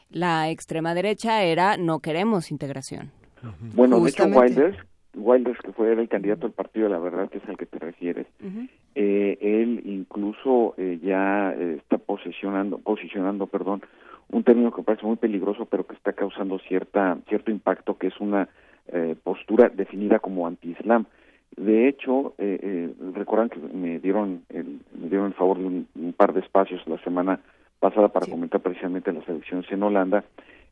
la 0.10 0.50
extrema 0.50 0.94
derecha 0.94 1.44
era 1.44 1.78
no 1.78 2.00
queremos 2.00 2.52
integración. 2.52 3.12
Bueno, 3.60 4.00
de 4.00 4.10
hecho. 4.10 4.26
Wilders, 4.26 4.78
Wilders, 5.16 5.60
que 5.60 5.72
fue 5.74 5.92
el 5.94 6.08
candidato 6.08 6.48
al 6.48 6.54
Partido 6.54 6.88
de 6.88 6.94
la 6.94 7.00
Verdad, 7.00 7.30
que 7.30 7.38
es 7.40 7.46
al 7.48 7.58
que 7.58 7.66
te 7.66 7.80
refieres, 7.80 8.28
eh, 8.96 9.38
él 9.42 9.82
incluso 9.86 10.74
eh, 10.78 11.00
ya 11.04 11.54
eh, 11.54 11.76
está 11.78 11.98
posicionando, 11.98 12.78
posicionando, 12.80 13.48
perdón, 13.48 13.82
un 14.32 14.44
término 14.44 14.72
que 14.72 14.84
parece 14.84 15.06
muy 15.06 15.16
peligroso, 15.18 15.66
pero 15.66 15.86
que 15.86 15.96
está 15.96 16.14
causando 16.14 16.60
cierta 16.60 17.18
cierto 17.30 17.52
impacto, 17.52 17.98
que 17.98 18.08
es 18.08 18.20
una 18.20 18.50
eh, 18.90 19.16
postura 19.24 19.70
definida 19.70 20.20
como 20.20 20.48
anti-islam. 20.48 21.06
De 21.56 21.88
hecho, 21.88 22.34
eh, 22.38 22.60
eh, 22.62 22.94
recuerdan 23.16 23.50
que 23.50 23.60
me 23.60 24.00
dieron 24.00 24.44
el, 24.50 24.80
me 25.00 25.10
dieron 25.10 25.28
el 25.28 25.34
favor 25.34 25.58
de 25.58 25.66
un, 25.66 25.88
un 25.96 26.14
par 26.14 26.34
de 26.34 26.42
espacios 26.42 26.86
la 26.88 26.98
semana 27.04 27.40
pasada 27.80 28.10
para 28.10 28.28
comentar 28.28 28.60
precisamente 28.62 29.12
las 29.14 29.28
elecciones 29.28 29.66
en 29.72 29.82
Holanda. 29.84 30.24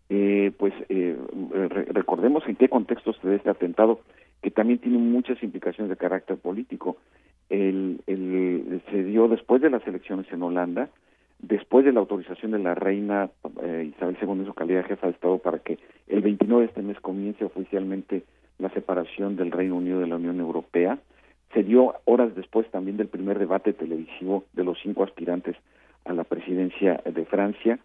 Eh, 0.10 0.52
pues 0.60 0.73
eh, 0.90 1.18
re- 1.52 1.86
recordemos 1.86 2.44
en 2.48 2.56
qué 2.57 2.69
contexto 2.69 3.14
se 3.14 3.27
da 3.27 3.36
este 3.36 3.49
atentado, 3.49 4.02
que 4.44 4.52
también 4.52 4.77
tiene 4.80 4.98
muchas 4.99 5.41
implicaciones 5.41 5.90
de 5.90 5.98
carácter 5.98 6.38
político. 6.38 6.98
El, 7.49 8.02
el- 8.06 8.82
se 8.91 9.03
dio 9.03 9.27
después 9.27 9.61
de 9.61 9.69
las 9.72 9.86
elecciones 9.88 10.27
en 10.32 10.44
Holanda, 10.44 10.90
después 11.40 11.86
de 11.86 11.91
la 11.91 11.99
autorización 11.99 12.52
de 12.52 12.60
la 12.60 12.76
reina 12.76 13.30
eh, 13.64 13.91
Isabel 13.95 14.18
II 14.22 14.32
en 14.32 14.45
su 14.45 14.53
calidad 14.53 14.84
de 14.84 14.90
jefa 14.90 15.07
de 15.07 15.14
Estado 15.14 15.38
para 15.38 15.60
que 15.60 15.78
el 16.07 16.22
29 16.22 16.64
de 16.64 16.68
este 16.68 16.82
mes 16.82 16.99
comience 16.99 17.45
oficialmente 17.45 18.24
la 18.57 18.70
separación 18.70 19.36
del 19.36 19.52
Reino 19.52 19.76
Unido 19.76 19.99
de 19.99 20.07
la 20.07 20.16
Unión 20.16 20.40
Europea. 20.40 20.99
Se 21.53 21.64
dio 21.64 21.95
horas 22.06 22.36
después 22.36 22.70
también 22.72 22.98
del 22.98 23.07
primer 23.07 23.40
debate 23.40 23.74
televisivo 23.74 24.45
de 24.53 24.64
los 24.64 24.78
cinco 24.82 25.03
aspirantes 25.03 25.56
a 26.06 26.14
la 26.14 26.24
presidencia 26.24 27.02
de 27.06 27.26
Francia. 27.26 27.80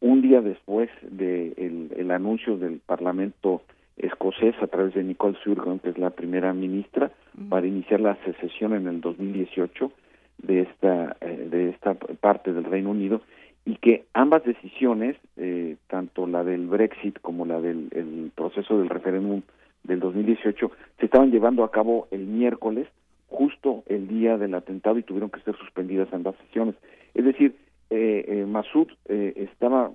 Un 0.00 0.22
día 0.22 0.40
después 0.40 0.88
del 1.02 1.88
de 1.88 1.96
el 1.96 2.10
anuncio 2.10 2.56
del 2.56 2.80
Parlamento 2.80 3.62
escocés 3.98 4.54
a 4.62 4.66
través 4.68 4.94
de 4.94 5.02
Nicole 5.02 5.36
Sturgeon, 5.40 5.80
que 5.80 5.90
es 5.90 5.98
la 5.98 6.10
primera 6.10 6.52
ministra, 6.52 7.10
para 7.48 7.66
iniciar 7.66 8.00
la 8.00 8.16
secesión 8.24 8.74
en 8.74 8.86
el 8.86 9.00
2018 9.00 9.90
de 10.38 10.62
esta 10.62 11.16
eh, 11.20 11.48
de 11.50 11.70
esta 11.70 11.94
parte 11.94 12.52
del 12.52 12.64
Reino 12.64 12.90
Unido 12.90 13.20
y 13.64 13.76
que 13.76 14.06
ambas 14.14 14.44
decisiones, 14.44 15.16
eh, 15.36 15.76
tanto 15.88 16.26
la 16.26 16.42
del 16.44 16.66
Brexit 16.68 17.18
como 17.20 17.44
la 17.44 17.60
del 17.60 17.88
el 17.92 18.32
proceso 18.34 18.78
del 18.78 18.88
referéndum 18.88 19.42
del 19.84 20.00
2018, 20.00 20.70
se 20.98 21.04
estaban 21.04 21.30
llevando 21.30 21.64
a 21.64 21.70
cabo 21.70 22.08
el 22.10 22.26
miércoles, 22.26 22.88
justo 23.28 23.82
el 23.86 24.08
día 24.08 24.38
del 24.38 24.54
atentado, 24.54 24.98
y 24.98 25.02
tuvieron 25.02 25.30
que 25.30 25.40
ser 25.40 25.56
suspendidas 25.56 26.12
ambas 26.12 26.36
sesiones. 26.46 26.76
Es 27.14 27.24
decir, 27.24 27.56
eh, 27.90 28.24
eh, 28.28 28.46
Masud 28.46 28.88
eh, 29.06 29.32
estaba 29.36 29.90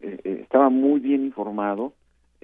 eh, 0.00 0.40
estaba 0.42 0.70
muy 0.70 1.00
bien 1.00 1.24
informado, 1.24 1.92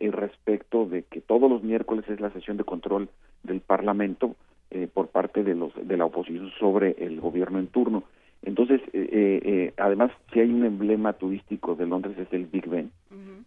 respecto 0.00 0.86
de 0.86 1.02
que 1.02 1.20
todos 1.20 1.50
los 1.50 1.64
miércoles 1.64 2.04
es 2.08 2.20
la 2.20 2.30
sesión 2.30 2.56
de 2.56 2.62
control 2.62 3.08
del 3.42 3.60
Parlamento 3.60 4.36
eh, 4.70 4.88
por 4.92 5.08
parte 5.08 5.42
de 5.44 5.54
los 5.54 5.72
de 5.74 5.96
la 5.96 6.04
oposición 6.04 6.50
sobre 6.58 6.96
el 6.98 7.20
gobierno 7.20 7.58
en 7.58 7.68
turno. 7.68 8.04
Entonces, 8.42 8.80
además, 9.78 10.12
si 10.32 10.38
hay 10.38 10.52
un 10.52 10.64
emblema 10.64 11.12
turístico 11.14 11.74
de 11.74 11.86
Londres 11.86 12.16
es 12.18 12.32
el 12.32 12.46
Big 12.46 12.68
Ben 12.68 12.92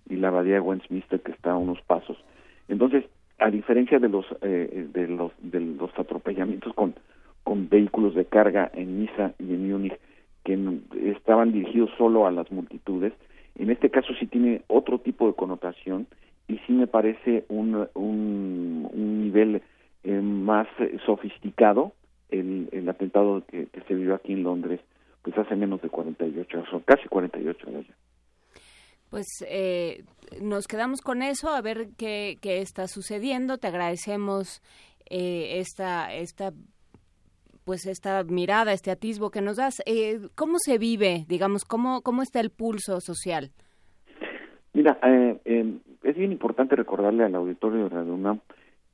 y 0.10 0.18
la 0.18 0.28
abadía 0.28 0.56
de 0.56 0.60
Westminster 0.60 1.22
que 1.22 1.32
está 1.32 1.52
a 1.52 1.58
unos 1.58 1.82
pasos. 1.84 2.18
Entonces, 2.68 3.06
a 3.40 3.50
diferencia 3.50 4.00
de 4.00 4.10
los 4.10 4.26
de 4.42 5.08
los 5.08 5.32
de 5.40 5.62
los 5.62 5.98
atropellamientos 5.98 6.74
con 6.74 6.94
con 7.44 7.70
vehículos 7.70 8.16
de 8.16 8.26
carga 8.26 8.70
en 8.74 9.00
Niza 9.00 9.34
y 9.40 9.54
en 9.54 9.72
Múnich 9.72 9.98
que 10.44 10.58
estaban 11.12 11.52
dirigidos 11.52 11.92
solo 11.98 12.26
a 12.26 12.32
las 12.32 12.52
multitudes, 12.52 13.14
en 13.58 13.70
este 13.70 13.90
caso 13.90 14.14
sí 14.20 14.26
tiene 14.26 14.62
otro 14.68 15.00
tipo 15.00 15.28
de 15.28 15.34
connotación 15.34 16.08
y 16.48 16.58
sí 16.66 16.74
me 16.74 16.88
parece 16.88 17.46
un, 17.48 17.88
un, 17.94 19.22
nivel 19.24 19.62
eh, 20.04 20.22
más 20.22 20.68
eh, 20.80 20.98
sofisticado 21.06 21.94
el, 22.30 22.70
el 22.72 22.88
atentado 22.90 23.44
que, 23.46 23.68
se 23.88 23.94
vivió 23.94 24.16
aquí 24.16 24.34
en 24.34 24.44
Londres 24.44 24.80
pues 25.22 25.38
hace 25.38 25.56
menos 25.56 25.82
de 25.82 25.90
48 25.90 26.60
horas, 26.60 26.84
casi 26.86 27.08
48 27.08 27.70
horas 27.70 27.86
ya. 27.88 27.94
Pues 29.12 29.28
eh, 29.48 30.04
nos 30.42 30.68
quedamos 30.68 31.02
con 31.02 31.22
eso, 31.22 31.50
a 31.50 31.62
ver 31.62 31.90
qué, 31.98 32.38
qué 32.42 32.62
está 32.62 32.88
sucediendo. 32.88 33.58
Te 33.58 33.68
agradecemos 33.68 34.64
esta, 35.10 36.14
esta 36.14 36.54
pues 37.66 37.86
esta 37.86 38.24
mirada, 38.24 38.74
este 38.74 38.92
atisbo 38.92 39.30
que 39.30 39.42
nos 39.42 39.58
das. 39.58 39.82
Eh, 39.86 40.20
¿Cómo 40.36 40.58
se 40.60 40.78
vive, 40.78 41.26
digamos, 41.28 41.64
cómo, 41.66 42.02
cómo 42.02 42.22
está 42.22 42.40
el 42.40 42.50
pulso 42.50 43.00
social? 43.02 43.52
Mira, 44.74 44.98
eh, 45.04 45.40
eh, 45.46 45.78
es 46.04 46.16
bien 46.16 46.32
importante 46.32 46.76
recordarle 46.76 47.24
al 47.24 47.36
auditorio 47.36 47.84
de 47.84 47.90
Radio 47.90 48.14
UNAM 48.14 48.40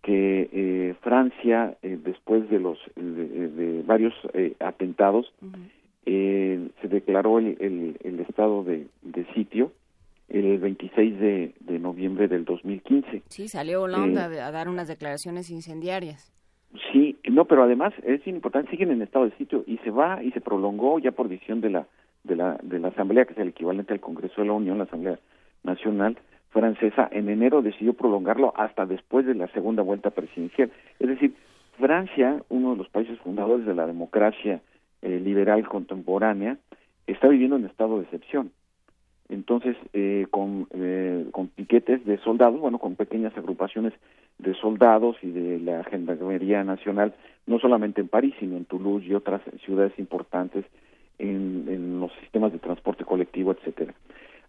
que 0.08 0.96
Francia, 1.02 1.76
después 1.82 2.50
de 2.50 2.60
los 2.60 2.80
de, 2.96 3.84
varios 3.86 4.14
atentados, 4.60 5.34
se 6.06 6.88
declaró 6.88 7.40
el, 7.40 7.98
el, 8.02 8.20
estado 8.22 8.64
de, 8.64 8.88
sitio 9.36 9.74
el 10.30 10.58
26 10.60 11.20
de, 11.20 11.54
de, 11.60 11.80
noviembre 11.80 12.30
del 12.30 12.46
2015. 12.46 13.24
Sí, 13.28 13.48
salió 13.50 13.82
Holanda 13.82 14.26
a 14.26 14.52
dar 14.52 14.70
unas 14.70 14.88
declaraciones 14.88 15.50
incendiarias. 15.50 16.32
Sí, 16.92 17.18
no, 17.30 17.46
pero 17.46 17.64
además 17.64 17.94
es 18.04 18.26
importante, 18.28 18.72
siguen 18.72 18.92
en 18.92 19.02
estado 19.02 19.26
de 19.26 19.36
sitio 19.38 19.64
y 19.68 19.78
se 19.80 19.90
va 19.90 20.24
y 20.24 20.32
se 20.32 20.42
prolongó 20.42 21.00
ya 21.00 21.12
por 21.12 21.28
decisión 21.28 21.60
de 21.60 21.70
la, 21.70 21.88
de 22.24 22.36
la, 22.36 22.58
de 22.64 22.80
la 22.80 22.90
Asamblea, 22.90 23.26
que 23.26 23.34
es 23.34 23.40
el 23.40 23.50
equivalente 23.50 23.94
al 23.94 24.00
Congreso 24.00 24.42
de 24.42 24.48
la 24.48 24.54
Unión, 24.54 24.78
la 24.78 24.86
Asamblea 24.86 25.20
Nacional 25.64 26.18
Francesa, 26.50 27.08
en 27.12 27.30
enero 27.30 27.62
decidió 27.62 27.94
prolongarlo 27.94 28.54
hasta 28.56 28.86
después 28.86 29.26
de 29.26 29.36
la 29.36 29.48
segunda 29.50 29.84
vuelta 29.84 30.12
presidencial. 30.12 30.72
Es 31.00 31.08
decir, 31.08 31.34
Francia, 31.78 32.42
uno 32.50 32.72
de 32.72 32.78
los 32.78 32.90
países 32.90 33.20
fundadores 33.20 33.66
de 33.66 33.76
la 33.76 33.86
democracia 33.86 34.62
eh, 35.02 35.20
liberal 35.20 35.68
contemporánea, 35.68 36.58
está 37.06 37.28
viviendo 37.28 37.56
en 37.56 37.66
estado 37.66 37.98
de 37.98 38.04
excepción 38.04 38.52
entonces 39.30 39.76
eh, 39.94 40.28
con, 40.32 40.68
eh, 40.72 41.26
con 41.32 41.48
piquetes 41.48 42.06
de 42.06 42.18
soldados, 42.20 42.60
bueno, 42.60 42.80
con 42.80 42.96
pequeñas 42.96 43.36
agrupaciones 43.38 43.94
de 44.38 44.54
soldados 44.56 45.18
y 45.22 45.32
de 45.32 45.60
la 45.60 45.84
Gendarmería 45.84 46.64
Nacional, 46.64 47.14
no 47.46 47.60
solamente 47.60 48.02
en 48.02 48.08
París, 48.08 48.36
sino 48.40 48.56
en 48.56 48.66
Toulouse 48.66 49.06
y 49.06 49.14
otras 49.14 49.42
ciudades 49.66 49.98
importantes, 49.98 50.66
en, 51.20 51.66
en 51.68 52.00
los 52.00 52.12
sistemas 52.22 52.54
de 52.54 52.60
transporte 52.60 53.04
colectivo, 53.04 53.52
etcétera. 53.52 53.94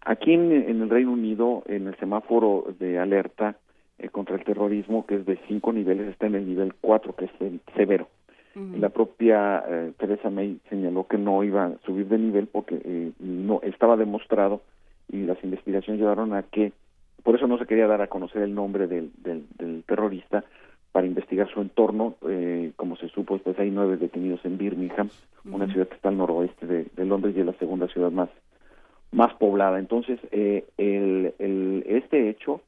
Aquí 0.01 0.33
en, 0.33 0.51
el 0.51 0.89
Reino 0.89 1.11
Unido, 1.11 1.63
en 1.67 1.87
el 1.87 1.95
semáforo 1.97 2.73
de 2.79 2.99
alerta 2.99 3.57
eh, 3.97 4.09
contra 4.09 4.35
el 4.35 4.43
terrorismo, 4.43 5.05
que 5.05 5.15
es 5.15 5.25
de 5.25 5.39
cinco 5.47 5.73
niveles, 5.73 6.07
está 6.07 6.27
en 6.27 6.35
el 6.35 6.47
nivel 6.47 6.73
cuatro, 6.79 7.15
que 7.15 7.25
es 7.25 7.31
el 7.39 7.59
severo. 7.75 8.07
La 8.55 8.89
propia 8.89 9.63
eh, 9.67 9.93
Teresa 9.97 10.29
May 10.29 10.59
señaló 10.69 11.07
que 11.07 11.17
no 11.17 11.43
iba 11.43 11.65
a 11.65 11.77
subir 11.85 12.07
de 12.07 12.17
nivel 12.17 12.47
porque 12.47 12.81
eh, 12.83 13.11
no 13.19 13.61
estaba 13.61 13.95
demostrado 13.95 14.61
y 15.07 15.23
las 15.23 15.41
investigaciones 15.43 16.01
llevaron 16.01 16.33
a 16.33 16.43
que 16.43 16.73
por 17.23 17.35
eso 17.35 17.47
no 17.47 17.57
se 17.57 17.65
quería 17.65 17.87
dar 17.87 18.01
a 18.01 18.07
conocer 18.07 18.41
el 18.41 18.55
nombre 18.55 18.87
del, 18.87 19.11
del, 19.17 19.83
terrorista 19.85 20.43
para 20.91 21.07
investigar 21.07 21.47
su 21.49 21.61
entorno. 21.61 22.15
Eh, 22.27 22.71
como 22.75 22.95
se 22.97 23.07
supo, 23.09 23.37
pues 23.37 23.57
hay 23.59 23.71
nueve 23.71 23.97
detenidos 23.97 24.43
en 24.43 24.57
Birmingham, 24.57 25.09
una 25.45 25.67
ciudad 25.67 25.87
que 25.87 25.95
está 25.95 26.09
al 26.09 26.17
noroeste 26.17 26.65
de, 26.65 27.05
Londres 27.05 27.35
y 27.37 27.41
es 27.41 27.45
la 27.45 27.53
segunda 27.53 27.87
ciudad 27.87 28.11
más 28.11 28.29
más 29.11 29.33
poblada. 29.35 29.79
Entonces, 29.79 30.19
el, 30.31 31.33
el, 31.39 31.83
este 31.87 32.29
hecho 32.29 32.61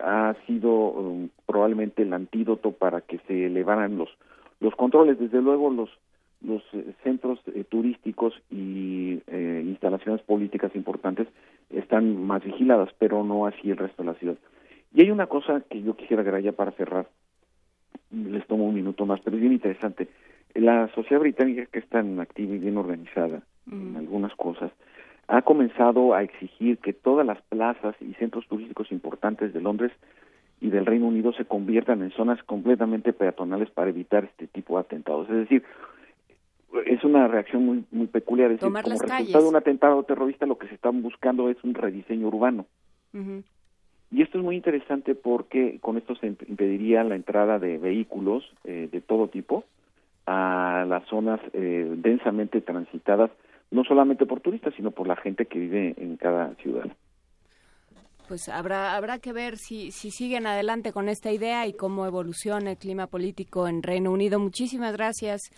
ha 0.00 0.34
sido 0.46 0.70
um, 0.70 1.28
probablemente 1.46 2.02
el 2.02 2.12
antídoto 2.12 2.72
para 2.72 3.00
que 3.00 3.18
se 3.28 3.46
elevaran 3.46 3.96
los 3.96 4.08
los 4.60 4.74
controles, 4.76 5.18
desde 5.18 5.40
luego, 5.40 5.70
los, 5.70 5.90
los 6.42 6.62
eh, 6.74 6.92
centros 7.02 7.40
eh, 7.46 7.64
turísticos 7.64 8.34
y 8.50 9.22
eh, 9.26 9.62
instalaciones 9.64 10.20
políticas 10.22 10.74
importantes 10.76 11.26
están 11.70 12.24
más 12.24 12.44
vigiladas, 12.44 12.90
pero 12.98 13.24
no 13.24 13.46
así 13.46 13.70
el 13.70 13.78
resto 13.78 14.02
de 14.02 14.12
la 14.12 14.18
ciudad. 14.18 14.36
Y 14.92 15.02
hay 15.02 15.10
una 15.10 15.26
cosa 15.26 15.62
que 15.68 15.82
yo 15.82 15.96
quisiera 15.96 16.22
agregar 16.22 16.42
ya 16.42 16.52
para 16.52 16.72
cerrar, 16.72 17.08
les 18.10 18.46
tomo 18.46 18.66
un 18.66 18.74
minuto 18.74 19.06
más, 19.06 19.20
pero 19.20 19.36
es 19.36 19.40
bien 19.40 19.54
interesante. 19.54 20.08
La 20.54 20.88
sociedad 20.94 21.20
británica, 21.20 21.66
que 21.66 21.78
es 21.78 21.88
tan 21.88 22.18
activa 22.20 22.54
y 22.54 22.58
bien 22.58 22.76
organizada 22.76 23.42
en 23.70 23.96
algunas 23.96 24.34
cosas, 24.34 24.72
ha 25.30 25.42
comenzado 25.42 26.12
a 26.12 26.24
exigir 26.24 26.78
que 26.78 26.92
todas 26.92 27.24
las 27.24 27.40
plazas 27.42 27.94
y 28.00 28.14
centros 28.14 28.46
turísticos 28.48 28.90
importantes 28.90 29.52
de 29.54 29.60
Londres 29.60 29.92
y 30.60 30.70
del 30.70 30.86
Reino 30.86 31.06
Unido 31.06 31.32
se 31.32 31.44
conviertan 31.44 32.02
en 32.02 32.10
zonas 32.10 32.42
completamente 32.42 33.12
peatonales 33.12 33.70
para 33.70 33.90
evitar 33.90 34.24
este 34.24 34.48
tipo 34.48 34.74
de 34.74 34.80
atentados. 34.80 35.30
Es 35.30 35.36
decir, 35.36 35.62
es 36.84 37.04
una 37.04 37.28
reacción 37.28 37.64
muy 37.64 37.84
muy 37.92 38.08
peculiar. 38.08 38.50
Es 38.50 38.60
como 38.60 38.76
resultado 38.76 39.44
de 39.44 39.48
un 39.48 39.56
atentado 39.56 40.02
terrorista 40.02 40.46
lo 40.46 40.58
que 40.58 40.66
se 40.66 40.74
está 40.74 40.90
buscando 40.90 41.48
es 41.48 41.62
un 41.62 41.74
rediseño 41.74 42.26
urbano. 42.26 42.66
Y 44.12 44.22
esto 44.22 44.38
es 44.38 44.44
muy 44.44 44.56
interesante 44.56 45.14
porque 45.14 45.78
con 45.80 45.96
esto 45.96 46.16
se 46.16 46.26
impediría 46.26 47.04
la 47.04 47.14
entrada 47.14 47.60
de 47.60 47.78
vehículos 47.78 48.44
eh, 48.64 48.88
de 48.90 49.00
todo 49.00 49.28
tipo 49.28 49.64
a 50.26 50.84
las 50.88 51.04
zonas 51.06 51.40
eh, 51.52 51.88
densamente 51.98 52.60
transitadas, 52.60 53.30
no 53.70 53.84
solamente 53.84 54.26
por 54.26 54.40
turistas, 54.40 54.74
sino 54.74 54.90
por 54.90 55.06
la 55.06 55.16
gente 55.16 55.46
que 55.46 55.58
vive 55.58 55.94
en 55.96 56.16
cada 56.16 56.54
ciudad 56.56 56.90
pues 58.30 58.48
habrá 58.48 58.94
habrá 58.94 59.18
que 59.18 59.32
ver 59.32 59.56
si, 59.56 59.90
si 59.90 60.12
siguen 60.12 60.46
adelante 60.46 60.92
con 60.92 61.08
esta 61.08 61.32
idea 61.32 61.66
y 61.66 61.72
cómo 61.72 62.06
evoluciona 62.06 62.70
el 62.70 62.76
clima 62.76 63.08
político 63.08 63.66
en 63.66 63.82
Reino 63.82 64.12
Unido. 64.12 64.38
Muchísimas 64.38 64.92
gracias. 64.92 65.50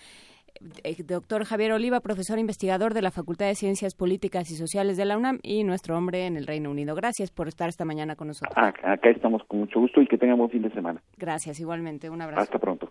Eh, 0.82 1.02
doctor 1.04 1.44
Javier 1.44 1.72
Oliva, 1.72 2.00
profesor 2.00 2.38
investigador 2.38 2.94
de 2.94 3.02
la 3.02 3.10
Facultad 3.10 3.44
de 3.44 3.56
Ciencias 3.56 3.94
Políticas 3.94 4.50
y 4.50 4.54
Sociales 4.54 4.96
de 4.96 5.04
la 5.04 5.18
UNAM 5.18 5.38
y 5.42 5.64
nuestro 5.64 5.98
hombre 5.98 6.24
en 6.26 6.38
el 6.38 6.46
Reino 6.46 6.70
Unido. 6.70 6.94
Gracias 6.94 7.30
por 7.30 7.46
estar 7.46 7.68
esta 7.68 7.84
mañana 7.84 8.16
con 8.16 8.28
nosotros. 8.28 8.56
Acá 8.56 9.10
estamos 9.10 9.42
con 9.44 9.60
mucho 9.60 9.78
gusto 9.78 10.00
y 10.00 10.06
que 10.06 10.16
tengan 10.16 10.38
buen 10.38 10.48
fin 10.48 10.62
de 10.62 10.70
semana. 10.70 11.02
Gracias, 11.18 11.60
igualmente. 11.60 12.08
Un 12.08 12.22
abrazo. 12.22 12.40
Hasta 12.40 12.58
pronto. 12.58 12.90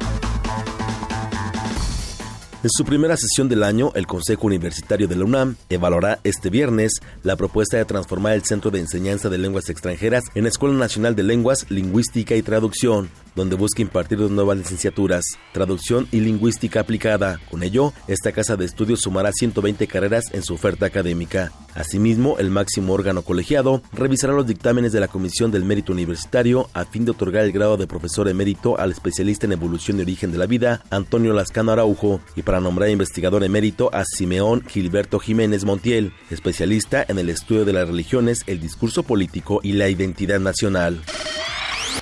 en 2.63 2.69
su 2.69 2.85
primera 2.85 3.17
sesión 3.17 3.49
del 3.49 3.63
año, 3.63 3.91
el 3.95 4.05
Consejo 4.05 4.45
Universitario 4.45 5.07
de 5.07 5.15
la 5.15 5.25
UNAM 5.25 5.55
evaluará 5.69 6.19
este 6.23 6.51
viernes 6.51 6.99
la 7.23 7.35
propuesta 7.35 7.77
de 7.77 7.85
transformar 7.85 8.33
el 8.33 8.43
Centro 8.43 8.69
de 8.69 8.79
Enseñanza 8.79 9.29
de 9.29 9.39
Lenguas 9.39 9.69
Extranjeras 9.69 10.25
en 10.35 10.45
Escuela 10.45 10.75
Nacional 10.75 11.15
de 11.15 11.23
Lenguas, 11.23 11.65
Lingüística 11.69 12.35
y 12.35 12.43
Traducción, 12.43 13.09
donde 13.35 13.55
busca 13.55 13.81
impartir 13.81 14.17
dos 14.17 14.31
nuevas 14.31 14.57
licenciaturas, 14.57 15.23
traducción 15.53 16.07
y 16.11 16.19
lingüística 16.19 16.79
aplicada. 16.79 17.39
Con 17.49 17.63
ello, 17.63 17.93
esta 18.07 18.31
casa 18.31 18.55
de 18.55 18.65
estudios 18.65 19.01
sumará 19.01 19.31
120 19.31 19.87
carreras 19.87 20.25
en 20.33 20.43
su 20.43 20.53
oferta 20.53 20.85
académica. 20.85 21.51
Asimismo, 21.73 22.37
el 22.37 22.51
máximo 22.51 22.93
órgano 22.93 23.21
colegiado 23.21 23.81
revisará 23.93 24.33
los 24.33 24.47
dictámenes 24.47 24.91
de 24.91 24.99
la 24.99 25.07
Comisión 25.07 25.51
del 25.51 25.63
Mérito 25.63 25.93
Universitario 25.93 26.69
a 26.73 26.85
fin 26.85 27.05
de 27.05 27.11
otorgar 27.11 27.45
el 27.45 27.51
grado 27.51 27.77
de 27.77 27.87
profesor 27.87 28.27
emérito 28.27 28.77
al 28.77 28.91
especialista 28.91 29.45
en 29.45 29.53
evolución 29.53 29.99
y 29.99 30.01
origen 30.01 30.31
de 30.31 30.37
la 30.37 30.45
vida, 30.45 30.83
Antonio 30.89 31.33
Lascano 31.33 31.71
Araujo, 31.71 32.19
y 32.35 32.41
para 32.41 32.59
nombrar 32.59 32.89
investigador 32.89 33.43
emérito 33.43 33.89
a 33.93 34.03
Simeón 34.05 34.63
Gilberto 34.67 35.19
Jiménez 35.19 35.63
Montiel, 35.63 36.13
especialista 36.29 37.05
en 37.07 37.19
el 37.19 37.29
estudio 37.29 37.65
de 37.65 37.73
las 37.73 37.87
religiones, 37.87 38.43
el 38.47 38.59
discurso 38.59 39.03
político 39.03 39.61
y 39.63 39.73
la 39.73 39.87
identidad 39.89 40.39
nacional. 40.39 41.01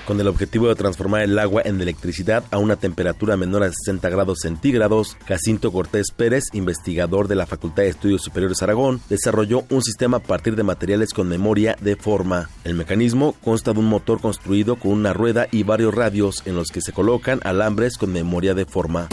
Con 0.09 0.19
el 0.19 0.27
objetivo 0.27 0.67
de 0.69 0.73
transformar 0.73 1.21
el 1.21 1.37
agua 1.37 1.61
en 1.63 1.79
electricidad 1.79 2.43
a 2.49 2.57
una 2.57 2.77
temperatura 2.77 3.37
menor 3.37 3.61
a 3.61 3.71
60 3.71 4.09
grados 4.09 4.39
centígrados, 4.41 5.15
Jacinto 5.27 5.71
Cortés 5.71 6.07
Pérez, 6.09 6.45
investigador 6.53 7.27
de 7.27 7.35
la 7.35 7.45
Facultad 7.45 7.83
de 7.83 7.89
Estudios 7.89 8.23
Superiores 8.23 8.63
Aragón, 8.63 9.01
desarrolló 9.07 9.65
un 9.69 9.83
sistema 9.83 10.17
a 10.17 10.19
partir 10.19 10.55
de 10.55 10.63
materiales 10.63 11.13
con 11.13 11.27
memoria 11.27 11.77
de 11.79 11.95
forma. 11.95 12.49
El 12.63 12.73
mecanismo 12.73 13.35
consta 13.43 13.71
de 13.71 13.81
un 13.81 13.85
motor 13.85 14.19
construido 14.19 14.77
con 14.77 14.93
una 14.93 15.13
rueda 15.13 15.47
y 15.51 15.61
varios 15.61 15.93
radios 15.93 16.41
en 16.47 16.55
los 16.55 16.69
que 16.69 16.81
se 16.81 16.91
colocan 16.91 17.39
alambres 17.43 17.95
con 17.95 18.11
memoria 18.11 18.55
de 18.55 18.65
forma. 18.65 19.09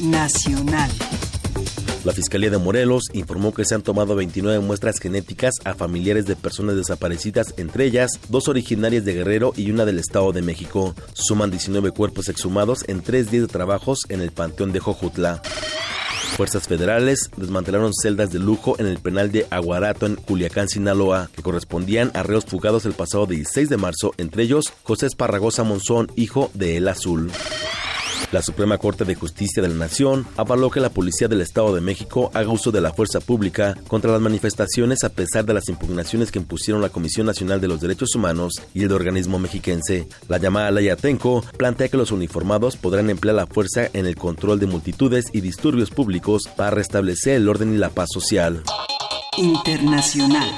Nacional. 0.00 0.90
La 2.04 2.12
Fiscalía 2.12 2.50
de 2.50 2.58
Morelos 2.58 3.04
informó 3.12 3.54
que 3.54 3.64
se 3.64 3.76
han 3.76 3.82
tomado 3.82 4.16
29 4.16 4.58
muestras 4.58 4.98
genéticas 4.98 5.54
a 5.64 5.74
familiares 5.74 6.26
de 6.26 6.34
personas 6.34 6.74
desaparecidas, 6.74 7.54
entre 7.58 7.84
ellas 7.84 8.18
dos 8.28 8.48
originarias 8.48 9.04
de 9.04 9.14
Guerrero 9.14 9.52
y 9.56 9.70
una 9.70 9.84
del 9.84 10.00
Estado 10.00 10.32
de 10.32 10.42
México. 10.42 10.96
Suman 11.12 11.52
19 11.52 11.92
cuerpos 11.92 12.28
exhumados 12.28 12.84
en 12.88 13.02
tres 13.02 13.30
días 13.30 13.42
de 13.42 13.52
trabajos 13.52 14.00
en 14.08 14.20
el 14.20 14.32
Panteón 14.32 14.72
de 14.72 14.80
Jojutla. 14.80 15.42
Fuerzas 16.36 16.66
federales 16.66 17.30
desmantelaron 17.36 17.92
celdas 17.94 18.32
de 18.32 18.40
lujo 18.40 18.74
en 18.80 18.86
el 18.86 18.98
penal 18.98 19.30
de 19.30 19.46
Aguarato 19.50 20.06
en 20.06 20.16
Culiacán, 20.16 20.68
Sinaloa, 20.68 21.30
que 21.36 21.42
correspondían 21.42 22.10
a 22.14 22.24
reos 22.24 22.46
fugados 22.46 22.84
el 22.84 22.94
pasado 22.94 23.26
16 23.26 23.68
de 23.68 23.76
marzo, 23.76 24.12
entre 24.16 24.42
ellos 24.42 24.72
José 24.82 25.06
Esparragosa 25.06 25.62
Monzón, 25.62 26.10
hijo 26.16 26.50
de 26.54 26.78
El 26.78 26.88
Azul. 26.88 27.30
La 28.32 28.40
Suprema 28.40 28.78
Corte 28.78 29.04
de 29.04 29.14
Justicia 29.14 29.62
de 29.62 29.68
la 29.68 29.74
Nación 29.74 30.26
avaló 30.38 30.70
que 30.70 30.80
la 30.80 30.88
Policía 30.88 31.28
del 31.28 31.42
Estado 31.42 31.74
de 31.74 31.82
México 31.82 32.30
haga 32.32 32.48
uso 32.48 32.72
de 32.72 32.80
la 32.80 32.94
fuerza 32.94 33.20
pública 33.20 33.76
contra 33.88 34.10
las 34.10 34.22
manifestaciones 34.22 35.04
a 35.04 35.10
pesar 35.10 35.44
de 35.44 35.52
las 35.52 35.68
impugnaciones 35.68 36.32
que 36.32 36.38
impusieron 36.38 36.80
la 36.80 36.88
Comisión 36.88 37.26
Nacional 37.26 37.60
de 37.60 37.68
los 37.68 37.82
Derechos 37.82 38.14
Humanos 38.14 38.54
y 38.72 38.84
el 38.84 38.92
organismo 38.92 39.38
mexiquense. 39.38 40.08
La 40.28 40.38
llamada 40.38 40.70
Ley 40.70 40.88
Atenco 40.88 41.44
plantea 41.58 41.88
que 41.88 41.98
los 41.98 42.10
uniformados 42.10 42.78
podrán 42.78 43.10
emplear 43.10 43.36
la 43.36 43.46
fuerza 43.46 43.90
en 43.92 44.06
el 44.06 44.16
control 44.16 44.58
de 44.58 44.66
multitudes 44.66 45.26
y 45.34 45.42
disturbios 45.42 45.90
públicos 45.90 46.44
para 46.56 46.70
restablecer 46.70 47.34
el 47.34 47.50
orden 47.50 47.74
y 47.74 47.76
la 47.76 47.90
paz 47.90 48.08
social. 48.10 48.62
Internacional. 49.36 50.50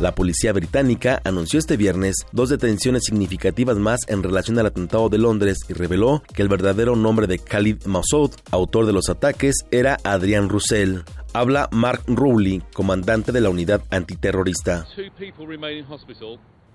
La 0.00 0.14
policía 0.14 0.54
británica 0.54 1.20
anunció 1.24 1.58
este 1.58 1.76
viernes 1.76 2.24
dos 2.32 2.48
detenciones 2.48 3.02
significativas 3.04 3.76
más 3.76 4.00
en 4.08 4.22
relación 4.22 4.58
al 4.58 4.64
atentado 4.64 5.10
de 5.10 5.18
Londres 5.18 5.58
y 5.68 5.74
reveló 5.74 6.22
que 6.34 6.40
el 6.40 6.48
verdadero 6.48 6.96
nombre 6.96 7.26
de 7.26 7.38
Khalid 7.38 7.84
Massoud, 7.84 8.30
autor 8.50 8.86
de 8.86 8.94
los 8.94 9.10
ataques, 9.10 9.56
era 9.70 9.98
Adrian 10.02 10.48
Russell. 10.48 11.00
Habla 11.34 11.68
Mark 11.70 12.02
Rowley, 12.06 12.62
comandante 12.72 13.30
de 13.30 13.42
la 13.42 13.50
unidad 13.50 13.82
antiterrorista. 13.90 14.86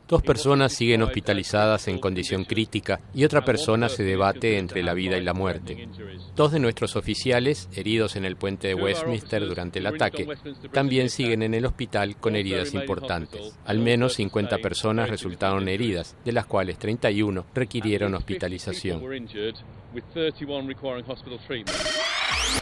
Dos 0.08 0.22
personas 0.22 0.72
siguen 0.74 1.02
hospitalizadas 1.02 1.88
en 1.88 1.98
condición 1.98 2.46
crítica 2.46 3.00
y 3.14 3.24
otra 3.24 3.44
persona 3.44 3.90
se 3.90 4.04
debate 4.04 4.60
entre 4.60 4.84
la 4.84 4.94
vida 4.94 5.18
y 5.18 5.24
la 5.24 5.34
muerte. 5.34 5.88
Dos 6.36 6.52
de 6.52 6.60
nuestros 6.60 6.96
oficiales, 6.96 7.70
heridos 7.74 8.16
en 8.16 8.26
el 8.26 8.36
puente 8.36 8.68
de 8.68 8.76
Westminster 8.76 9.48
durante 9.48 9.80
el 9.80 9.88
ataque, 9.88 10.28
también 10.72 11.10
siguen 11.10 11.42
en 11.42 11.56
el 11.56 11.66
hospital 11.66 12.18
con 12.18 12.36
heridas 12.36 12.76
importantes. 12.76 13.58
Al 13.66 13.80
menos 13.80 14.14
50 14.14 14.60
personas 14.60 15.10
resultaron 15.10 15.68
heridas, 15.68 16.16
de 16.24 16.34
las 16.34 16.46
cuales 16.46 16.78
31 16.78 17.46
requirieron 17.56 18.14
hospitalización. 18.14 19.02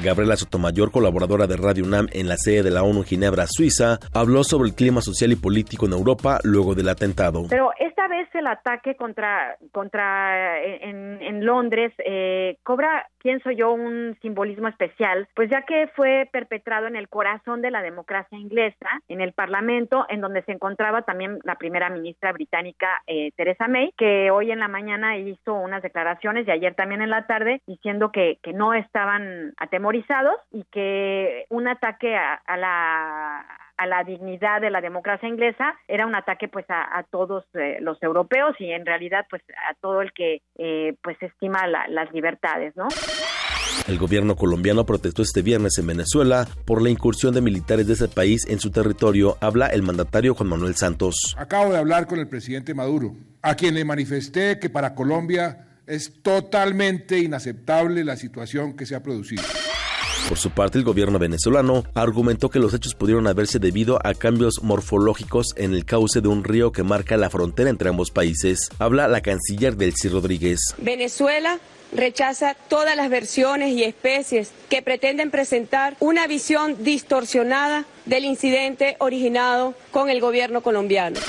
Gabriela 0.02 0.36
Sotomayor, 0.36 0.92
colaboradora 0.92 1.48
de 1.48 1.58
Radio 1.58 1.86
UNAM 1.86 2.08
en 2.12 2.28
la 2.28 2.36
sede 2.38 2.64
de 2.64 2.72
la 2.72 2.84
ONU 2.84 3.00
en 3.00 3.06
Ginebra, 3.06 3.46
Suiza, 3.48 4.00
habló 4.14 4.44
sobre 4.44 4.70
el 4.70 4.76
clima 4.76 5.02
social 5.02 5.32
y 5.32 5.36
político 5.36 5.86
en 5.86 5.94
Europa 5.94 6.40
luego 6.44 6.76
del 6.76 6.90
atentado. 6.90 7.44
Pero 7.50 7.72
esta 7.80 8.08
vez 8.08 8.28
el 8.34 8.48
ataque 8.48 8.96
contra, 8.96 9.58
contra 9.72 10.62
en, 10.62 11.22
en 11.22 11.46
Londres 11.46 11.94
eh, 12.06 12.58
cobra, 12.64 13.08
pienso 13.22 13.52
yo, 13.52 13.72
un 13.72 14.18
simbolismo 14.22 14.68
especial, 14.68 15.28
pues 15.36 15.50
ya 15.50 15.62
que 15.62 15.88
fue 15.96 16.28
perpetrado 16.32 16.88
en 16.88 16.96
el 16.96 17.08
corazón 17.08 17.62
de 17.62 17.72
la 17.72 17.82
democracia 17.82 18.38
inglesa, 18.38 18.88
en 19.08 19.22
el 19.22 19.34
Parlamento, 19.34 20.06
en 20.10 20.22
donde 20.22 20.44
se 20.44 20.52
encontraba 20.52 21.04
también 21.04 21.40
la 21.44 21.56
primera 21.56 21.90
ministra 21.90 22.34
británica 22.34 23.02
eh, 23.08 23.32
Theresa 23.36 23.68
May, 23.68 23.94
que 23.98 24.32
hoy 24.32 24.52
en 24.52 24.60
la 24.60 24.68
mañana 24.68 25.18
hizo 25.18 25.54
unas 25.54 25.82
declaraciones 25.82 26.48
y 26.48 26.52
ayer 26.52 26.76
también 26.76 27.02
en 27.02 27.10
la 27.10 27.26
tarde 27.26 27.62
diciendo 27.68 28.12
que, 28.12 28.40
que 28.42 28.54
no 28.54 28.74
estaban 28.74 29.54
atemorizados 29.84 30.36
y 30.52 30.64
que 30.72 31.46
un 31.50 31.68
ataque 31.68 32.16
a, 32.16 32.36
a 32.46 32.58
la 32.58 33.46
a 33.76 33.88
la 33.88 34.04
dignidad 34.04 34.62
de 34.62 34.70
la 34.70 34.82
democracia 34.82 35.28
inglesa 35.28 35.74
era 35.88 36.06
un 36.06 36.14
ataque 36.14 36.48
pues 36.48 36.64
a, 36.70 36.96
a 36.98 37.04
todos 37.04 37.44
eh, 37.56 37.78
los 37.82 38.02
europeos 38.04 38.56
y 38.60 38.72
en 38.72 38.86
realidad 38.86 39.26
pues 39.30 39.42
a 39.70 39.74
todo 39.82 40.04
el 40.04 40.14
que 40.14 40.44
eh, 40.60 40.96
pues 41.02 41.18
estima 41.22 41.66
la, 41.66 41.88
las 41.88 42.12
libertades 42.14 42.76
no 42.76 42.88
el 43.88 43.98
gobierno 43.98 44.36
colombiano 44.36 44.86
protestó 44.86 45.24
este 45.24 45.42
viernes 45.42 45.80
en 45.80 45.88
Venezuela 45.88 46.48
por 46.66 46.84
la 46.84 46.92
incursión 46.92 47.34
de 47.34 47.42
militares 47.42 47.88
de 47.88 47.94
ese 47.94 48.08
país 48.08 48.46
en 48.48 48.60
su 48.60 48.70
territorio. 48.70 49.36
Habla 49.42 49.68
el 49.68 49.82
mandatario 49.82 50.36
Juan 50.36 50.50
Manuel 50.50 50.76
Santos. 50.76 51.36
Acabo 51.38 51.72
de 51.74 51.80
hablar 51.80 52.06
con 52.06 52.20
el 52.20 52.30
presidente 52.30 52.76
Maduro, 52.76 53.16
a 53.42 53.56
quien 53.56 53.74
le 53.74 53.84
manifesté 53.84 54.60
que 54.60 54.70
para 54.70 54.94
Colombia 54.94 55.73
es 55.88 56.12
totalmente 56.22 57.20
inaceptable 57.20 58.04
la 58.04 58.16
situación 58.16 58.76
que 58.76 58.86
se 58.86 58.96
ha 58.96 59.04
producido. 59.04 59.44
Por 60.30 60.38
su 60.38 60.52
parte, 60.52 60.78
el 60.78 60.86
gobierno 60.86 61.20
venezolano 61.20 61.84
argumentó 61.94 62.50
que 62.50 62.60
los 62.60 62.74
hechos 62.74 62.96
pudieron 62.96 63.28
haberse 63.28 63.60
debido 63.60 64.00
a 64.06 64.14
cambios 64.14 64.64
morfológicos 64.64 65.48
en 65.58 65.74
el 65.74 65.86
cauce 65.86 66.22
de 66.22 66.30
un 66.30 66.46
río 66.46 66.72
que 66.72 66.84
marca 66.84 67.18
la 67.18 67.30
frontera 67.30 67.70
entre 67.70 67.90
ambos 67.90 68.10
países. 68.10 68.70
Habla 68.80 69.10
la 69.10 69.22
canciller 69.22 69.76
Delcy 69.76 70.08
Rodríguez. 70.08 70.60
Venezuela 70.78 71.60
rechaza 71.92 72.56
todas 72.70 72.96
las 72.96 73.10
versiones 73.10 73.74
y 73.74 73.84
especies 73.84 74.52
que 74.70 74.82
pretenden 74.82 75.30
presentar 75.30 75.98
una 76.00 76.26
visión 76.26 76.84
distorsionada 76.84 77.86
del 78.06 78.24
incidente 78.26 78.96
originado 79.00 79.76
con 79.92 80.10
el 80.10 80.22
gobierno 80.22 80.62
colombiano. 80.62 81.20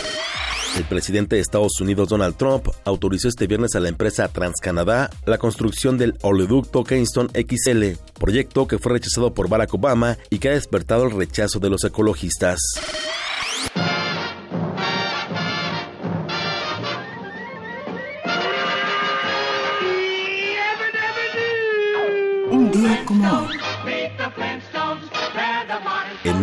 El 0.77 0.85
presidente 0.85 1.37
de 1.37 1.43
Estados 1.43 1.81
Unidos, 1.81 2.09
Donald 2.09 2.37
Trump, 2.37 2.67
autorizó 2.85 3.29
este 3.29 3.47
viernes 3.47 3.77
a 3.77 3.81
la 3.81 3.89
empresa 3.89 4.27
TransCanadá 4.27 5.09
la 5.25 5.39
construcción 5.39 5.99
del 5.99 6.19
oleoducto 6.23 6.83
Keystone 6.83 7.29
XL, 7.33 7.97
proyecto 8.19 8.67
que 8.67 8.79
fue 8.79 8.95
rechazado 8.95 9.33
por 9.33 9.49
Barack 9.49 9.73
Obama 9.75 10.19
y 10.31 10.39
que 10.39 10.49
ha 10.49 10.53
despertado 10.53 11.05
el 11.05 11.13
rechazo 11.13 11.61
de 11.61 11.71
los 11.71 11.85
ecologistas. 11.85 12.59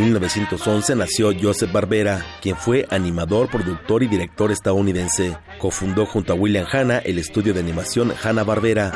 1911 0.01 0.95
nació 0.95 1.31
Joseph 1.39 1.71
Barbera, 1.71 2.25
quien 2.41 2.57
fue 2.57 2.87
animador, 2.89 3.49
productor 3.49 4.01
y 4.01 4.07
director 4.07 4.51
estadounidense. 4.51 5.37
Cofundó 5.59 6.07
junto 6.07 6.33
a 6.33 6.35
William 6.35 6.65
Hanna 6.71 6.97
el 6.99 7.19
estudio 7.19 7.53
de 7.53 7.59
animación 7.59 8.11
Hanna-Barbera. 8.23 8.91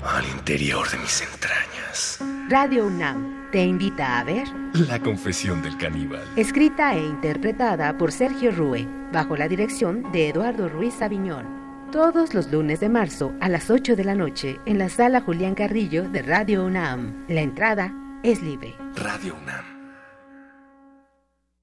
al 0.09 0.25
interior 0.27 0.89
de 0.91 0.99
mis 0.99 1.23
entrañas. 1.23 2.19
Radio 2.49 2.87
UNAM 2.87 3.51
te 3.51 3.65
invita 3.65 4.19
a 4.19 4.25
ver 4.25 4.47
La 4.75 5.01
confesión 5.01 5.63
del 5.63 5.77
caníbal. 5.77 6.23
escrita 6.37 6.95
e 6.95 7.01
interpretada 7.05 7.97
por 7.99 8.13
Sergio 8.13 8.53
Rue, 8.53 8.87
bajo 9.13 9.37
la 9.37 9.49
dirección 9.49 10.11
de 10.13 10.29
Eduardo 10.29 10.69
Ruiz 10.69 11.01
Aviñón. 11.03 11.47
Todos 11.93 12.35
los 12.35 12.51
lunes 12.51 12.81
de 12.81 12.89
marzo 12.89 13.33
a 13.41 13.49
las 13.49 13.71
8 13.71 13.97
de 13.97 14.05
la 14.05 14.15
noche 14.15 14.61
en 14.67 14.79
la 14.79 14.89
sala 14.89 15.21
Julián 15.21 15.55
Carrillo 15.55 16.09
de 16.09 16.23
Radio 16.23 16.65
UNAM. 16.65 17.25
La 17.29 17.41
entrada 17.41 17.93
es 18.23 18.43
libre. 18.43 18.75
Radio 18.97 19.37
UNAM. 19.43 19.76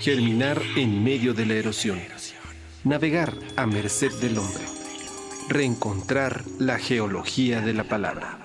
Germinar 0.00 0.62
en 0.76 1.04
medio 1.04 1.34
de 1.34 1.44
la 1.44 1.54
erosión. 1.54 2.00
Navegar 2.84 3.34
a 3.56 3.66
merced 3.66 4.12
del 4.20 4.38
hombre. 4.38 4.64
Reencontrar 5.48 6.44
la 6.58 6.78
geología 6.78 7.60
de 7.60 7.74
la 7.74 7.84
palabra. 7.84 8.38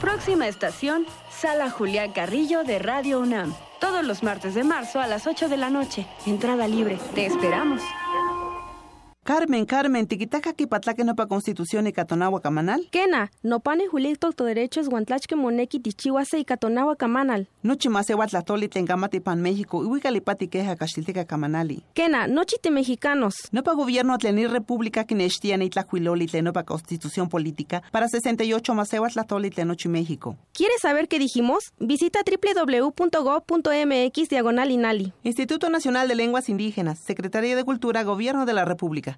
Próxima 0.00 0.48
estación, 0.48 1.04
Sala 1.30 1.70
Julián 1.70 2.12
Carrillo 2.12 2.64
de 2.64 2.78
Radio 2.78 3.20
UNAM. 3.20 3.54
Todos 3.80 4.02
los 4.02 4.22
martes 4.22 4.54
de 4.54 4.64
marzo 4.64 4.98
a 4.98 5.06
las 5.08 5.26
8 5.26 5.50
de 5.50 5.58
la 5.58 5.68
noche. 5.68 6.06
Entrada 6.24 6.66
libre. 6.66 6.98
Te 7.14 7.26
esperamos. 7.26 7.82
Carmen, 9.28 9.66
Carmen, 9.66 10.06
tiquitaca 10.06 10.54
que 10.54 10.66
patlaque 10.66 11.04
no 11.04 11.14
pa 11.14 11.26
constitución 11.26 11.86
y 11.86 11.92
catonagua 11.92 12.40
camanal. 12.40 12.88
Kena, 12.90 13.30
no 13.42 13.60
pane 13.60 13.86
julito 13.86 14.32
to 14.32 14.44
derechos 14.44 14.88
guantlachque 14.88 15.36
moneki 15.36 15.80
tichihuase 15.80 16.38
y 16.38 16.46
catonagua 16.46 16.96
camanal. 16.96 17.46
Nochi 17.62 17.90
más 17.90 18.08
ewa 18.08 18.26
tlatoli 18.26 18.68
tengamati 18.68 19.20
pan 19.20 19.42
México 19.42 19.84
y 19.84 19.86
huicalipati 19.86 20.48
queja 20.48 20.76
castilteca 20.76 21.26
camanali. 21.26 21.82
Kena, 21.92 22.26
nochite 22.26 22.70
mexicanos. 22.70 23.34
No 23.52 23.62
pa 23.62 23.74
gobierno 23.74 24.16
tlenir 24.16 24.50
república 24.50 25.04
que 25.04 25.14
nechtia 25.14 25.58
ni 25.58 25.68
tlacuiloli 25.68 26.26
no 26.40 26.54
pa 26.54 26.62
constitución 26.62 27.28
política 27.28 27.82
para 27.92 28.08
68 28.08 28.74
más 28.74 28.90
ewa 28.94 29.10
tlatoli 29.10 29.50
tlenochi 29.50 29.90
México. 29.90 30.38
¿Quieres 30.54 30.80
saber 30.80 31.06
qué 31.06 31.18
dijimos? 31.18 31.74
Visita 31.78 32.20
www.go.mx 32.24 34.28
diagonal 34.30 34.70
inali. 34.70 35.12
Instituto 35.22 35.68
Nacional 35.68 36.08
de 36.08 36.14
Lenguas 36.14 36.48
Indígenas, 36.48 36.98
Secretaría 36.98 37.56
de 37.56 37.64
Cultura, 37.64 38.04
Gobierno 38.04 38.46
de 38.46 38.54
la 38.54 38.64
República. 38.64 39.17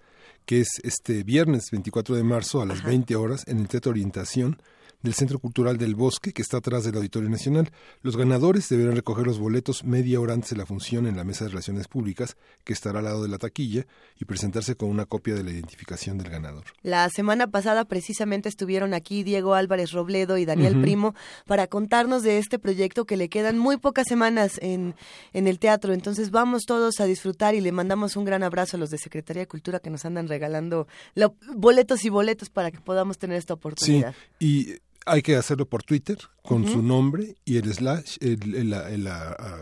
que 0.46 0.62
es 0.62 0.80
este 0.84 1.24
viernes 1.24 1.66
24 1.72 2.16
de 2.16 2.24
marzo 2.24 2.62
a 2.62 2.66
las 2.66 2.84
20 2.84 3.16
horas 3.16 3.44
en 3.48 3.60
el 3.60 3.68
Teatro 3.68 3.92
Orientación 3.92 4.58
del 5.02 5.14
Centro 5.14 5.40
Cultural 5.40 5.78
del 5.78 5.96
Bosque, 5.96 6.34
que 6.34 6.42
está 6.42 6.58
atrás 6.58 6.84
del 6.84 6.96
Auditorio 6.96 7.30
Nacional. 7.30 7.72
Los 8.02 8.18
ganadores 8.18 8.68
deberán 8.70 8.96
recoger 8.96 9.26
los 9.26 9.40
boletos 9.40 9.84
media 9.84 10.20
hora 10.20 10.34
antes 10.34 10.52
de 10.52 10.58
la 10.58 10.66
función 10.66 11.08
en 11.08 11.18
la 11.18 11.24
Mesa 11.24 11.46
de 11.46 11.50
Relaciones 11.52 11.88
Públicas, 11.88 12.38
que 12.64 12.74
estará 12.74 13.00
al 13.00 13.06
lado 13.06 13.24
de 13.24 13.30
la 13.30 13.38
taquilla, 13.38 13.86
y 14.20 14.26
presentarse 14.26 14.76
con 14.76 14.90
una 14.90 15.06
copia 15.06 15.34
de 15.36 15.44
la 15.44 15.52
identificación 15.52 16.18
del 16.18 16.30
ganador. 16.30 16.66
La 16.84 17.10
semana 17.10 17.48
pasada 17.48 17.86
precisamente 17.86 18.50
estuvieron 18.50 18.94
aquí 18.94 19.24
Diego 19.24 19.56
Álvarez 19.56 19.92
Robledo 19.92 20.38
y 20.38 20.46
Daniel. 20.46 20.80
Primo 20.82 21.16
para 21.46 21.68
contarnos 21.68 22.24
de 22.24 22.38
este 22.38 22.58
proyecto 22.60 23.06
que 23.06 23.18
le 23.18 23.30
quedan 23.30 23.58
muy 23.58 23.78
pocas 23.78 24.08
semanas 24.08 24.60
en, 24.62 24.96
en 25.34 25.48
el 25.48 25.60
teatro. 25.60 25.94
Entonces 25.94 26.32
vamos 26.32 26.64
todos 26.66 27.00
a 27.00 27.06
disfrutar 27.06 27.56
y 27.56 27.62
le 27.62 27.72
mandamos 27.72 28.16
un 28.16 28.26
gran 28.26 28.44
abrazo 28.44 28.78
a 28.78 28.80
los 28.80 28.90
de 28.90 28.98
Secretaría 28.98 29.42
de 29.42 29.48
Cultura 29.48 29.80
que 29.80 29.90
nos 29.90 30.06
andan 30.06 30.28
regalando 30.28 30.88
lo- 31.16 31.36
boletos 31.56 32.06
y 32.06 32.10
boletos 32.10 32.50
para 32.50 32.72
que 32.72 32.80
podamos 32.80 33.18
tener 33.18 33.38
esta 33.38 33.54
Sí, 33.54 33.58
oportunidad. 33.58 34.16
y 34.40 34.76
hay 35.06 35.22
que 35.22 35.36
hacerlo 35.36 35.66
por 35.66 35.84
Twitter 35.84 36.18
con 36.44 36.68
su 36.68 36.82
nombre 36.82 37.36
y 37.46 37.58
el 37.58 37.74
slash, 37.74 38.18
el, 38.22 38.56
el- 38.56 38.74
el- 38.74 39.08
ah, 39.08 39.58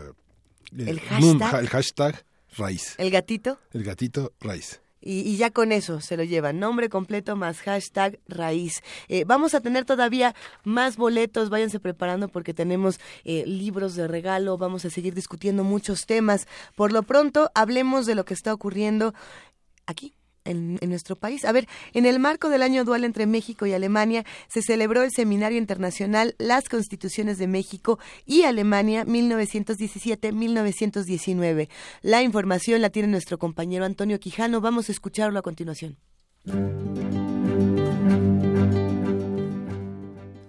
El 0.76 1.00
hashtag. 1.00 2.24
raíz. 2.56 2.94
El 2.98 3.10
gatito. 3.10 3.58
El 3.72 3.84
gatito 3.84 4.32
raíz. 4.40 4.80
Y, 5.02 5.36
ya 5.38 5.50
con 5.50 5.72
eso 5.72 6.02
se 6.02 6.18
lo 6.18 6.24
llevan. 6.24 6.58
Nombre 6.60 6.90
completo 6.90 7.34
más 7.34 7.60
hashtag 7.62 8.18
raíz. 8.28 8.82
Eh, 9.08 9.24
vamos 9.26 9.54
a 9.54 9.60
tener 9.60 9.86
todavía 9.86 10.34
más 10.62 10.98
boletos. 10.98 11.48
Váyanse 11.48 11.80
preparando 11.80 12.28
porque 12.28 12.52
tenemos 12.52 13.00
eh, 13.24 13.44
libros 13.46 13.94
de 13.94 14.06
regalo. 14.08 14.58
Vamos 14.58 14.84
a 14.84 14.90
seguir 14.90 15.14
discutiendo 15.14 15.64
muchos 15.64 16.04
temas. 16.04 16.46
Por 16.76 16.92
lo 16.92 17.02
pronto, 17.02 17.50
hablemos 17.54 18.04
de 18.04 18.14
lo 18.14 18.26
que 18.26 18.34
está 18.34 18.52
ocurriendo 18.52 19.14
aquí 19.86 20.12
en, 20.44 20.78
nuestro 20.88 21.16
país. 21.16 21.44
A 21.44 21.50
ver, 21.52 21.68
en 21.92 22.06
el 22.06 22.18
marco 22.18 22.48
del 22.48 22.62
año 22.62 22.84
dual 22.84 23.04
entre 23.04 23.26
México 23.26 23.66
y 23.66 23.72
Alemania 23.72 24.24
se 24.48 24.62
celebró 24.62 25.02
el 25.02 25.10
Seminario 25.10 25.58
Internacional 25.58 26.34
Las 26.38 26.68
Constituciones 26.68 27.38
de 27.38 27.46
México 27.46 28.00
y 28.26 28.42
Alemania 28.42 29.04
1917-1919. 29.04 31.68
La 32.02 32.22
información 32.22 32.82
la 32.82 32.90
tiene 32.90 33.08
nuestro 33.08 33.38
compañero 33.38 33.84
Antonio 33.84 34.20
Quijano. 34.20 34.60
Vamos 34.60 34.88
a 34.88 34.92
escucharlo 34.92 35.38
a 35.38 35.42
continuación. 35.42 35.96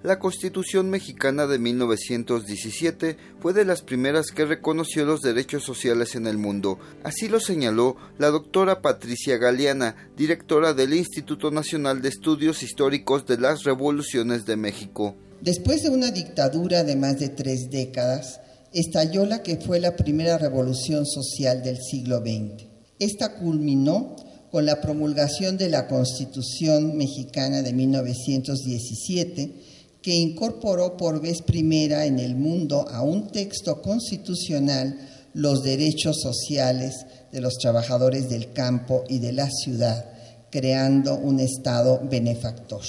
La 0.04 0.18
Constitución 0.18 0.90
mexicana 0.90 1.46
de 1.46 1.60
1917 1.60 3.18
fue 3.40 3.54
de 3.54 3.66
las 3.66 3.84
primeras 3.84 4.32
que 4.32 4.46
reconoció 4.46 5.06
los 5.06 5.22
derechos 5.22 5.64
sociales 5.64 6.16
en 6.16 6.26
el 6.26 6.40
mundo. 6.40 6.80
Así 7.04 7.28
lo 7.28 7.40
señaló 7.40 7.98
la 8.18 8.32
doctora 8.32 8.82
Patricia 8.82 9.38
Galeana, 9.38 9.96
directora 10.18 10.74
del 10.74 10.96
Instituto 10.96 11.52
Nacional 11.52 12.02
de 12.02 12.10
Estudios 12.10 12.64
Históricos 12.64 13.28
de 13.28 13.38
las 13.38 13.64
Revoluciones 13.64 14.46
de 14.46 14.58
México. 14.58 15.16
Después 15.40 15.84
de 15.84 15.92
una 15.92 16.10
dictadura 16.10 16.84
de 16.84 16.96
más 16.96 17.20
de 17.20 17.30
tres 17.30 17.70
décadas, 17.70 18.40
estalló 18.74 19.28
la 19.28 19.44
que 19.44 19.58
fue 19.58 19.80
la 19.80 19.96
primera 19.96 20.40
revolución 20.40 21.06
social 21.06 21.62
del 21.62 21.78
siglo 21.78 22.22
XX. 22.22 22.66
Esta 22.98 23.36
culminó 23.36 24.16
con 24.52 24.66
la 24.66 24.82
promulgación 24.82 25.58
de 25.58 25.70
la 25.70 25.88
Constitución 25.88 26.98
mexicana 26.98 27.62
de 27.62 27.72
1917, 27.72 29.52
que 30.02 30.14
incorporó 30.14 30.98
por 30.98 31.22
vez 31.22 31.42
primera 31.42 32.06
en 32.06 32.20
el 32.20 32.36
mundo 32.36 32.88
a 32.90 33.02
un 33.04 33.28
texto 33.28 33.82
constitucional 33.82 34.98
los 35.34 35.64
derechos 35.64 36.20
sociales 36.22 37.06
de 37.32 37.42
los 37.42 37.58
trabajadores 37.58 38.30
del 38.30 38.52
campo 38.52 39.04
y 39.08 39.20
de 39.20 39.32
la 39.32 39.50
ciudad, 39.50 40.06
creando 40.50 41.16
un 41.16 41.40
Estado 41.40 42.02
benefactor. 42.10 42.82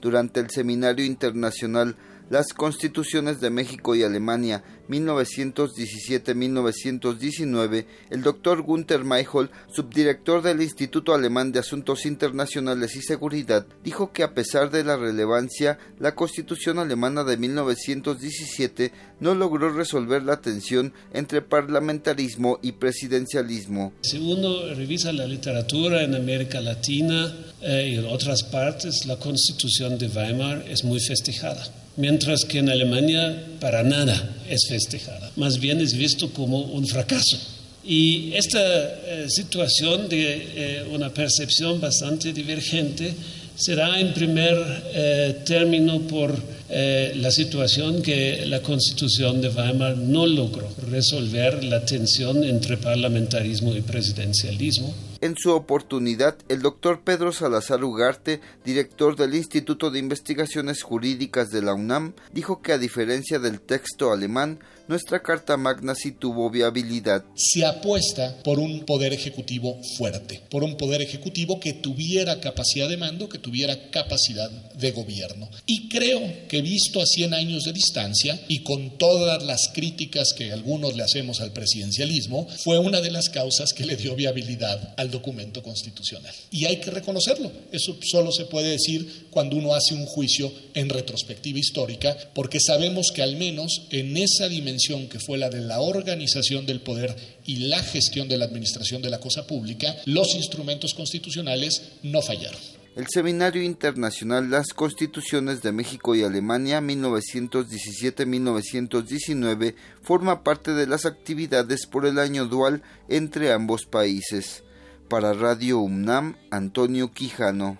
Durante 0.00 0.40
el 0.40 0.50
Seminario 0.50 1.04
Internacional 1.04 1.96
Las 2.28 2.52
Constituciones 2.52 3.40
de 3.40 3.50
México 3.50 3.94
y 3.94 4.02
Alemania 4.02 4.64
1917-1919, 4.88 7.86
el 8.10 8.22
doctor 8.22 8.62
Gunther 8.62 9.04
Mayhol, 9.04 9.52
subdirector 9.72 10.42
del 10.42 10.60
Instituto 10.60 11.14
Alemán 11.14 11.52
de 11.52 11.60
Asuntos 11.60 12.04
Internacionales 12.04 12.96
y 12.96 13.02
Seguridad, 13.02 13.64
dijo 13.84 14.10
que 14.12 14.24
a 14.24 14.34
pesar 14.34 14.72
de 14.72 14.82
la 14.82 14.96
relevancia, 14.96 15.78
la 16.00 16.16
Constitución 16.16 16.80
alemana 16.80 17.22
de 17.22 17.36
1917 17.36 18.90
no 19.20 19.36
logró 19.36 19.72
resolver 19.72 20.24
la 20.24 20.40
tensión 20.40 20.92
entre 21.12 21.42
parlamentarismo 21.42 22.58
y 22.60 22.72
presidencialismo. 22.72 23.92
Si 24.00 24.18
uno 24.18 24.74
revisa 24.74 25.12
la 25.12 25.28
literatura 25.28 26.02
en 26.02 26.16
América 26.16 26.60
Latina 26.60 27.32
eh, 27.62 27.90
y 27.92 27.98
en 27.98 28.06
otras 28.06 28.42
partes, 28.42 29.06
la 29.06 29.16
Constitución 29.16 29.96
de 29.96 30.08
Weimar 30.08 30.64
es 30.68 30.82
muy 30.82 30.98
festejada 30.98 31.85
mientras 31.96 32.44
que 32.44 32.58
en 32.58 32.68
Alemania 32.68 33.44
para 33.60 33.82
nada 33.82 34.36
es 34.48 34.66
festejada, 34.68 35.30
más 35.36 35.58
bien 35.58 35.80
es 35.80 35.94
visto 35.94 36.30
como 36.30 36.60
un 36.60 36.86
fracaso. 36.86 37.38
Y 37.84 38.32
esta 38.34 38.58
eh, 38.60 39.26
situación 39.28 40.08
de 40.08 40.18
eh, 40.18 40.84
una 40.92 41.10
percepción 41.10 41.80
bastante 41.80 42.32
divergente 42.32 43.14
será 43.54 44.00
en 44.00 44.12
primer 44.12 44.56
eh, 44.92 45.36
término 45.44 46.00
por 46.02 46.56
la 46.68 47.30
situación 47.30 48.02
que 48.02 48.44
la 48.44 48.60
Constitución 48.60 49.40
de 49.40 49.50
Weimar 49.50 49.96
no 49.96 50.26
logró 50.26 50.68
resolver 50.90 51.62
la 51.62 51.86
tensión 51.86 52.42
entre 52.42 52.76
parlamentarismo 52.76 53.72
y 53.76 53.82
presidencialismo 53.82 54.92
en 55.20 55.36
su 55.36 55.52
oportunidad, 55.52 56.36
el 56.48 56.62
doctor 56.62 57.00
Pedro 57.00 57.32
Salazar 57.32 57.82
Ugarte, 57.84 58.40
director 58.64 59.16
del 59.16 59.34
Instituto 59.34 59.90
de 59.90 59.98
Investigaciones 59.98 60.82
Jurídicas 60.82 61.50
de 61.50 61.62
la 61.62 61.74
UNAM, 61.74 62.14
dijo 62.32 62.62
que 62.62 62.72
a 62.72 62.78
diferencia 62.78 63.38
del 63.38 63.60
texto 63.60 64.12
alemán, 64.12 64.60
nuestra 64.88 65.20
Carta 65.20 65.56
Magna 65.56 65.94
sí 65.96 66.12
tuvo 66.12 66.48
viabilidad. 66.48 67.24
Se 67.34 67.64
apuesta 67.64 68.36
por 68.44 68.60
un 68.60 68.84
poder 68.84 69.12
ejecutivo 69.12 69.80
fuerte, 69.96 70.42
por 70.48 70.62
un 70.62 70.76
poder 70.76 71.02
ejecutivo 71.02 71.58
que 71.58 71.72
tuviera 71.72 72.40
capacidad 72.40 72.88
de 72.88 72.96
mando, 72.96 73.28
que 73.28 73.38
tuviera 73.38 73.90
capacidad 73.90 74.48
de 74.50 74.92
gobierno. 74.92 75.50
Y 75.66 75.88
creo 75.88 76.20
que 76.48 76.62
visto 76.62 77.00
a 77.00 77.06
100 77.06 77.34
años 77.34 77.64
de 77.64 77.72
distancia 77.72 78.40
y 78.46 78.62
con 78.62 78.96
todas 78.96 79.42
las 79.42 79.70
críticas 79.74 80.32
que 80.36 80.52
algunos 80.52 80.94
le 80.94 81.02
hacemos 81.02 81.40
al 81.40 81.52
presidencialismo, 81.52 82.46
fue 82.62 82.78
una 82.78 83.00
de 83.00 83.10
las 83.10 83.28
causas 83.28 83.72
que 83.72 83.86
le 83.86 83.96
dio 83.96 84.14
viabilidad 84.14 84.94
al 84.96 85.10
documento 85.10 85.62
constitucional. 85.62 86.32
Y 86.52 86.66
hay 86.66 86.76
que 86.76 86.92
reconocerlo. 86.92 87.50
Eso 87.72 87.96
solo 88.02 88.30
se 88.30 88.44
puede 88.44 88.70
decir 88.70 89.26
cuando 89.30 89.56
uno 89.56 89.74
hace 89.74 89.94
un 89.94 90.06
juicio 90.06 90.52
en 90.74 90.88
retrospectiva 90.88 91.58
histórica, 91.58 92.16
porque 92.34 92.60
sabemos 92.60 93.10
que 93.12 93.22
al 93.22 93.36
menos 93.36 93.82
en 93.90 94.16
esa 94.16 94.48
dimensión 94.48 94.75
que 95.08 95.18
fue 95.18 95.38
la 95.38 95.48
de 95.48 95.60
la 95.60 95.80
organización 95.80 96.66
del 96.66 96.80
poder 96.80 97.16
y 97.46 97.68
la 97.68 97.82
gestión 97.82 98.28
de 98.28 98.36
la 98.36 98.44
administración 98.44 99.00
de 99.02 99.10
la 99.10 99.18
cosa 99.20 99.46
pública, 99.46 99.96
los 100.04 100.34
instrumentos 100.34 100.92
constitucionales 100.94 101.82
no 102.02 102.20
fallaron. 102.22 102.60
El 102.94 103.06
Seminario 103.08 103.62
Internacional 103.62 104.50
Las 104.50 104.74
Constituciones 104.74 105.60
de 105.60 105.72
México 105.72 106.14
y 106.14 106.22
Alemania 106.22 106.80
1917-1919 106.80 109.74
forma 110.00 110.42
parte 110.42 110.72
de 110.72 110.86
las 110.86 111.04
actividades 111.04 111.86
por 111.86 112.06
el 112.06 112.18
año 112.18 112.46
dual 112.46 112.82
entre 113.08 113.52
ambos 113.52 113.84
países. 113.84 114.64
Para 115.08 115.34
Radio 115.34 115.80
UNAM, 115.80 116.38
Antonio 116.50 117.12
Quijano. 117.12 117.78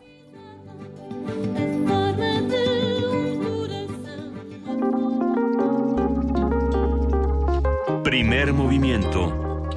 Primer 8.17 8.55
movimiento. 8.55 9.69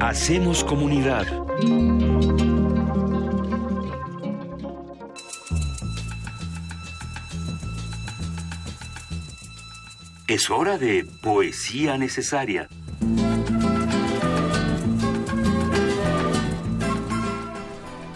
Hacemos 0.00 0.64
comunidad. 0.64 1.24
Es 10.26 10.50
hora 10.50 10.78
de 10.78 11.06
poesía 11.22 11.96
necesaria. 11.96 12.68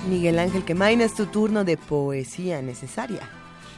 Miguel 0.08 0.40
Ángel 0.40 0.64
Quemain, 0.64 1.00
es 1.00 1.14
tu 1.14 1.26
turno 1.26 1.62
de 1.62 1.76
poesía 1.76 2.60
necesaria. 2.60 3.20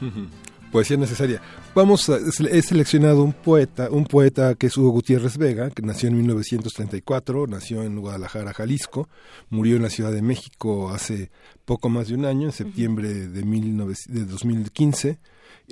poesía 0.71 0.97
necesaria. 0.97 1.39
Vamos, 1.75 2.07
a, 2.09 2.19
he 2.49 2.61
seleccionado 2.61 3.21
un 3.21 3.33
poeta, 3.33 3.89
un 3.91 4.05
poeta 4.05 4.55
que 4.55 4.67
es 4.67 4.77
Hugo 4.77 4.91
Gutiérrez 4.91 5.37
Vega, 5.37 5.69
que 5.71 5.81
nació 5.81 6.07
en 6.07 6.15
1934, 6.15 7.47
nació 7.47 7.83
en 7.83 7.99
Guadalajara, 7.99 8.53
Jalisco, 8.53 9.09
murió 9.49 9.75
en 9.75 9.81
la 9.81 9.89
Ciudad 9.89 10.13
de 10.13 10.21
México 10.21 10.89
hace 10.91 11.31
poco 11.65 11.89
más 11.89 12.07
de 12.07 12.15
un 12.15 12.23
año, 12.23 12.45
en 12.47 12.53
septiembre 12.53 13.13
de, 13.13 13.43
de 13.43 14.25
2015 14.25 15.19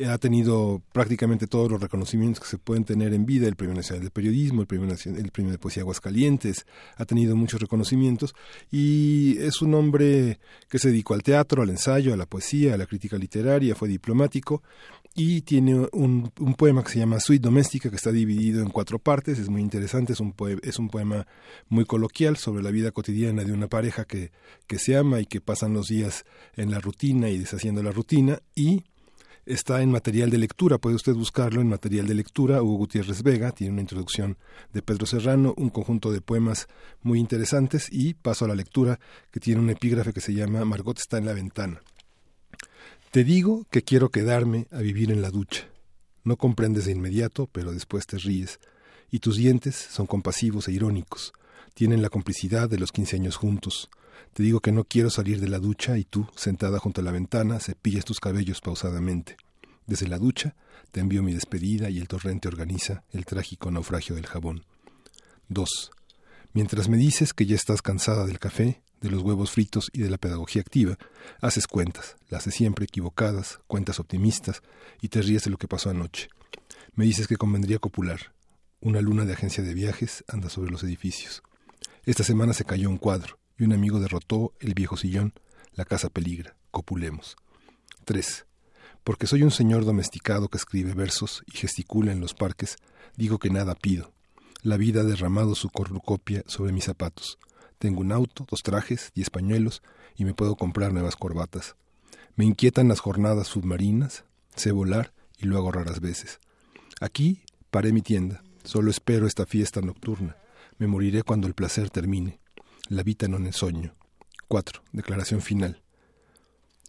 ha 0.07 0.17
tenido 0.17 0.81
prácticamente 0.91 1.45
todos 1.45 1.69
los 1.69 1.79
reconocimientos 1.79 2.43
que 2.43 2.49
se 2.49 2.57
pueden 2.57 2.83
tener 2.83 3.13
en 3.13 3.25
vida, 3.25 3.47
el 3.47 3.55
Premio 3.55 3.75
Nacional 3.75 4.03
de 4.03 4.09
Periodismo, 4.09 4.61
el 4.61 4.67
Premio, 4.67 4.89
el 4.89 5.31
Premio 5.31 5.51
de 5.51 5.59
Poesía 5.59 5.83
Aguascalientes, 5.83 6.65
ha 6.97 7.05
tenido 7.05 7.35
muchos 7.35 7.61
reconocimientos. 7.61 8.33
Y 8.71 9.37
es 9.39 9.61
un 9.61 9.75
hombre 9.75 10.39
que 10.67 10.79
se 10.79 10.89
dedicó 10.89 11.13
al 11.13 11.21
teatro, 11.21 11.61
al 11.61 11.69
ensayo, 11.69 12.13
a 12.13 12.17
la 12.17 12.25
poesía, 12.25 12.73
a 12.73 12.77
la 12.77 12.87
crítica 12.87 13.17
literaria, 13.17 13.75
fue 13.75 13.87
diplomático 13.87 14.63
y 15.15 15.41
tiene 15.41 15.87
un, 15.91 16.31
poema 16.57 16.83
que 16.83 16.91
se 16.91 16.99
llama 16.99 17.19
Suite 17.19 17.43
Doméstica 17.43 17.89
que 17.89 17.95
está 17.95 18.11
dividido 18.11 18.61
en 18.61 18.69
cuatro 18.69 18.97
partes, 18.97 19.37
es 19.37 19.49
muy 19.49 19.61
interesante, 19.61 20.13
es 20.13 20.19
un, 20.19 20.33
es 20.63 20.79
un 20.79 20.89
poema 20.89 21.27
muy 21.69 21.85
coloquial 21.85 22.37
sobre 22.37 22.63
la 22.63 22.71
vida 22.71 22.91
cotidiana 22.91 23.43
de 23.43 23.53
una 23.53 23.67
pareja 23.67 24.05
que, 24.05 24.31
que 24.65 24.79
se 24.79 24.97
ama 24.97 25.19
y 25.19 25.25
que 25.25 25.41
pasan 25.41 25.73
los 25.73 25.87
días 25.87 26.25
en 26.55 26.71
la 26.71 26.79
rutina 26.79 27.29
y 27.29 27.37
deshaciendo 27.37 27.83
la 27.83 27.91
rutina 27.91 28.39
y 28.55 28.83
está 29.45 29.81
en 29.81 29.91
material 29.91 30.29
de 30.29 30.37
lectura, 30.37 30.77
puede 30.77 30.95
usted 30.95 31.13
buscarlo 31.13 31.61
en 31.61 31.67
material 31.67 32.07
de 32.07 32.13
lectura. 32.15 32.63
Hugo 32.63 32.77
Gutiérrez 32.77 33.23
Vega 33.23 33.51
tiene 33.51 33.73
una 33.73 33.81
introducción 33.81 34.37
de 34.71 34.81
Pedro 34.81 35.05
Serrano, 35.05 35.53
un 35.57 35.69
conjunto 35.69 36.11
de 36.11 36.21
poemas 36.21 36.67
muy 37.01 37.19
interesantes 37.19 37.87
y 37.91 38.13
paso 38.13 38.45
a 38.45 38.47
la 38.47 38.55
lectura 38.55 38.99
que 39.31 39.39
tiene 39.39 39.61
un 39.61 39.69
epígrafe 39.69 40.13
que 40.13 40.21
se 40.21 40.33
llama 40.33 40.65
Margot 40.65 40.97
está 40.97 41.17
en 41.17 41.25
la 41.25 41.33
ventana. 41.33 41.81
Te 43.13 43.23
digo 43.23 43.67
que 43.69 43.83
quiero 43.83 44.09
quedarme 44.09 44.65
a 44.71 44.79
vivir 44.79 45.11
en 45.11 45.21
la 45.21 45.29
ducha. 45.29 45.69
No 46.23 46.35
comprendes 46.35 46.85
de 46.85 46.93
inmediato, 46.93 47.47
pero 47.51 47.71
después 47.71 48.07
te 48.07 48.17
ríes, 48.17 48.59
y 49.11 49.19
tus 49.19 49.37
dientes 49.37 49.75
son 49.75 50.07
compasivos 50.07 50.67
e 50.67 50.71
irónicos, 50.71 51.31
tienen 51.75 52.01
la 52.01 52.09
complicidad 52.09 52.67
de 52.67 52.79
los 52.79 52.91
quince 52.91 53.17
años 53.17 53.35
juntos. 53.35 53.91
Te 54.33 54.41
digo 54.41 54.61
que 54.61 54.71
no 54.71 54.83
quiero 54.83 55.11
salir 55.11 55.39
de 55.39 55.47
la 55.47 55.59
ducha 55.59 55.95
y 55.99 56.05
tú, 56.05 56.25
sentada 56.35 56.79
junto 56.79 57.01
a 57.01 57.03
la 57.03 57.11
ventana, 57.11 57.59
cepillas 57.59 58.03
tus 58.03 58.19
cabellos 58.19 58.61
pausadamente. 58.61 59.37
Desde 59.85 60.07
la 60.07 60.17
ducha 60.17 60.55
te 60.91 60.99
envío 60.99 61.21
mi 61.21 61.35
despedida 61.35 61.91
y 61.91 61.99
el 61.99 62.07
torrente 62.07 62.47
organiza 62.47 63.03
el 63.11 63.25
trágico 63.25 63.69
naufragio 63.69 64.15
del 64.15 64.25
jabón. 64.25 64.65
2. 65.49 65.91
Mientras 66.53 66.89
me 66.89 66.97
dices 66.97 67.33
que 67.33 67.45
ya 67.45 67.55
estás 67.55 67.83
cansada 67.83 68.25
del 68.25 68.39
café, 68.39 68.81
de 69.03 69.11
los 69.11 69.21
huevos 69.21 69.51
fritos 69.51 69.91
y 69.93 70.01
de 70.01 70.09
la 70.09 70.17
pedagogía 70.17 70.61
activa, 70.61 70.97
haces 71.41 71.67
cuentas, 71.67 72.15
las 72.29 72.45
de 72.45 72.51
siempre 72.51 72.85
equivocadas, 72.85 73.59
cuentas 73.67 73.99
optimistas, 73.99 74.63
y 75.01 75.09
te 75.09 75.21
ríes 75.21 75.43
de 75.43 75.51
lo 75.51 75.57
que 75.57 75.67
pasó 75.67 75.89
anoche. 75.89 76.29
Me 76.95 77.03
dices 77.03 77.27
que 77.27 77.35
convendría 77.35 77.79
copular. 77.79 78.33
Una 78.79 79.01
luna 79.01 79.25
de 79.25 79.33
agencia 79.33 79.61
de 79.61 79.73
viajes 79.73 80.23
anda 80.27 80.49
sobre 80.49 80.71
los 80.71 80.83
edificios. 80.83 81.43
Esta 82.05 82.23
semana 82.23 82.53
se 82.53 82.63
cayó 82.63 82.89
un 82.89 82.97
cuadro, 82.97 83.37
y 83.57 83.65
un 83.65 83.73
amigo 83.73 83.99
derrotó 83.99 84.53
el 84.61 84.73
viejo 84.73 84.95
sillón. 84.95 85.33
La 85.73 85.83
casa 85.83 86.09
peligra. 86.09 86.55
Copulemos. 86.71 87.35
3. 88.05 88.45
Porque 89.03 89.27
soy 89.27 89.43
un 89.43 89.51
señor 89.51 89.83
domesticado 89.83 90.47
que 90.47 90.57
escribe 90.57 90.93
versos 90.93 91.43
y 91.45 91.57
gesticula 91.57 92.13
en 92.13 92.21
los 92.21 92.33
parques, 92.33 92.77
digo 93.17 93.37
que 93.37 93.49
nada 93.49 93.75
pido, 93.75 94.13
la 94.61 94.77
vida 94.77 95.01
ha 95.01 95.03
derramado 95.03 95.55
su 95.55 95.69
cornucopia 95.69 96.43
sobre 96.47 96.71
mis 96.71 96.85
zapatos. 96.85 97.37
Tengo 97.83 97.99
un 97.99 98.13
auto, 98.13 98.47
dos 98.49 98.63
trajes, 98.63 99.11
diez 99.13 99.29
pañuelos 99.29 99.83
y 100.15 100.23
me 100.23 100.33
puedo 100.33 100.55
comprar 100.55 100.93
nuevas 100.93 101.17
corbatas. 101.17 101.75
Me 102.37 102.45
inquietan 102.45 102.87
las 102.87 103.01
jornadas 103.01 103.47
submarinas, 103.47 104.23
sé 104.55 104.71
volar 104.71 105.11
y 105.37 105.47
lo 105.47 105.57
hago 105.57 105.69
raras 105.69 105.99
veces. 105.99 106.39
Aquí 107.01 107.41
paré 107.71 107.91
mi 107.91 108.01
tienda, 108.01 108.41
solo 108.63 108.89
espero 108.89 109.27
esta 109.27 109.45
fiesta 109.45 109.81
nocturna. 109.81 110.37
Me 110.77 110.87
moriré 110.87 111.23
cuando 111.23 111.45
el 111.45 111.55
placer 111.55 111.89
termine. 111.89 112.39
La 112.87 113.03
vida 113.03 113.27
no 113.27 113.37
es 113.45 113.57
sueño. 113.57 113.93
4. 114.47 114.81
Declaración 114.93 115.41
final. 115.41 115.81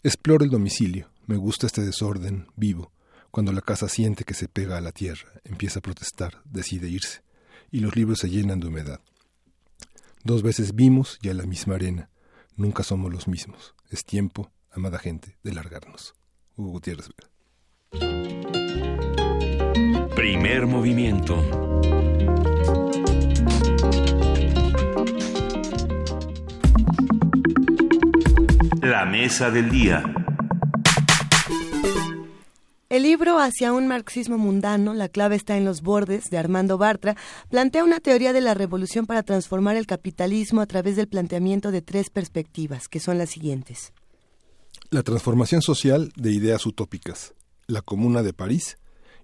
Exploro 0.05 0.45
el 0.45 0.51
domicilio. 0.53 1.11
Me 1.27 1.35
gusta 1.35 1.66
este 1.66 1.83
desorden 1.83 2.47
vivo. 2.55 2.93
Cuando 3.33 3.51
la 3.51 3.62
casa 3.62 3.89
siente 3.89 4.23
que 4.23 4.35
se 4.35 4.47
pega 4.47 4.79
a 4.79 4.81
la 4.81 4.93
tierra, 4.93 5.29
empieza 5.43 5.81
a 5.81 5.83
protestar, 5.83 6.41
decide 6.45 6.89
irse 6.89 7.25
y 7.73 7.81
los 7.81 7.97
libros 7.97 8.21
se 8.21 8.31
llenan 8.31 8.61
de 8.61 8.69
humedad. 8.69 9.01
Dos 10.25 10.43
veces 10.43 10.75
vimos 10.75 11.19
ya 11.21 11.35
la 11.35 11.45
misma 11.45 11.75
arena. 11.75 12.09
Nunca 12.57 12.83
somos 12.83 13.13
los 13.13 13.29
mismos. 13.29 13.75
Es 13.91 14.07
tiempo, 14.07 14.51
amada 14.71 14.99
gente, 14.99 15.37
de 15.43 15.53
largarnos. 15.53 16.15
Hugo 16.57 16.71
Gutiérrez. 16.71 17.11
Primer 20.17 20.67
movimiento. 20.67 21.37
La 28.81 29.05
mesa 29.05 29.51
del 29.51 29.69
día. 29.69 30.24
El 32.95 33.03
libro 33.03 33.41
Hacia 33.41 33.73
un 33.73 33.89
marxismo 33.89 34.39
mundano, 34.39 34.95
la 34.95 35.09
clave 35.09 35.35
está 35.35 35.57
en 35.57 35.65
los 35.65 35.83
bordes, 35.83 36.31
de 36.31 36.39
Armando 36.39 36.79
Bartra, 36.79 37.16
plantea 37.51 37.83
una 37.83 37.99
teoría 37.99 38.33
de 38.33 38.41
la 38.41 38.55
revolución 38.55 39.05
para 39.05 39.25
transformar 39.25 39.75
el 39.75 39.89
capitalismo 39.89 40.61
a 40.61 40.66
través 40.66 40.95
del 40.95 41.09
planteamiento 41.09 41.73
de 41.73 41.83
tres 41.83 42.09
perspectivas, 42.09 42.87
que 42.87 43.01
son 43.01 43.19
las 43.19 43.31
siguientes. 43.31 43.93
La 44.91 45.03
transformación 45.03 45.61
social 45.61 46.12
de 46.15 46.31
ideas 46.31 46.66
utópicas, 46.66 47.35
la 47.66 47.83
comuna 47.83 48.23
de 48.23 48.33
París 48.33 48.79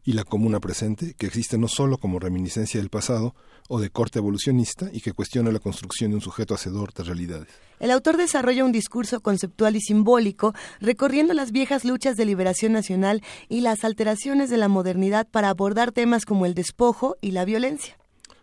y 0.05 0.13
la 0.13 0.25
comuna 0.25 0.61
presente, 0.61 1.15
que 1.15 1.27
existe 1.27 1.59
no 1.59 1.69
solo 1.69 1.99
como 1.99 2.19
reminiscencia 2.19 2.81
del 2.81 2.91
pasado 2.91 3.35
o 3.69 3.81
de 3.81 3.91
corte 3.91 4.19
evolucionista 4.19 4.91
y 4.93 5.01
que 5.01 5.13
cuestiona 5.13 5.53
la 5.53 5.59
construcción 5.59 6.11
de 6.11 6.17
un 6.17 6.23
sujeto 6.23 6.55
hacedor 6.55 6.93
de 6.93 7.05
realidades. 7.05 7.49
El 7.79 7.91
autor 7.91 8.17
desarrolla 8.17 8.65
un 8.65 8.73
discurso 8.73 9.21
conceptual 9.21 9.77
y 9.77 9.81
simbólico, 9.81 10.55
recorriendo 10.81 11.35
las 11.35 11.53
viejas 11.53 11.85
luchas 11.85 12.17
de 12.17 12.25
liberación 12.25 12.73
nacional 12.73 13.23
y 13.49 13.61
las 13.61 13.85
alteraciones 13.85 14.51
de 14.51 14.57
la 14.57 14.69
modernidad 14.69 15.29
para 15.29 15.51
abordar 15.51 15.93
temas 15.93 16.25
como 16.25 16.47
el 16.47 16.55
despojo 16.55 17.17
y 17.21 17.31
la 17.31 17.45
violencia. 17.45 18.00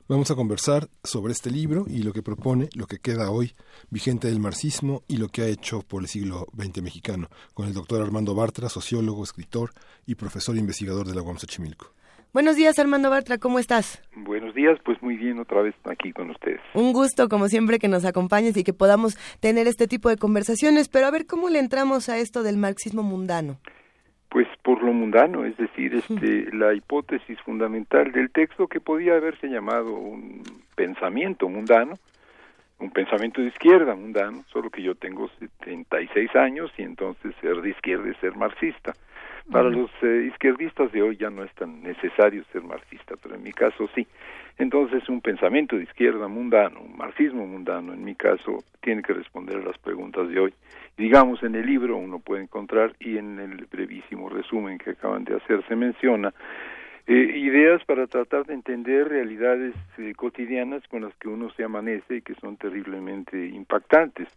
Vamos 0.09 0.31
a 0.31 0.35
conversar 0.35 0.87
sobre 1.03 1.33
este 1.33 1.51
libro 1.51 1.83
y 1.85 2.01
lo 2.01 2.13
que 2.13 2.23
propone, 2.23 2.69
lo 2.77 2.85
que 2.85 2.97
queda 2.97 3.29
hoy 3.29 3.51
vigente 3.89 4.29
del 4.29 4.39
marxismo 4.39 5.03
y 5.05 5.17
lo 5.17 5.27
que 5.27 5.41
ha 5.41 5.47
hecho 5.47 5.81
por 5.81 6.01
el 6.01 6.07
siglo 6.07 6.47
XX 6.55 6.81
mexicano, 6.81 7.27
con 7.53 7.67
el 7.67 7.73
doctor 7.73 8.01
Armando 8.01 8.33
Bartra, 8.33 8.69
sociólogo, 8.69 9.21
escritor 9.21 9.71
y 10.05 10.15
profesor 10.15 10.55
investigador 10.55 11.07
de 11.07 11.13
la 11.13 11.21
UAM 11.21 11.39
Xochimilco. 11.39 11.91
Buenos 12.31 12.55
días, 12.55 12.79
Armando 12.79 13.09
Bartra, 13.09 13.37
¿cómo 13.37 13.59
estás? 13.59 14.01
Buenos 14.15 14.55
días, 14.55 14.79
pues 14.85 14.97
muy 15.01 15.17
bien, 15.17 15.39
otra 15.39 15.61
vez 15.61 15.75
aquí 15.83 16.13
con 16.13 16.29
ustedes. 16.29 16.61
Un 16.73 16.93
gusto, 16.93 17.27
como 17.27 17.49
siempre, 17.49 17.77
que 17.77 17.89
nos 17.89 18.05
acompañes 18.05 18.55
y 18.55 18.63
que 18.63 18.71
podamos 18.71 19.17
tener 19.41 19.67
este 19.67 19.89
tipo 19.89 20.07
de 20.07 20.15
conversaciones, 20.15 20.87
pero 20.87 21.07
a 21.07 21.11
ver 21.11 21.25
cómo 21.25 21.49
le 21.49 21.59
entramos 21.59 22.07
a 22.07 22.17
esto 22.17 22.43
del 22.43 22.55
marxismo 22.55 23.03
mundano. 23.03 23.59
Pues 24.29 24.47
por 24.61 24.83
lo 24.83 24.91
mundano, 24.91 25.45
es 25.45 25.55
decir, 25.57 25.95
este, 25.95 26.49
la 26.53 26.73
hipótesis 26.73 27.39
fundamental 27.41 28.11
del 28.11 28.29
texto 28.29 28.67
que 28.67 28.81
podía 28.81 29.15
haberse 29.15 29.47
llamado 29.47 29.93
un 29.93 30.43
pensamiento 30.75 31.47
mundano, 31.47 31.93
un 32.79 32.91
pensamiento 32.91 33.41
de 33.41 33.47
izquierda 33.47 33.95
mundano, 33.95 34.43
solo 34.51 34.69
que 34.69 34.83
yo 34.83 34.95
tengo 34.95 35.29
76 35.39 36.35
años 36.35 36.71
y 36.77 36.83
entonces 36.83 37.33
ser 37.41 37.61
de 37.61 37.69
izquierda 37.69 38.09
es 38.09 38.17
ser 38.17 38.35
marxista. 38.35 38.93
Para 39.51 39.69
los 39.69 39.89
eh, 40.01 40.27
izquierdistas 40.27 40.91
de 40.91 41.01
hoy 41.01 41.15
ya 41.15 41.29
no 41.29 41.43
es 41.43 41.53
tan 41.53 41.81
necesario 41.81 42.43
ser 42.51 42.63
marxista, 42.63 43.15
pero 43.21 43.35
en 43.35 43.43
mi 43.43 43.53
caso 43.53 43.89
sí. 43.95 44.05
Entonces 44.57 45.07
un 45.07 45.21
pensamiento 45.21 45.77
de 45.77 45.83
izquierda 45.83 46.27
mundano, 46.27 46.81
un 46.81 46.97
marxismo 46.97 47.45
mundano, 47.45 47.93
en 47.93 48.03
mi 48.03 48.15
caso, 48.15 48.63
tiene 48.81 49.03
que 49.03 49.13
responder 49.13 49.57
a 49.57 49.63
las 49.63 49.77
preguntas 49.77 50.27
de 50.29 50.39
hoy. 50.39 50.53
Digamos, 50.97 51.43
en 51.43 51.55
el 51.55 51.65
libro 51.65 51.95
uno 51.95 52.19
puede 52.19 52.43
encontrar, 52.43 52.93
y 52.99 53.17
en 53.17 53.39
el 53.39 53.65
brevísimo 53.67 54.29
resumen 54.29 54.79
que 54.79 54.91
acaban 54.91 55.23
de 55.23 55.35
hacer 55.35 55.63
se 55.67 55.75
menciona, 55.75 56.33
eh, 57.05 57.37
ideas 57.37 57.81
para 57.85 58.07
tratar 58.07 58.45
de 58.45 58.53
entender 58.53 59.07
realidades 59.07 59.73
eh, 59.97 60.13
cotidianas 60.13 60.85
con 60.89 61.03
las 61.03 61.15
que 61.15 61.29
uno 61.29 61.49
se 61.51 61.63
amanece 61.63 62.17
y 62.17 62.21
que 62.21 62.35
son 62.35 62.57
terriblemente 62.57 63.47
impactantes. 63.47 64.27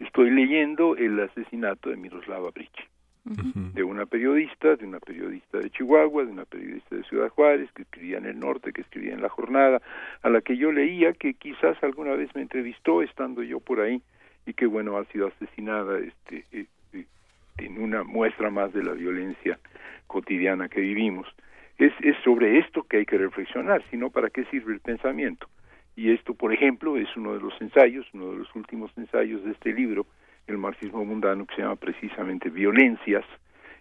Estoy 0.00 0.30
leyendo 0.30 0.96
el 0.96 1.20
asesinato 1.20 1.90
de 1.90 1.96
Miroslava 1.96 2.50
De 3.24 3.82
una 3.82 4.06
periodista, 4.06 4.76
de 4.76 4.86
una 4.86 5.00
periodista 5.00 5.58
de 5.58 5.70
Chihuahua, 5.70 6.24
de 6.24 6.32
una 6.32 6.44
periodista 6.46 6.96
de 6.96 7.04
Ciudad 7.04 7.28
Juárez, 7.28 7.70
que 7.72 7.82
escribía 7.82 8.18
en 8.18 8.24
el 8.24 8.38
norte, 8.38 8.72
que 8.72 8.80
escribía 8.80 9.12
en 9.12 9.20
La 9.20 9.28
Jornada, 9.28 9.82
a 10.22 10.30
la 10.30 10.40
que 10.40 10.56
yo 10.56 10.72
leía, 10.72 11.12
que 11.12 11.34
quizás 11.34 11.76
alguna 11.82 12.14
vez 12.14 12.34
me 12.34 12.42
entrevistó 12.42 13.02
estando 13.02 13.42
yo 13.42 13.60
por 13.60 13.80
ahí, 13.80 14.00
y 14.46 14.54
que 14.54 14.66
bueno, 14.66 14.96
ha 14.96 15.04
sido 15.06 15.26
asesinada 15.26 15.98
este, 15.98 16.44
eh, 16.52 16.66
eh, 16.94 17.04
en 17.58 17.82
una 17.82 18.02
muestra 18.02 18.50
más 18.50 18.72
de 18.72 18.82
la 18.82 18.92
violencia 18.92 19.58
cotidiana 20.06 20.68
que 20.68 20.80
vivimos. 20.80 21.28
Es, 21.76 21.92
es 22.00 22.16
sobre 22.24 22.58
esto 22.58 22.82
que 22.84 22.98
hay 22.98 23.06
que 23.06 23.18
reflexionar, 23.18 23.82
sino 23.90 24.10
para 24.10 24.30
qué 24.30 24.44
sirve 24.46 24.72
el 24.72 24.80
pensamiento. 24.80 25.48
Y 25.96 26.12
esto, 26.12 26.32
por 26.32 26.52
ejemplo, 26.52 26.96
es 26.96 27.08
uno 27.16 27.34
de 27.34 27.40
los 27.40 27.60
ensayos, 27.60 28.06
uno 28.14 28.30
de 28.30 28.38
los 28.38 28.54
últimos 28.54 28.90
ensayos 28.96 29.44
de 29.44 29.50
este 29.50 29.72
libro, 29.72 30.06
el 30.48 30.58
marxismo 30.58 31.04
mundano 31.04 31.46
que 31.46 31.54
se 31.54 31.62
llama 31.62 31.76
precisamente 31.76 32.50
Violencias 32.50 33.24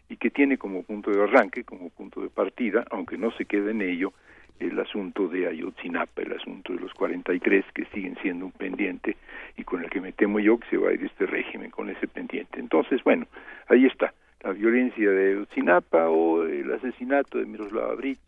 y 0.09 0.17
que 0.17 0.29
tiene 0.29 0.57
como 0.57 0.83
punto 0.83 1.11
de 1.11 1.23
arranque, 1.23 1.63
como 1.63 1.89
punto 1.89 2.21
de 2.21 2.29
partida, 2.29 2.85
aunque 2.91 3.17
no 3.17 3.31
se 3.31 3.45
quede 3.45 3.71
en 3.71 3.81
ello, 3.81 4.13
el 4.59 4.79
asunto 4.79 5.27
de 5.27 5.47
Ayotzinapa, 5.47 6.21
el 6.21 6.33
asunto 6.33 6.73
de 6.73 6.79
los 6.79 6.93
43 6.93 7.65
que 7.73 7.85
siguen 7.85 8.17
siendo 8.21 8.45
un 8.45 8.51
pendiente 8.51 9.15
y 9.55 9.63
con 9.63 9.83
el 9.83 9.89
que 9.89 10.01
me 10.01 10.11
temo 10.11 10.39
yo 10.39 10.59
que 10.59 10.69
se 10.69 10.77
va 10.77 10.89
a 10.89 10.93
ir 10.93 11.03
este 11.03 11.25
régimen 11.25 11.71
con 11.71 11.89
ese 11.89 12.07
pendiente. 12.07 12.59
Entonces, 12.59 13.03
bueno, 13.03 13.27
ahí 13.67 13.85
está, 13.85 14.13
la 14.41 14.51
violencia 14.53 15.09
de 15.09 15.31
Ayotzinapa 15.31 16.09
o 16.09 16.43
el 16.43 16.71
asesinato 16.73 17.37
de 17.37 17.45
Miroslava 17.45 17.93
Brich, 17.95 18.19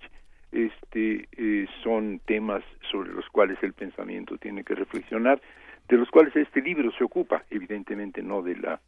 este, 0.51 1.27
eh, 1.37 1.67
son 1.83 2.19
temas 2.25 2.63
sobre 2.91 3.11
los 3.11 3.27
cuales 3.29 3.57
el 3.61 3.73
pensamiento 3.73 4.37
tiene 4.37 4.63
que 4.63 4.75
reflexionar 4.75 5.39
de 5.89 5.97
los 5.97 6.09
cuales 6.09 6.35
este 6.35 6.61
libro 6.61 6.91
se 6.91 7.03
ocupa, 7.03 7.43
evidentemente 7.49 8.21
no 8.21 8.41
de 8.41 8.55
la 8.55 8.79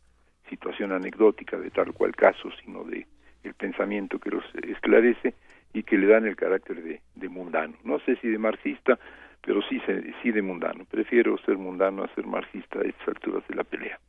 situación 0.49 0.91
anecdótica 0.91 1.57
de 1.57 1.71
tal 1.71 1.93
cual 1.93 2.15
caso, 2.15 2.49
sino 2.63 2.83
de 2.83 3.07
el 3.43 3.53
pensamiento 3.55 4.19
que 4.19 4.29
los 4.29 4.43
esclarece 4.67 5.33
y 5.73 5.81
que 5.83 5.97
le 5.97 6.07
dan 6.07 6.27
el 6.27 6.35
carácter 6.35 6.83
de, 6.83 7.01
de 7.15 7.29
mundano. 7.29 7.73
No 7.83 7.99
sé 7.99 8.17
si 8.17 8.27
de 8.27 8.37
marxista, 8.37 8.99
pero 9.45 9.61
sí, 9.69 9.81
sí 10.21 10.31
de 10.31 10.41
mundano. 10.41 10.85
Prefiero 10.85 11.37
ser 11.45 11.57
mundano 11.57 12.03
a 12.03 12.15
ser 12.15 12.25
marxista 12.25 12.79
a 12.79 12.83
estas 12.83 13.07
alturas 13.09 13.43
de 13.47 13.55
la 13.55 13.63
pelea. 13.63 13.99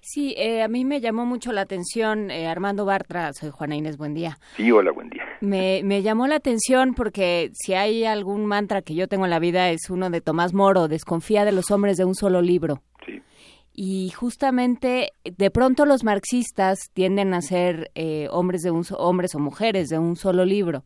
Sí, 0.00 0.34
eh, 0.38 0.62
a 0.62 0.68
mí 0.68 0.84
me 0.84 1.00
llamó 1.00 1.26
mucho 1.26 1.52
la 1.52 1.62
atención, 1.62 2.30
eh, 2.30 2.46
Armando 2.46 2.84
Bartra, 2.84 3.32
soy 3.32 3.50
Juana 3.50 3.76
Inés, 3.76 3.98
buen 3.98 4.14
día. 4.14 4.38
Sí, 4.56 4.70
hola, 4.70 4.92
buen 4.92 5.10
día. 5.10 5.24
Me, 5.40 5.82
me 5.84 6.02
llamó 6.02 6.26
la 6.26 6.36
atención 6.36 6.94
porque 6.94 7.50
si 7.52 7.74
hay 7.74 8.04
algún 8.04 8.46
mantra 8.46 8.82
que 8.82 8.94
yo 8.94 9.08
tengo 9.08 9.24
en 9.24 9.30
la 9.30 9.40
vida 9.40 9.70
es 9.70 9.90
uno 9.90 10.08
de 10.08 10.20
Tomás 10.20 10.54
Moro, 10.54 10.88
desconfía 10.88 11.44
de 11.44 11.52
los 11.52 11.70
hombres 11.70 11.96
de 11.96 12.04
un 12.04 12.14
solo 12.14 12.40
libro. 12.40 12.82
Sí. 13.04 13.20
Y 13.74 14.10
justamente, 14.10 15.12
de 15.24 15.50
pronto 15.50 15.84
los 15.84 16.04
marxistas 16.04 16.78
tienden 16.94 17.34
a 17.34 17.42
ser 17.42 17.90
eh, 17.94 18.28
hombres, 18.30 18.62
de 18.62 18.70
un, 18.70 18.84
hombres 18.96 19.34
o 19.34 19.38
mujeres 19.38 19.88
de 19.88 19.98
un 19.98 20.16
solo 20.16 20.44
libro. 20.44 20.84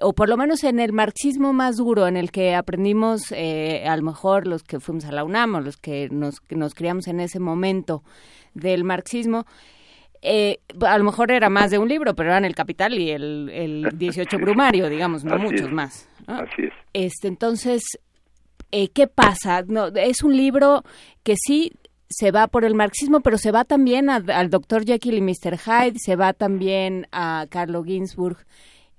O 0.00 0.12
por 0.12 0.28
lo 0.28 0.36
menos 0.36 0.64
en 0.64 0.80
el 0.80 0.92
marxismo 0.92 1.52
más 1.52 1.76
duro, 1.76 2.06
en 2.06 2.16
el 2.16 2.30
que 2.30 2.54
aprendimos, 2.54 3.32
eh, 3.32 3.84
a 3.86 3.96
lo 3.96 4.02
mejor 4.02 4.46
los 4.46 4.62
que 4.62 4.80
fuimos 4.80 5.04
a 5.04 5.12
la 5.12 5.24
UNAM 5.24 5.54
o 5.54 5.60
los 5.60 5.76
que 5.76 6.08
nos, 6.10 6.40
que 6.40 6.56
nos 6.56 6.74
criamos 6.74 7.06
en 7.06 7.20
ese 7.20 7.38
momento 7.38 8.02
del 8.54 8.84
marxismo, 8.84 9.46
eh, 10.22 10.60
a 10.80 10.96
lo 10.98 11.04
mejor 11.04 11.30
era 11.30 11.50
más 11.50 11.70
de 11.70 11.78
un 11.78 11.88
libro, 11.88 12.14
pero 12.14 12.30
eran 12.30 12.44
El 12.44 12.54
Capital 12.54 12.98
y 12.98 13.10
el, 13.10 13.50
el 13.50 13.98
18 13.98 14.38
Brumario, 14.38 14.88
digamos, 14.88 15.24
no 15.24 15.38
muchos 15.38 15.70
más. 15.70 16.08
Así 16.26 16.62
es. 16.62 16.72
Este, 16.94 17.28
entonces, 17.28 17.82
eh, 18.72 18.88
¿qué 18.88 19.06
pasa? 19.06 19.62
No, 19.66 19.88
es 19.88 20.22
un 20.22 20.36
libro 20.36 20.82
que 21.22 21.34
sí 21.36 21.72
se 22.08 22.30
va 22.30 22.48
por 22.48 22.64
el 22.64 22.74
marxismo, 22.74 23.20
pero 23.20 23.38
se 23.38 23.50
va 23.50 23.64
también 23.64 24.08
al 24.08 24.50
doctor 24.50 24.84
Jekyll 24.84 25.18
y 25.18 25.20
Mr. 25.20 25.58
Hyde, 25.58 25.98
se 25.98 26.16
va 26.16 26.32
también 26.32 27.06
a 27.12 27.46
Carlo 27.50 27.82
Ginsburg 27.82 28.38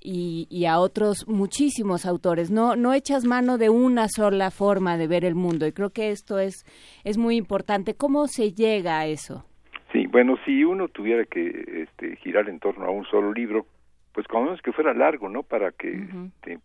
y, 0.05 0.65
a 0.65 0.79
otros 0.79 1.27
muchísimos 1.27 2.05
autores. 2.05 2.51
No, 2.51 2.75
no 2.75 2.93
echas 2.93 3.25
mano 3.25 3.57
de 3.57 3.69
una 3.69 4.07
sola 4.07 4.51
forma 4.51 4.97
de 4.97 5.07
ver 5.07 5.25
el 5.25 5.35
mundo 5.35 5.65
y 5.65 5.71
creo 5.71 5.89
que 5.89 6.11
esto 6.11 6.39
es, 6.39 6.63
es 7.03 7.17
muy 7.17 7.35
importante. 7.35 7.95
¿Cómo 7.95 8.27
se 8.27 8.53
llega 8.53 8.99
a 8.99 9.07
eso? 9.07 9.45
Sí, 9.91 10.07
bueno, 10.07 10.37
si 10.45 10.63
uno 10.63 10.87
tuviera 10.87 11.25
que 11.25 11.83
este, 11.83 12.15
girar 12.17 12.49
en 12.49 12.59
torno 12.59 12.85
a 12.85 12.91
un 12.91 13.05
solo 13.05 13.33
libro, 13.33 13.65
pues 14.13 14.27
como 14.27 14.45
menos 14.45 14.61
que 14.61 14.71
fuera 14.71 14.93
largo, 14.93 15.29
¿no? 15.29 15.43
Para 15.43 15.71
que 15.71 16.07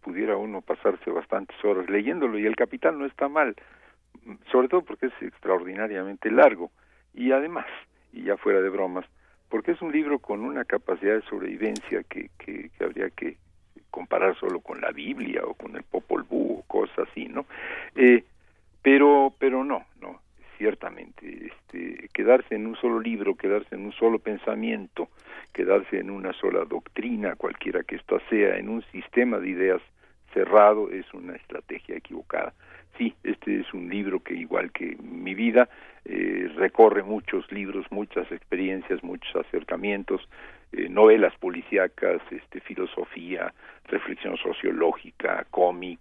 pudiera 0.02 0.36
uno 0.36 0.60
pasarse 0.60 1.10
bastantes 1.10 1.56
horas 1.64 1.88
leyéndolo 1.88 2.38
y 2.38 2.46
el 2.46 2.56
Capital 2.56 2.98
no 2.98 3.06
está 3.06 3.28
mal, 3.28 3.56
sobre 4.52 4.68
todo 4.68 4.82
porque 4.82 5.06
es 5.06 5.12
extraordinariamente 5.20 6.30
largo 6.30 6.70
y 7.12 7.32
además, 7.32 7.66
y 8.12 8.22
ya 8.22 8.36
fuera 8.36 8.60
de 8.60 8.68
bromas, 8.68 9.04
porque 9.50 9.72
es 9.72 9.82
un 9.82 9.92
libro 9.92 10.20
con 10.20 10.40
una 10.40 10.64
capacidad 10.64 11.16
de 11.16 11.22
sobrevivencia 11.22 12.02
que, 12.04 12.30
que, 12.38 12.70
habría 12.82 13.10
que 13.10 13.36
comparar 13.90 14.36
solo 14.38 14.60
con 14.60 14.80
la 14.80 14.92
Biblia 14.92 15.42
o 15.44 15.54
con 15.54 15.76
el 15.76 15.82
Popol 15.82 16.22
Vuh 16.22 16.60
o 16.60 16.62
cosas 16.62 17.08
así, 17.10 17.26
¿no? 17.26 17.44
Eh, 17.96 18.24
pero, 18.80 19.34
pero 19.38 19.64
no, 19.64 19.84
no, 20.00 20.20
ciertamente, 20.56 21.48
este, 21.48 22.08
quedarse 22.14 22.54
en 22.54 22.66
un 22.66 22.76
solo 22.76 23.00
libro, 23.00 23.34
quedarse 23.34 23.74
en 23.74 23.84
un 23.84 23.92
solo 23.92 24.20
pensamiento, 24.20 25.08
quedarse 25.52 25.98
en 25.98 26.10
una 26.10 26.32
sola 26.34 26.64
doctrina, 26.64 27.34
cualquiera 27.34 27.82
que 27.82 27.96
ésta 27.96 28.16
sea, 28.30 28.56
en 28.56 28.68
un 28.68 28.82
sistema 28.92 29.38
de 29.38 29.48
ideas 29.48 29.82
cerrado, 30.32 30.90
es 30.90 31.12
una 31.12 31.34
estrategia 31.34 31.96
equivocada. 31.96 32.54
Sí, 33.00 33.14
este 33.24 33.60
es 33.60 33.72
un 33.72 33.88
libro 33.88 34.20
que, 34.20 34.34
igual 34.34 34.72
que 34.72 34.94
mi 35.00 35.34
vida, 35.34 35.70
eh, 36.04 36.52
recorre 36.56 37.02
muchos 37.02 37.50
libros, 37.50 37.86
muchas 37.88 38.30
experiencias, 38.30 39.02
muchos 39.02 39.34
acercamientos, 39.36 40.28
eh, 40.72 40.86
novelas 40.90 41.34
policíacas, 41.36 42.20
este, 42.30 42.60
filosofía, 42.60 43.54
reflexión 43.84 44.36
sociológica, 44.36 45.46
cómic, 45.50 45.98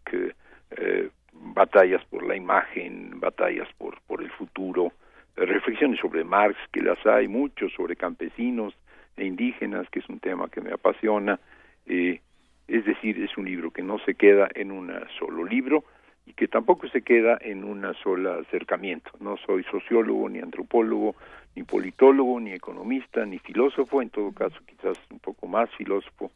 eh, 0.71 1.09
batallas 1.31 2.03
por 2.09 2.27
la 2.27 2.35
imagen, 2.35 3.17
batallas 3.21 3.69
por, 3.77 4.01
por 4.01 4.21
el 4.21 4.31
futuro, 4.31 4.91
reflexiones 5.38 6.01
sobre 6.01 6.26
Marx, 6.26 6.57
que 6.73 6.81
las 6.81 6.99
hay 7.05 7.30
muchos, 7.30 7.71
sobre 7.71 7.95
campesinos 7.95 8.73
e 9.15 9.23
indígenas, 9.23 9.89
que 9.89 9.99
es 9.99 10.09
un 10.09 10.19
tema 10.19 10.49
que 10.49 10.59
me 10.59 10.73
apasiona. 10.73 11.39
es 11.85 12.85
decir, 12.85 13.23
es 13.23 13.38
un 13.38 13.45
libro 13.45 13.71
que 13.71 13.84
no 13.84 13.99
se 13.99 14.15
queda 14.15 14.49
en 14.53 14.71
un 14.73 14.91
solo 15.17 15.45
libro, 15.45 15.85
y 16.30 16.34
que 16.34 16.47
tampoco 16.47 16.88
se 16.89 17.01
queda 17.01 17.39
en 17.41 17.64
una 17.64 17.95
sola 17.95 18.35
acercamiento. 18.35 19.10
No 19.19 19.35
soy 19.38 19.64
sociólogo, 19.64 20.30
ni 20.30 20.38
antropólogo, 20.38 21.15
ni 21.56 21.64
politólogo, 21.64 22.39
ni 22.39 22.51
economista, 22.51 23.26
ni 23.26 23.39
filósofo, 23.39 23.99
en 24.03 24.11
todo 24.11 24.31
caso 24.31 24.60
quizás 24.68 24.99
un 25.10 25.18
poco 25.18 25.47
más 25.47 25.72
filósofo 25.72 26.31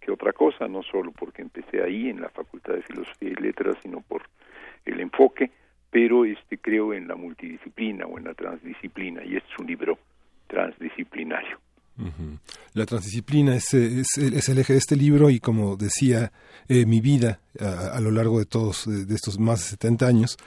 que 0.00 0.12
otra 0.12 0.34
cosa, 0.34 0.68
no 0.68 0.82
solo 0.82 1.12
porque 1.12 1.40
empecé 1.40 1.82
ahí 1.82 2.10
en 2.10 2.20
la 2.20 2.28
Facultad 2.28 2.74
de 2.74 2.82
Filosofía 2.82 3.30
y 3.30 3.42
Letras, 3.42 3.78
sino 3.82 4.02
por 4.02 4.22
el 4.84 5.00
enfoque, 5.00 5.50
pero 5.90 6.26
este 6.26 6.58
creo 6.58 6.92
en 6.92 7.08
la 7.08 7.16
multidisciplina 7.16 8.04
o 8.04 8.18
en 8.18 8.24
la 8.24 8.34
transdisciplina 8.34 9.24
y 9.24 9.36
este 9.36 9.50
es 9.50 9.58
un 9.58 9.66
libro 9.66 9.98
transdisciplinario. 10.46 11.58
La 12.74 12.86
transdisciplina 12.86 13.56
es, 13.56 13.74
es, 13.74 14.16
el 14.18 14.58
eje 14.58 14.72
de 14.72 14.78
este 14.78 14.96
libro 14.96 15.30
y 15.30 15.40
como 15.40 15.76
decía, 15.76 16.32
eh, 16.68 16.86
mi 16.86 17.00
vida 17.00 17.40
a, 17.58 18.00
lo 18.00 18.10
largo 18.10 18.38
de 18.38 18.46
todos 18.46 18.84
de 18.86 19.14
estos 19.14 19.38
más 19.38 19.60
de 19.60 19.70
70 19.70 20.06
años 20.06 20.38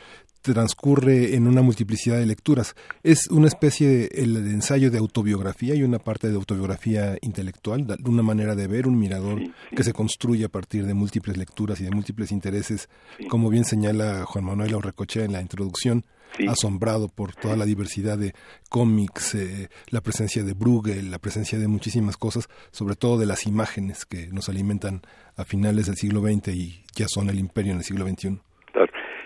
transcurre 0.41 1.36
en 1.36 1.48
una 1.48 1.61
multiplicidad 1.61 2.18
de 2.18 2.26
lecturas. 2.26 2.76
Es 3.03 3.28
una 3.28 3.48
especie 3.48 3.88
de, 3.88 4.06
el, 4.14 4.36
ensayo 4.38 4.90
de 4.90 4.98
autobiografía 4.98 5.76
y 5.76 5.84
una 5.84 5.99
parte 5.99 6.30
de 6.30 6.36
autobiografía 6.36 7.18
intelectual, 7.22 7.86
de 7.86 7.98
una 8.10 8.23
manera 8.23 8.56
de 8.56 8.68
ver, 8.68 8.88
un 8.88 8.98
mirador 8.98 9.40
que 9.76 9.84
se 9.84 9.94
construye 9.94 10.45
a 10.45 10.49
partir 10.49 10.86
de 10.86 10.94
múltiples 10.94 11.38
lecturas 11.38 11.80
y 11.80 11.84
de 11.84 11.91
múltiples 11.91 12.32
intereses, 12.32 12.90
como 13.30 13.49
bien 13.49 13.65
señala 13.65 14.26
Juan 14.26 14.45
Manuel 14.45 14.73
Aurrecochea 14.73 15.26
en 15.26 15.34
la 15.34 15.41
introducción, 15.41 16.05
asombrado 16.47 17.07
por 17.10 17.35
toda 17.35 17.55
la 17.55 17.65
diversidad 17.65 18.18
de 18.18 18.34
cómics, 18.69 19.35
eh, 19.35 19.69
la 19.89 20.01
presencia 20.01 20.43
de 20.43 20.53
Bruegel, 20.53 21.11
la 21.11 21.19
presencia 21.19 21.60
de 21.60 21.68
muchísimas 21.68 22.18
cosas, 22.18 22.47
sobre 22.71 22.95
todo 22.95 23.18
de 23.18 23.26
las 23.26 23.47
imágenes 23.47 24.05
que 24.05 24.27
nos 24.27 24.49
alimentan 24.49 25.01
a 25.37 25.43
finales 25.43 25.87
del 25.87 25.95
siglo 25.95 26.21
XX 26.21 26.49
y 26.49 26.84
ya 26.95 27.07
son 27.07 27.29
el 27.29 27.39
imperio 27.39 27.71
en 27.71 27.79
el 27.79 27.84
siglo 27.84 28.05
XXI. 28.05 28.39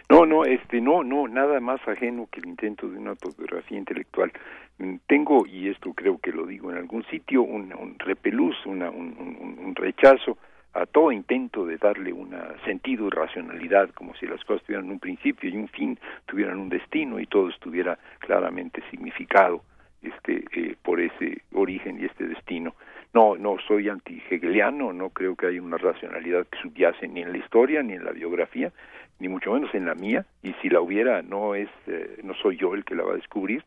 No, 0.10 0.26
no, 0.26 0.46
este, 0.46 0.82
no, 0.82 1.04
no, 1.04 1.28
nada 1.28 1.60
más 1.60 1.80
ajeno 1.88 2.28
que 2.32 2.40
el 2.40 2.48
intento 2.48 2.88
de 2.88 2.98
una 2.98 3.12
autobiografía 3.12 3.78
intelectual. 3.78 4.32
Mm, 4.78 4.98
tengo, 5.08 5.46
y 5.48 5.70
esto 5.70 5.94
creo 5.94 6.20
que 6.20 6.32
lo 6.32 6.46
digo 6.46 6.72
en 6.72 6.78
algún 6.78 7.04
sitio, 7.06 7.42
un, 7.42 7.74
un 7.74 7.98
repelús, 7.98 8.56
una, 8.66 8.90
un, 8.90 9.16
un, 9.18 9.76
rechazo 9.76 10.38
a 10.76 10.86
todo 10.86 11.12
intento 11.12 11.66
de 11.66 11.78
darle 11.78 12.12
un 12.12 12.36
sentido 12.66 13.08
y 13.08 13.10
racionalidad, 13.10 13.90
como 13.92 14.14
si 14.16 14.28
las 14.28 14.44
cosas 14.44 14.64
tuvieran 14.64 14.92
un 14.92 15.00
principio 15.00 15.50
y 15.50 15.56
un 15.56 15.70
fin, 15.70 15.98
tuvieran 16.26 16.60
un 16.60 16.68
destino 16.68 17.18
y 17.20 17.26
todo 17.28 17.50
estuviera 17.50 17.98
claramente 18.20 18.84
significado 18.92 19.62
este, 20.02 20.44
eh, 20.52 20.76
por 20.84 21.00
ese 21.00 21.42
origen 21.54 22.00
y 22.00 22.06
este 22.06 22.28
destino. 22.28 22.76
No, 23.14 23.38
no 23.38 23.56
soy 23.66 23.88
anti-hegeliano, 23.88 24.92
no 24.92 25.10
creo 25.12 25.38
que 25.38 25.48
haya 25.48 25.62
una 25.62 25.78
racionalidad 25.78 26.46
que 26.48 26.60
subyace 26.60 27.08
ni 27.08 27.22
en 27.22 27.32
la 27.32 27.38
historia 27.38 27.82
ni 27.82 27.94
en 27.94 28.04
la 28.04 28.12
biografía, 28.12 28.74
ni 29.20 29.30
mucho 29.30 29.54
menos 29.54 29.74
en 29.74 29.86
la 29.86 29.96
mía, 29.96 30.26
y 30.44 30.52
si 30.62 30.70
la 30.70 30.82
hubiera 30.82 31.22
no 31.22 31.56
es 31.56 31.70
eh, 31.88 32.20
no 32.24 32.34
soy 32.34 32.58
yo 32.58 32.76
el 32.76 32.84
que 32.84 32.96
la 32.96 33.04
va 33.04 33.14
a 33.14 33.16
descubrir. 33.16 33.64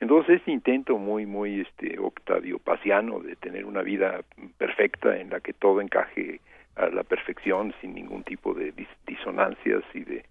Entonces 0.00 0.40
ese 0.40 0.50
intento 0.50 0.98
muy 0.98 1.26
muy 1.26 1.60
este 1.60 1.98
Octavio 1.98 2.58
Paciano 2.58 3.20
de 3.20 3.36
tener 3.36 3.64
una 3.64 3.82
vida 3.82 4.20
perfecta 4.58 5.16
en 5.16 5.30
la 5.30 5.40
que 5.40 5.52
todo 5.52 5.80
encaje 5.80 6.40
a 6.76 6.88
la 6.88 7.02
perfección 7.02 7.74
sin 7.80 7.94
ningún 7.94 8.22
tipo 8.22 8.52
de 8.52 8.72
disonancias 9.06 9.82
y 9.94 10.00
de 10.00 10.24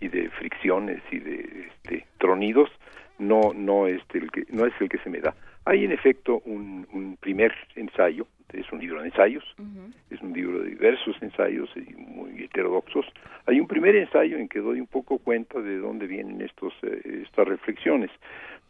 y 0.00 0.08
de 0.08 0.28
fricciones 0.30 1.02
y 1.10 1.18
de 1.18 1.68
este, 1.68 2.06
tronidos 2.18 2.70
no 3.18 3.52
no 3.54 3.86
este 3.86 4.18
el 4.18 4.30
que 4.30 4.44
no 4.50 4.66
es 4.66 4.74
el 4.80 4.88
que 4.88 4.98
se 4.98 5.10
me 5.10 5.20
da. 5.20 5.34
Hay 5.64 5.84
en 5.84 5.92
efecto 5.92 6.40
un, 6.44 6.86
un 6.92 7.16
primer 7.16 7.54
ensayo 7.76 8.26
es 8.52 8.70
un 8.72 8.80
libro 8.80 9.00
de 9.00 9.08
ensayos, 9.08 9.44
es 10.10 10.20
un 10.22 10.32
libro 10.32 10.60
de 10.60 10.70
diversos 10.70 11.20
ensayos 11.20 11.68
muy 11.96 12.44
heterodoxos. 12.44 13.06
Hay 13.46 13.60
un 13.60 13.66
primer 13.66 13.94
ensayo 13.96 14.38
en 14.38 14.48
que 14.48 14.60
doy 14.60 14.80
un 14.80 14.86
poco 14.86 15.18
cuenta 15.18 15.60
de 15.60 15.78
dónde 15.78 16.06
vienen 16.06 16.40
estos, 16.40 16.72
eh, 16.82 17.24
estas 17.24 17.46
reflexiones, 17.46 18.10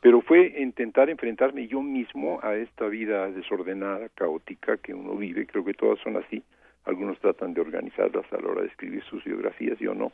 pero 0.01 0.21
fue 0.21 0.55
intentar 0.59 1.11
enfrentarme 1.11 1.67
yo 1.67 1.83
mismo 1.83 2.41
a 2.43 2.57
esta 2.57 2.87
vida 2.87 3.31
desordenada, 3.31 4.09
caótica 4.15 4.77
que 4.77 4.95
uno 4.95 5.17
vive, 5.17 5.47
creo 5.47 5.65
que 5.65 5.75
todas 5.75 5.99
son 6.01 6.17
así, 6.17 6.43
algunos 6.85 7.19
tratan 7.19 7.55
de 7.55 7.61
organizarlas 7.61 8.31
a 8.33 8.41
la 8.41 8.49
hora 8.49 8.63
de 8.63 8.69
escribir 8.69 9.03
sus 9.05 9.25
biografías, 9.25 9.79
yo 9.79 9.95
no, 9.95 10.13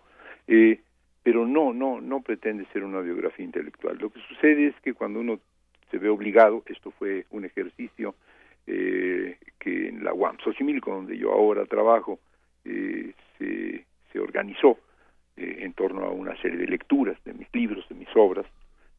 eh, 0.49 0.81
pero 1.23 1.47
no, 1.47 1.73
no, 1.73 2.01
no 2.01 2.21
pretende 2.21 2.67
ser 2.73 2.85
una 2.85 3.01
biografía 3.01 3.45
intelectual. 3.45 3.97
Lo 3.99 4.11
que 4.11 4.21
sucede 4.29 4.67
es 4.67 4.75
que 4.83 4.93
cuando 4.93 5.21
uno 5.21 5.41
se 5.91 5.99
ve 5.99 6.09
obligado, 6.09 6.63
esto 6.67 6.91
fue 6.91 7.25
un 7.31 7.45
ejercicio 7.45 8.15
eh, 8.67 9.37
que 9.59 9.89
en 9.89 10.05
la 10.05 10.13
UAM 10.13 10.39
Xochimilco, 10.39 10.91
donde 10.91 11.17
yo 11.17 11.33
ahora 11.33 11.65
trabajo, 11.67 12.19
eh, 12.65 13.13
se, 13.39 13.85
organizó 14.19 14.79
eh, 15.37 15.57
en 15.63 15.73
torno 15.73 16.05
a 16.05 16.11
una 16.11 16.41
serie 16.41 16.57
de 16.57 16.69
lecturas 16.69 17.17
de 17.25 17.35
mis 17.35 17.49
libros, 17.53 17.85
de 17.89 17.97
mis 17.97 18.09
obras, 18.15 18.47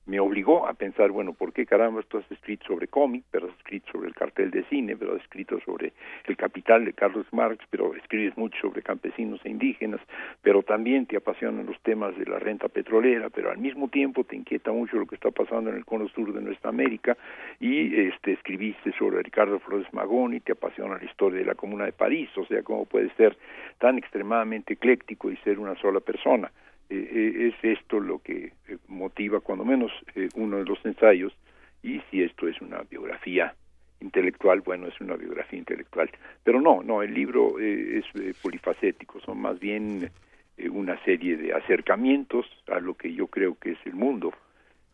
me 0.06 0.20
obligó 0.20 0.68
a 0.68 0.74
pensar, 0.74 1.12
bueno, 1.12 1.34
¿por 1.34 1.52
qué 1.52 1.66
caramba 1.66 2.02
tú 2.04 2.18
has 2.18 2.32
escrito 2.32 2.68
sobre 2.68 2.88
cómic, 2.88 3.24
pero 3.32 3.48
has 3.48 3.58
escrito 3.58 3.92
sobre 3.92 4.08
el 4.08 4.14
cartel 4.14 4.52
de 4.52 4.64
cine, 4.66 4.96
pero 4.96 5.16
has 5.16 5.22
escrito 5.22 5.60
sobre 5.62 5.94
el 6.26 6.38
capital 6.38 6.86
de 6.86 6.94
Carlos 6.94 7.26
Marx, 7.32 7.66
pero 7.70 7.96
escribes 7.96 8.38
mucho 8.38 8.58
sobre 8.62 8.84
campesinos 8.84 9.40
e 9.44 9.50
indígenas, 9.50 10.02
pero 10.42 10.62
también 10.64 11.06
te 11.08 11.18
apasionan 11.18 11.66
los 11.66 11.80
temas 11.82 12.16
de 12.18 12.26
la 12.26 12.38
renta 12.40 12.68
petrolera, 12.68 13.30
pero 13.30 13.50
al 13.50 13.58
mismo 13.58 13.88
tiempo 13.88 14.24
te 14.24 14.36
inquieta 14.36 14.72
mucho 14.72 14.98
lo 14.98 15.08
que 15.08 15.16
está 15.16 15.32
pasando 15.32 15.72
en 15.72 15.78
el 15.78 15.86
cono 15.86 16.08
sur 16.10 16.34
de 16.34 16.42
nuestra 16.42 16.70
América 16.70 17.18
y 17.60 18.00
este 18.00 18.34
escribiste 18.34 18.92
sobre 18.98 19.24
Ricardo 19.24 19.60
Flores 19.60 19.92
Magón 19.94 20.34
y 20.34 20.40
te 20.40 20.52
apasiona 20.52 20.98
la 20.98 21.06
historia 21.06 21.40
de 21.40 21.46
la 21.46 21.56
Comuna 21.56 21.86
de 21.86 21.94
París, 21.94 22.30
o 22.38 22.46
sea, 22.46 22.62
cómo 22.62 22.86
puedes 22.86 23.12
ser 23.14 23.38
tan 23.80 23.98
extremadamente 23.98 24.74
ecléctico 24.74 25.32
y 25.32 25.38
ser 25.38 25.60
una 25.60 25.76
sola 25.76 26.00
persona. 26.00 26.52
Eh, 26.90 27.10
eh, 27.12 27.48
es 27.48 27.80
esto 27.80 28.00
lo 28.00 28.20
que 28.20 28.54
eh, 28.68 28.78
motiva 28.88 29.40
cuando 29.40 29.66
menos 29.66 29.92
uno 30.36 30.58
de 30.58 30.66
los 30.66 30.86
ensayos 30.86 31.34
y 31.82 32.02
si 32.10 32.22
esto 32.24 32.48
es 32.48 32.60
una 32.62 32.82
biografía 32.84 33.56
intelectual, 34.02 34.62
bueno, 34.62 34.88
es 34.88 35.00
una 35.02 35.16
biografía 35.16 35.60
intelectual. 35.60 36.10
Pero 36.44 36.62
no, 36.62 36.82
no, 36.84 37.02
el 37.02 37.14
libro 37.14 37.60
eh, 37.60 38.00
es 38.00 38.06
eh, 38.22 38.34
polifacético, 38.42 39.20
son 39.22 39.42
más 39.42 39.60
bien 39.60 40.10
eh, 40.58 40.70
una 40.70 41.02
serie 41.04 41.38
de 41.38 41.54
acercamientos 41.54 42.46
a 42.68 42.80
lo 42.80 42.96
que 42.96 43.14
yo 43.14 43.28
creo 43.28 43.56
que 43.60 43.72
es 43.72 43.80
el 43.86 43.94
mundo, 43.94 44.34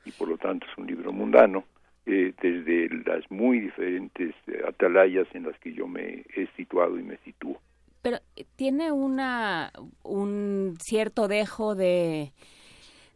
y 0.05 0.11
por 0.11 0.27
lo 0.27 0.37
tanto 0.37 0.65
es 0.69 0.77
un 0.77 0.87
libro 0.87 1.11
mundano, 1.11 1.63
desde 2.03 2.89
las 3.05 3.29
muy 3.29 3.59
diferentes 3.59 4.33
atalayas 4.67 5.27
en 5.35 5.43
las 5.43 5.57
que 5.59 5.71
yo 5.71 5.87
me 5.87 6.25
he 6.35 6.47
situado 6.57 6.99
y 6.99 7.03
me 7.03 7.17
sitúo. 7.17 7.61
Pero 8.01 8.17
tiene 8.55 8.91
una 8.91 9.71
un 10.03 10.75
cierto 10.79 11.27
dejo 11.27 11.75
de 11.75 12.33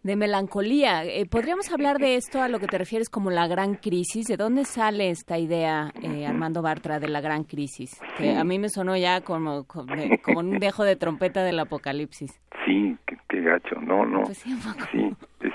de 0.06 0.16
melancolía. 0.16 1.04
Eh, 1.04 1.26
¿Podríamos 1.26 1.74
hablar 1.74 1.98
de 1.98 2.16
esto 2.16 2.40
a 2.44 2.48
lo 2.48 2.60
que 2.60 2.68
te 2.68 2.78
refieres 2.78 3.10
como 3.10 3.32
la 3.32 3.48
gran 3.48 3.74
crisis? 3.74 4.28
¿De 4.28 4.38
dónde 4.38 4.64
sale 4.64 5.10
esta 5.10 5.40
idea, 5.40 5.92
eh, 6.00 6.28
Armando 6.28 6.62
Bartra, 6.62 7.00
de 7.00 7.08
la 7.08 7.22
gran 7.22 7.44
crisis? 7.44 8.00
Que 8.16 8.36
a 8.36 8.44
mí 8.44 8.60
me 8.60 8.70
sonó 8.70 8.96
ya 8.96 9.22
como, 9.22 9.66
como, 9.66 9.96
un 10.40 10.60
dejo 10.60 10.84
de 10.84 10.96
trompeta 10.96 11.44
del 11.44 11.60
apocalipsis. 11.60 12.40
Sí, 12.66 12.96
qué, 13.28 13.42
gacho. 13.42 13.82
No, 13.82 14.06
no. 14.06 14.26
Pues 14.26 14.38
sí, 14.38 14.54
este, 14.54 15.52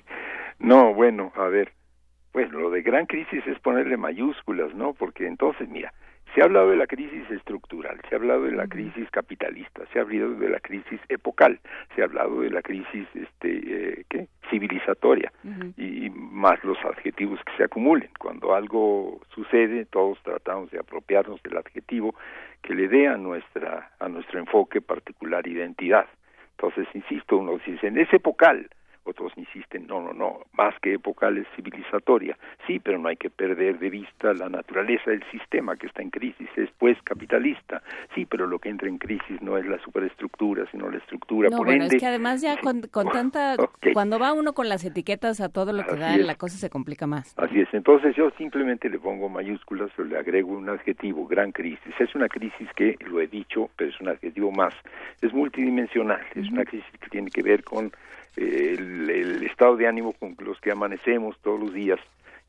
no, 0.58 0.94
bueno, 0.94 1.30
a 1.36 1.48
ver. 1.48 1.74
Pues 2.32 2.50
lo 2.52 2.70
de 2.70 2.80
gran 2.80 3.04
crisis 3.04 3.46
es 3.46 3.58
ponerle 3.58 3.98
mayúsculas, 3.98 4.74
¿no? 4.74 4.94
Porque 4.94 5.26
entonces, 5.26 5.68
mira, 5.68 5.92
se 6.34 6.40
ha 6.40 6.44
hablado 6.44 6.70
de 6.70 6.76
la 6.76 6.86
crisis 6.86 7.28
estructural, 7.30 8.00
se 8.08 8.14
ha 8.14 8.18
hablado 8.18 8.44
de 8.44 8.52
la 8.52 8.66
crisis 8.66 9.10
capitalista, 9.10 9.82
se 9.92 9.98
ha 9.98 10.02
hablado 10.02 10.34
de 10.34 10.48
la 10.48 10.60
crisis 10.60 11.00
epocal, 11.08 11.58
se 11.94 12.02
ha 12.02 12.04
hablado 12.04 12.40
de 12.40 12.50
la 12.50 12.62
crisis 12.62 13.06
este, 13.14 14.02
eh, 14.10 14.26
civilizatoria 14.50 15.32
y, 15.76 16.10
más 16.10 16.62
los 16.64 16.78
adjetivos 16.84 17.40
que 17.44 17.56
se 17.56 17.64
acumulen. 17.64 18.10
Cuando 18.18 18.54
algo 18.54 19.20
sucede, 19.34 19.84
todos 19.86 20.18
tratamos 20.22 20.70
de 20.70 20.78
apropiarnos 20.78 21.42
del 21.42 21.56
adjetivo 21.56 22.14
que 22.62 22.74
le 22.74 22.88
dé 22.88 23.08
a 23.08 23.16
nuestra 23.16 23.90
a 23.98 24.08
nuestro 24.08 24.38
enfoque 24.38 24.80
particular 24.80 25.46
identidad. 25.46 26.06
Entonces, 26.52 26.86
insisto, 26.94 27.38
uno 27.38 27.58
dice, 27.64 27.86
en 27.86 27.98
ese 27.98 28.16
epocal, 28.16 28.68
otros 29.10 29.32
insisten, 29.36 29.86
no, 29.86 30.00
no, 30.00 30.12
no, 30.12 30.40
más 30.52 30.74
que 30.80 30.94
epocal 30.94 31.38
es 31.38 31.46
civilizatoria. 31.56 32.36
Sí, 32.66 32.78
pero 32.78 32.98
no 32.98 33.08
hay 33.08 33.16
que 33.16 33.30
perder 33.30 33.78
de 33.78 33.90
vista 33.90 34.32
la 34.34 34.48
naturaleza 34.48 35.10
del 35.10 35.22
sistema 35.30 35.76
que 35.76 35.86
está 35.86 36.02
en 36.02 36.10
crisis, 36.10 36.48
es 36.56 36.70
pues 36.78 36.96
capitalista. 37.02 37.82
Sí, 38.14 38.26
pero 38.26 38.46
lo 38.46 38.58
que 38.58 38.68
entra 38.68 38.88
en 38.88 38.98
crisis 38.98 39.40
no 39.40 39.56
es 39.58 39.66
la 39.66 39.78
superestructura, 39.78 40.64
sino 40.70 40.88
la 40.88 40.98
estructura. 40.98 41.48
No, 41.50 41.58
bueno, 41.58 41.84
es 41.84 41.96
que 41.96 42.06
además 42.06 42.40
ya 42.40 42.56
con, 42.58 42.80
tanta, 43.12 43.56
cuando 43.92 44.18
va 44.18 44.32
uno 44.32 44.52
con 44.52 44.68
las 44.68 44.84
etiquetas 44.84 45.40
a 45.40 45.48
todo 45.48 45.72
lo 45.72 45.84
que 45.84 45.96
da, 45.96 46.16
la 46.16 46.34
cosa 46.34 46.56
se 46.56 46.70
complica 46.70 47.06
más. 47.06 47.34
Así 47.38 47.60
es, 47.60 47.68
entonces 47.72 48.14
yo 48.16 48.30
simplemente 48.38 48.88
le 48.88 48.98
pongo 48.98 49.28
mayúsculas 49.28 49.90
o 49.98 50.02
le 50.02 50.18
agrego 50.18 50.52
un 50.52 50.68
adjetivo, 50.68 51.26
gran 51.26 51.52
crisis. 51.52 51.94
Es 51.98 52.14
una 52.14 52.28
crisis 52.28 52.68
que, 52.76 52.96
lo 53.06 53.20
he 53.20 53.26
dicho, 53.26 53.70
pero 53.76 53.90
es 53.90 54.00
un 54.00 54.08
adjetivo 54.08 54.50
más, 54.50 54.74
es 55.20 55.32
multidimensional, 55.32 56.20
es 56.34 56.50
una 56.50 56.64
crisis 56.64 56.90
que 57.00 57.08
tiene 57.08 57.30
que 57.30 57.42
ver 57.42 57.64
con 57.64 57.92
el, 58.36 59.42
estado 59.44 59.76
de 59.76 59.86
ánimo 59.86 60.12
con 60.12 60.36
los 60.40 60.60
que 60.60 60.70
amanecemos 60.70 61.38
todos 61.42 61.60
los 61.60 61.74
días 61.74 61.98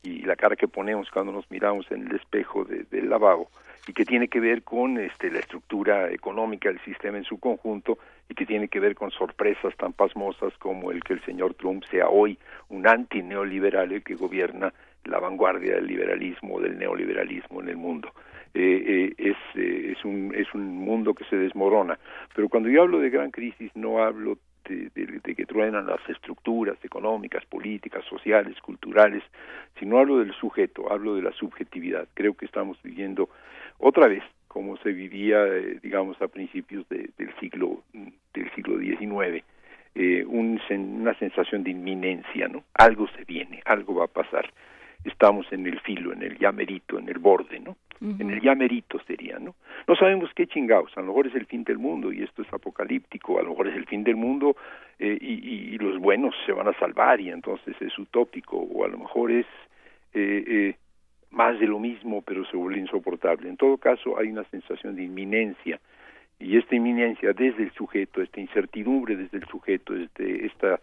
y 0.03 0.21
la 0.23 0.35
cara 0.35 0.55
que 0.55 0.67
ponemos 0.67 1.09
cuando 1.11 1.31
nos 1.31 1.49
miramos 1.51 1.89
en 1.91 2.07
el 2.07 2.15
espejo 2.15 2.63
del 2.65 3.09
lavabo 3.09 3.49
y 3.87 3.93
que 3.93 4.05
tiene 4.05 4.27
que 4.27 4.39
ver 4.39 4.63
con 4.63 4.97
este, 4.99 5.31
la 5.31 5.39
estructura 5.39 6.11
económica 6.11 6.69
del 6.69 6.79
sistema 6.81 7.17
en 7.17 7.23
su 7.23 7.39
conjunto 7.39 7.97
y 8.29 8.35
que 8.35 8.45
tiene 8.45 8.67
que 8.67 8.79
ver 8.79 8.95
con 8.95 9.11
sorpresas 9.11 9.75
tan 9.75 9.93
pasmosas 9.93 10.53
como 10.59 10.91
el 10.91 11.03
que 11.03 11.13
el 11.13 11.23
señor 11.25 11.55
Trump 11.55 11.83
sea 11.89 12.07
hoy 12.07 12.37
un 12.69 12.87
antineoliberal 12.87 13.91
el 13.91 14.03
que 14.03 14.15
gobierna 14.15 14.73
la 15.05 15.19
vanguardia 15.19 15.75
del 15.75 15.87
liberalismo, 15.87 16.59
del 16.59 16.77
neoliberalismo 16.77 17.61
en 17.61 17.69
el 17.69 17.77
mundo. 17.77 18.13
Eh, 18.53 18.83
eh, 18.85 19.13
es, 19.17 19.37
eh, 19.55 19.93
es, 19.97 20.05
un, 20.05 20.33
es 20.35 20.53
un 20.53 20.77
mundo 20.77 21.13
que 21.13 21.23
se 21.25 21.37
desmorona. 21.37 21.97
Pero 22.35 22.49
cuando 22.49 22.69
yo 22.69 22.83
hablo 22.83 22.99
de 22.99 23.09
gran 23.09 23.31
crisis 23.31 23.71
no 23.75 24.03
hablo 24.03 24.37
de, 24.65 25.35
que 25.35 25.45
truenan 25.45 25.87
las 25.87 26.01
estructuras 26.09 26.77
económicas, 26.83 27.45
políticas, 27.45 28.03
sociales, 28.05 28.59
culturales, 28.61 29.23
sino 29.79 29.97
hablo 29.97 30.19
del 30.19 30.33
sujeto, 30.33 30.91
hablo 30.91 31.15
de 31.15 31.21
la 31.21 31.31
subjetividad. 31.31 32.07
Creo 32.13 32.35
que 32.35 32.45
estamos 32.45 32.81
viviendo 32.83 33.29
otra 33.79 34.07
vez 34.07 34.23
como 34.47 34.75
se 34.77 34.91
vivía, 34.91 35.45
eh, 35.47 35.79
digamos, 35.81 36.21
a 36.21 36.27
principios 36.27 36.85
del 36.89 37.33
siglo 37.39 37.83
del 38.33 38.51
siglo 38.53 38.77
XIX, 38.77 39.43
eh, 39.95 40.25
una 40.25 41.17
sensación 41.19 41.63
de 41.63 41.71
inminencia, 41.71 42.47
¿no? 42.47 42.63
Algo 42.73 43.07
se 43.15 43.23
viene, 43.23 43.61
algo 43.65 43.95
va 43.95 44.05
a 44.05 44.07
pasar 44.07 44.51
estamos 45.03 45.45
en 45.51 45.65
el 45.65 45.79
filo, 45.79 46.13
en 46.13 46.21
el 46.23 46.37
llamerito, 46.37 46.99
en 46.99 47.09
el 47.09 47.17
borde, 47.17 47.59
¿no? 47.59 47.75
En 48.01 48.31
el 48.31 48.41
llamerito 48.41 48.99
sería, 49.05 49.37
¿no? 49.37 49.53
No 49.87 49.95
sabemos 49.95 50.31
qué 50.35 50.47
chingados, 50.47 50.91
a 50.97 51.01
lo 51.01 51.07
mejor 51.07 51.27
es 51.27 51.35
el 51.35 51.45
fin 51.45 51.63
del 51.63 51.77
mundo 51.77 52.11
y 52.11 52.23
esto 52.23 52.41
es 52.41 52.51
apocalíptico, 52.51 53.39
a 53.39 53.43
lo 53.43 53.49
mejor 53.51 53.67
es 53.67 53.75
el 53.75 53.85
fin 53.85 54.03
del 54.03 54.15
mundo 54.15 54.55
eh, 54.97 55.17
y, 55.21 55.75
y, 55.75 55.77
los 55.77 55.99
buenos 55.99 56.33
se 56.45 56.51
van 56.51 56.67
a 56.67 56.73
salvar 56.79 57.21
y 57.21 57.29
entonces 57.29 57.75
es 57.79 57.97
utópico, 57.99 58.57
o 58.57 58.85
a 58.85 58.87
lo 58.87 58.97
mejor 58.97 59.31
es 59.31 59.45
eh, 60.15 60.43
eh, 60.47 60.75
más 61.29 61.59
de 61.59 61.67
lo 61.67 61.77
mismo 61.77 62.23
pero 62.23 62.43
se 62.45 62.57
vuelve 62.57 62.79
insoportable. 62.79 63.47
En 63.47 63.57
todo 63.57 63.77
caso 63.77 64.17
hay 64.17 64.29
una 64.29 64.45
sensación 64.45 64.95
de 64.95 65.03
inminencia 65.03 65.79
y 66.39 66.57
esta 66.57 66.75
inminencia 66.75 67.33
desde 67.33 67.61
el 67.61 67.71
sujeto, 67.73 68.23
esta 68.23 68.39
incertidumbre 68.39 69.15
desde 69.15 69.37
el 69.37 69.45
sujeto, 69.45 69.93
desde 69.93 70.47
esta 70.47 70.79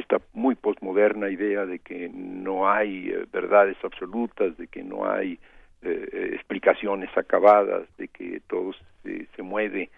esta 0.00 0.20
muy 0.32 0.54
postmoderna 0.54 1.30
idea 1.30 1.66
de 1.66 1.78
que 1.78 2.08
no 2.08 2.70
hay 2.70 3.10
eh, 3.10 3.26
verdades 3.32 3.76
absolutas, 3.82 4.56
de 4.56 4.66
que 4.66 4.82
no 4.82 5.10
hay 5.10 5.38
eh, 5.82 6.08
eh, 6.12 6.30
explicaciones 6.34 7.10
acabadas, 7.16 7.86
de 7.96 8.08
que 8.08 8.40
todo 8.46 8.72
se, 9.02 9.42
mueve, 9.42 9.90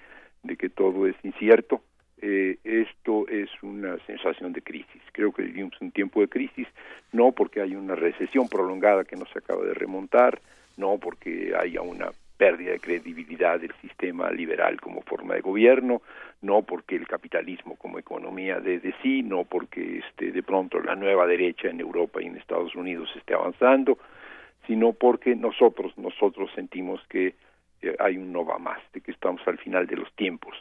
de 0.43 0.57
que 0.57 0.69
todo 0.69 1.07
es 1.07 1.17
incierto. 1.23 1.83
esto 2.21 3.27
es 3.29 3.51
una 3.63 3.99
sensación 4.07 4.53
de 4.53 4.63
crisis. 4.63 5.03
Creo 5.13 5.33
que 5.33 5.43
vivimos 5.43 5.75
un 5.81 5.91
tiempo 5.91 6.21
de 6.21 6.29
crisis, 6.29 6.69
no 7.13 7.33
porque 7.33 7.61
hay 7.61 7.75
una 7.75 7.97
recesión 7.97 8.49
prolongada 8.49 9.05
que 9.05 9.17
no 9.17 9.27
se 9.27 9.39
acaba 9.39 9.65
de 9.65 9.75
remontar, 9.75 10.41
no 10.77 10.99
porque 10.99 11.53
haya 11.59 11.83
una 11.83 12.11
pérdida 12.43 12.73
de 12.73 12.81
credibilidad 12.81 13.61
del 13.61 13.73
sistema 13.81 14.29
liberal 14.33 14.81
como 14.81 15.03
forma 15.03 15.35
de 15.35 15.43
gobierno, 15.43 16.03
no 16.41 16.63
porque 16.63 16.97
el 16.97 17.07
capitalismo 17.07 17.77
como 17.77 18.01
economía 18.01 18.59
de, 18.59 18.81
de 18.81 18.93
sí, 19.01 19.23
no 19.23 19.45
porque 19.45 19.99
este, 19.99 20.33
de 20.33 20.43
pronto 20.43 20.81
la 20.81 20.97
nueva 20.97 21.25
derecha 21.29 21.69
en 21.69 21.79
Europa 21.79 22.21
y 22.21 22.27
en 22.27 22.37
Estados 22.37 22.75
Unidos 22.75 23.09
esté 23.15 23.35
avanzando, 23.35 23.97
sino 24.67 24.93
porque 24.93 25.37
nosotros, 25.37 25.97
nosotros 25.97 26.51
sentimos 26.57 27.01
que 27.09 27.37
eh, 27.81 27.95
hay 28.01 28.17
un 28.17 28.33
no 28.33 28.45
va 28.45 28.59
más, 28.59 28.81
de 28.93 29.01
que 29.01 29.13
estamos 29.13 29.41
al 29.47 29.59
final 29.59 29.87
de 29.87 29.99
los 29.99 30.13
tiempos 30.15 30.57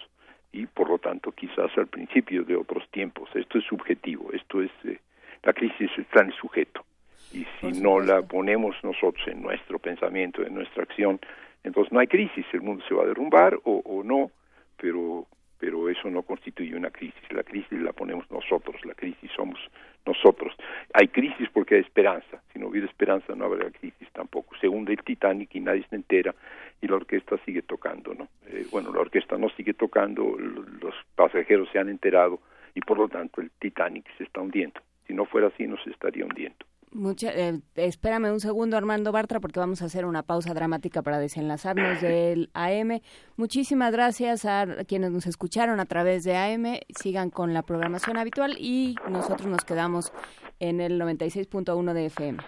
y 0.51 0.67
por 0.67 0.87
lo 0.87 0.99
tanto 0.99 1.31
quizás 1.31 1.75
al 1.79 1.87
principio 1.87 2.43
de 2.43 2.57
otros 2.57 2.87
tiempos. 2.91 3.27
Esto 3.33 3.57
es 3.57 3.65
subjetivo, 3.65 4.29
esto 4.33 4.61
es, 4.61 4.69
eh, 4.83 4.99
la 5.41 5.53
crisis 5.53 5.89
está 5.97 6.21
en 6.21 6.27
el 6.27 6.35
sujeto 6.35 6.85
y 7.33 7.43
si 7.59 7.81
no 7.81 7.99
la 7.99 8.21
ponemos 8.21 8.75
nosotros 8.83 9.27
en 9.27 9.41
nuestro 9.41 9.79
pensamiento, 9.79 10.45
en 10.45 10.53
nuestra 10.53 10.83
acción, 10.83 11.19
entonces 11.63 11.91
no 11.91 11.99
hay 11.99 12.07
crisis, 12.07 12.45
el 12.53 12.61
mundo 12.61 12.83
se 12.87 12.93
va 12.93 13.03
a 13.03 13.07
derrumbar 13.07 13.55
o, 13.63 13.81
o 13.85 14.03
no, 14.03 14.31
pero 14.77 15.27
pero 15.61 15.87
eso 15.89 16.09
no 16.09 16.23
constituye 16.23 16.75
una 16.75 16.89
crisis. 16.89 17.21
La 17.29 17.43
crisis 17.43 17.79
la 17.79 17.93
ponemos 17.93 18.29
nosotros, 18.31 18.83
la 18.83 18.95
crisis 18.95 19.29
somos 19.35 19.59
nosotros. 20.07 20.55
Hay 20.91 21.09
crisis 21.09 21.47
porque 21.53 21.75
hay 21.75 21.81
esperanza. 21.81 22.41
Si 22.51 22.57
no 22.57 22.67
hubiera 22.67 22.87
esperanza 22.87 23.35
no 23.35 23.45
habría 23.45 23.69
crisis 23.69 24.09
tampoco. 24.11 24.55
Se 24.59 24.67
hunde 24.67 24.93
el 24.93 25.03
Titanic 25.03 25.53
y 25.53 25.59
nadie 25.59 25.85
se 25.87 25.95
entera 25.95 26.33
y 26.81 26.87
la 26.87 26.95
orquesta 26.95 27.37
sigue 27.45 27.61
tocando, 27.61 28.15
¿no? 28.15 28.27
Eh, 28.47 28.65
bueno, 28.71 28.91
la 28.91 29.01
orquesta 29.01 29.37
no 29.37 29.49
sigue 29.49 29.75
tocando, 29.75 30.35
los 30.35 30.95
pasajeros 31.13 31.69
se 31.71 31.77
han 31.77 31.89
enterado 31.89 32.39
y 32.73 32.81
por 32.81 32.97
lo 32.97 33.07
tanto 33.07 33.39
el 33.39 33.51
Titanic 33.51 34.05
se 34.17 34.23
está 34.23 34.41
hundiendo. 34.41 34.81
Si 35.05 35.13
no 35.13 35.25
fuera 35.25 35.49
así, 35.49 35.67
no 35.67 35.77
se 35.83 35.91
estaría 35.91 36.25
hundiendo. 36.25 36.65
Mucha, 36.93 37.31
eh, 37.31 37.61
espérame 37.75 38.33
un 38.33 38.41
segundo, 38.41 38.75
Armando 38.75 39.13
Bartra, 39.13 39.39
porque 39.39 39.61
vamos 39.61 39.81
a 39.81 39.85
hacer 39.85 40.05
una 40.05 40.23
pausa 40.23 40.53
dramática 40.53 41.01
para 41.01 41.19
desenlazarnos 41.19 42.01
del 42.01 42.49
AM. 42.53 42.99
Muchísimas 43.37 43.93
gracias 43.93 44.43
a 44.43 44.65
quienes 44.85 45.11
nos 45.11 45.25
escucharon 45.25 45.79
a 45.79 45.85
través 45.85 46.25
de 46.25 46.35
AM. 46.35 46.79
Sigan 46.99 47.29
con 47.29 47.53
la 47.53 47.61
programación 47.61 48.17
habitual 48.17 48.57
y 48.59 48.95
nosotros 49.09 49.47
nos 49.47 49.63
quedamos 49.63 50.11
en 50.59 50.81
el 50.81 50.99
96.1 50.99 51.93
de 51.93 52.05
FM. 52.07 52.39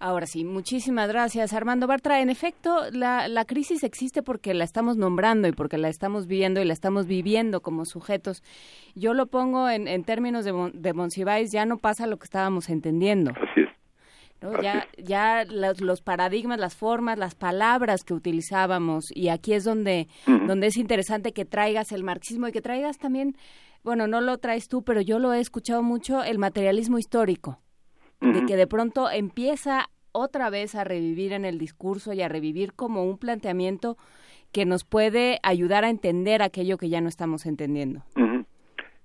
Ahora 0.00 0.26
sí, 0.26 0.44
muchísimas 0.44 1.08
gracias 1.08 1.52
Armando 1.52 1.86
Bartra. 1.86 2.20
En 2.20 2.28
efecto, 2.28 2.90
la, 2.90 3.28
la, 3.28 3.44
crisis 3.44 3.84
existe 3.84 4.22
porque 4.22 4.52
la 4.52 4.64
estamos 4.64 4.96
nombrando 4.96 5.48
y 5.48 5.52
porque 5.52 5.78
la 5.78 5.88
estamos 5.88 6.26
viendo 6.26 6.60
y 6.60 6.64
la 6.64 6.72
estamos 6.72 7.06
viviendo 7.06 7.62
como 7.62 7.84
sujetos. 7.84 8.42
Yo 8.94 9.14
lo 9.14 9.26
pongo 9.26 9.68
en, 9.68 9.88
en 9.88 10.04
términos 10.04 10.44
de, 10.44 10.70
de 10.74 10.92
Monsiváis, 10.92 11.52
ya 11.52 11.64
no 11.64 11.78
pasa 11.78 12.06
lo 12.06 12.18
que 12.18 12.24
estábamos 12.24 12.68
entendiendo. 12.68 13.30
Así 13.30 13.60
es. 13.62 14.62
ya 14.62 14.86
ya 14.98 15.44
los, 15.44 16.02
paradigmas, 16.02 16.58
las 16.58 16.74
formas, 16.74 17.16
las 17.16 17.34
palabras 17.34 18.04
que 18.04 18.14
utilizábamos 18.14 19.06
y 19.14 19.28
aquí 19.28 19.54
es 19.54 19.64
donde, 19.64 20.08
donde 20.26 20.66
es 20.66 20.76
interesante 20.76 21.32
que 21.32 21.44
traigas 21.44 21.92
el 21.92 22.04
marxismo 22.04 22.48
y 22.48 22.52
que 22.52 22.60
traigas 22.60 22.98
también, 22.98 23.36
bueno, 23.84 24.06
no 24.06 24.20
lo 24.20 24.38
traes 24.38 24.68
tú, 24.68 24.82
pero 24.82 25.00
yo 25.00 25.18
lo 25.18 25.32
he 25.32 25.40
escuchado 25.40 25.82
mucho, 25.82 26.22
el 26.24 26.38
materialismo 26.38 26.98
histórico. 26.98 27.63
De 28.32 28.46
que 28.46 28.56
de 28.56 28.66
pronto 28.66 29.10
empieza 29.10 29.88
otra 30.12 30.48
vez 30.48 30.74
a 30.74 30.84
revivir 30.84 31.32
en 31.32 31.44
el 31.44 31.58
discurso 31.58 32.12
y 32.12 32.22
a 32.22 32.28
revivir 32.28 32.72
como 32.72 33.04
un 33.04 33.18
planteamiento 33.18 33.96
que 34.52 34.64
nos 34.64 34.84
puede 34.84 35.40
ayudar 35.42 35.84
a 35.84 35.90
entender 35.90 36.40
aquello 36.40 36.78
que 36.78 36.88
ya 36.88 37.00
no 37.00 37.08
estamos 37.08 37.44
entendiendo. 37.44 38.02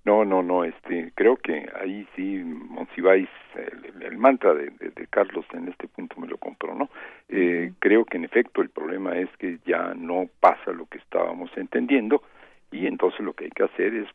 No, 0.06 0.24
no, 0.24 0.42
no, 0.42 0.64
este, 0.64 1.12
creo 1.14 1.36
que 1.36 1.68
ahí 1.80 2.08
sí, 2.16 2.42
Monsiváis, 2.44 3.30
el, 3.56 4.02
el 4.02 4.18
mantra 4.18 4.54
de, 4.54 4.70
de, 4.70 5.08
Carlos 5.08 5.46
en 5.54 5.68
este 5.68 5.88
punto 5.88 6.20
me 6.20 6.28
lo 6.28 6.38
compró, 6.38 6.74
¿no? 6.74 6.90
Eh, 7.28 7.74
creo 7.80 8.06
que 8.06 8.18
en 8.18 8.24
efecto 8.24 8.62
el 8.62 8.70
problema 8.70 9.18
es 9.18 9.30
que 9.38 9.60
ya 9.66 9.94
no 9.96 10.28
pasa 10.40 10.72
lo 10.72 10.86
que 10.86 11.00
estábamos 11.00 11.52
entendiendo 11.58 12.24
y 12.72 12.88
entonces 12.88 13.20
lo 13.20 13.34
que 13.34 13.46
hay 13.46 13.52
que 13.52 13.64
hacer 13.64 13.94
es 13.94 14.08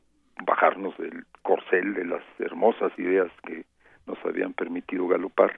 bajarnos 0.44 0.96
del 0.98 1.24
corcel 1.42 1.94
de 1.94 2.06
las 2.06 2.22
hermosas 2.38 2.92
ideas 2.98 3.30
que 3.46 3.64
nos 4.06 4.18
habían 4.24 4.52
permitido 4.52 5.06
galopar 5.08 5.56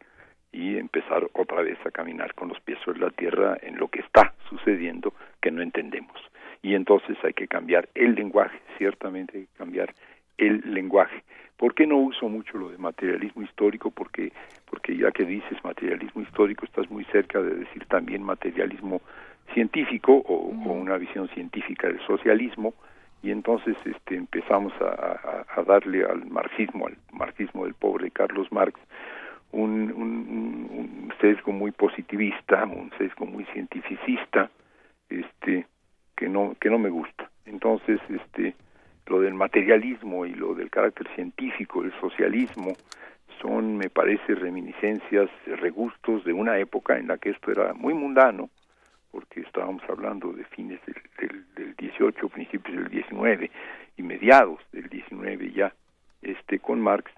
y 0.52 0.78
empezar 0.78 1.28
otra 1.34 1.62
vez 1.62 1.78
a 1.84 1.90
caminar 1.90 2.34
con 2.34 2.48
los 2.48 2.60
pies 2.60 2.78
sobre 2.84 3.00
la 3.00 3.10
tierra 3.10 3.58
en 3.62 3.76
lo 3.78 3.88
que 3.88 4.00
está 4.00 4.34
sucediendo 4.48 5.12
que 5.40 5.50
no 5.50 5.62
entendemos. 5.62 6.16
Y 6.62 6.74
entonces 6.74 7.16
hay 7.22 7.34
que 7.34 7.46
cambiar 7.46 7.88
el 7.94 8.14
lenguaje, 8.14 8.58
ciertamente 8.78 9.38
hay 9.38 9.44
que 9.46 9.58
cambiar 9.58 9.94
el 10.38 10.62
lenguaje. 10.64 11.22
¿Por 11.56 11.74
qué 11.74 11.86
no 11.86 11.96
uso 11.96 12.28
mucho 12.28 12.58
lo 12.58 12.68
de 12.68 12.78
materialismo 12.78 13.42
histórico? 13.42 13.90
Porque, 13.90 14.32
porque 14.68 14.96
ya 14.96 15.10
que 15.10 15.24
dices 15.24 15.62
materialismo 15.64 16.22
histórico, 16.22 16.66
estás 16.66 16.90
muy 16.90 17.04
cerca 17.06 17.40
de 17.40 17.54
decir 17.54 17.86
también 17.86 18.22
materialismo 18.22 19.00
científico 19.54 20.12
o, 20.12 20.36
una 20.48 20.98
visión 20.98 21.28
científica 21.28 21.88
del 21.88 22.00
socialismo, 22.06 22.74
y 23.26 23.32
entonces 23.32 23.76
este, 23.84 24.14
empezamos 24.14 24.72
a, 24.80 25.62
darle 25.66 26.04
al 26.04 26.26
marxismo, 26.26 26.86
al 26.86 26.96
marxismo 27.10 27.64
del 27.64 27.74
pobre 27.74 28.12
Carlos 28.12 28.52
Marx, 28.52 28.78
un, 29.50 29.90
un, 29.90 31.12
sesgo 31.20 31.50
muy 31.50 31.72
positivista, 31.72 32.64
un 32.66 32.92
sesgo 32.96 33.26
muy 33.26 33.44
cientificista, 33.46 34.48
este, 35.08 35.66
que 36.16 36.28
no, 36.28 36.54
que 36.60 36.70
no 36.70 36.78
me 36.78 36.88
gusta. 36.88 37.28
Entonces, 37.46 37.98
este, 38.08 38.54
lo 39.06 39.20
del 39.20 39.34
materialismo 39.34 40.24
y 40.24 40.32
lo 40.32 40.54
del 40.54 40.70
carácter 40.70 41.08
científico, 41.16 41.82
el 41.82 41.92
socialismo, 42.00 42.74
son, 43.42 43.76
me 43.76 43.90
parece, 43.90 44.36
reminiscencias, 44.36 45.28
regustos 45.46 46.22
de 46.24 46.32
una 46.32 46.58
época 46.58 46.96
en 46.96 47.08
la 47.08 47.18
que 47.18 47.30
esto 47.30 47.50
era 47.50 47.74
muy 47.74 47.92
mundano, 47.92 48.50
porque 49.16 49.40
estábamos 49.40 49.82
hablando 49.88 50.30
de 50.34 50.44
fines 50.44 50.78
del, 50.84 51.42
del, 51.56 51.74
18, 51.76 52.28
principios 52.28 52.76
del 52.76 52.88
19 52.90 53.50
y 53.96 54.02
mediados 54.02 54.60
del 54.72 54.90
19 54.90 55.52
ya, 55.52 55.72
este, 56.20 56.58
con 56.58 56.82
Marx, 56.82 57.10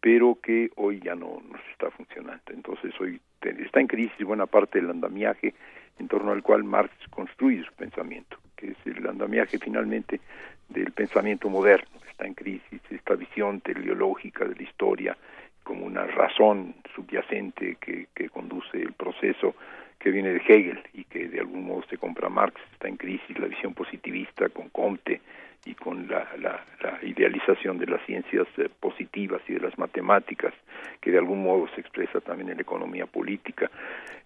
pero 0.00 0.38
que 0.40 0.70
hoy 0.76 1.00
ya 1.00 1.16
no 1.16 1.42
nos 1.50 1.60
está 1.72 1.90
funcionando. 1.90 2.44
Entonces 2.52 2.92
hoy 3.00 3.20
está 3.40 3.80
en 3.80 3.88
crisis 3.88 4.24
buena 4.24 4.46
parte 4.46 4.80
del 4.80 4.90
andamiaje 4.90 5.52
en 5.98 6.06
torno 6.06 6.30
al 6.30 6.44
cual 6.44 6.62
Marx 6.62 6.92
construye 7.10 7.64
su 7.64 7.72
pensamiento, 7.72 8.38
que 8.54 8.68
es 8.68 8.76
el 8.84 9.04
andamiaje 9.08 9.58
finalmente 9.58 10.20
del 10.68 10.92
pensamiento 10.92 11.50
moderno. 11.50 11.98
Está 12.08 12.28
en 12.28 12.34
crisis 12.34 12.80
esta 12.90 13.16
visión 13.16 13.60
teleológica 13.60 14.44
de 14.44 14.54
la 14.54 14.62
historia 14.62 15.16
como 15.64 15.84
una 15.84 16.06
razón 16.06 16.76
subyacente 16.94 17.76
que, 17.80 18.06
que 18.14 18.28
conduce 18.28 18.80
el 18.80 18.92
proceso 18.92 19.56
que 20.00 20.10
viene 20.10 20.30
de 20.30 20.38
Hegel 20.38 20.80
y 20.94 21.04
que 21.04 21.28
de 21.28 21.40
algún 21.40 21.66
modo 21.66 21.84
se 21.88 21.98
compra 21.98 22.28
Marx. 22.28 22.60
Está 22.72 22.88
en 22.88 22.96
crisis 22.96 23.38
la 23.38 23.46
visión 23.46 23.74
positivista 23.74 24.48
con 24.48 24.70
Comte 24.70 25.20
y 25.66 25.74
con 25.74 26.08
la, 26.08 26.26
la, 26.38 26.64
idealización 27.02 27.78
de 27.78 27.86
las 27.86 28.04
ciencias 28.06 28.46
eh, 28.56 28.70
positivas 28.80 29.42
y 29.46 29.54
de 29.54 29.60
las 29.60 29.76
matemáticas, 29.78 30.54
que 31.00 31.10
de 31.10 31.18
algún 31.18 31.42
modo 31.42 31.68
se 31.74 31.82
expresa 31.82 32.20
también 32.20 32.48
en 32.48 32.56
la 32.56 32.62
economía 32.62 33.06
política. 33.06 33.70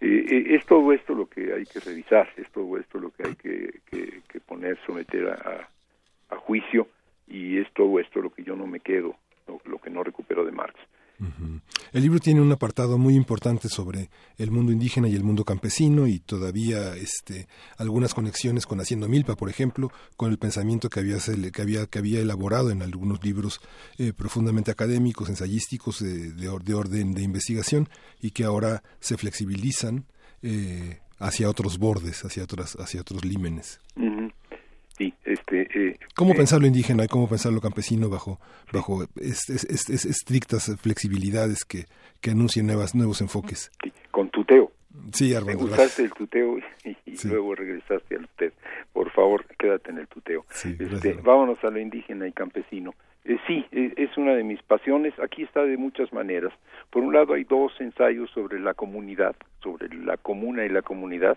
Eh, 0.00 0.24
eh, 0.28 0.54
es 0.54 0.64
todo 0.64 0.92
esto 0.92 1.12
lo 1.12 1.26
que 1.26 1.52
hay 1.52 1.64
que 1.64 1.80
revisar, 1.80 2.28
es 2.36 2.48
todo 2.50 2.78
esto 2.78 2.98
lo 2.98 3.10
que 3.10 3.24
hay 3.26 3.34
que, 3.34 4.40
poner, 4.46 4.78
someter 4.86 5.28
a, 5.28 5.68
juicio, 6.36 6.88
y 7.26 7.58
es 7.58 7.72
todo 7.72 7.98
esto 7.98 8.20
lo 8.20 8.30
que 8.30 8.42
yo 8.42 8.54
no 8.54 8.66
me 8.66 8.80
quedo, 8.80 9.16
lo 9.64 9.78
que 9.78 9.88
no 9.88 10.04
recupero 10.04 10.44
de 10.44 10.52
Marx. 10.52 10.78
El 11.92 12.02
libro 12.02 12.18
tiene 12.18 12.40
un 12.40 12.50
apartado 12.50 12.98
muy 12.98 13.14
importante 13.14 13.68
sobre 13.68 14.10
el 14.36 14.50
mundo 14.50 14.72
indígena 14.72 15.08
y 15.08 15.14
el 15.14 15.22
mundo 15.22 15.44
campesino 15.44 16.06
y 16.06 16.18
todavía 16.18 16.96
este, 16.96 17.46
algunas 17.78 18.14
conexiones 18.14 18.66
con 18.66 18.80
Haciendo 18.80 19.08
Milpa, 19.08 19.36
por 19.36 19.48
ejemplo, 19.48 19.92
con 20.16 20.30
el 20.30 20.38
pensamiento 20.38 20.90
que 20.90 21.00
había, 21.00 21.18
que 21.52 21.62
había, 21.62 21.86
que 21.86 21.98
había 21.98 22.20
elaborado 22.20 22.70
en 22.70 22.82
algunos 22.82 23.22
libros 23.24 23.60
eh, 23.98 24.12
profundamente 24.12 24.70
académicos, 24.70 25.28
ensayísticos 25.28 26.00
de, 26.00 26.32
de, 26.32 26.74
orden 26.74 27.14
de 27.14 27.22
investigación 27.22 27.88
y 28.20 28.32
que 28.32 28.44
ahora 28.44 28.82
se 29.00 29.16
flexibilizan 29.16 30.06
eh, 30.42 30.98
hacia 31.18 31.48
otros 31.48 31.78
bordes, 31.78 32.24
hacia, 32.24 32.42
otras, 32.42 32.76
hacia 32.76 33.00
otros 33.00 33.24
límenes. 33.24 33.80
Sí, 34.96 35.12
este, 35.24 35.66
eh, 35.74 35.98
¿Cómo 36.14 36.34
eh, 36.34 36.36
pensar 36.36 36.60
lo 36.60 36.68
indígena 36.68 37.04
y 37.04 37.08
cómo 37.08 37.28
pensar 37.28 37.52
lo 37.52 37.60
campesino 37.60 38.08
bajo, 38.08 38.38
bajo 38.72 39.04
estrictas 39.16 40.70
flexibilidades 40.80 41.64
que, 41.64 41.86
que 42.20 42.30
anuncian 42.30 42.66
nuevas, 42.66 42.94
nuevos 42.94 43.20
enfoques? 43.20 43.72
con 44.12 44.30
tuteo. 44.30 44.70
Sí, 45.12 45.34
Armando. 45.34 45.64
Usaste 45.64 46.04
el 46.04 46.12
tuteo 46.12 46.58
y, 46.84 46.96
luego 47.26 47.56
regresaste 47.56 48.14
al 48.14 48.24
usted. 48.24 48.52
Por 48.92 49.10
favor, 49.10 49.44
quédate 49.58 49.90
en 49.90 49.98
el 49.98 50.06
tuteo. 50.06 50.44
este, 50.62 51.14
vámonos 51.14 51.62
a 51.64 51.70
lo 51.70 51.80
indígena 51.80 52.28
y 52.28 52.32
campesino. 52.32 52.94
Eh, 53.24 53.38
sí, 53.48 53.66
es 53.72 54.16
una 54.16 54.34
de 54.34 54.44
mis 54.44 54.62
pasiones. 54.62 55.12
Aquí 55.18 55.42
está 55.42 55.64
de 55.64 55.76
muchas 55.76 56.12
maneras. 56.12 56.52
Por 56.90 57.02
un 57.02 57.12
lado 57.12 57.34
hay 57.34 57.42
dos 57.42 57.72
ensayos 57.80 58.30
sobre 58.30 58.60
la 58.60 58.74
comunidad, 58.74 59.34
sobre 59.60 59.92
la 59.92 60.16
comuna 60.16 60.64
y 60.64 60.68
la 60.68 60.82
comunidad 60.82 61.36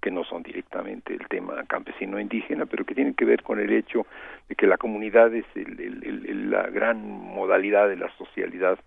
que 0.00 0.10
no 0.10 0.24
son 0.24 0.42
directamente 0.42 1.14
el 1.14 1.26
tema 1.28 1.64
campesino 1.64 2.18
indígena, 2.18 2.66
pero 2.66 2.84
que 2.84 2.94
tienen 2.94 3.14
que 3.14 3.24
ver 3.24 3.42
con 3.42 3.60
el 3.60 3.72
hecho 3.72 4.06
de 4.48 4.54
que 4.54 4.66
la 4.66 4.78
comunidad 4.78 5.34
es 5.34 5.44
la 5.54 6.68
gran 6.68 7.06
modalidad 7.08 7.88
de 7.88 7.96
la 7.96 8.10
socialidad 8.16 8.78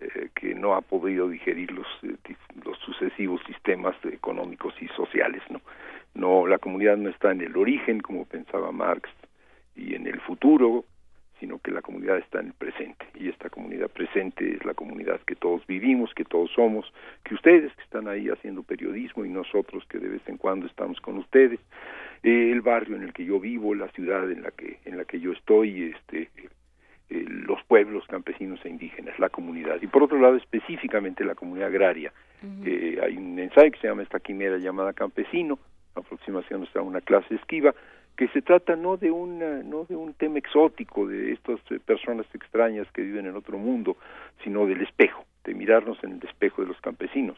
eh, 0.00 0.30
que 0.34 0.54
no 0.54 0.74
ha 0.74 0.80
podido 0.80 1.28
digerir 1.28 1.70
los, 1.72 1.86
eh, 2.02 2.16
los 2.64 2.78
sucesivos 2.78 3.40
sistemas 3.46 3.94
económicos 4.04 4.74
y 4.80 4.88
sociales. 4.88 5.42
¿no? 5.48 5.60
no 6.14 6.46
La 6.46 6.58
comunidad 6.58 6.96
no 6.96 7.10
está 7.10 7.30
en 7.30 7.42
el 7.42 7.56
origen, 7.56 8.00
como 8.00 8.24
pensaba 8.24 8.72
Marx, 8.72 9.08
y 9.76 9.94
en 9.94 10.06
el 10.06 10.20
futuro, 10.20 10.84
sino 11.42 11.58
que 11.58 11.72
la 11.72 11.82
comunidad 11.82 12.18
está 12.18 12.38
en 12.38 12.46
el 12.46 12.52
presente. 12.52 13.04
Y 13.18 13.28
esta 13.28 13.50
comunidad 13.50 13.88
presente 13.88 14.54
es 14.54 14.64
la 14.64 14.74
comunidad 14.74 15.20
que 15.26 15.34
todos 15.34 15.66
vivimos, 15.66 16.14
que 16.14 16.24
todos 16.24 16.52
somos, 16.52 16.86
que 17.24 17.34
ustedes 17.34 17.74
que 17.74 17.82
están 17.82 18.06
ahí 18.06 18.28
haciendo 18.28 18.62
periodismo 18.62 19.24
y 19.24 19.28
nosotros 19.28 19.84
que 19.88 19.98
de 19.98 20.08
vez 20.08 20.22
en 20.28 20.36
cuando 20.36 20.66
estamos 20.66 21.00
con 21.00 21.18
ustedes, 21.18 21.58
eh, 22.22 22.52
el 22.52 22.60
barrio 22.60 22.94
en 22.94 23.02
el 23.02 23.12
que 23.12 23.24
yo 23.24 23.40
vivo, 23.40 23.74
la 23.74 23.88
ciudad 23.88 24.30
en 24.30 24.44
la 24.44 24.52
que 24.52 24.78
en 24.84 24.96
la 24.96 25.04
que 25.04 25.18
yo 25.18 25.32
estoy, 25.32 25.92
este 25.96 26.30
eh, 27.10 27.24
los 27.26 27.60
pueblos 27.64 28.06
campesinos 28.06 28.64
e 28.64 28.68
indígenas, 28.68 29.18
la 29.18 29.28
comunidad. 29.28 29.82
Y 29.82 29.88
por 29.88 30.04
otro 30.04 30.20
lado 30.20 30.36
específicamente 30.36 31.24
la 31.24 31.34
comunidad 31.34 31.70
agraria. 31.70 32.12
Eh, 32.64 33.00
hay 33.02 33.16
un 33.16 33.36
ensayo 33.36 33.72
que 33.72 33.80
se 33.80 33.88
llama 33.88 34.04
esta 34.04 34.20
quimera 34.20 34.58
llamada 34.58 34.92
campesino, 34.92 35.58
aproximación 35.96 36.68
a 36.72 36.82
una 36.82 37.00
clase 37.00 37.34
esquiva, 37.34 37.74
que 38.16 38.28
se 38.28 38.42
trata 38.42 38.76
no 38.76 38.96
de 38.96 39.10
una 39.10 39.62
no 39.62 39.84
de 39.84 39.96
un 39.96 40.14
tema 40.14 40.38
exótico 40.38 41.06
de 41.06 41.32
estas 41.32 41.60
eh, 41.70 41.80
personas 41.84 42.26
extrañas 42.34 42.86
que 42.92 43.02
viven 43.02 43.26
en 43.26 43.36
otro 43.36 43.58
mundo 43.58 43.96
sino 44.44 44.66
del 44.66 44.82
espejo 44.82 45.24
de 45.44 45.54
mirarnos 45.54 46.02
en 46.04 46.12
el 46.12 46.28
espejo 46.28 46.62
de 46.62 46.68
los 46.68 46.80
campesinos. 46.80 47.36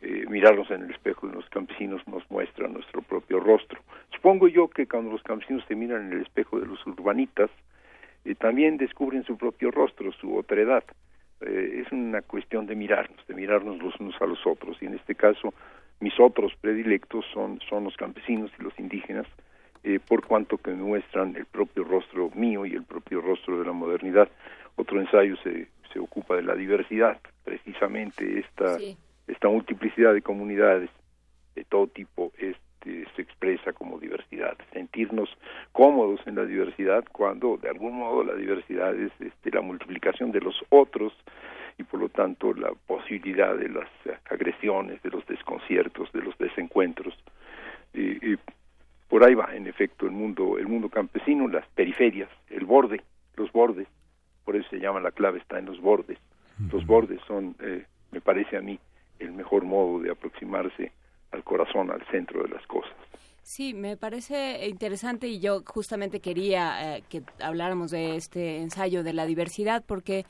Eh, 0.00 0.24
mirarnos 0.28 0.68
en 0.72 0.82
el 0.82 0.90
espejo 0.90 1.28
de 1.28 1.34
los 1.34 1.48
campesinos 1.50 2.02
nos 2.08 2.28
muestra 2.28 2.66
nuestro 2.66 3.00
propio 3.02 3.38
rostro. 3.38 3.80
Supongo 4.12 4.48
yo 4.48 4.68
que 4.68 4.88
cuando 4.88 5.12
los 5.12 5.22
campesinos 5.22 5.64
se 5.68 5.76
miran 5.76 6.08
en 6.08 6.14
el 6.14 6.22
espejo 6.22 6.58
de 6.58 6.66
los 6.66 6.84
urbanitas 6.84 7.50
eh, 8.24 8.34
también 8.34 8.76
descubren 8.76 9.24
su 9.24 9.36
propio 9.36 9.70
rostro 9.70 10.10
su 10.12 10.36
otredad 10.36 10.84
es 11.40 11.92
una 11.92 12.22
cuestión 12.22 12.66
de 12.66 12.74
mirarnos 12.74 13.18
de 13.26 13.34
mirarnos 13.34 13.78
los 13.78 14.00
unos 14.00 14.14
a 14.22 14.24
los 14.24 14.46
otros. 14.46 14.78
Y 14.80 14.86
en 14.86 14.94
este 14.94 15.14
caso 15.14 15.52
mis 16.00 16.18
otros 16.18 16.54
predilectos 16.60 17.26
son 17.34 17.60
son 17.68 17.84
los 17.84 17.96
campesinos 17.96 18.50
y 18.58 18.62
los 18.62 18.78
indígenas 18.78 19.26
eh, 19.86 20.00
por 20.00 20.26
cuanto 20.26 20.56
que 20.56 20.70
muestran 20.70 21.36
el 21.36 21.44
propio 21.44 21.84
rostro 21.84 22.30
mío 22.34 22.64
y 22.64 22.72
el 22.72 22.84
propio 22.84 23.20
rostro 23.20 23.58
de 23.58 23.66
la 23.66 23.72
modernidad. 23.72 24.30
Otro 24.76 24.98
ensayo 24.98 25.36
se, 25.42 25.68
se 25.92 25.98
ocupa 25.98 26.36
de 26.36 26.42
la 26.42 26.54
diversidad, 26.54 27.20
precisamente 27.44 28.38
esta, 28.40 28.78
esta 29.26 29.48
multiplicidad 29.48 30.14
de 30.14 30.22
comunidades 30.22 30.88
de 31.54 31.64
todo 31.64 31.86
tipo 31.88 32.32
este, 32.38 33.06
se 33.14 33.20
expresa 33.20 33.74
como 33.74 34.00
diversidad, 34.00 34.56
sentirnos 34.72 35.28
cómodos 35.72 36.18
en 36.26 36.36
la 36.36 36.46
diversidad 36.46 37.04
cuando 37.12 37.58
de 37.58 37.68
algún 37.68 37.98
modo 37.98 38.24
la 38.24 38.36
diversidad 38.36 38.94
es 38.94 39.12
este, 39.20 39.50
la 39.50 39.60
multiplicación 39.60 40.32
de 40.32 40.40
los 40.40 40.56
otros 40.70 41.12
y 41.76 41.82
por 41.82 42.00
lo 42.00 42.08
tanto 42.08 42.54
la 42.54 42.72
posibilidad 42.86 43.54
de 43.54 43.68
las 43.68 43.88
agresiones, 44.30 45.02
de 45.02 45.10
los 45.10 45.26
desconciertos, 45.26 46.10
de 46.12 46.22
los 46.22 46.38
desencuentros. 46.38 47.14
y 47.92 48.36
por 49.14 49.22
ahí 49.22 49.36
va 49.36 49.54
en 49.54 49.68
efecto 49.68 50.06
el 50.06 50.10
mundo 50.10 50.58
el 50.58 50.66
mundo 50.66 50.88
campesino 50.88 51.46
las 51.46 51.64
periferias 51.68 52.28
el 52.50 52.64
borde 52.64 53.00
los 53.36 53.52
bordes 53.52 53.86
por 54.44 54.56
eso 54.56 54.68
se 54.70 54.80
llama 54.80 54.98
la 54.98 55.12
clave 55.12 55.38
está 55.38 55.56
en 55.60 55.66
los 55.66 55.80
bordes 55.80 56.18
los 56.72 56.84
bordes 56.84 57.20
son 57.28 57.54
eh, 57.60 57.86
me 58.10 58.20
parece 58.20 58.56
a 58.56 58.60
mí 58.60 58.76
el 59.20 59.30
mejor 59.30 59.62
modo 59.62 60.00
de 60.00 60.10
aproximarse 60.10 60.90
al 61.30 61.44
corazón, 61.44 61.90
al 61.90 62.04
centro 62.10 62.42
de 62.42 62.48
las 62.48 62.66
cosas. 62.66 62.92
Sí, 63.42 63.74
me 63.74 63.96
parece 63.96 64.66
interesante 64.68 65.28
y 65.28 65.38
yo 65.38 65.62
justamente 65.66 66.20
quería 66.20 66.96
eh, 66.96 67.02
que 67.10 67.22
habláramos 67.40 67.90
de 67.90 68.16
este 68.16 68.62
ensayo 68.62 69.02
de 69.02 69.12
la 69.12 69.26
diversidad 69.26 69.84
porque 69.86 70.24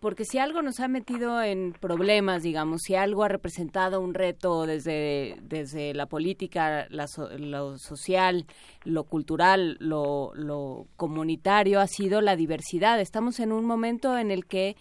porque 0.00 0.24
si 0.24 0.38
algo 0.38 0.62
nos 0.62 0.80
ha 0.80 0.88
metido 0.88 1.42
en 1.42 1.74
problemas, 1.78 2.42
digamos, 2.42 2.80
si 2.82 2.94
algo 2.94 3.22
ha 3.22 3.28
representado 3.28 4.00
un 4.00 4.14
reto 4.14 4.66
desde, 4.66 5.36
desde 5.42 5.92
la 5.92 6.06
política, 6.06 6.88
lo 6.90 7.78
social, 7.78 8.46
lo 8.84 9.04
cultural, 9.04 9.76
lo, 9.78 10.32
lo 10.34 10.86
comunitario, 10.96 11.80
ha 11.80 11.86
sido 11.86 12.22
la 12.22 12.34
diversidad. 12.34 12.98
Estamos 12.98 13.40
en 13.40 13.52
un 13.52 13.66
momento 13.66 14.16
en 14.16 14.30
el 14.30 14.46
que 14.46 14.76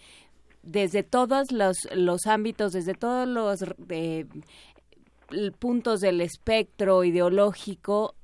desde 0.64 1.04
todos 1.04 1.52
los, 1.52 1.78
los 1.94 2.26
ámbitos, 2.26 2.72
desde 2.72 2.94
todos 2.94 3.28
los 3.28 3.66
eh, 3.90 4.26
puntos 5.60 6.00
del 6.00 6.22
espectro 6.22 7.04
ideológico, 7.04 8.16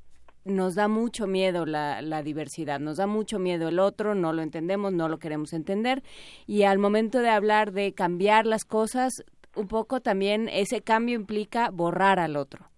nos 0.46 0.76
da 0.76 0.88
mucho 0.88 1.28
miedo 1.28 1.66
la, 1.66 2.02
la, 2.02 2.24
diversidad, 2.24 2.80
nos 2.80 2.98
da 2.98 3.08
mucho 3.08 3.40
miedo 3.40 3.68
el 3.68 3.80
otro, 3.80 4.16
no 4.16 4.32
lo 4.32 4.44
entendemos, 4.44 4.94
no 4.94 5.10
lo 5.10 5.18
queremos 5.18 5.54
entender 5.54 6.04
y 6.48 6.64
al 6.64 6.78
momento 6.78 7.20
de 7.20 7.30
hablar 7.30 7.72
de 7.72 7.94
cambiar 7.94 8.46
las 8.46 8.64
cosas, 8.64 9.26
un 9.56 9.68
poco 9.68 10.02
también 10.02 10.48
ese 10.50 10.82
cambio 10.82 11.16
implica 11.16 11.72
borrar 11.72 12.20
al 12.20 12.36
otro. 12.36 12.70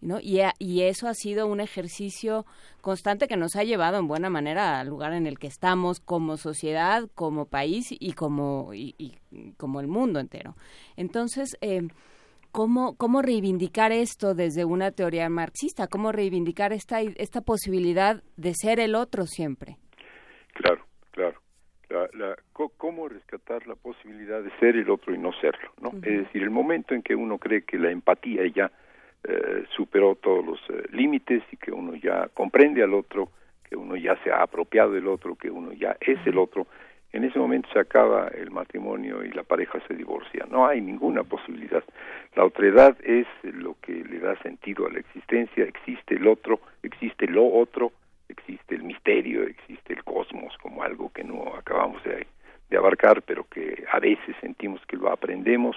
¿no? 0.00 0.20
Y, 0.20 0.40
y 0.58 0.82
eso 0.82 1.08
ha 1.08 1.14
sido 1.14 1.46
un 1.46 1.60
ejercicio 1.60 2.46
constante 2.80 3.26
que 3.26 3.36
nos 3.36 3.56
ha 3.56 3.64
llevado 3.64 3.98
en 3.98 4.06
buena 4.06 4.30
manera 4.30 4.80
al 4.80 4.88
lugar 4.88 5.12
en 5.12 5.26
el 5.26 5.38
que 5.38 5.48
estamos 5.48 6.00
como 6.00 6.36
sociedad, 6.36 7.08
como 7.14 7.46
país 7.46 7.88
y 7.90 8.12
como, 8.12 8.72
y, 8.74 8.94
y 8.96 9.18
como 9.56 9.80
el 9.80 9.88
mundo 9.88 10.20
entero. 10.20 10.56
Entonces, 10.96 11.56
eh, 11.60 11.88
¿Cómo, 12.52 12.96
¿Cómo 12.96 13.22
reivindicar 13.22 13.92
esto 13.92 14.34
desde 14.34 14.64
una 14.64 14.90
teoría 14.90 15.28
marxista? 15.28 15.86
¿Cómo 15.86 16.12
reivindicar 16.12 16.72
esta, 16.72 17.00
esta 17.00 17.40
posibilidad 17.40 18.22
de 18.36 18.54
ser 18.54 18.80
el 18.80 18.94
otro 18.94 19.24
siempre? 19.26 19.76
Claro, 20.54 20.84
claro. 21.10 21.40
La, 21.90 22.36
¿Cómo 22.52 23.08
rescatar 23.08 23.66
la 23.66 23.74
posibilidad 23.74 24.42
de 24.42 24.50
ser 24.58 24.76
el 24.76 24.90
otro 24.90 25.14
y 25.14 25.18
no 25.18 25.32
serlo? 25.40 25.72
¿no? 25.80 25.90
Es 26.02 26.24
decir, 26.24 26.42
el 26.42 26.50
momento 26.50 26.94
en 26.94 27.02
que 27.02 27.14
uno 27.14 27.38
cree 27.38 27.62
que 27.62 27.78
la 27.78 27.90
empatía 27.90 28.42
ya 28.54 28.70
eh, 29.24 29.64
superó 29.74 30.14
todos 30.14 30.44
los 30.44 30.58
eh, 30.68 30.84
límites 30.92 31.42
y 31.50 31.56
que 31.56 31.72
uno 31.72 31.94
ya 31.94 32.28
comprende 32.34 32.82
al 32.82 32.92
otro, 32.92 33.30
que 33.68 33.76
uno 33.76 33.96
ya 33.96 34.16
se 34.22 34.30
ha 34.30 34.42
apropiado 34.42 34.92
del 34.92 35.08
otro, 35.08 35.34
que 35.34 35.50
uno 35.50 35.72
ya 35.72 35.96
es 36.00 36.18
el 36.26 36.38
otro, 36.38 36.66
en 37.12 37.24
ese 37.24 37.38
momento 37.38 37.68
se 37.72 37.78
acaba 37.78 38.28
el 38.28 38.50
matrimonio 38.50 39.24
y 39.24 39.30
la 39.30 39.42
pareja 39.42 39.80
se 39.88 39.94
divorcia. 39.94 40.46
No 40.50 40.66
hay 40.66 40.80
ninguna 40.80 41.24
posibilidad. 41.24 41.82
La 42.36 42.44
otredad 42.44 42.96
es 43.02 43.26
lo 43.42 43.76
que 43.80 43.92
le 43.92 44.18
da 44.18 44.36
sentido 44.42 44.86
a 44.86 44.90
la 44.90 44.98
existencia. 44.98 45.64
Existe 45.64 46.16
el 46.16 46.26
otro, 46.26 46.60
existe 46.82 47.26
lo 47.26 47.46
otro, 47.46 47.92
existe 48.28 48.74
el 48.74 48.82
misterio, 48.82 49.44
existe 49.44 49.94
el 49.94 50.04
cosmos 50.04 50.56
como 50.58 50.82
algo 50.82 51.10
que 51.12 51.24
no 51.24 51.54
acabamos 51.56 52.02
de, 52.04 52.26
abarcar, 52.76 53.22
pero 53.22 53.44
que 53.44 53.84
a 53.90 53.98
veces 53.98 54.36
sentimos 54.42 54.84
que 54.86 54.98
lo 54.98 55.10
aprendemos. 55.10 55.76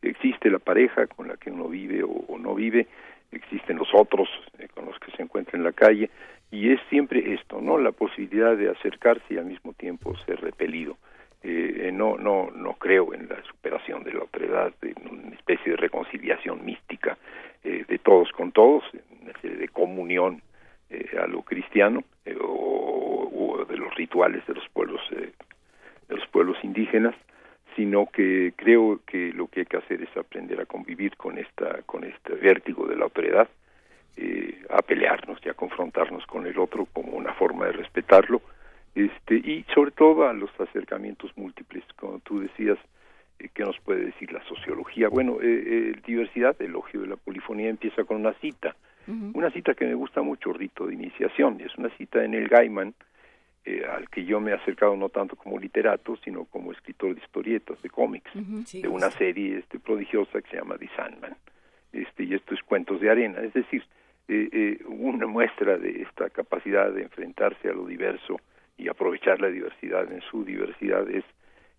Existe 0.00 0.50
la 0.50 0.58
pareja 0.58 1.06
con 1.06 1.28
la 1.28 1.36
que 1.36 1.50
uno 1.50 1.68
vive 1.68 2.02
o, 2.02 2.38
no 2.38 2.54
vive, 2.54 2.86
existen 3.30 3.76
los 3.76 3.88
otros 3.92 4.28
eh, 4.58 4.66
con 4.74 4.86
los 4.86 4.98
que 4.98 5.12
se 5.12 5.22
encuentra 5.22 5.58
en 5.58 5.64
la 5.64 5.72
calle 5.72 6.08
y 6.50 6.72
es 6.72 6.80
siempre 6.88 7.34
esto, 7.34 7.60
¿no? 7.60 7.78
La 7.78 7.92
posibilidad 7.92 8.56
de 8.56 8.70
acercarse 8.70 9.34
y 9.34 9.38
al 9.38 9.46
mismo 9.46 9.72
tiempo 9.74 10.16
ser 10.26 10.40
repelido. 10.40 10.96
Eh, 11.42 11.88
eh, 11.88 11.92
no, 11.92 12.18
no, 12.18 12.50
no 12.50 12.74
creo 12.74 13.14
en 13.14 13.28
la 13.28 13.42
superación 13.44 14.02
de 14.02 14.12
la 14.12 14.24
otredad, 14.24 14.74
en 14.82 14.94
una 15.08 15.34
especie 15.34 15.72
de 15.72 15.76
reconciliación 15.76 16.64
mística 16.64 17.16
eh, 17.64 17.84
de 17.88 17.98
todos 17.98 18.30
con 18.32 18.52
todos, 18.52 18.84
una 19.22 19.30
especie 19.30 19.56
de 19.56 19.68
comunión 19.68 20.42
a 21.22 21.28
lo 21.28 21.42
cristiano 21.42 22.02
o, 22.42 23.64
de 23.68 23.76
los 23.76 23.94
rituales 23.94 24.44
de 24.46 24.54
los 24.54 24.68
pueblos 24.70 25.00
de 25.10 25.32
los 26.08 26.26
pueblos 26.26 26.56
indígenas, 26.64 27.14
sino 27.76 28.06
que 28.06 28.52
creo 28.56 28.98
que 29.06 29.32
lo 29.32 29.46
que 29.46 29.60
hay 29.60 29.66
que 29.66 29.76
hacer 29.76 30.02
es 30.02 30.16
aprender 30.16 30.60
a 30.60 30.66
convivir 30.66 31.16
con 31.16 31.38
esta 31.38 31.82
con 31.82 32.02
este 32.02 32.34
vértigo 32.34 32.88
de 32.88 32.96
la 32.96 33.06
otredad 33.06 33.48
eh, 34.22 34.66
a 34.68 34.82
pelearnos 34.82 35.38
y 35.42 35.48
a 35.48 35.54
confrontarnos 35.54 36.26
con 36.26 36.46
el 36.46 36.58
otro 36.58 36.84
como 36.92 37.12
una 37.12 37.32
forma 37.32 37.64
de 37.64 37.72
respetarlo. 37.72 38.42
Este 38.94 39.36
y 39.36 39.64
sobre 39.74 39.92
todo 39.92 40.28
a 40.28 40.34
los 40.34 40.50
acercamientos 40.60 41.30
múltiples 41.36 41.82
como 41.96 42.18
tú 42.18 42.40
decías 42.40 42.76
eh, 43.38 43.48
que 43.54 43.62
nos 43.62 43.78
puede 43.80 44.04
decir 44.04 44.30
la 44.30 44.44
sociología 44.44 45.08
bueno 45.08 45.38
eh, 45.40 45.94
diversidad 46.04 46.54
el 46.58 46.66
elogio 46.66 47.00
de 47.00 47.06
la 47.06 47.16
polifonía 47.16 47.70
empieza 47.70 48.04
con 48.04 48.18
una 48.18 48.34
cita 48.34 48.76
una 49.32 49.50
cita 49.50 49.74
que 49.74 49.86
me 49.86 49.94
gusta 49.94 50.22
mucho 50.22 50.52
rito 50.52 50.86
de 50.86 50.94
iniciación. 50.94 51.60
Es 51.60 51.76
una 51.76 51.88
cita 51.96 52.22
en 52.22 52.34
el 52.34 52.46
Gaiman 52.46 52.94
al 53.90 54.08
que 54.08 54.24
yo 54.24 54.38
me 54.38 54.52
he 54.52 54.54
acercado 54.54 54.94
no 54.96 55.08
tanto 55.08 55.34
como 55.34 55.58
literato, 55.58 56.16
sino 56.22 56.44
como 56.44 56.70
escritor 56.70 57.14
de 57.14 57.20
historietas, 57.20 57.82
de 57.82 57.90
cómics, 57.90 58.30
de 58.34 58.86
una 58.86 59.10
serie 59.10 59.58
este, 59.58 59.80
prodigiosa 59.80 60.40
que 60.40 60.50
se 60.50 60.56
llama 60.58 60.78
The 60.78 60.88
Sandman. 60.94 61.36
Este, 61.92 62.22
y 62.22 62.34
esto 62.34 62.54
es 62.54 62.62
Cuentos 62.62 63.00
de 63.00 63.10
Arena. 63.10 63.40
Es 63.40 63.52
decir, 63.52 63.82
eh, 64.32 64.48
eh, 64.52 64.84
una 64.86 65.26
muestra 65.26 65.76
de 65.76 66.02
esta 66.02 66.30
capacidad 66.30 66.92
de 66.92 67.02
enfrentarse 67.02 67.68
a 67.68 67.72
lo 67.72 67.84
diverso 67.84 68.40
y 68.78 68.88
aprovechar 68.88 69.40
la 69.40 69.48
diversidad 69.48 70.10
en 70.12 70.20
su 70.20 70.44
diversidad 70.44 71.10
es 71.10 71.24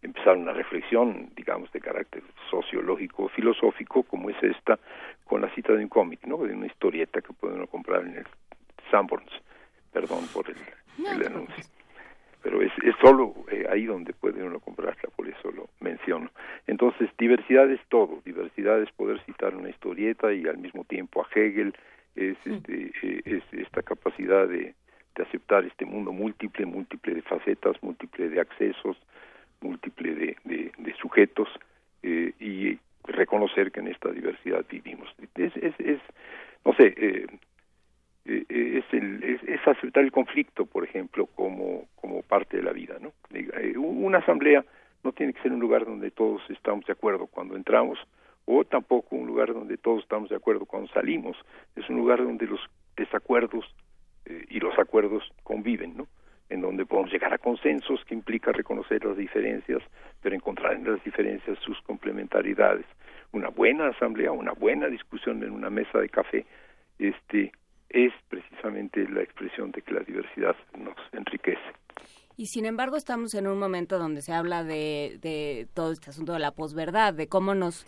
empezar 0.02 0.36
una 0.36 0.52
reflexión, 0.52 1.30
digamos, 1.34 1.72
de 1.72 1.80
carácter 1.80 2.24
sociológico, 2.50 3.30
filosófico, 3.30 4.04
como 4.04 4.30
es 4.30 4.36
esta, 4.44 4.78
con 5.24 5.40
la 5.40 5.50
cita 5.56 5.72
de 5.72 5.84
un 5.84 5.88
cómic, 5.88 6.26
¿no? 6.26 6.40
De 6.40 6.54
una 6.54 6.66
historieta 6.66 7.22
que 7.22 7.32
pueden 7.32 7.66
comprar 7.68 8.02
en 8.02 8.18
el 8.18 8.28
Sanborns. 8.90 9.32
Perdón 9.94 10.26
por 10.34 10.46
el, 10.50 11.26
anuncio. 11.26 11.64
Pero 12.44 12.62
es, 12.62 12.74
es 12.84 12.96
solo 13.00 13.34
eh, 13.50 13.66
ahí 13.72 13.86
donde 13.86 14.12
puede 14.12 14.44
uno 14.44 14.60
comprarla, 14.60 15.10
por 15.16 15.26
eso 15.30 15.52
lo 15.52 15.70
menciono. 15.80 16.30
Entonces, 16.68 17.10
diversidad 17.18 17.72
es 17.72 17.80
todo. 17.88 18.20
Diversidad 18.26 18.82
es 18.82 18.92
poder 18.92 19.24
citar 19.26 19.56
una 19.56 19.70
historieta 19.70 20.34
y 20.34 20.46
al 20.48 20.58
mismo 20.58 20.84
tiempo 20.84 21.22
a 21.22 21.28
Hegel, 21.34 21.74
es, 22.16 22.38
este, 22.46 22.92
eh, 23.02 23.22
es 23.26 23.44
esta 23.52 23.82
capacidad 23.82 24.48
de, 24.48 24.74
de, 25.16 25.24
aceptar 25.24 25.66
este 25.66 25.86
mundo 25.86 26.12
múltiple, 26.12 26.66
múltiple 26.66 27.16
de 27.16 27.22
facetas, 27.22 27.82
múltiple 27.82 28.30
de 28.30 28.40
accesos, 28.40 28.98
múltiple 29.62 30.16
de, 30.16 30.38
de, 30.78 30.94
sujetos 30.96 31.48
eh, 32.04 32.34
y 32.40 32.78
reconocer 33.06 33.72
que 33.72 33.80
en 33.80 33.88
esta 33.88 34.10
diversidad 34.12 34.66
vivimos. 34.70 35.10
Es, 35.36 35.56
es, 35.58 35.74
es 35.80 36.00
no 36.66 36.74
sé, 36.74 36.94
eh, 36.98 37.28
es, 38.26 38.86
el, 38.92 39.24
es, 39.24 39.68
aceptar 39.68 40.04
el 40.04 40.12
conflicto, 40.12 40.66
por 40.66 40.84
ejemplo, 40.84 41.26
como, 41.28 41.88
como 41.96 42.22
parte 42.24 42.58
de 42.58 42.64
la 42.64 42.72
vida. 42.72 42.98
¿no? 43.00 43.14
Una 43.80 44.20
asamblea 44.20 44.64
no 45.04 45.12
tiene 45.12 45.34
que 45.34 45.42
ser 45.42 45.52
un 45.52 45.60
lugar 45.60 45.86
donde 45.86 46.12
todos 46.12 46.42
estamos 46.50 46.86
de 46.86 46.94
acuerdo 46.94 47.28
cuando 47.28 47.56
entramos, 47.56 47.98
o 48.54 48.66
tampoco 48.66 49.16
un 49.16 49.28
lugar 49.28 49.54
donde 49.54 49.78
todos 49.78 50.04
estamos 50.04 50.30
de 50.30 50.36
acuerdo 50.36 50.66
cuando 50.66 50.90
salimos, 50.90 51.38
es 51.76 51.90
un 51.90 51.96
lugar 51.96 52.22
donde 52.22 52.46
los 52.46 52.60
desacuerdos 52.98 53.66
eh, 54.26 54.46
y 54.50 54.60
los 54.60 54.78
acuerdos 54.78 55.24
conviven, 55.44 55.96
¿no? 55.96 56.08
En 56.50 56.60
donde 56.60 56.86
podemos 56.86 57.14
llegar 57.14 57.34
a 57.34 57.38
consensos 57.38 58.04
que 58.04 58.14
implica 58.14 58.52
reconocer 58.52 59.06
las 59.06 59.16
diferencias, 59.16 59.82
pero 60.22 60.36
encontrar 60.36 60.74
en 60.74 60.92
las 60.92 61.02
diferencias 61.06 61.58
sus 61.60 61.82
complementariedades. 61.84 62.86
Una 63.32 63.48
buena 63.48 63.88
asamblea, 63.88 64.34
una 64.34 64.52
buena 64.52 64.88
discusión 64.88 65.42
en 65.44 65.52
una 65.52 65.70
mesa 65.70 66.00
de 66.00 66.10
café, 66.10 66.46
este 67.00 67.54
es 67.90 68.12
precisamente 68.28 69.08
la 69.08 69.22
expresión 69.22 69.72
de 69.72 69.82
que 69.82 69.94
la 69.94 70.02
diversidad 70.02 70.58
nos 70.78 70.98
enriquece. 71.14 71.62
Y 72.42 72.48
sin 72.48 72.66
embargo 72.66 72.98
estamos 72.98 73.36
en 73.36 73.46
un 73.46 73.60
momento 73.60 74.00
donde 74.00 74.24
se 74.24 74.34
habla 74.34 74.64
de, 74.64 75.68
todo 75.76 75.92
este 75.92 76.10
asunto 76.10 76.34
de 76.34 76.40
la 76.40 76.50
posverdad, 76.50 77.14
de 77.14 77.28
cómo 77.28 77.54
nos, 77.54 77.86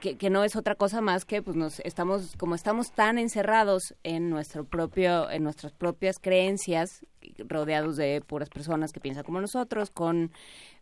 que, 0.00 0.18
que, 0.18 0.30
no 0.30 0.42
es 0.42 0.56
otra 0.56 0.74
cosa 0.74 1.00
más 1.00 1.24
que 1.24 1.42
pues 1.42 1.56
nos 1.56 1.78
estamos, 1.78 2.34
como 2.36 2.56
estamos 2.56 2.90
tan 2.90 3.18
encerrados 3.18 3.94
en 4.02 4.30
nuestro 4.30 4.64
propio, 4.64 5.30
en 5.30 5.44
nuestras 5.44 5.70
propias 5.70 6.18
creencias, 6.20 7.06
rodeados 7.38 7.94
de 7.94 8.20
puras 8.20 8.48
personas 8.48 8.90
que 8.90 8.98
piensan 8.98 9.22
como 9.22 9.40
nosotros, 9.40 9.90
con 9.90 10.32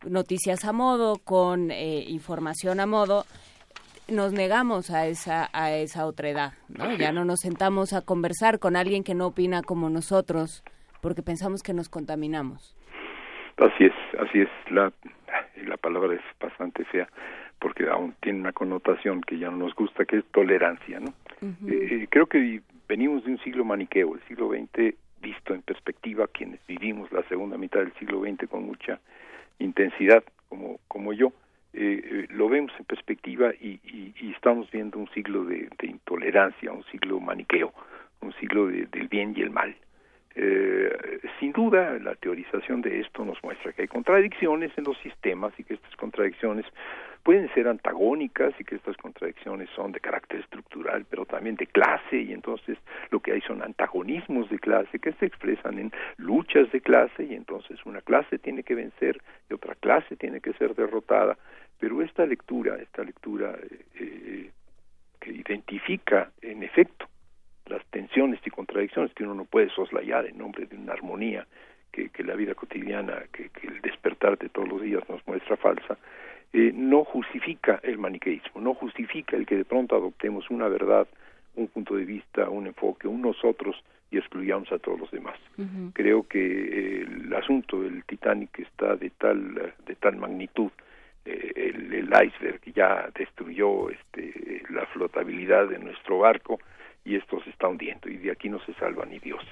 noticias 0.07 0.65
a 0.65 0.73
modo, 0.73 1.19
con 1.19 1.71
eh, 1.71 2.07
información 2.09 2.81
a 2.81 2.87
modo, 2.87 3.27
nos 4.09 4.33
negamos 4.33 4.89
a 4.89 5.07
esa 5.07 5.51
a 5.53 5.71
esa 5.71 6.07
otra 6.07 6.31
edad, 6.31 6.53
¿no? 6.69 6.91
Ya 6.97 7.13
no 7.13 7.27
nos 7.27 7.41
sentamos 7.41 7.93
a 7.93 8.01
conversar 8.01 8.59
con 8.59 8.75
alguien 8.75 9.05
que 9.05 9.15
no 9.15 9.27
opina 9.27 9.63
como 9.63 9.91
nosotros 9.91 10.65
porque 11.03 11.23
pensamos 11.23 11.63
que 11.63 11.75
nos 11.75 11.91
contaminamos. 11.91 12.75
Así 13.65 13.85
es, 13.85 13.95
así 14.19 14.41
es. 14.41 14.49
La, 14.71 14.93
la 15.67 15.77
palabra 15.77 16.15
es 16.15 16.23
bastante 16.41 16.85
fea 16.85 17.09
porque 17.63 17.89
aún 17.89 18.15
tiene 18.21 18.41
una 18.41 18.53
connotación 18.53 19.21
que 19.21 19.39
ya 19.39 19.49
no 19.49 19.59
nos 19.59 19.75
gusta, 19.75 20.05
que 20.05 20.19
es 20.19 20.25
tolerancia, 20.33 20.99
¿no? 20.99 21.15
Eh, 21.69 21.89
eh, 21.91 22.07
creo 22.11 22.27
que 22.27 22.61
venimos 22.89 23.25
de 23.25 23.33
un 23.33 23.39
siglo 23.39 23.65
maniqueo, 23.65 24.17
el 24.17 24.21
siglo 24.23 24.51
XX 24.51 24.95
visto 25.21 25.55
en 25.55 25.63
perspectiva, 25.63 26.27
quienes 26.27 26.59
vivimos 26.67 27.11
la 27.13 27.23
segunda 27.29 27.57
mitad 27.57 27.79
del 27.81 27.93
siglo 27.95 28.23
XX 28.23 28.49
con 28.49 28.65
mucha 28.65 28.99
intensidad, 29.61 30.25
como, 30.49 30.81
como 30.89 31.13
yo, 31.13 31.33
eh, 31.73 32.27
lo 32.31 32.49
vemos 32.49 32.73
en 32.79 32.85
perspectiva 32.85 33.53
y, 33.55 33.81
estamos 34.35 34.69
viendo 34.73 34.99
un 34.99 35.09
siglo 35.11 35.45
de, 35.45 35.69
intolerancia, 35.83 36.73
un 36.73 36.85
siglo 36.87 37.21
maniqueo, 37.21 37.73
un 38.21 38.33
siglo 38.35 38.67
del 38.67 39.07
bien 39.09 39.35
y 39.37 39.43
el 39.43 39.51
mal. 39.51 39.77
Eh, 40.35 41.21
sin 41.39 41.53
duda, 41.53 41.99
la 41.99 42.15
teorización 42.15 42.81
de 42.81 43.01
esto 43.01 43.25
nos 43.25 43.43
muestra 43.43 43.73
que 43.73 43.83
hay 43.83 43.89
contradicciones 43.89 44.73
en 44.77 44.85
los 44.85 44.97
sistemas 44.99 45.53
y 45.59 45.65
que 45.65 45.75
estas 45.75 45.95
contradicciones 45.97 46.65
pueden 47.23 47.53
ser 47.55 47.69
antagónicas 47.69 48.53
y 48.59 48.65
que 48.65 48.77
estas 48.77 48.97
contradicciones 48.97 49.69
son 49.77 49.93
de 49.93 50.01
carácter 50.01 50.41
estructural, 50.41 51.05
pero 51.09 51.25
también 51.25 51.57
de 51.57 51.67
clase, 51.67 52.21
y 52.21 52.33
entonces 52.33 52.79
lo 53.11 53.21
que 53.21 53.33
hay 53.33 53.41
son 53.43 53.63
antagonismos 53.63 54.49
de 54.51 54.59
clase 54.59 54.99
que 54.99 55.13
se 55.13 55.27
expresan 55.27 55.79
en 55.79 55.93
luchas 56.17 56.71
de 56.73 56.81
clase, 56.81 57.25
y 57.25 57.35
entonces 57.35 57.79
una 57.85 58.01
clase 58.01 58.39
tiene 58.39 58.63
que 58.63 58.75
vencer 58.75 59.21
y 59.49 59.55
otra 59.55 59.75
clase 59.77 60.17
tiene 60.17 60.41
que 60.41 60.53
ser 60.55 60.75
derrotada. 60.75 61.37
Pero 61.79 62.03
esta 62.03 62.27
lectura, 62.27 62.77
esta 62.77 63.05
lectura 63.05 63.55
eh, 63.63 63.85
eh, 64.01 64.51
que 65.21 65.33
identifica 65.33 66.31
en 66.41 66.63
efecto 66.63 67.07
las 67.67 67.85
tensiones 67.87 68.41
y 68.45 68.51
contradicciones 68.51 69.13
que 69.15 69.25
uno 69.25 69.35
no 69.35 69.45
puede 69.45 69.71
soslayar 69.71 70.27
en 70.27 70.39
nombre 70.39 70.67
de 70.67 70.77
una 70.77 70.93
armonía 70.93 71.47
que, 71.93 72.11
la 72.25 72.35
vida 72.35 72.55
cotidiana, 72.55 73.25
que, 73.33 73.51
el 73.63 73.81
despertar 73.83 74.39
de 74.39 74.49
todos 74.49 74.69
los 74.69 74.81
días 74.81 75.03
nos 75.09 75.27
muestra 75.27 75.57
falsa, 75.57 75.99
eh, 76.53 76.73
no 76.75 77.05
justifica 77.05 77.81
el 77.83 77.99
maniqueísmo, 77.99 78.61
no 78.61 78.75
justifica 78.75 79.37
el 79.37 79.47
que 79.47 79.57
de 79.57 79.65
pronto 79.65 79.97
adoptemos 79.97 80.51
una 80.51 80.69
verdad, 80.69 81.07
un 81.55 81.69
punto 81.69 81.95
de 81.97 82.05
vista, 82.05 82.49
un 82.49 82.67
enfoque, 82.67 83.09
un 83.09 83.21
nosotros 83.21 83.77
y 84.11 84.19
excluyamos 84.19 84.71
a 84.73 84.79
todos 84.79 85.01
los 85.01 85.11
demás. 85.11 85.39
Creo 85.95 86.27
que 86.27 86.39
eh, 86.39 87.03
el 87.03 87.33
asunto 87.35 87.83
del 87.83 88.05
Titanic 88.05 88.59
está 88.59 88.97
de 88.97 89.11
tal 89.11 89.75
de 89.87 89.95
tal 89.97 90.17
magnitud, 90.17 90.71
eh, 91.25 91.53
el, 91.55 91.93
el, 91.93 92.09
iceberg 92.27 92.61
ya 92.75 93.09
destruyó 93.15 93.91
este, 93.91 94.63
la 94.71 94.85
flotabilidad 94.87 95.69
de 95.69 95.79
nuestro 95.79 96.19
barco 96.19 96.59
y 97.05 97.17
esto 97.17 97.43
se 97.43 97.51
está 97.51 97.69
hundiendo 97.69 98.09
y 98.09 98.17
de 98.17 98.31
aquí 98.31 98.49
no 98.49 98.61
se 98.61 98.75
salva 98.75 99.05
ni 99.07 99.19
Dios, 99.19 99.43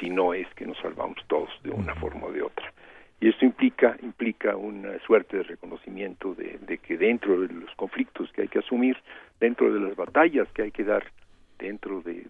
si 0.00 0.10
no 0.10 0.34
es 0.34 0.46
que 0.54 0.66
nos 0.66 0.78
salvamos 0.78 1.18
todos 1.26 1.50
de 1.62 1.70
una 1.70 1.94
forma 1.94 2.26
o 2.26 2.32
de 2.32 2.42
otra. 2.42 2.72
Y 3.20 3.28
esto 3.28 3.44
implica 3.44 3.96
implica 4.02 4.56
una 4.56 4.98
suerte 5.00 5.38
de 5.38 5.42
reconocimiento 5.42 6.34
de, 6.34 6.78
que 6.78 6.96
dentro 6.96 7.40
de 7.40 7.52
los 7.52 7.74
conflictos 7.74 8.30
que 8.32 8.42
hay 8.42 8.48
que 8.48 8.60
asumir 8.60 8.96
dentro 9.40 9.72
de 9.72 9.80
las 9.80 9.96
batallas 9.96 10.48
que 10.52 10.62
hay 10.62 10.70
que 10.70 10.84
dar 10.84 11.04
dentro 11.58 12.00
de, 12.02 12.28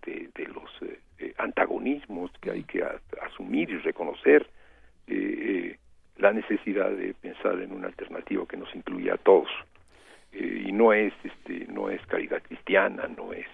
los 0.54 0.82
eh, 0.82 0.98
eh, 1.18 1.34
antagonismos 1.36 2.30
que 2.40 2.50
hay 2.50 2.64
que 2.64 2.82
asumir 3.20 3.68
y 3.68 3.76
reconocer 3.78 4.48
eh, 5.06 5.76
la 6.16 6.32
necesidad 6.32 6.90
de 6.90 7.12
pensar 7.12 7.60
en 7.60 7.72
una 7.72 7.88
alternativa 7.88 8.46
que 8.46 8.56
nos 8.56 8.74
incluya 8.74 9.14
a 9.14 9.18
todos. 9.18 9.50
Y 10.32 10.72
no 10.72 10.92
es 10.92 11.12
este 11.24 11.66
no 11.72 11.88
es 11.88 12.04
caridad 12.06 12.42
cristiana 12.42 13.08
no 13.16 13.32
es 13.32 13.46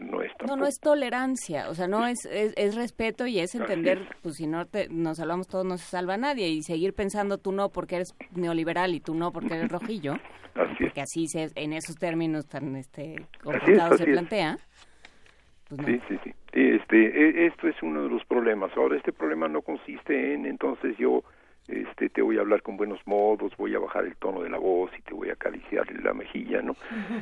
no 0.00 0.22
es 0.22 0.32
No, 0.46 0.56
no 0.56 0.66
es 0.66 0.78
tolerancia, 0.80 1.68
o 1.68 1.74
sea, 1.74 1.88
no 1.88 2.06
es, 2.06 2.26
es, 2.26 2.74
respeto 2.74 3.26
y 3.26 3.38
es 3.38 3.54
entender, 3.54 4.08
pues 4.22 4.36
si 4.36 4.46
no 4.46 4.66
te, 4.66 4.88
nos 4.88 5.18
salvamos 5.18 5.48
todos, 5.48 5.64
no 5.64 5.76
se 5.76 5.84
salva 5.84 6.16
nadie 6.16 6.48
y 6.48 6.62
seguir 6.62 6.94
pensando 6.94 7.38
tú 7.38 7.52
no 7.52 7.70
porque 7.70 7.96
eres 7.96 8.14
neoliberal 8.34 8.94
y 8.94 9.00
tú 9.00 9.14
no 9.14 9.32
porque 9.32 9.54
eres 9.54 9.70
rojillo, 9.70 10.14
porque 10.54 11.00
así 11.00 11.26
se, 11.26 11.50
en 11.54 11.72
esos 11.72 11.96
términos 11.96 12.46
tan 12.46 12.76
este 12.76 13.26
complicados 13.42 13.98
se 13.98 14.04
plantea. 14.04 14.56
Pues 15.68 15.86
sí, 15.86 16.00
sí, 16.08 16.18
sí. 16.24 16.34
Este, 16.52 16.96
e, 16.96 17.46
esto 17.46 17.68
es 17.68 17.82
uno 17.82 18.04
de 18.04 18.10
los 18.10 18.24
problemas. 18.26 18.70
Ahora, 18.76 18.96
este 18.96 19.12
problema 19.12 19.48
no 19.48 19.62
consiste 19.62 20.34
en, 20.34 20.46
entonces 20.46 20.96
yo 20.98 21.24
este 21.68 22.10
te 22.10 22.20
voy 22.20 22.36
a 22.36 22.40
hablar 22.40 22.62
con 22.62 22.76
buenos 22.76 23.00
modos, 23.06 23.56
voy 23.56 23.74
a 23.74 23.78
bajar 23.78 24.04
el 24.04 24.16
tono 24.16 24.42
de 24.42 24.50
la 24.50 24.58
voz 24.58 24.90
y 24.98 25.02
te 25.02 25.14
voy 25.14 25.30
a 25.30 25.32
acariciar 25.32 25.86
la 26.02 26.12
mejilla, 26.12 26.60
¿no? 26.60 26.76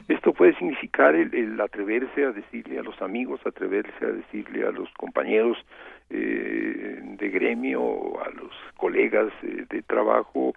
Esto 0.09 0.33
puede 0.33 0.57
significar 0.57 1.15
el, 1.15 1.61
atreverse 1.61 2.25
a 2.25 2.33
decirle 2.33 2.79
a 2.79 2.83
los 2.83 3.01
amigos, 3.01 3.41
atreverse 3.47 4.05
a 4.05 4.09
decirle 4.09 4.67
a 4.67 4.73
los 4.73 4.93
compañeros 4.95 5.57
eh, 6.11 7.01
de 7.03 7.29
gremio, 7.31 8.21
a 8.21 8.31
los 8.31 8.53
colegas 8.77 9.33
eh, 9.43 9.65
de 9.69 9.83
trabajo 9.83 10.53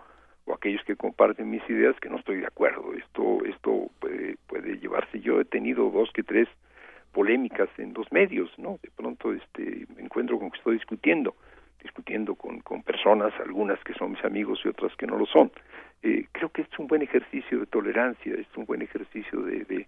o 0.46 0.54
aquellos 0.54 0.84
que 0.84 0.96
comparten 0.96 1.50
mis 1.50 1.68
ideas 1.70 1.96
que 2.00 2.10
no 2.10 2.18
estoy 2.18 2.38
de 2.38 2.48
acuerdo. 2.48 2.94
Esto 2.94 3.46
esto 3.46 3.92
puede, 4.00 4.38
puede 4.48 4.80
llevarse. 4.80 5.20
Yo 5.20 5.40
he 5.40 5.46
tenido 5.46 5.92
dos 5.92 6.12
que 6.12 6.24
tres 6.24 6.48
polémicas 7.12 7.70
en 7.78 7.94
dos 7.94 8.12
medios, 8.12 8.50
¿no? 8.58 8.80
De 8.82 8.90
pronto 8.96 9.32
este 9.32 9.86
me 9.96 10.02
encuentro 10.02 10.40
con 10.40 10.50
que 10.50 10.58
estoy 10.58 10.76
discutiendo 10.76 11.36
discutiendo 11.86 12.34
con, 12.34 12.62
con 12.62 12.82
personas, 12.82 13.32
algunas 13.40 13.80
que 13.84 13.94
son 13.94 14.12
mis 14.12 14.26
amigos 14.26 14.60
y 14.66 14.70
otras 14.70 14.96
que 14.96 15.06
no 15.06 15.18
lo 15.18 15.28
son. 15.28 15.52
Eh, 16.02 16.26
creo 16.32 16.50
que 16.50 16.64
es 16.64 16.80
un 16.80 16.88
buen 16.88 17.04
ejercicio 17.04 17.60
de 17.60 17.68
tolerancia, 17.68 18.34
es 18.34 18.48
un 18.56 18.66
buen 18.66 18.82
ejercicio 18.82 19.42
de, 19.42 19.66
de, 19.66 19.88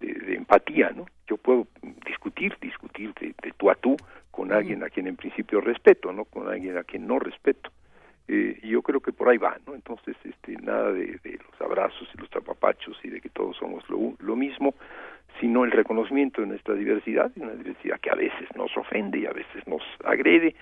de, 0.00 0.34
empatía, 0.34 0.90
¿no? 0.90 1.06
Yo 1.26 1.36
puedo 1.36 1.66
discutir, 2.06 2.56
discutir 2.60 3.12
de, 3.14 3.34
tú 3.56 3.70
a 3.70 3.74
tú 3.74 3.96
con 4.30 4.52
alguien 4.52 4.82
a 4.84 4.88
quien 4.88 5.08
en 5.08 5.16
principio 5.16 5.60
respeto, 5.60 6.12
¿no? 6.12 6.24
Con 6.24 6.48
alguien 6.48 6.78
a 6.78 6.84
quien 6.84 7.06
no 7.06 7.18
respeto. 7.18 7.70
Eh, 8.28 8.60
y 8.62 8.68
yo 8.68 8.82
creo 8.82 9.00
que 9.00 9.12
por 9.12 9.28
ahí 9.28 9.38
va, 9.38 9.58
¿no? 9.66 9.74
Entonces, 9.74 10.16
este, 10.24 10.56
nada 10.62 10.92
de, 10.92 11.18
de 11.24 11.38
los 11.44 11.60
abrazos 11.60 12.08
y 12.14 12.18
los 12.18 12.30
tapapachos 12.30 12.96
y 13.02 13.10
de 13.10 13.20
que 13.20 13.28
todos 13.28 13.56
somos 13.56 13.88
lo, 13.90 14.14
lo 14.20 14.36
mismo, 14.36 14.74
sino 15.40 15.64
el 15.64 15.72
reconocimiento 15.72 16.40
de 16.40 16.46
nuestra 16.46 16.74
diversidad, 16.74 17.30
una 17.36 17.52
diversidad 17.52 18.00
que 18.00 18.10
a 18.10 18.14
veces 18.14 18.48
nos 18.56 18.76
ofende 18.76 19.18
y 19.18 19.26
a 19.26 19.32
veces 19.32 19.66
nos 19.66 19.82
agrede, 20.04 20.54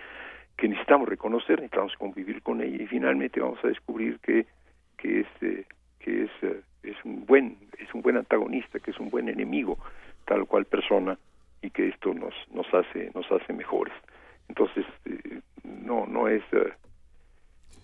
que 0.60 0.68
necesitamos 0.68 1.08
reconocer, 1.08 1.56
necesitamos 1.56 1.96
convivir 1.96 2.42
con 2.42 2.60
ella 2.60 2.82
y 2.82 2.86
finalmente 2.86 3.40
vamos 3.40 3.58
a 3.64 3.68
descubrir 3.68 4.20
que 4.20 4.46
que 4.98 5.20
es 5.20 5.26
eh, 5.40 5.64
que 5.98 6.24
es 6.24 6.30
eh, 6.42 6.60
es 6.82 6.96
un 7.02 7.24
buen 7.24 7.56
es 7.78 7.92
un 7.94 8.02
buen 8.02 8.18
antagonista, 8.18 8.78
que 8.78 8.90
es 8.90 9.00
un 9.00 9.08
buen 9.08 9.30
enemigo 9.30 9.78
tal 10.26 10.46
cual 10.46 10.66
persona 10.66 11.18
y 11.62 11.70
que 11.70 11.88
esto 11.88 12.12
nos 12.12 12.34
nos 12.52 12.66
hace 12.74 13.10
nos 13.14 13.30
hace 13.32 13.54
mejores. 13.54 13.94
Entonces 14.50 14.84
eh, 15.06 15.40
no 15.64 16.04
no 16.06 16.28
es 16.28 16.42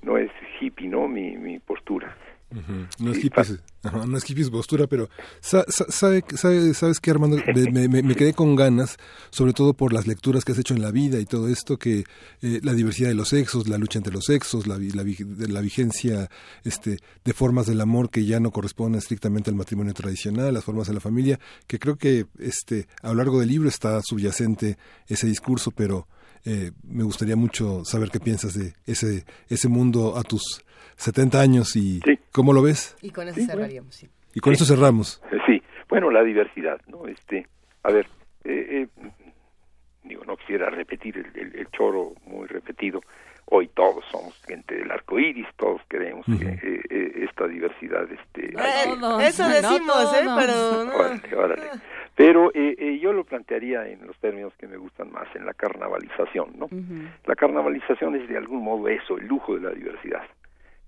no 0.03 0.19
es 0.19 0.31
hippie, 0.61 0.89
¿no? 0.89 1.09
Mi 1.09 1.35
mi 1.39 1.59
postura. 1.59 2.15
No 2.99 3.11
es 3.11 3.19
hippies, 3.19 3.61
no 3.83 4.17
es 4.17 4.51
postura, 4.51 4.87
pero 4.87 5.09
sabe, 5.41 6.23
sabe, 6.37 6.75
sabes 6.75 7.01
que 7.01 7.11
Armando, 7.11 7.39
me, 7.73 8.15
quedé 8.15 8.35
con 8.35 8.55
ganas, 8.55 8.97
sobre 9.31 9.53
todo 9.53 9.75
por 9.75 9.93
las 9.93 10.07
lecturas 10.07 10.45
que 10.45 10.53
has 10.53 10.59
hecho 10.59 10.73
en 10.73 10.81
la 10.81 10.93
vida 10.93 11.19
y 11.19 11.25
todo 11.27 11.49
esto, 11.49 11.77
que 11.77 12.05
eh, 12.43 12.61
la 12.63 12.73
diversidad 12.73 13.09
de 13.09 13.17
los 13.17 13.31
sexos, 13.31 13.69
la 13.69 13.79
lucha 13.79 13.99
entre 13.99 14.13
los 14.13 14.27
sexos, 14.27 14.69
la, 14.69 14.79
la, 14.79 15.05
la, 15.49 15.61
vigencia 15.61 16.31
este, 16.63 16.99
de 17.25 17.33
formas 17.33 17.67
del 17.67 17.81
amor 17.81 18.11
que 18.11 18.25
ya 18.25 18.39
no 18.39 18.53
corresponden 18.53 19.01
estrictamente 19.01 19.51
al 19.51 19.57
matrimonio 19.57 19.93
tradicional, 19.93 20.55
las 20.55 20.65
formas 20.65 20.87
de 20.87 20.95
la 20.95 21.01
familia, 21.01 21.41
que 21.67 21.81
creo 21.81 21.97
que 21.97 22.27
este, 22.39 22.87
a 23.03 23.09
lo 23.09 23.15
largo 23.17 23.41
del 23.41 23.49
libro 23.49 23.69
está 23.69 24.01
subyacente 24.03 24.79
ese 25.09 25.27
discurso, 25.27 25.73
pero 25.73 26.07
eh, 26.45 26.71
me 26.85 27.03
gustaría 27.03 27.35
mucho 27.35 27.85
saber 27.85 28.09
qué 28.11 28.21
piensas 28.21 28.55
de 28.55 28.75
ese, 28.87 29.27
ese 29.49 29.69
mundo 29.69 30.17
a 30.17 30.23
tus 30.23 30.63
70 30.97 31.41
años 31.41 31.77
y 31.77 32.01
cómo 32.33 32.53
lo 32.53 32.63
ves. 32.63 32.97
Y 33.03 33.11
con 33.11 33.29
eso 33.29 33.41
cerraríamos, 33.41 33.95
sí. 33.95 34.09
Y 34.35 34.41
con 34.41 34.53
eso 34.53 34.65
cerramos. 34.65 35.23
Sí, 35.47 35.63
bueno, 35.89 36.11
la 36.11 36.23
diversidad, 36.23 36.81
¿no? 36.89 37.07
Este, 37.07 37.47
a 37.83 37.91
ver, 37.91 38.07
eh, 38.45 38.87
eh, 38.95 39.11
digo, 40.05 40.25
no 40.27 40.37
quisiera 40.37 40.69
repetir 40.69 41.33
el, 41.35 41.69
choro 41.71 42.13
muy 42.27 42.47
repetido. 42.47 43.01
Hoy 43.47 43.69
todos 43.69 44.05
somos 44.11 44.35
gente 44.45 44.75
del 44.75 44.91
arco 44.91 45.19
iris, 45.21 45.47
todos 45.57 45.81
queremos 45.89 46.27
que 46.27 46.59
eh, 46.63 47.25
esta 47.25 47.47
diversidad 47.47 48.03
este, 48.11 48.53
eso 49.25 49.49
decimos, 49.49 50.15
¿eh? 50.15 50.27
Pero. 50.37 51.43
Órale, 51.43 51.63
Pero 52.17 52.53
yo 52.53 53.13
lo 53.13 53.25
plantearía 53.25 53.87
en 53.87 54.07
los 54.07 54.19
términos 54.19 54.53
que 54.59 54.67
me 54.67 54.77
gustan 54.77 55.13
más, 55.13 55.29
en 55.37 55.47
la 55.47 55.55
carnavalización, 55.55 56.59
¿no? 56.59 56.69
La 57.25 57.37
carnavalización 57.37 58.17
es 58.17 58.29
de 58.29 58.37
algún 58.37 58.65
modo 58.65 58.89
eso, 58.89 59.17
el 59.17 59.27
lujo 59.29 59.55
de 59.55 59.61
la 59.61 59.71
diversidad 59.71 60.27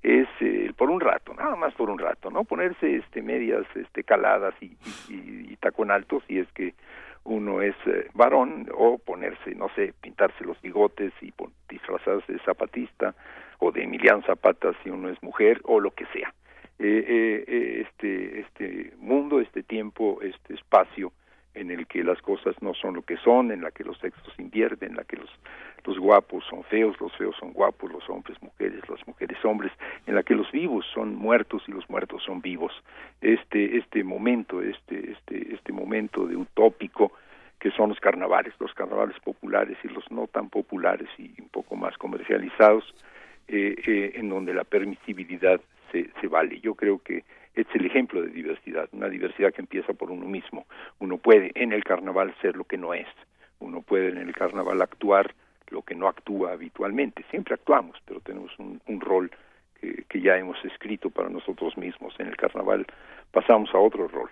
es 0.02 0.28
eh, 0.41 0.73
por 0.77 0.91
un 0.91 1.01
rato, 1.01 1.35
nada 1.35 1.57
más 1.57 1.75
por 1.75 1.91
un 1.91 1.99
rato, 1.99 2.31
¿no? 2.31 2.44
Ponerse 2.44 2.97
este 2.97 3.23
medias 3.23 3.67
este 3.75 4.05
caladas 4.05 4.55
y, 4.60 4.77
y, 5.09 5.57
tacón 5.57 5.91
alto 5.91 6.23
si 6.28 6.39
es 6.39 6.47
que 6.52 6.75
uno 7.25 7.62
es 7.62 7.75
eh, 7.86 8.09
varón 8.15 8.68
o 8.75 8.99
ponerse, 8.99 9.55
no 9.57 9.68
sé, 9.75 9.93
pintarse 10.01 10.44
los 10.44 10.60
bigotes 10.62 11.12
y 11.20 11.33
disfrazarse 11.68 12.33
de 12.33 12.39
zapatista 12.41 13.15
o 13.59 13.73
de 13.73 13.83
Emiliano 13.83 14.23
Zapata 14.23 14.73
si 14.83 14.91
uno 14.91 15.09
es 15.09 15.20
mujer 15.23 15.60
o 15.65 15.81
lo 15.81 15.91
que 15.91 16.07
sea. 16.07 16.33
Eh, 16.78 17.85
este 17.85 18.41
este 18.41 18.93
mundo, 18.99 19.41
este 19.41 19.65
tiempo, 19.65 20.20
este 20.23 20.55
espacio 20.55 21.12
en 21.59 21.70
el 21.70 21.87
que 21.87 22.05
las 22.05 22.20
cosas 22.23 22.55
no 22.62 22.75
son 22.75 22.95
lo 22.95 23.03
que 23.03 23.17
son, 23.17 23.51
en 23.51 23.62
la 23.62 23.70
que 23.70 23.85
los 23.85 23.99
sexos 23.99 24.33
invierten, 24.39 24.91
en 24.91 24.97
la 24.97 25.05
que 25.05 25.17
los, 25.17 25.31
los 25.85 25.99
guapos 25.99 26.45
son 26.49 26.62
feos, 26.65 26.99
los 27.01 27.15
feos 27.17 27.35
son 27.39 27.53
guapos, 27.53 27.91
los 27.91 28.09
hombres 28.09 28.41
mujeres, 28.43 28.81
las 28.89 29.07
mujeres 29.07 29.45
hombres, 29.45 29.73
en 30.07 30.15
la 30.15 30.23
que 30.23 30.35
los 30.35 30.51
vivos 30.53 30.87
son 30.95 31.15
muertos 31.15 31.62
y 31.67 31.73
los 31.73 31.89
muertos 31.91 32.23
son 32.23 32.41
vivos. 32.41 32.73
Este, 33.20 33.77
este 33.77 34.05
momento, 34.05 34.62
este, 34.62 35.12
este, 35.12 35.55
este 35.55 35.73
momento 35.73 36.27
de 36.27 36.37
utópico 36.37 37.12
que 37.59 37.70
son 37.73 37.89
los 37.89 37.99
carnavales, 37.99 38.55
los 38.61 38.73
carnavales 38.73 39.19
populares 39.20 39.77
y 39.83 39.89
los 39.89 40.09
no 40.11 40.28
tan 40.28 40.49
populares 40.49 41.09
y 41.19 41.33
un 41.41 41.49
poco 41.49 41.75
más 41.75 41.97
comercializados, 41.99 42.85
eh, 43.49 43.75
eh, 43.85 44.12
en 44.15 44.28
donde 44.28 44.55
la 44.55 44.65
permisibilidad 44.65 45.61
se, 45.91 46.11
se 46.20 46.27
vale. 46.28 46.61
Yo 46.61 46.75
creo 46.75 47.03
que 47.03 47.25
es 47.55 47.67
el 47.75 47.86
ejemplo 47.86 48.23
de 48.23 48.28
diversidad, 48.28 48.89
una 48.93 49.09
diversidad 49.09 49.52
que 49.52 49.62
empieza 49.62 49.93
por 49.93 50.10
uno 50.10 50.27
mismo. 50.27 50.67
Uno 50.99 51.18
puede 51.18 51.52
en 51.55 51.73
el 51.73 51.85
carnaval 51.85 52.35
ser 52.41 52.57
lo 52.57 52.65
que 52.65 52.78
no 52.78 52.94
es, 52.94 53.09
uno 53.60 53.83
puede 53.83 54.09
en 54.10 54.18
el 54.18 54.35
carnaval 54.35 54.81
actuar 54.83 55.35
lo 55.70 55.83
que 55.83 55.94
no 55.94 56.09
actúa 56.09 56.52
habitualmente. 56.52 57.25
Siempre 57.31 57.55
actuamos, 57.55 57.97
pero 58.07 58.20
tenemos 58.20 58.52
un, 58.59 59.01
rol 59.01 59.31
que, 59.81 60.05
que, 60.09 60.20
ya 60.20 60.36
hemos 60.36 60.62
escrito 60.65 61.10
para 61.10 61.28
nosotros 61.28 61.77
mismos. 61.77 62.15
En 62.18 62.28
el 62.28 62.36
carnaval 62.36 62.86
pasamos 63.31 63.75
a 63.75 63.78
otro 63.78 64.09
rol. 64.09 64.31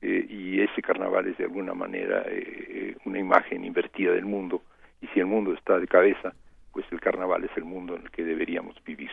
Eh, 0.00 0.26
y 0.28 0.60
ese 0.60 0.80
carnaval 0.80 1.26
es 1.26 1.36
de 1.38 1.44
alguna 1.44 1.74
manera 1.74 2.22
eh, 2.26 2.96
una 3.04 3.18
imagen 3.18 3.64
invertida 3.64 4.12
del 4.12 4.26
mundo. 4.26 4.62
Y 5.00 5.08
si 5.08 5.20
el 5.20 5.26
mundo 5.26 5.52
está 5.52 5.78
de 5.78 5.86
cabeza, 5.86 6.32
pues 6.72 6.86
el 6.92 7.00
carnaval 7.00 7.44
es 7.44 7.50
el 7.56 7.64
mundo 7.64 7.96
en 7.96 8.02
el 8.02 8.10
que 8.10 8.24
deberíamos 8.24 8.82
vivir. 8.84 9.10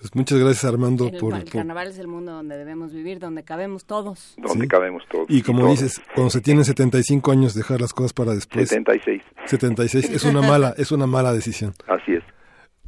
Pues 0.00 0.14
muchas 0.14 0.38
gracias 0.38 0.64
Armando 0.64 1.08
el, 1.08 1.18
por, 1.18 1.34
el 1.34 1.44
carnaval 1.44 1.88
es 1.88 1.98
el 1.98 2.08
mundo 2.08 2.32
donde 2.32 2.56
debemos 2.56 2.92
vivir, 2.92 3.18
donde 3.18 3.44
cabemos 3.44 3.84
todos. 3.84 4.34
Donde 4.38 4.62
¿Sí? 4.64 4.68
cabemos 4.68 5.04
todos. 5.10 5.26
Y 5.28 5.42
como 5.42 5.60
todos. 5.60 5.80
dices, 5.80 6.02
cuando 6.14 6.30
se 6.30 6.40
tienen 6.40 6.64
75 6.64 7.30
años 7.30 7.54
dejar 7.54 7.82
las 7.82 7.92
cosas 7.92 8.14
para 8.14 8.32
después. 8.32 8.70
76. 8.70 9.22
76 9.44 10.08
es 10.08 10.24
una 10.24 10.40
mala 10.40 10.74
es 10.78 10.90
una 10.90 11.06
mala 11.06 11.34
decisión. 11.34 11.74
Así 11.86 12.12
es. 12.12 12.24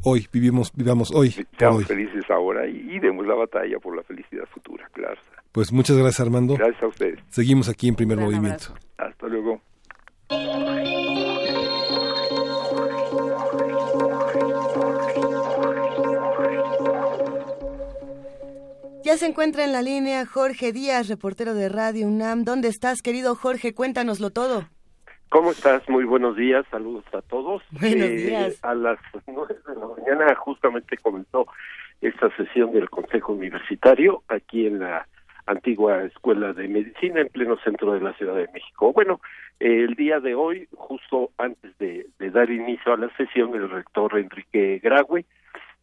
Hoy 0.05 0.27
vivimos 0.33 0.73
vivamos 0.75 1.11
hoy. 1.15 1.31
Seamos 1.59 1.81
hoy. 1.81 1.85
felices 1.85 2.25
ahora 2.31 2.67
y, 2.67 2.79
y, 2.91 2.99
demos 2.99 3.27
la 3.27 3.35
batalla 3.35 3.79
por 3.79 3.95
la 3.95 4.03
felicidad 4.03 4.45
futura, 4.47 4.89
claro. 4.93 5.21
Pues 5.53 5.71
muchas 5.71 5.99
gracias 5.99 6.21
Armando. 6.21 6.57
Gracias 6.57 6.83
a 6.83 6.87
ustedes. 6.87 7.19
Seguimos 7.29 7.69
aquí 7.69 7.89
en 7.89 7.95
Primer 7.95 8.17
Movimiento. 8.19 8.69
Abrazo. 8.71 8.75
Hasta 8.97 9.27
luego. 9.29 9.61
Ya 19.05 19.17
se 19.17 19.27
encuentra 19.27 19.65
en 19.65 19.73
la 19.73 19.83
línea 19.83 20.25
Jorge 20.27 20.73
Díaz, 20.73 21.09
reportero 21.09 21.55
de 21.55 21.69
Radio 21.69 22.07
UNAM. 22.07 22.45
¿Dónde 22.45 22.69
estás, 22.69 23.03
querido 23.03 23.35
Jorge? 23.35 23.75
Cuéntanoslo 23.75 24.31
todo. 24.31 24.69
¿Cómo 25.29 25.51
estás? 25.51 25.89
Muy 25.89 26.05
buenos 26.05 26.37
días, 26.37 26.65
saludos 26.71 27.05
a 27.13 27.21
todos. 27.23 27.65
Buenos 27.73 28.09
eh, 28.09 28.15
días. 28.15 28.61
A 28.63 28.75
las 28.75 29.01
nueve 29.27 29.57
de 29.67 29.75
la 29.75 29.87
mañana 29.89 30.35
justamente 30.37 30.97
comenzó 30.99 31.49
esta 32.01 32.31
sesión 32.37 32.73
del 32.73 32.89
Consejo 32.91 33.33
Universitario 33.33 34.23
aquí 34.29 34.69
en 34.69 34.79
la 34.79 35.09
antigua 35.47 36.05
Escuela 36.05 36.53
de 36.53 36.69
Medicina 36.69 37.23
en 37.23 37.29
pleno 37.29 37.57
centro 37.65 37.95
de 37.95 38.01
la 38.03 38.13
Ciudad 38.13 38.37
de 38.37 38.47
México. 38.53 38.93
Bueno, 38.93 39.21
eh, 39.59 39.83
el 39.83 39.97
día 39.97 40.21
de 40.21 40.37
hoy, 40.37 40.69
justo 40.77 41.33
antes 41.39 41.77
de, 41.79 42.07
de 42.21 42.31
dar 42.31 42.51
inicio 42.51 42.93
a 42.93 42.99
la 42.99 43.09
sesión, 43.17 43.53
el 43.57 43.69
rector 43.69 44.17
Enrique 44.17 44.81
Graue 44.81 45.25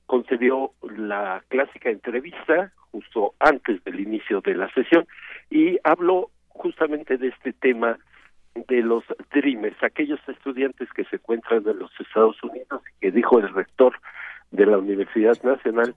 concedió 0.09 0.71
la 0.81 1.43
clásica 1.49 1.91
entrevista 1.91 2.71
justo 2.89 3.35
antes 3.39 3.83
del 3.83 3.99
inicio 3.99 4.41
de 4.41 4.55
la 4.55 4.67
sesión 4.73 5.07
y 5.51 5.77
habló 5.83 6.31
justamente 6.47 7.19
de 7.19 7.27
este 7.27 7.53
tema 7.53 7.99
de 8.55 8.81
los 8.81 9.03
Dreamers, 9.31 9.77
aquellos 9.83 10.19
estudiantes 10.27 10.89
que 10.93 11.03
se 11.05 11.17
encuentran 11.17 11.63
en 11.67 11.77
los 11.77 11.91
Estados 11.99 12.41
Unidos 12.41 12.81
que 12.99 13.11
dijo 13.11 13.37
el 13.37 13.53
rector 13.53 14.01
de 14.49 14.65
la 14.65 14.79
Universidad 14.79 15.37
Nacional, 15.43 15.93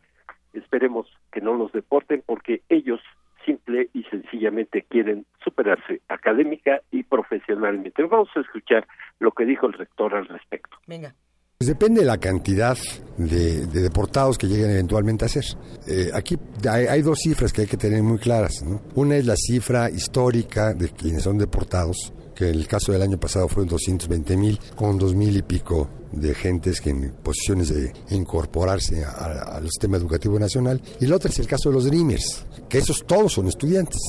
esperemos 0.53 1.07
que 1.33 1.41
no 1.41 1.55
los 1.55 1.73
deporten 1.73 2.23
porque 2.27 2.61
ellos 2.69 3.01
simple 3.47 3.89
y 3.95 4.03
sencillamente 4.05 4.85
quieren 4.91 5.25
superarse 5.43 6.03
académica 6.09 6.83
y 6.91 7.03
profesionalmente. 7.03 8.03
Vamos 8.03 8.29
a 8.37 8.41
escuchar 8.41 8.87
lo 9.21 9.33
que 9.33 9.47
dijo 9.47 9.69
el 9.69 9.73
rector 9.73 10.15
al 10.15 10.29
respecto. 10.29 10.77
Venga. 10.87 11.15
Pues 11.63 11.69
depende 11.69 12.01
de 12.01 12.07
la 12.09 12.19
cantidad 12.19 12.77
de, 13.17 13.69
de, 13.69 13.83
deportados 13.83 14.37
que 14.37 14.49
lleguen 14.49 14.73
eventualmente 14.73 15.27
a 15.27 15.29
ser. 15.29 15.45
Eh, 15.87 16.11
aquí 16.13 16.37
hay, 16.69 17.03
dos 17.03 17.21
cifras 17.21 17.53
que 17.53 17.61
hay 17.61 17.67
que 17.69 17.77
tener 17.77 18.03
muy 18.03 18.19
claras. 18.19 18.65
¿no? 18.65 18.83
Una 18.97 19.15
es 19.15 19.27
la 19.27 19.37
cifra 19.37 19.89
histórica 19.89 20.75
de 20.75 20.89
quienes 20.89 21.23
son 21.23 21.39
deportados, 21.39 22.13
que 22.35 22.49
en 22.49 22.57
el 22.57 22.67
caso 22.67 22.91
del 22.91 23.01
año 23.01 23.17
pasado 23.17 23.47
fueron 23.47 23.69
220 23.69 24.37
mil, 24.37 24.59
con 24.75 24.99
dos 24.99 25.15
mil 25.15 25.37
y 25.37 25.43
pico 25.43 25.89
de 26.11 26.35
gentes 26.35 26.81
que 26.81 26.91
en 26.91 27.13
posiciones 27.23 27.69
de 27.69 27.93
incorporarse 28.11 29.05
al 29.05 29.63
sistema 29.67 29.99
educativo 29.99 30.41
nacional. 30.41 30.83
Y 30.99 31.07
la 31.07 31.15
otra 31.15 31.31
es 31.31 31.39
el 31.39 31.47
caso 31.47 31.69
de 31.69 31.77
los 31.77 31.85
Dreamers, 31.85 32.45
que 32.69 32.79
esos 32.79 33.07
todos 33.07 33.35
son 33.35 33.47
estudiantes 33.47 34.01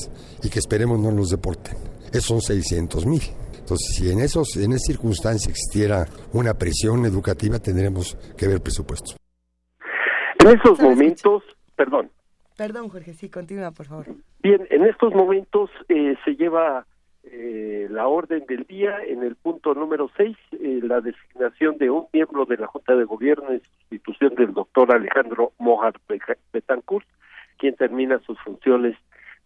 y 0.42 0.48
que 0.48 0.58
esperemos 0.58 0.98
no 0.98 1.12
los 1.12 1.30
deporten. 1.30 1.76
Esos 2.08 2.24
son 2.24 2.42
600 2.42 3.06
mil. 3.06 3.22
Entonces, 3.64 3.96
si 3.96 4.12
en, 4.12 4.20
esos, 4.20 4.58
en 4.58 4.72
esa 4.72 4.92
circunstancia 4.92 5.50
existiera 5.50 6.04
una 6.34 6.52
presión 6.52 7.06
educativa, 7.06 7.58
tendremos 7.58 8.14
que 8.36 8.46
ver 8.46 8.60
presupuestos. 8.60 9.16
En 10.38 10.48
esos 10.48 10.78
momentos, 10.80 11.42
perdón. 11.74 12.10
Perdón, 12.58 12.90
Jorge, 12.90 13.14
sí, 13.14 13.30
continúa, 13.30 13.70
por 13.70 13.86
favor. 13.86 14.06
Bien, 14.42 14.66
en 14.68 14.84
estos 14.84 15.14
momentos 15.14 15.70
eh, 15.88 16.14
se 16.26 16.36
lleva 16.36 16.84
eh, 17.22 17.88
la 17.90 18.06
orden 18.06 18.44
del 18.46 18.64
día 18.64 18.98
en 19.02 19.22
el 19.22 19.34
punto 19.34 19.72
número 19.72 20.10
6, 20.14 20.36
eh, 20.52 20.80
la 20.82 21.00
designación 21.00 21.78
de 21.78 21.88
un 21.88 22.06
miembro 22.12 22.44
de 22.44 22.58
la 22.58 22.66
Junta 22.66 22.94
de 22.94 23.04
Gobierno 23.04 23.50
en 23.50 23.62
sustitución 23.62 24.34
del 24.34 24.52
doctor 24.52 24.92
Alejandro 24.92 25.52
Mojar 25.58 25.94
Betancourt, 26.52 27.06
quien 27.56 27.76
termina 27.76 28.18
sus 28.26 28.38
funciones 28.40 28.94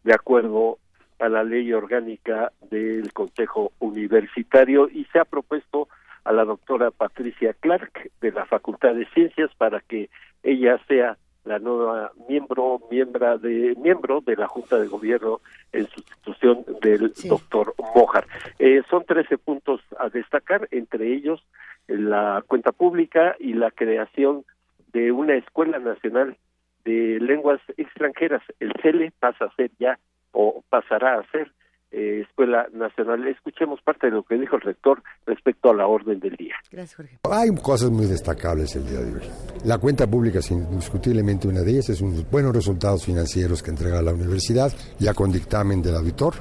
de 0.02 0.12
acuerdo 0.12 0.78
a 1.18 1.28
la 1.28 1.42
ley 1.42 1.72
orgánica 1.72 2.52
del 2.70 3.12
Consejo 3.12 3.72
Universitario 3.78 4.88
y 4.88 5.05
se 5.06 5.18
ha 5.18 5.24
propuesto 5.24 5.88
a 6.24 6.32
la 6.32 6.44
doctora 6.44 6.90
Patricia 6.90 7.55
Clark 7.55 8.10
de 8.20 8.32
la 8.32 8.47
Facultad 8.47 8.94
de 8.94 9.06
Ciencias 9.14 9.50
para 9.56 9.80
que 9.80 10.10
ella 10.42 10.78
sea 10.86 11.16
la 11.44 11.58
nueva 11.58 12.12
miembro 12.28 12.80
miembro 12.90 13.38
de 13.38 13.74
miembro 13.80 14.20
de 14.20 14.36
la 14.36 14.47
Junta 14.47 14.78
de 14.78 14.86
Gobierno 14.86 15.40
en 15.72 15.86
sustitución 15.88 16.64
del 16.82 17.14
sí. 17.14 17.28
doctor 17.28 17.74
Mojar. 17.94 18.26
Eh, 18.58 18.82
son 18.90 19.05
13 19.05 19.38
puntos 19.38 19.80
a 19.98 20.10
destacar, 20.10 20.68
entre 20.70 21.12
ellos 21.14 21.42
la 21.86 22.44
cuenta 22.47 22.72
pública 22.72 23.34
y 23.40 23.55
la 23.55 23.70
creación 23.70 24.44
de 24.92 25.10
una 25.10 25.36
escuela 25.36 25.78
nacional 25.78 26.36
de 26.84 27.18
lenguas 27.20 27.60
extranjeras. 27.76 28.42
El 28.60 28.72
CELE 28.82 29.12
pasa 29.18 29.47
a 29.47 29.55
ser 29.55 29.70
ya 29.78 29.98
o 30.32 30.62
pasará 30.70 31.18
a 31.18 31.31
ser 31.31 31.52
eh, 31.90 32.24
Escuela 32.28 32.66
Nacional. 32.73 33.26
Escuchemos 33.28 33.81
parte 33.82 34.08
de 34.08 34.12
lo 34.12 34.23
que 34.23 34.36
dijo 34.36 34.57
el 34.57 34.62
rector 34.62 35.02
respecto 35.26 35.70
a 35.70 35.74
la 35.74 35.86
orden 35.86 36.20
del 36.20 36.36
día. 36.36 36.55
Gracias, 36.70 36.97
Jorge. 36.97 37.18
Hay 37.31 37.48
cosas 37.62 37.90
muy 37.90 38.07
destacables 38.07 38.76
el 38.76 38.86
día 38.86 39.00
de 39.00 39.15
hoy. 39.15 39.23
La 39.65 39.78
cuenta 39.78 40.07
pública 40.07 40.40
es 40.40 40.50
indiscutiblemente 40.50 41.48
una 41.48 41.62
de 41.62 41.70
ellas, 41.70 41.89
es 41.89 42.00
unos 42.02 42.28
buenos 42.31 42.55
resultados 42.55 43.07
financieros 43.07 43.62
que 43.62 43.70
entrega 43.70 44.02
la 44.02 44.12
universidad, 44.12 44.70
ya 44.98 45.15
con 45.15 45.32
dictamen 45.32 45.81
del 45.81 45.97
auditor, 45.97 46.34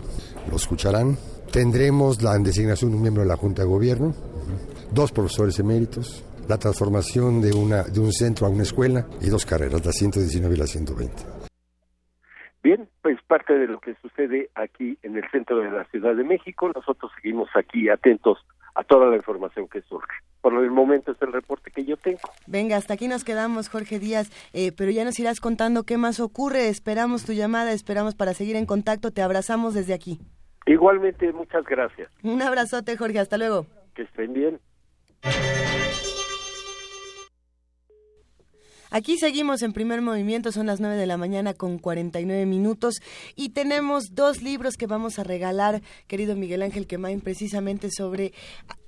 lo 0.49 0.57
escucharán. 0.57 1.15
Tendremos 1.51 2.21
la 2.21 2.37
designación 2.39 2.91
de 2.91 2.97
un 2.97 3.01
miembro 3.01 3.23
de 3.23 3.29
la 3.29 3.37
Junta 3.37 3.61
de 3.61 3.69
Gobierno, 3.69 4.13
dos 4.91 5.13
profesores 5.13 5.57
eméritos, 5.59 6.25
la 6.49 6.57
transformación 6.57 7.41
de, 7.41 7.53
una, 7.53 7.83
de 7.83 7.99
un 7.99 8.11
centro 8.11 8.47
a 8.47 8.49
una 8.49 8.63
escuela 8.63 9.05
y 9.21 9.29
dos 9.29 9.45
carreras, 9.45 9.85
la 9.85 9.91
119 9.91 10.55
y 10.55 10.57
la 10.57 10.67
120. 10.67 11.36
Bien, 12.67 12.89
pues 13.01 13.17
parte 13.25 13.57
de 13.57 13.65
lo 13.65 13.79
que 13.79 13.95
sucede 14.01 14.49
aquí 14.53 14.97
en 15.01 15.15
el 15.15 15.23
centro 15.31 15.59
de 15.59 15.71
la 15.71 15.85
Ciudad 15.85 16.13
de 16.13 16.25
México. 16.25 16.69
Nosotros 16.75 17.09
seguimos 17.15 17.47
aquí 17.55 17.87
atentos 17.87 18.45
a 18.75 18.83
toda 18.83 19.05
la 19.05 19.15
información 19.15 19.69
que 19.69 19.81
surge. 19.83 20.11
Por 20.41 20.53
el 20.61 20.69
momento 20.69 21.13
es 21.13 21.21
el 21.21 21.31
reporte 21.31 21.71
que 21.71 21.85
yo 21.85 21.95
tengo. 21.95 22.19
Venga, 22.45 22.75
hasta 22.75 22.95
aquí 22.95 23.07
nos 23.07 23.23
quedamos, 23.23 23.69
Jorge 23.69 23.99
Díaz, 23.99 24.29
eh, 24.51 24.73
pero 24.73 24.91
ya 24.91 25.05
nos 25.05 25.17
irás 25.17 25.39
contando 25.39 25.83
qué 25.83 25.95
más 25.95 26.19
ocurre. 26.19 26.67
Esperamos 26.67 27.25
tu 27.25 27.31
llamada, 27.31 27.71
esperamos 27.71 28.15
para 28.15 28.33
seguir 28.33 28.57
en 28.57 28.65
contacto. 28.65 29.11
Te 29.11 29.21
abrazamos 29.21 29.73
desde 29.73 29.93
aquí. 29.93 30.19
Igualmente, 30.65 31.31
muchas 31.31 31.63
gracias. 31.63 32.09
Un 32.21 32.41
abrazote, 32.41 32.97
Jorge. 32.97 33.19
Hasta 33.19 33.37
luego. 33.37 33.65
Que 33.95 34.01
estén 34.01 34.33
bien. 34.33 34.59
Aquí 38.89 39.17
seguimos 39.17 39.61
en 39.63 39.73
primer 39.73 40.01
movimiento, 40.01 40.51
son 40.51 40.67
las 40.67 40.79
9 40.79 40.95
de 40.95 41.05
la 41.05 41.17
mañana 41.17 41.53
con 41.53 41.77
49 41.77 42.45
minutos 42.45 43.01
y 43.35 43.49
tenemos 43.49 44.15
dos 44.15 44.41
libros 44.41 44.77
que 44.77 44.87
vamos 44.87 45.19
a 45.19 45.23
regalar, 45.23 45.81
querido 46.07 46.35
Miguel 46.35 46.61
Ángel 46.61 46.87
Quemain, 46.87 47.19
precisamente 47.19 47.89
sobre 47.91 48.33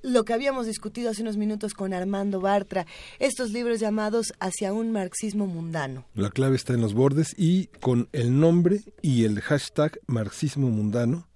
lo 0.02 0.24
que 0.24 0.32
habíamos 0.32 0.66
discutido 0.66 1.10
hace 1.10 1.22
unos 1.22 1.36
minutos 1.36 1.74
con 1.74 1.92
Armando 1.92 2.40
Bartra, 2.40 2.86
estos 3.18 3.50
libros 3.50 3.80
llamados 3.80 4.32
Hacia 4.40 4.72
un 4.72 4.90
marxismo 4.90 5.46
mundano. 5.46 6.06
La 6.14 6.30
clave 6.30 6.56
está 6.56 6.72
en 6.72 6.80
los 6.80 6.94
bordes 6.94 7.34
y 7.36 7.66
con 7.80 8.08
el 8.12 8.40
nombre 8.40 8.80
y 9.02 9.24
el 9.24 9.40
hashtag 9.40 10.00
marxismo 10.06 10.70
mundano, 10.70 11.28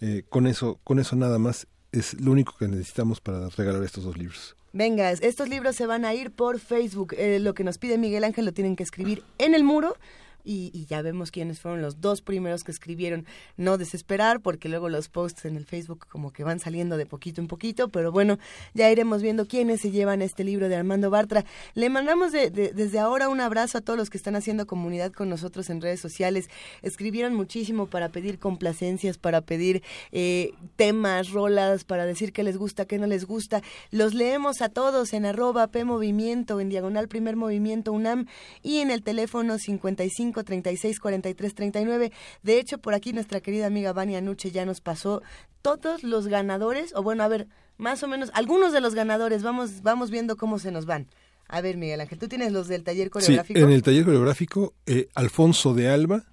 eh, 0.00 0.24
con, 0.28 0.46
eso, 0.46 0.78
con 0.84 0.98
eso 0.98 1.16
nada 1.16 1.38
más 1.38 1.66
es 1.92 2.20
lo 2.20 2.32
único 2.32 2.54
que 2.58 2.68
necesitamos 2.68 3.20
para 3.20 3.48
regalar 3.48 3.82
estos 3.82 4.04
dos 4.04 4.18
libros. 4.18 4.56
Venga, 4.72 5.10
estos 5.10 5.48
libros 5.48 5.74
se 5.74 5.86
van 5.86 6.04
a 6.04 6.14
ir 6.14 6.30
por 6.30 6.60
Facebook. 6.60 7.14
Eh, 7.18 7.40
lo 7.40 7.54
que 7.54 7.64
nos 7.64 7.78
pide 7.78 7.98
Miguel 7.98 8.22
Ángel 8.22 8.44
lo 8.44 8.52
tienen 8.52 8.76
que 8.76 8.84
escribir 8.84 9.24
en 9.38 9.54
el 9.54 9.64
muro 9.64 9.96
y, 10.44 10.86
ya 10.88 11.02
vemos 11.02 11.30
quiénes 11.30 11.60
fueron 11.60 11.82
los 11.82 12.00
dos 12.00 12.22
primeros 12.22 12.64
que 12.64 12.72
escribieron 12.72 13.26
no 13.56 13.78
desesperar 13.78 14.40
porque 14.40 14.68
luego 14.68 14.88
los 14.88 15.08
posts 15.08 15.44
en 15.44 15.56
el 15.56 15.66
Facebook 15.66 16.06
como 16.08 16.32
que 16.32 16.42
van 16.42 16.58
saliendo 16.58 16.96
de 16.96 17.06
poquito 17.06 17.40
en 17.40 17.46
poquito 17.46 17.88
pero 17.88 18.10
bueno 18.12 18.38
ya 18.74 18.90
iremos 18.90 19.22
viendo 19.22 19.46
quiénes 19.46 19.80
se 19.80 19.90
llevan 19.90 20.22
este 20.22 20.44
libro 20.44 20.68
de 20.68 20.76
Armando 20.76 21.10
Bartra. 21.10 21.44
Le 21.74 21.90
mandamos 21.90 22.32
desde 22.32 22.98
ahora 22.98 23.28
un 23.28 23.40
abrazo 23.40 23.78
a 23.78 23.80
todos 23.80 23.98
los 23.98 24.10
que 24.10 24.16
están 24.16 24.36
haciendo 24.36 24.66
comunidad 24.66 25.12
con 25.12 25.28
nosotros 25.28 25.70
en 25.70 25.80
redes 25.80 26.00
sociales. 26.00 26.48
Escribieron 26.82 27.34
muchísimo 27.34 27.86
para 27.86 28.08
pedir 28.08 28.38
complacencias 28.38 29.18
para 29.18 29.40
pedir 29.40 29.82
eh, 30.12 30.52
temas 30.76 31.30
rolas 31.30 31.84
para 31.84 32.06
decir 32.06 32.32
qué 32.32 32.42
les 32.42 32.56
gusta 32.56 32.84
qué 32.84 32.98
no 32.98 33.06
les 33.06 33.24
gusta. 33.24 33.62
Los 33.90 34.14
leemos 34.14 34.62
a 34.62 34.68
todos 34.68 35.12
en 35.12 35.24
arroba 35.24 35.66
P 35.68 35.84
Movimiento 35.84 36.60
en 36.60 36.68
diagonal 36.68 37.08
primer 37.08 37.36
movimiento 37.36 37.92
UNAM 37.92 38.26
y 38.62 38.78
en 38.78 38.90
el 38.90 39.02
teléfono 39.02 39.58
55 39.58 40.29
36 40.32 41.00
43 41.00 41.54
39. 41.54 42.12
De 42.42 42.58
hecho, 42.58 42.78
por 42.78 42.94
aquí 42.94 43.12
nuestra 43.12 43.40
querida 43.40 43.66
amiga 43.66 43.92
Vania 43.92 44.20
Nuche 44.20 44.50
ya 44.50 44.64
nos 44.64 44.80
pasó 44.80 45.22
todos 45.62 46.02
los 46.02 46.26
ganadores, 46.26 46.94
o 46.94 47.02
bueno, 47.02 47.22
a 47.22 47.28
ver, 47.28 47.48
más 47.76 48.02
o 48.02 48.08
menos, 48.08 48.30
algunos 48.34 48.72
de 48.72 48.80
los 48.80 48.94
ganadores, 48.94 49.42
vamos, 49.42 49.82
vamos 49.82 50.10
viendo 50.10 50.36
cómo 50.36 50.58
se 50.58 50.70
nos 50.70 50.86
van. 50.86 51.08
A 51.48 51.60
ver, 51.60 51.76
Miguel 51.76 52.00
Ángel, 52.00 52.18
tú 52.18 52.28
tienes 52.28 52.52
los 52.52 52.68
del 52.68 52.84
taller 52.84 53.10
coreográfico. 53.10 53.58
Sí, 53.58 53.64
en 53.64 53.72
el 53.72 53.82
taller 53.82 54.04
coreográfico, 54.04 54.74
eh, 54.86 55.08
Alfonso 55.14 55.74
de 55.74 55.88
Alba, 55.88 56.24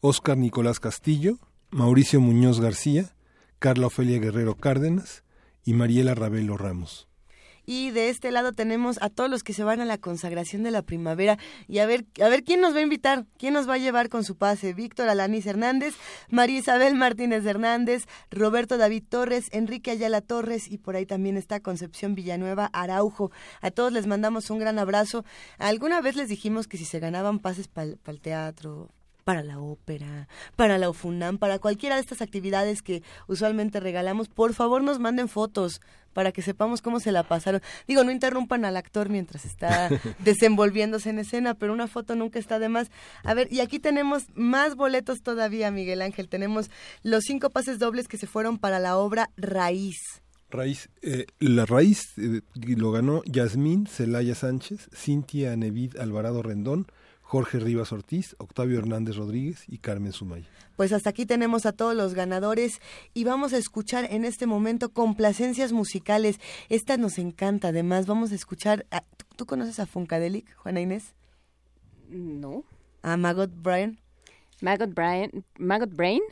Oscar 0.00 0.36
Nicolás 0.36 0.80
Castillo, 0.80 1.38
Mauricio 1.70 2.20
Muñoz 2.20 2.60
García, 2.60 3.14
Carla 3.58 3.86
Ofelia 3.86 4.18
Guerrero 4.18 4.54
Cárdenas 4.54 5.24
y 5.64 5.72
Mariela 5.72 6.14
Ravelo 6.14 6.56
Ramos. 6.56 7.08
Y 7.70 7.90
de 7.90 8.08
este 8.08 8.30
lado 8.30 8.54
tenemos 8.54 8.96
a 9.02 9.10
todos 9.10 9.28
los 9.28 9.42
que 9.42 9.52
se 9.52 9.62
van 9.62 9.82
a 9.82 9.84
la 9.84 9.98
consagración 9.98 10.62
de 10.62 10.70
la 10.70 10.80
primavera. 10.80 11.36
Y 11.66 11.80
a 11.80 11.86
ver, 11.86 12.06
a 12.18 12.30
ver 12.30 12.42
quién 12.42 12.62
nos 12.62 12.74
va 12.74 12.78
a 12.78 12.82
invitar, 12.82 13.26
quién 13.36 13.52
nos 13.52 13.68
va 13.68 13.74
a 13.74 13.76
llevar 13.78 14.08
con 14.08 14.24
su 14.24 14.38
pase. 14.38 14.72
Víctor 14.72 15.10
Alanis 15.10 15.44
Hernández, 15.44 15.94
María 16.30 16.60
Isabel 16.60 16.94
Martínez 16.94 17.44
Hernández, 17.44 18.06
Roberto 18.30 18.78
David 18.78 19.04
Torres, 19.06 19.48
Enrique 19.52 19.90
Ayala 19.90 20.22
Torres 20.22 20.66
y 20.66 20.78
por 20.78 20.96
ahí 20.96 21.04
también 21.04 21.36
está 21.36 21.60
Concepción 21.60 22.14
Villanueva 22.14 22.70
Araujo. 22.72 23.30
A 23.60 23.70
todos 23.70 23.92
les 23.92 24.06
mandamos 24.06 24.48
un 24.48 24.60
gran 24.60 24.78
abrazo. 24.78 25.26
Alguna 25.58 26.00
vez 26.00 26.16
les 26.16 26.30
dijimos 26.30 26.68
que 26.68 26.78
si 26.78 26.86
se 26.86 27.00
ganaban 27.00 27.38
pases 27.38 27.68
para 27.68 27.88
el 28.06 28.20
teatro, 28.22 28.88
para 29.28 29.42
la 29.42 29.58
ópera, 29.58 30.26
para 30.56 30.78
la 30.78 30.88
UFUNAM, 30.88 31.36
para 31.36 31.58
cualquiera 31.58 31.96
de 31.96 32.00
estas 32.00 32.22
actividades 32.22 32.80
que 32.80 33.02
usualmente 33.26 33.78
regalamos, 33.78 34.30
por 34.30 34.54
favor 34.54 34.82
nos 34.82 35.00
manden 35.00 35.28
fotos 35.28 35.82
para 36.14 36.32
que 36.32 36.40
sepamos 36.40 36.80
cómo 36.80 36.98
se 36.98 37.12
la 37.12 37.24
pasaron. 37.24 37.60
Digo, 37.86 38.04
no 38.04 38.10
interrumpan 38.10 38.64
al 38.64 38.78
actor 38.78 39.10
mientras 39.10 39.44
está 39.44 39.90
desenvolviéndose 40.24 41.10
en 41.10 41.18
escena, 41.18 41.52
pero 41.52 41.74
una 41.74 41.88
foto 41.88 42.16
nunca 42.16 42.38
está 42.38 42.58
de 42.58 42.70
más. 42.70 42.90
A 43.22 43.34
ver, 43.34 43.52
y 43.52 43.60
aquí 43.60 43.78
tenemos 43.78 44.24
más 44.32 44.76
boletos 44.76 45.20
todavía, 45.20 45.70
Miguel 45.70 46.00
Ángel. 46.00 46.30
Tenemos 46.30 46.70
los 47.02 47.24
cinco 47.24 47.50
pases 47.50 47.78
dobles 47.78 48.08
que 48.08 48.16
se 48.16 48.26
fueron 48.26 48.56
para 48.56 48.78
la 48.78 48.96
obra 48.96 49.28
Raíz. 49.36 50.22
Raíz, 50.48 50.88
eh, 51.02 51.26
la 51.38 51.66
raíz 51.66 52.14
eh, 52.16 52.40
lo 52.54 52.92
ganó 52.92 53.22
Yasmín 53.26 53.86
Celaya 53.86 54.34
Sánchez, 54.34 54.88
Cintia 54.96 55.54
Nevid 55.54 55.98
Alvarado 55.98 56.42
Rendón, 56.42 56.86
Jorge 57.28 57.58
Rivas 57.58 57.92
Ortiz, 57.92 58.34
Octavio 58.38 58.78
Hernández 58.78 59.16
Rodríguez 59.16 59.64
y 59.68 59.76
Carmen 59.76 60.12
Sumaya. 60.12 60.48
Pues 60.76 60.94
hasta 60.94 61.10
aquí 61.10 61.26
tenemos 61.26 61.66
a 61.66 61.72
todos 61.72 61.94
los 61.94 62.14
ganadores 62.14 62.80
y 63.12 63.24
vamos 63.24 63.52
a 63.52 63.58
escuchar 63.58 64.06
en 64.10 64.24
este 64.24 64.46
momento 64.46 64.94
complacencias 64.94 65.72
musicales. 65.72 66.40
Esta 66.70 66.96
nos 66.96 67.18
encanta, 67.18 67.68
además 67.68 68.06
vamos 68.06 68.32
a 68.32 68.34
escuchar... 68.34 68.86
¿tú, 69.36 69.44
conoces 69.44 69.78
a 69.78 69.84
Funkadelic, 69.84 70.56
Juana 70.56 70.80
Inés? 70.80 71.12
No. 72.08 72.64
¿A 73.02 73.18
Maggot 73.18 73.50
Brian? 73.54 73.98
Maggot 74.62 74.94
Brian, 74.94 75.44
Maggot 75.58 75.94
Brain? 75.94 76.22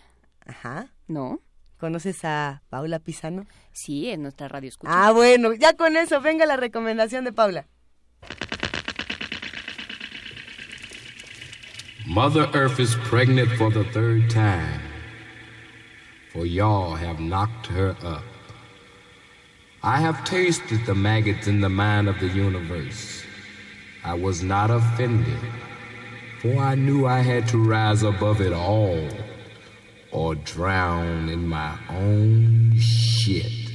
Ajá. 0.47 0.94
No. 1.08 1.41
¿Conoces 1.76 2.25
a 2.25 2.62
Paula 2.70 3.00
Pisano? 3.00 3.47
Sí, 3.70 4.08
en 4.08 4.23
nuestra 4.23 4.49
radio 4.49 4.70
escucha. 4.70 4.91
Ah, 4.94 5.12
bueno, 5.12 5.52
ya 5.52 5.75
con 5.75 5.94
eso, 5.99 6.23
venga 6.23 6.47
la 6.47 6.57
recomendación 6.57 7.26
de 7.26 7.34
Paula. 7.34 7.66
Mother 12.09 12.49
Earth 12.55 12.78
is 12.78 12.94
pregnant 12.94 13.51
for 13.59 13.68
the 13.68 13.83
third 13.83 14.31
time, 14.31 14.81
for 16.33 16.47
y'all 16.47 16.94
have 16.94 17.18
knocked 17.18 17.67
her 17.67 17.97
up. 18.01 18.23
I 19.83 19.99
have 19.99 20.25
tasted 20.25 20.86
the 20.86 20.94
maggots 20.94 21.49
in 21.49 21.60
the 21.60 21.68
mind 21.68 22.09
of 22.09 22.20
the 22.20 22.28
universe. 22.28 23.25
I 24.05 24.15
was 24.15 24.41
not 24.41 24.70
offended, 24.70 25.41
for 26.41 26.57
I 26.59 26.76
knew 26.76 27.07
I 27.07 27.23
had 27.23 27.49
to 27.49 27.59
rise 27.59 28.05
above 28.05 28.41
it 28.41 28.52
all 28.52 29.09
or 30.12 30.36
drown 30.36 31.28
in 31.28 31.49
my 31.49 31.76
own 31.91 32.78
shit. 32.78 33.66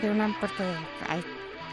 De 0.00 0.10
UNAM 0.10 0.34
porque 0.40 0.64
ay, 1.08 1.22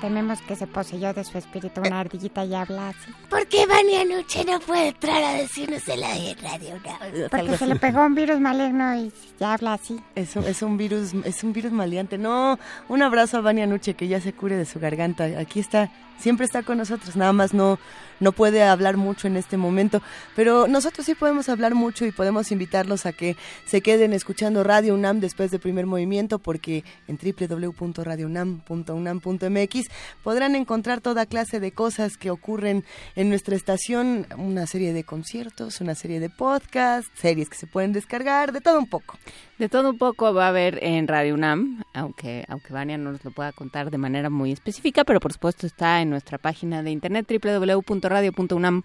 tememos 0.01 0.41
que 0.41 0.55
se 0.55 0.67
poseyó 0.67 1.13
de 1.13 1.23
su 1.23 1.37
espíritu 1.37 1.81
una 1.81 1.99
ardillita 2.01 2.43
y 2.45 2.53
habla 2.53 2.89
así. 2.89 3.11
¿Por 3.29 3.47
qué 3.47 3.65
Vania 3.65 4.05
Nuche 4.05 4.43
no 4.45 4.59
puede 4.59 4.89
entrar 4.89 5.23
a 5.23 5.33
decirnos 5.33 5.87
en 5.87 5.99
la 6.01 6.09
radio 6.41 6.75
UNAM? 6.75 7.29
Porque 7.29 7.57
se 7.57 7.67
le 7.67 7.75
pegó 7.75 8.05
un 8.05 8.15
virus 8.15 8.39
maligno 8.39 8.95
y 8.95 9.11
ya 9.39 9.53
habla 9.53 9.73
así. 9.73 9.99
Es 10.15 10.35
un, 10.35 10.43
es 10.45 10.61
un 10.61 10.77
virus, 10.77 11.13
es 11.23 11.43
un 11.43 11.53
virus 11.53 11.71
maleante. 11.71 12.17
No, 12.17 12.59
un 12.87 13.01
abrazo 13.01 13.37
a 13.37 13.41
Vania 13.41 13.67
Nuche 13.67 13.93
que 13.93 14.07
ya 14.07 14.19
se 14.21 14.33
cure 14.33 14.55
de 14.55 14.65
su 14.65 14.79
garganta. 14.79 15.25
Aquí 15.39 15.59
está, 15.59 15.91
siempre 16.17 16.45
está 16.45 16.63
con 16.63 16.77
nosotros. 16.77 17.15
Nada 17.15 17.33
más 17.33 17.53
no, 17.53 17.79
no 18.19 18.31
puede 18.31 18.63
hablar 18.63 18.97
mucho 18.97 19.27
en 19.27 19.37
este 19.37 19.57
momento, 19.57 20.01
pero 20.35 20.67
nosotros 20.67 21.05
sí 21.05 21.13
podemos 21.15 21.49
hablar 21.49 21.75
mucho 21.75 22.05
y 22.05 22.11
podemos 22.11 22.51
invitarlos 22.51 23.05
a 23.05 23.13
que 23.13 23.35
se 23.65 23.81
queden 23.81 24.13
escuchando 24.13 24.63
Radio 24.63 24.93
UNAM 24.93 25.19
después 25.19 25.51
de 25.51 25.59
primer 25.59 25.85
movimiento, 25.85 26.39
porque 26.39 26.83
en 27.07 27.17
www.radiounam.unam.mx 27.17 29.87
podrán 30.23 30.55
encontrar 30.55 31.01
toda 31.01 31.25
clase 31.25 31.59
de 31.59 31.71
cosas 31.71 32.15
que 32.17 32.31
ocurren 32.31 32.85
en 33.15 33.29
nuestra 33.29 33.55
estación, 33.55 34.27
una 34.37 34.67
serie 34.67 34.93
de 34.93 35.03
conciertos, 35.03 35.81
una 35.81 35.95
serie 35.95 36.19
de 36.19 36.29
podcasts, 36.29 37.11
series 37.19 37.49
que 37.49 37.57
se 37.57 37.65
pueden 37.67 37.93
descargar, 37.93 38.51
de 38.51 38.61
todo 38.61 38.79
un 38.79 38.87
poco. 38.87 39.17
De 39.57 39.69
todo 39.69 39.91
un 39.91 39.97
poco 39.97 40.33
va 40.33 40.47
a 40.47 40.49
haber 40.49 40.83
en 40.83 41.07
Radio 41.07 41.33
UNAM, 41.33 41.81
aunque, 41.93 42.43
aunque 42.49 42.73
Vania 42.73 42.97
no 42.97 43.13
nos 43.13 43.23
lo 43.23 43.31
pueda 43.31 43.53
contar 43.53 43.89
de 43.89 43.97
manera 43.97 44.29
muy 44.29 44.51
específica, 44.51 45.05
pero 45.05 45.21
por 45.21 45.31
supuesto 45.31 45.65
está 45.65 46.01
en 46.01 46.09
nuestra 46.09 46.37
página 46.37 46.83
de 46.83 46.91
internet 46.91 47.25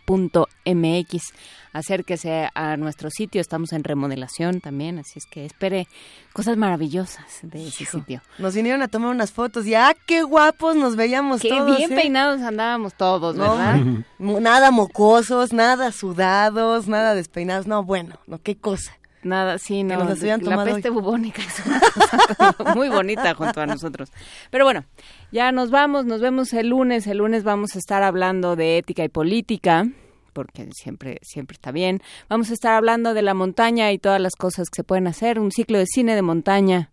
www.radio.unam.mx. 0.01 1.33
Acérquese 1.73 2.49
a 2.55 2.77
nuestro 2.77 3.11
sitio, 3.11 3.41
estamos 3.41 3.73
en 3.73 3.83
remodelación 3.83 4.61
también, 4.61 5.01
así 5.01 5.19
es 5.19 5.27
que 5.27 5.45
espere 5.45 5.89
cosas 6.33 6.57
maravillosas 6.57 7.41
de 7.43 7.67
ese 7.67 7.85
sitio. 7.85 8.23
Nos 8.39 8.55
vinieron 8.55 8.83
a 8.83 8.89
tomar 8.89 9.11
unas 9.11 9.33
fotos 9.33 9.67
y 9.67 9.75
¡ah, 9.75 9.97
qué 10.07 10.23
guapos 10.23 10.77
nos 10.77 10.95
veíamos 10.95 11.41
Qué 11.41 11.49
todos! 11.49 11.77
bien 11.79 11.93
¿eh? 11.93 11.97
peinados 11.97 12.43
andábamos 12.43 12.95
todos, 12.95 13.35
No, 13.35 13.57
¿verdad? 13.57 13.81
nada 14.19 14.71
mocosos, 14.71 15.53
nada 15.53 15.91
sudados, 15.91 16.87
nada 16.87 17.17
despeinados. 17.17 17.67
No, 17.67 17.83
bueno, 17.83 18.21
no, 18.29 18.39
qué 18.39 18.57
cosa. 18.57 19.00
Nada, 19.23 19.59
sí, 19.59 19.85
no. 19.85 20.03
nos 20.05 20.23
la 20.23 20.39
tomado 20.39 20.65
peste 20.65 20.89
hoy. 20.89 20.95
bubónica 20.95 21.43
es 21.43 21.67
una 21.67 21.81
cosa 21.81 22.75
muy 22.75 22.89
bonita 22.89 23.35
junto 23.35 23.61
a 23.61 23.67
nosotros. 23.67 24.11
Pero 24.51 24.65
bueno, 24.65 24.85
ya 25.31 25.53
nos 25.53 25.71
vamos, 25.71 26.07
nos 26.07 26.21
vemos 26.21 26.53
el 26.55 26.69
lunes. 26.69 27.07
El 27.07 27.19
lunes 27.19 27.45
vamos 27.45 27.77
a 27.77 27.79
estar 27.79 28.03
hablando 28.03 28.57
de 28.57 28.79
ética 28.79 29.05
y 29.05 29.09
política, 29.09 29.87
porque 30.33 30.69
siempre, 30.73 31.19
siempre 31.23 31.55
está 31.55 31.71
bien. 31.71 32.01
Vamos 32.29 32.51
a 32.51 32.55
estar 32.55 32.73
hablando 32.73 33.13
de 33.13 33.23
la 33.23 33.35
montaña 33.35 33.93
y 33.93 33.99
todas 33.99 34.21
las 34.21 34.35
cosas 34.37 34.71
que 34.71 34.77
se 34.77 34.85
pueden 34.85 35.07
hacer, 35.07 35.39
un 35.39 35.51
ciclo 35.51 35.79
de 35.79 35.87
cine 35.87 36.15
de 36.15 36.23
montaña. 36.23 36.91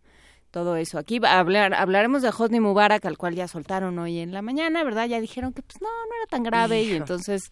Todo 0.51 0.75
eso. 0.75 0.97
Aquí 0.97 1.19
va 1.19 1.33
a 1.33 1.39
hablar, 1.39 1.73
hablaremos 1.73 2.23
de 2.23 2.29
Hosni 2.29 2.59
Mubarak, 2.59 3.05
al 3.05 3.17
cual 3.17 3.35
ya 3.35 3.47
soltaron 3.47 3.99
hoy 3.99 4.19
en 4.19 4.33
la 4.33 4.41
mañana, 4.41 4.83
¿verdad? 4.83 5.07
Ya 5.07 5.21
dijeron 5.21 5.53
que 5.53 5.61
pues 5.61 5.81
no, 5.81 5.87
no 5.87 6.15
era 6.21 6.27
tan 6.29 6.43
grave 6.43 6.83
y 6.83 6.91
entonces 6.93 7.51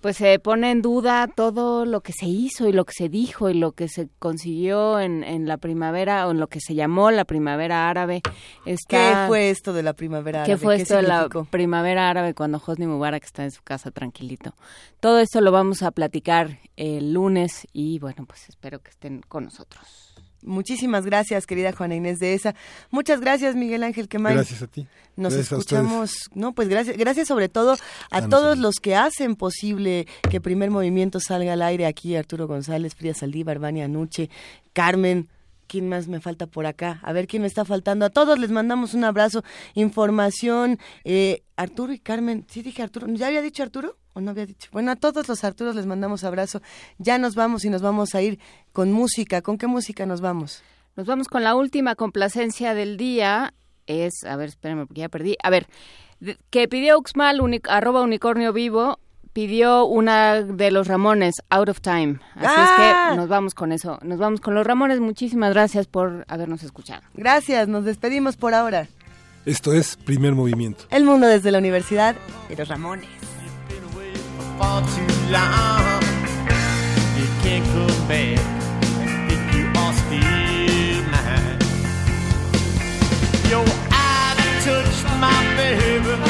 pues 0.00 0.16
se 0.16 0.38
pone 0.38 0.70
en 0.70 0.82
duda 0.82 1.28
todo 1.28 1.84
lo 1.84 2.00
que 2.00 2.12
se 2.12 2.26
hizo 2.26 2.68
y 2.68 2.72
lo 2.72 2.84
que 2.84 2.92
se 2.96 3.08
dijo 3.08 3.50
y 3.50 3.54
lo 3.54 3.72
que 3.72 3.88
se 3.88 4.08
consiguió 4.18 4.98
en, 4.98 5.22
en 5.24 5.46
la 5.46 5.58
primavera 5.58 6.26
o 6.26 6.30
en 6.30 6.40
lo 6.40 6.48
que 6.48 6.60
se 6.60 6.74
llamó 6.74 7.10
la 7.10 7.24
primavera 7.24 7.88
árabe. 7.88 8.22
¿Qué 8.88 9.14
fue 9.26 9.50
esto 9.50 9.72
de 9.72 9.82
la 9.82 9.92
primavera 9.92 10.44
¿Qué 10.44 10.52
árabe? 10.52 10.64
fue 10.64 10.76
esto 10.76 10.96
de 10.96 11.02
la 11.02 11.28
primavera 11.50 12.08
árabe 12.08 12.34
cuando 12.34 12.62
Hosni 12.64 12.86
Mubarak 12.86 13.24
está 13.24 13.44
en 13.44 13.50
su 13.50 13.62
casa 13.62 13.90
tranquilito? 13.90 14.54
Todo 15.00 15.20
esto 15.20 15.40
lo 15.40 15.52
vamos 15.52 15.82
a 15.82 15.90
platicar 15.90 16.58
el 16.76 17.12
lunes 17.12 17.66
y 17.72 17.98
bueno, 17.98 18.24
pues 18.26 18.48
espero 18.48 18.80
que 18.80 18.90
estén 18.90 19.20
con 19.28 19.44
nosotros. 19.44 20.09
Muchísimas 20.42 21.04
gracias, 21.04 21.46
querida 21.46 21.72
Juana 21.72 21.94
Inés 21.94 22.18
de 22.18 22.34
esa. 22.34 22.54
Muchas 22.90 23.20
gracias, 23.20 23.54
Miguel 23.56 23.82
Ángel 23.82 24.08
Quemay. 24.08 24.34
Gracias 24.34 24.62
a 24.62 24.66
ti. 24.66 24.86
Nos 25.16 25.34
Gracias 25.34 25.52
escuchamos, 25.52 26.12
no, 26.34 26.54
pues 26.54 26.68
gracias, 26.68 26.96
gracias 26.96 27.28
sobre 27.28 27.48
todo 27.48 27.72
a 27.72 27.76
Ah, 28.10 28.28
todos 28.28 28.56
los 28.56 28.76
que 28.76 28.96
hacen 28.96 29.36
posible 29.36 30.06
que 30.30 30.40
Primer 30.40 30.70
Movimiento 30.70 31.20
salga 31.20 31.52
al 31.52 31.62
aire 31.62 31.84
aquí, 31.86 32.16
Arturo 32.16 32.46
González, 32.46 32.94
Frida 32.94 33.12
Saldívar, 33.12 33.58
Vania 33.58 33.86
Nuche, 33.88 34.30
Carmen, 34.72 35.28
¿quién 35.66 35.88
más 35.88 36.08
me 36.08 36.20
falta 36.20 36.46
por 36.46 36.64
acá? 36.66 37.00
A 37.02 37.12
ver 37.12 37.26
quién 37.26 37.42
me 37.42 37.48
está 37.48 37.64
faltando. 37.66 38.06
A 38.06 38.10
todos 38.10 38.38
les 38.38 38.50
mandamos 38.50 38.94
un 38.94 39.04
abrazo, 39.04 39.44
información, 39.74 40.78
eh, 41.04 41.42
Arturo 41.56 41.92
y 41.92 41.98
Carmen, 41.98 42.46
sí 42.48 42.62
dije 42.62 42.82
Arturo, 42.82 43.06
¿ya 43.08 43.26
había 43.26 43.42
dicho 43.42 43.62
Arturo? 43.62 43.96
¿O 44.12 44.20
no 44.20 44.30
había 44.32 44.46
dicho? 44.46 44.68
Bueno, 44.72 44.90
a 44.90 44.96
todos 44.96 45.28
los 45.28 45.44
Arturos 45.44 45.76
les 45.76 45.86
mandamos 45.86 46.24
abrazo. 46.24 46.60
Ya 46.98 47.18
nos 47.18 47.34
vamos 47.34 47.64
y 47.64 47.70
nos 47.70 47.80
vamos 47.82 48.14
a 48.14 48.22
ir 48.22 48.38
con 48.72 48.90
música. 48.92 49.40
¿Con 49.42 49.56
qué 49.58 49.66
música 49.66 50.04
nos 50.06 50.20
vamos? 50.20 50.62
Nos 50.96 51.06
vamos 51.06 51.28
con 51.28 51.44
la 51.44 51.54
última 51.54 51.94
complacencia 51.94 52.74
del 52.74 52.96
día. 52.96 53.54
Es, 53.86 54.24
a 54.24 54.36
ver, 54.36 54.48
espérenme 54.48 54.86
porque 54.86 55.00
ya 55.02 55.08
perdí. 55.08 55.36
A 55.42 55.50
ver, 55.50 55.66
de- 56.18 56.36
que 56.50 56.66
pidió 56.68 56.98
Uxmal, 56.98 57.40
uni- 57.40 57.60
arroba 57.68 58.02
unicornio 58.02 58.52
vivo, 58.52 58.98
pidió 59.32 59.84
una 59.84 60.42
de 60.42 60.70
los 60.72 60.88
Ramones, 60.88 61.36
Out 61.48 61.68
of 61.68 61.80
Time. 61.80 62.18
Así 62.34 62.46
¡Ah! 62.48 63.06
es 63.08 63.10
que 63.12 63.16
nos 63.16 63.28
vamos 63.28 63.54
con 63.54 63.70
eso. 63.70 64.00
Nos 64.02 64.18
vamos 64.18 64.40
con 64.40 64.54
los 64.54 64.66
Ramones. 64.66 64.98
Muchísimas 65.00 65.52
gracias 65.54 65.86
por 65.86 66.24
habernos 66.28 66.64
escuchado. 66.64 67.02
Gracias, 67.14 67.68
nos 67.68 67.84
despedimos 67.84 68.36
por 68.36 68.54
ahora. 68.54 68.88
Esto 69.46 69.72
es 69.72 69.96
Primer 69.96 70.34
Movimiento. 70.34 70.84
El 70.90 71.04
mundo 71.04 71.26
desde 71.28 71.50
la 71.52 71.58
universidad 71.58 72.16
y 72.50 72.56
los 72.56 72.68
Ramones. 72.68 73.08
Far 74.60 74.82
too 74.82 75.12
long. 75.32 76.02
You 77.18 77.26
can't 77.42 77.64
come 77.72 78.00
back 78.06 78.38
if 79.34 79.42
you 79.54 79.64
are 79.82 79.94
still 80.02 81.02
mine. 81.14 81.58
You're 83.48 83.74
out 83.90 84.36
of 84.44 84.52
touch, 84.64 84.96
my 85.18 85.40
baby. 85.56 86.29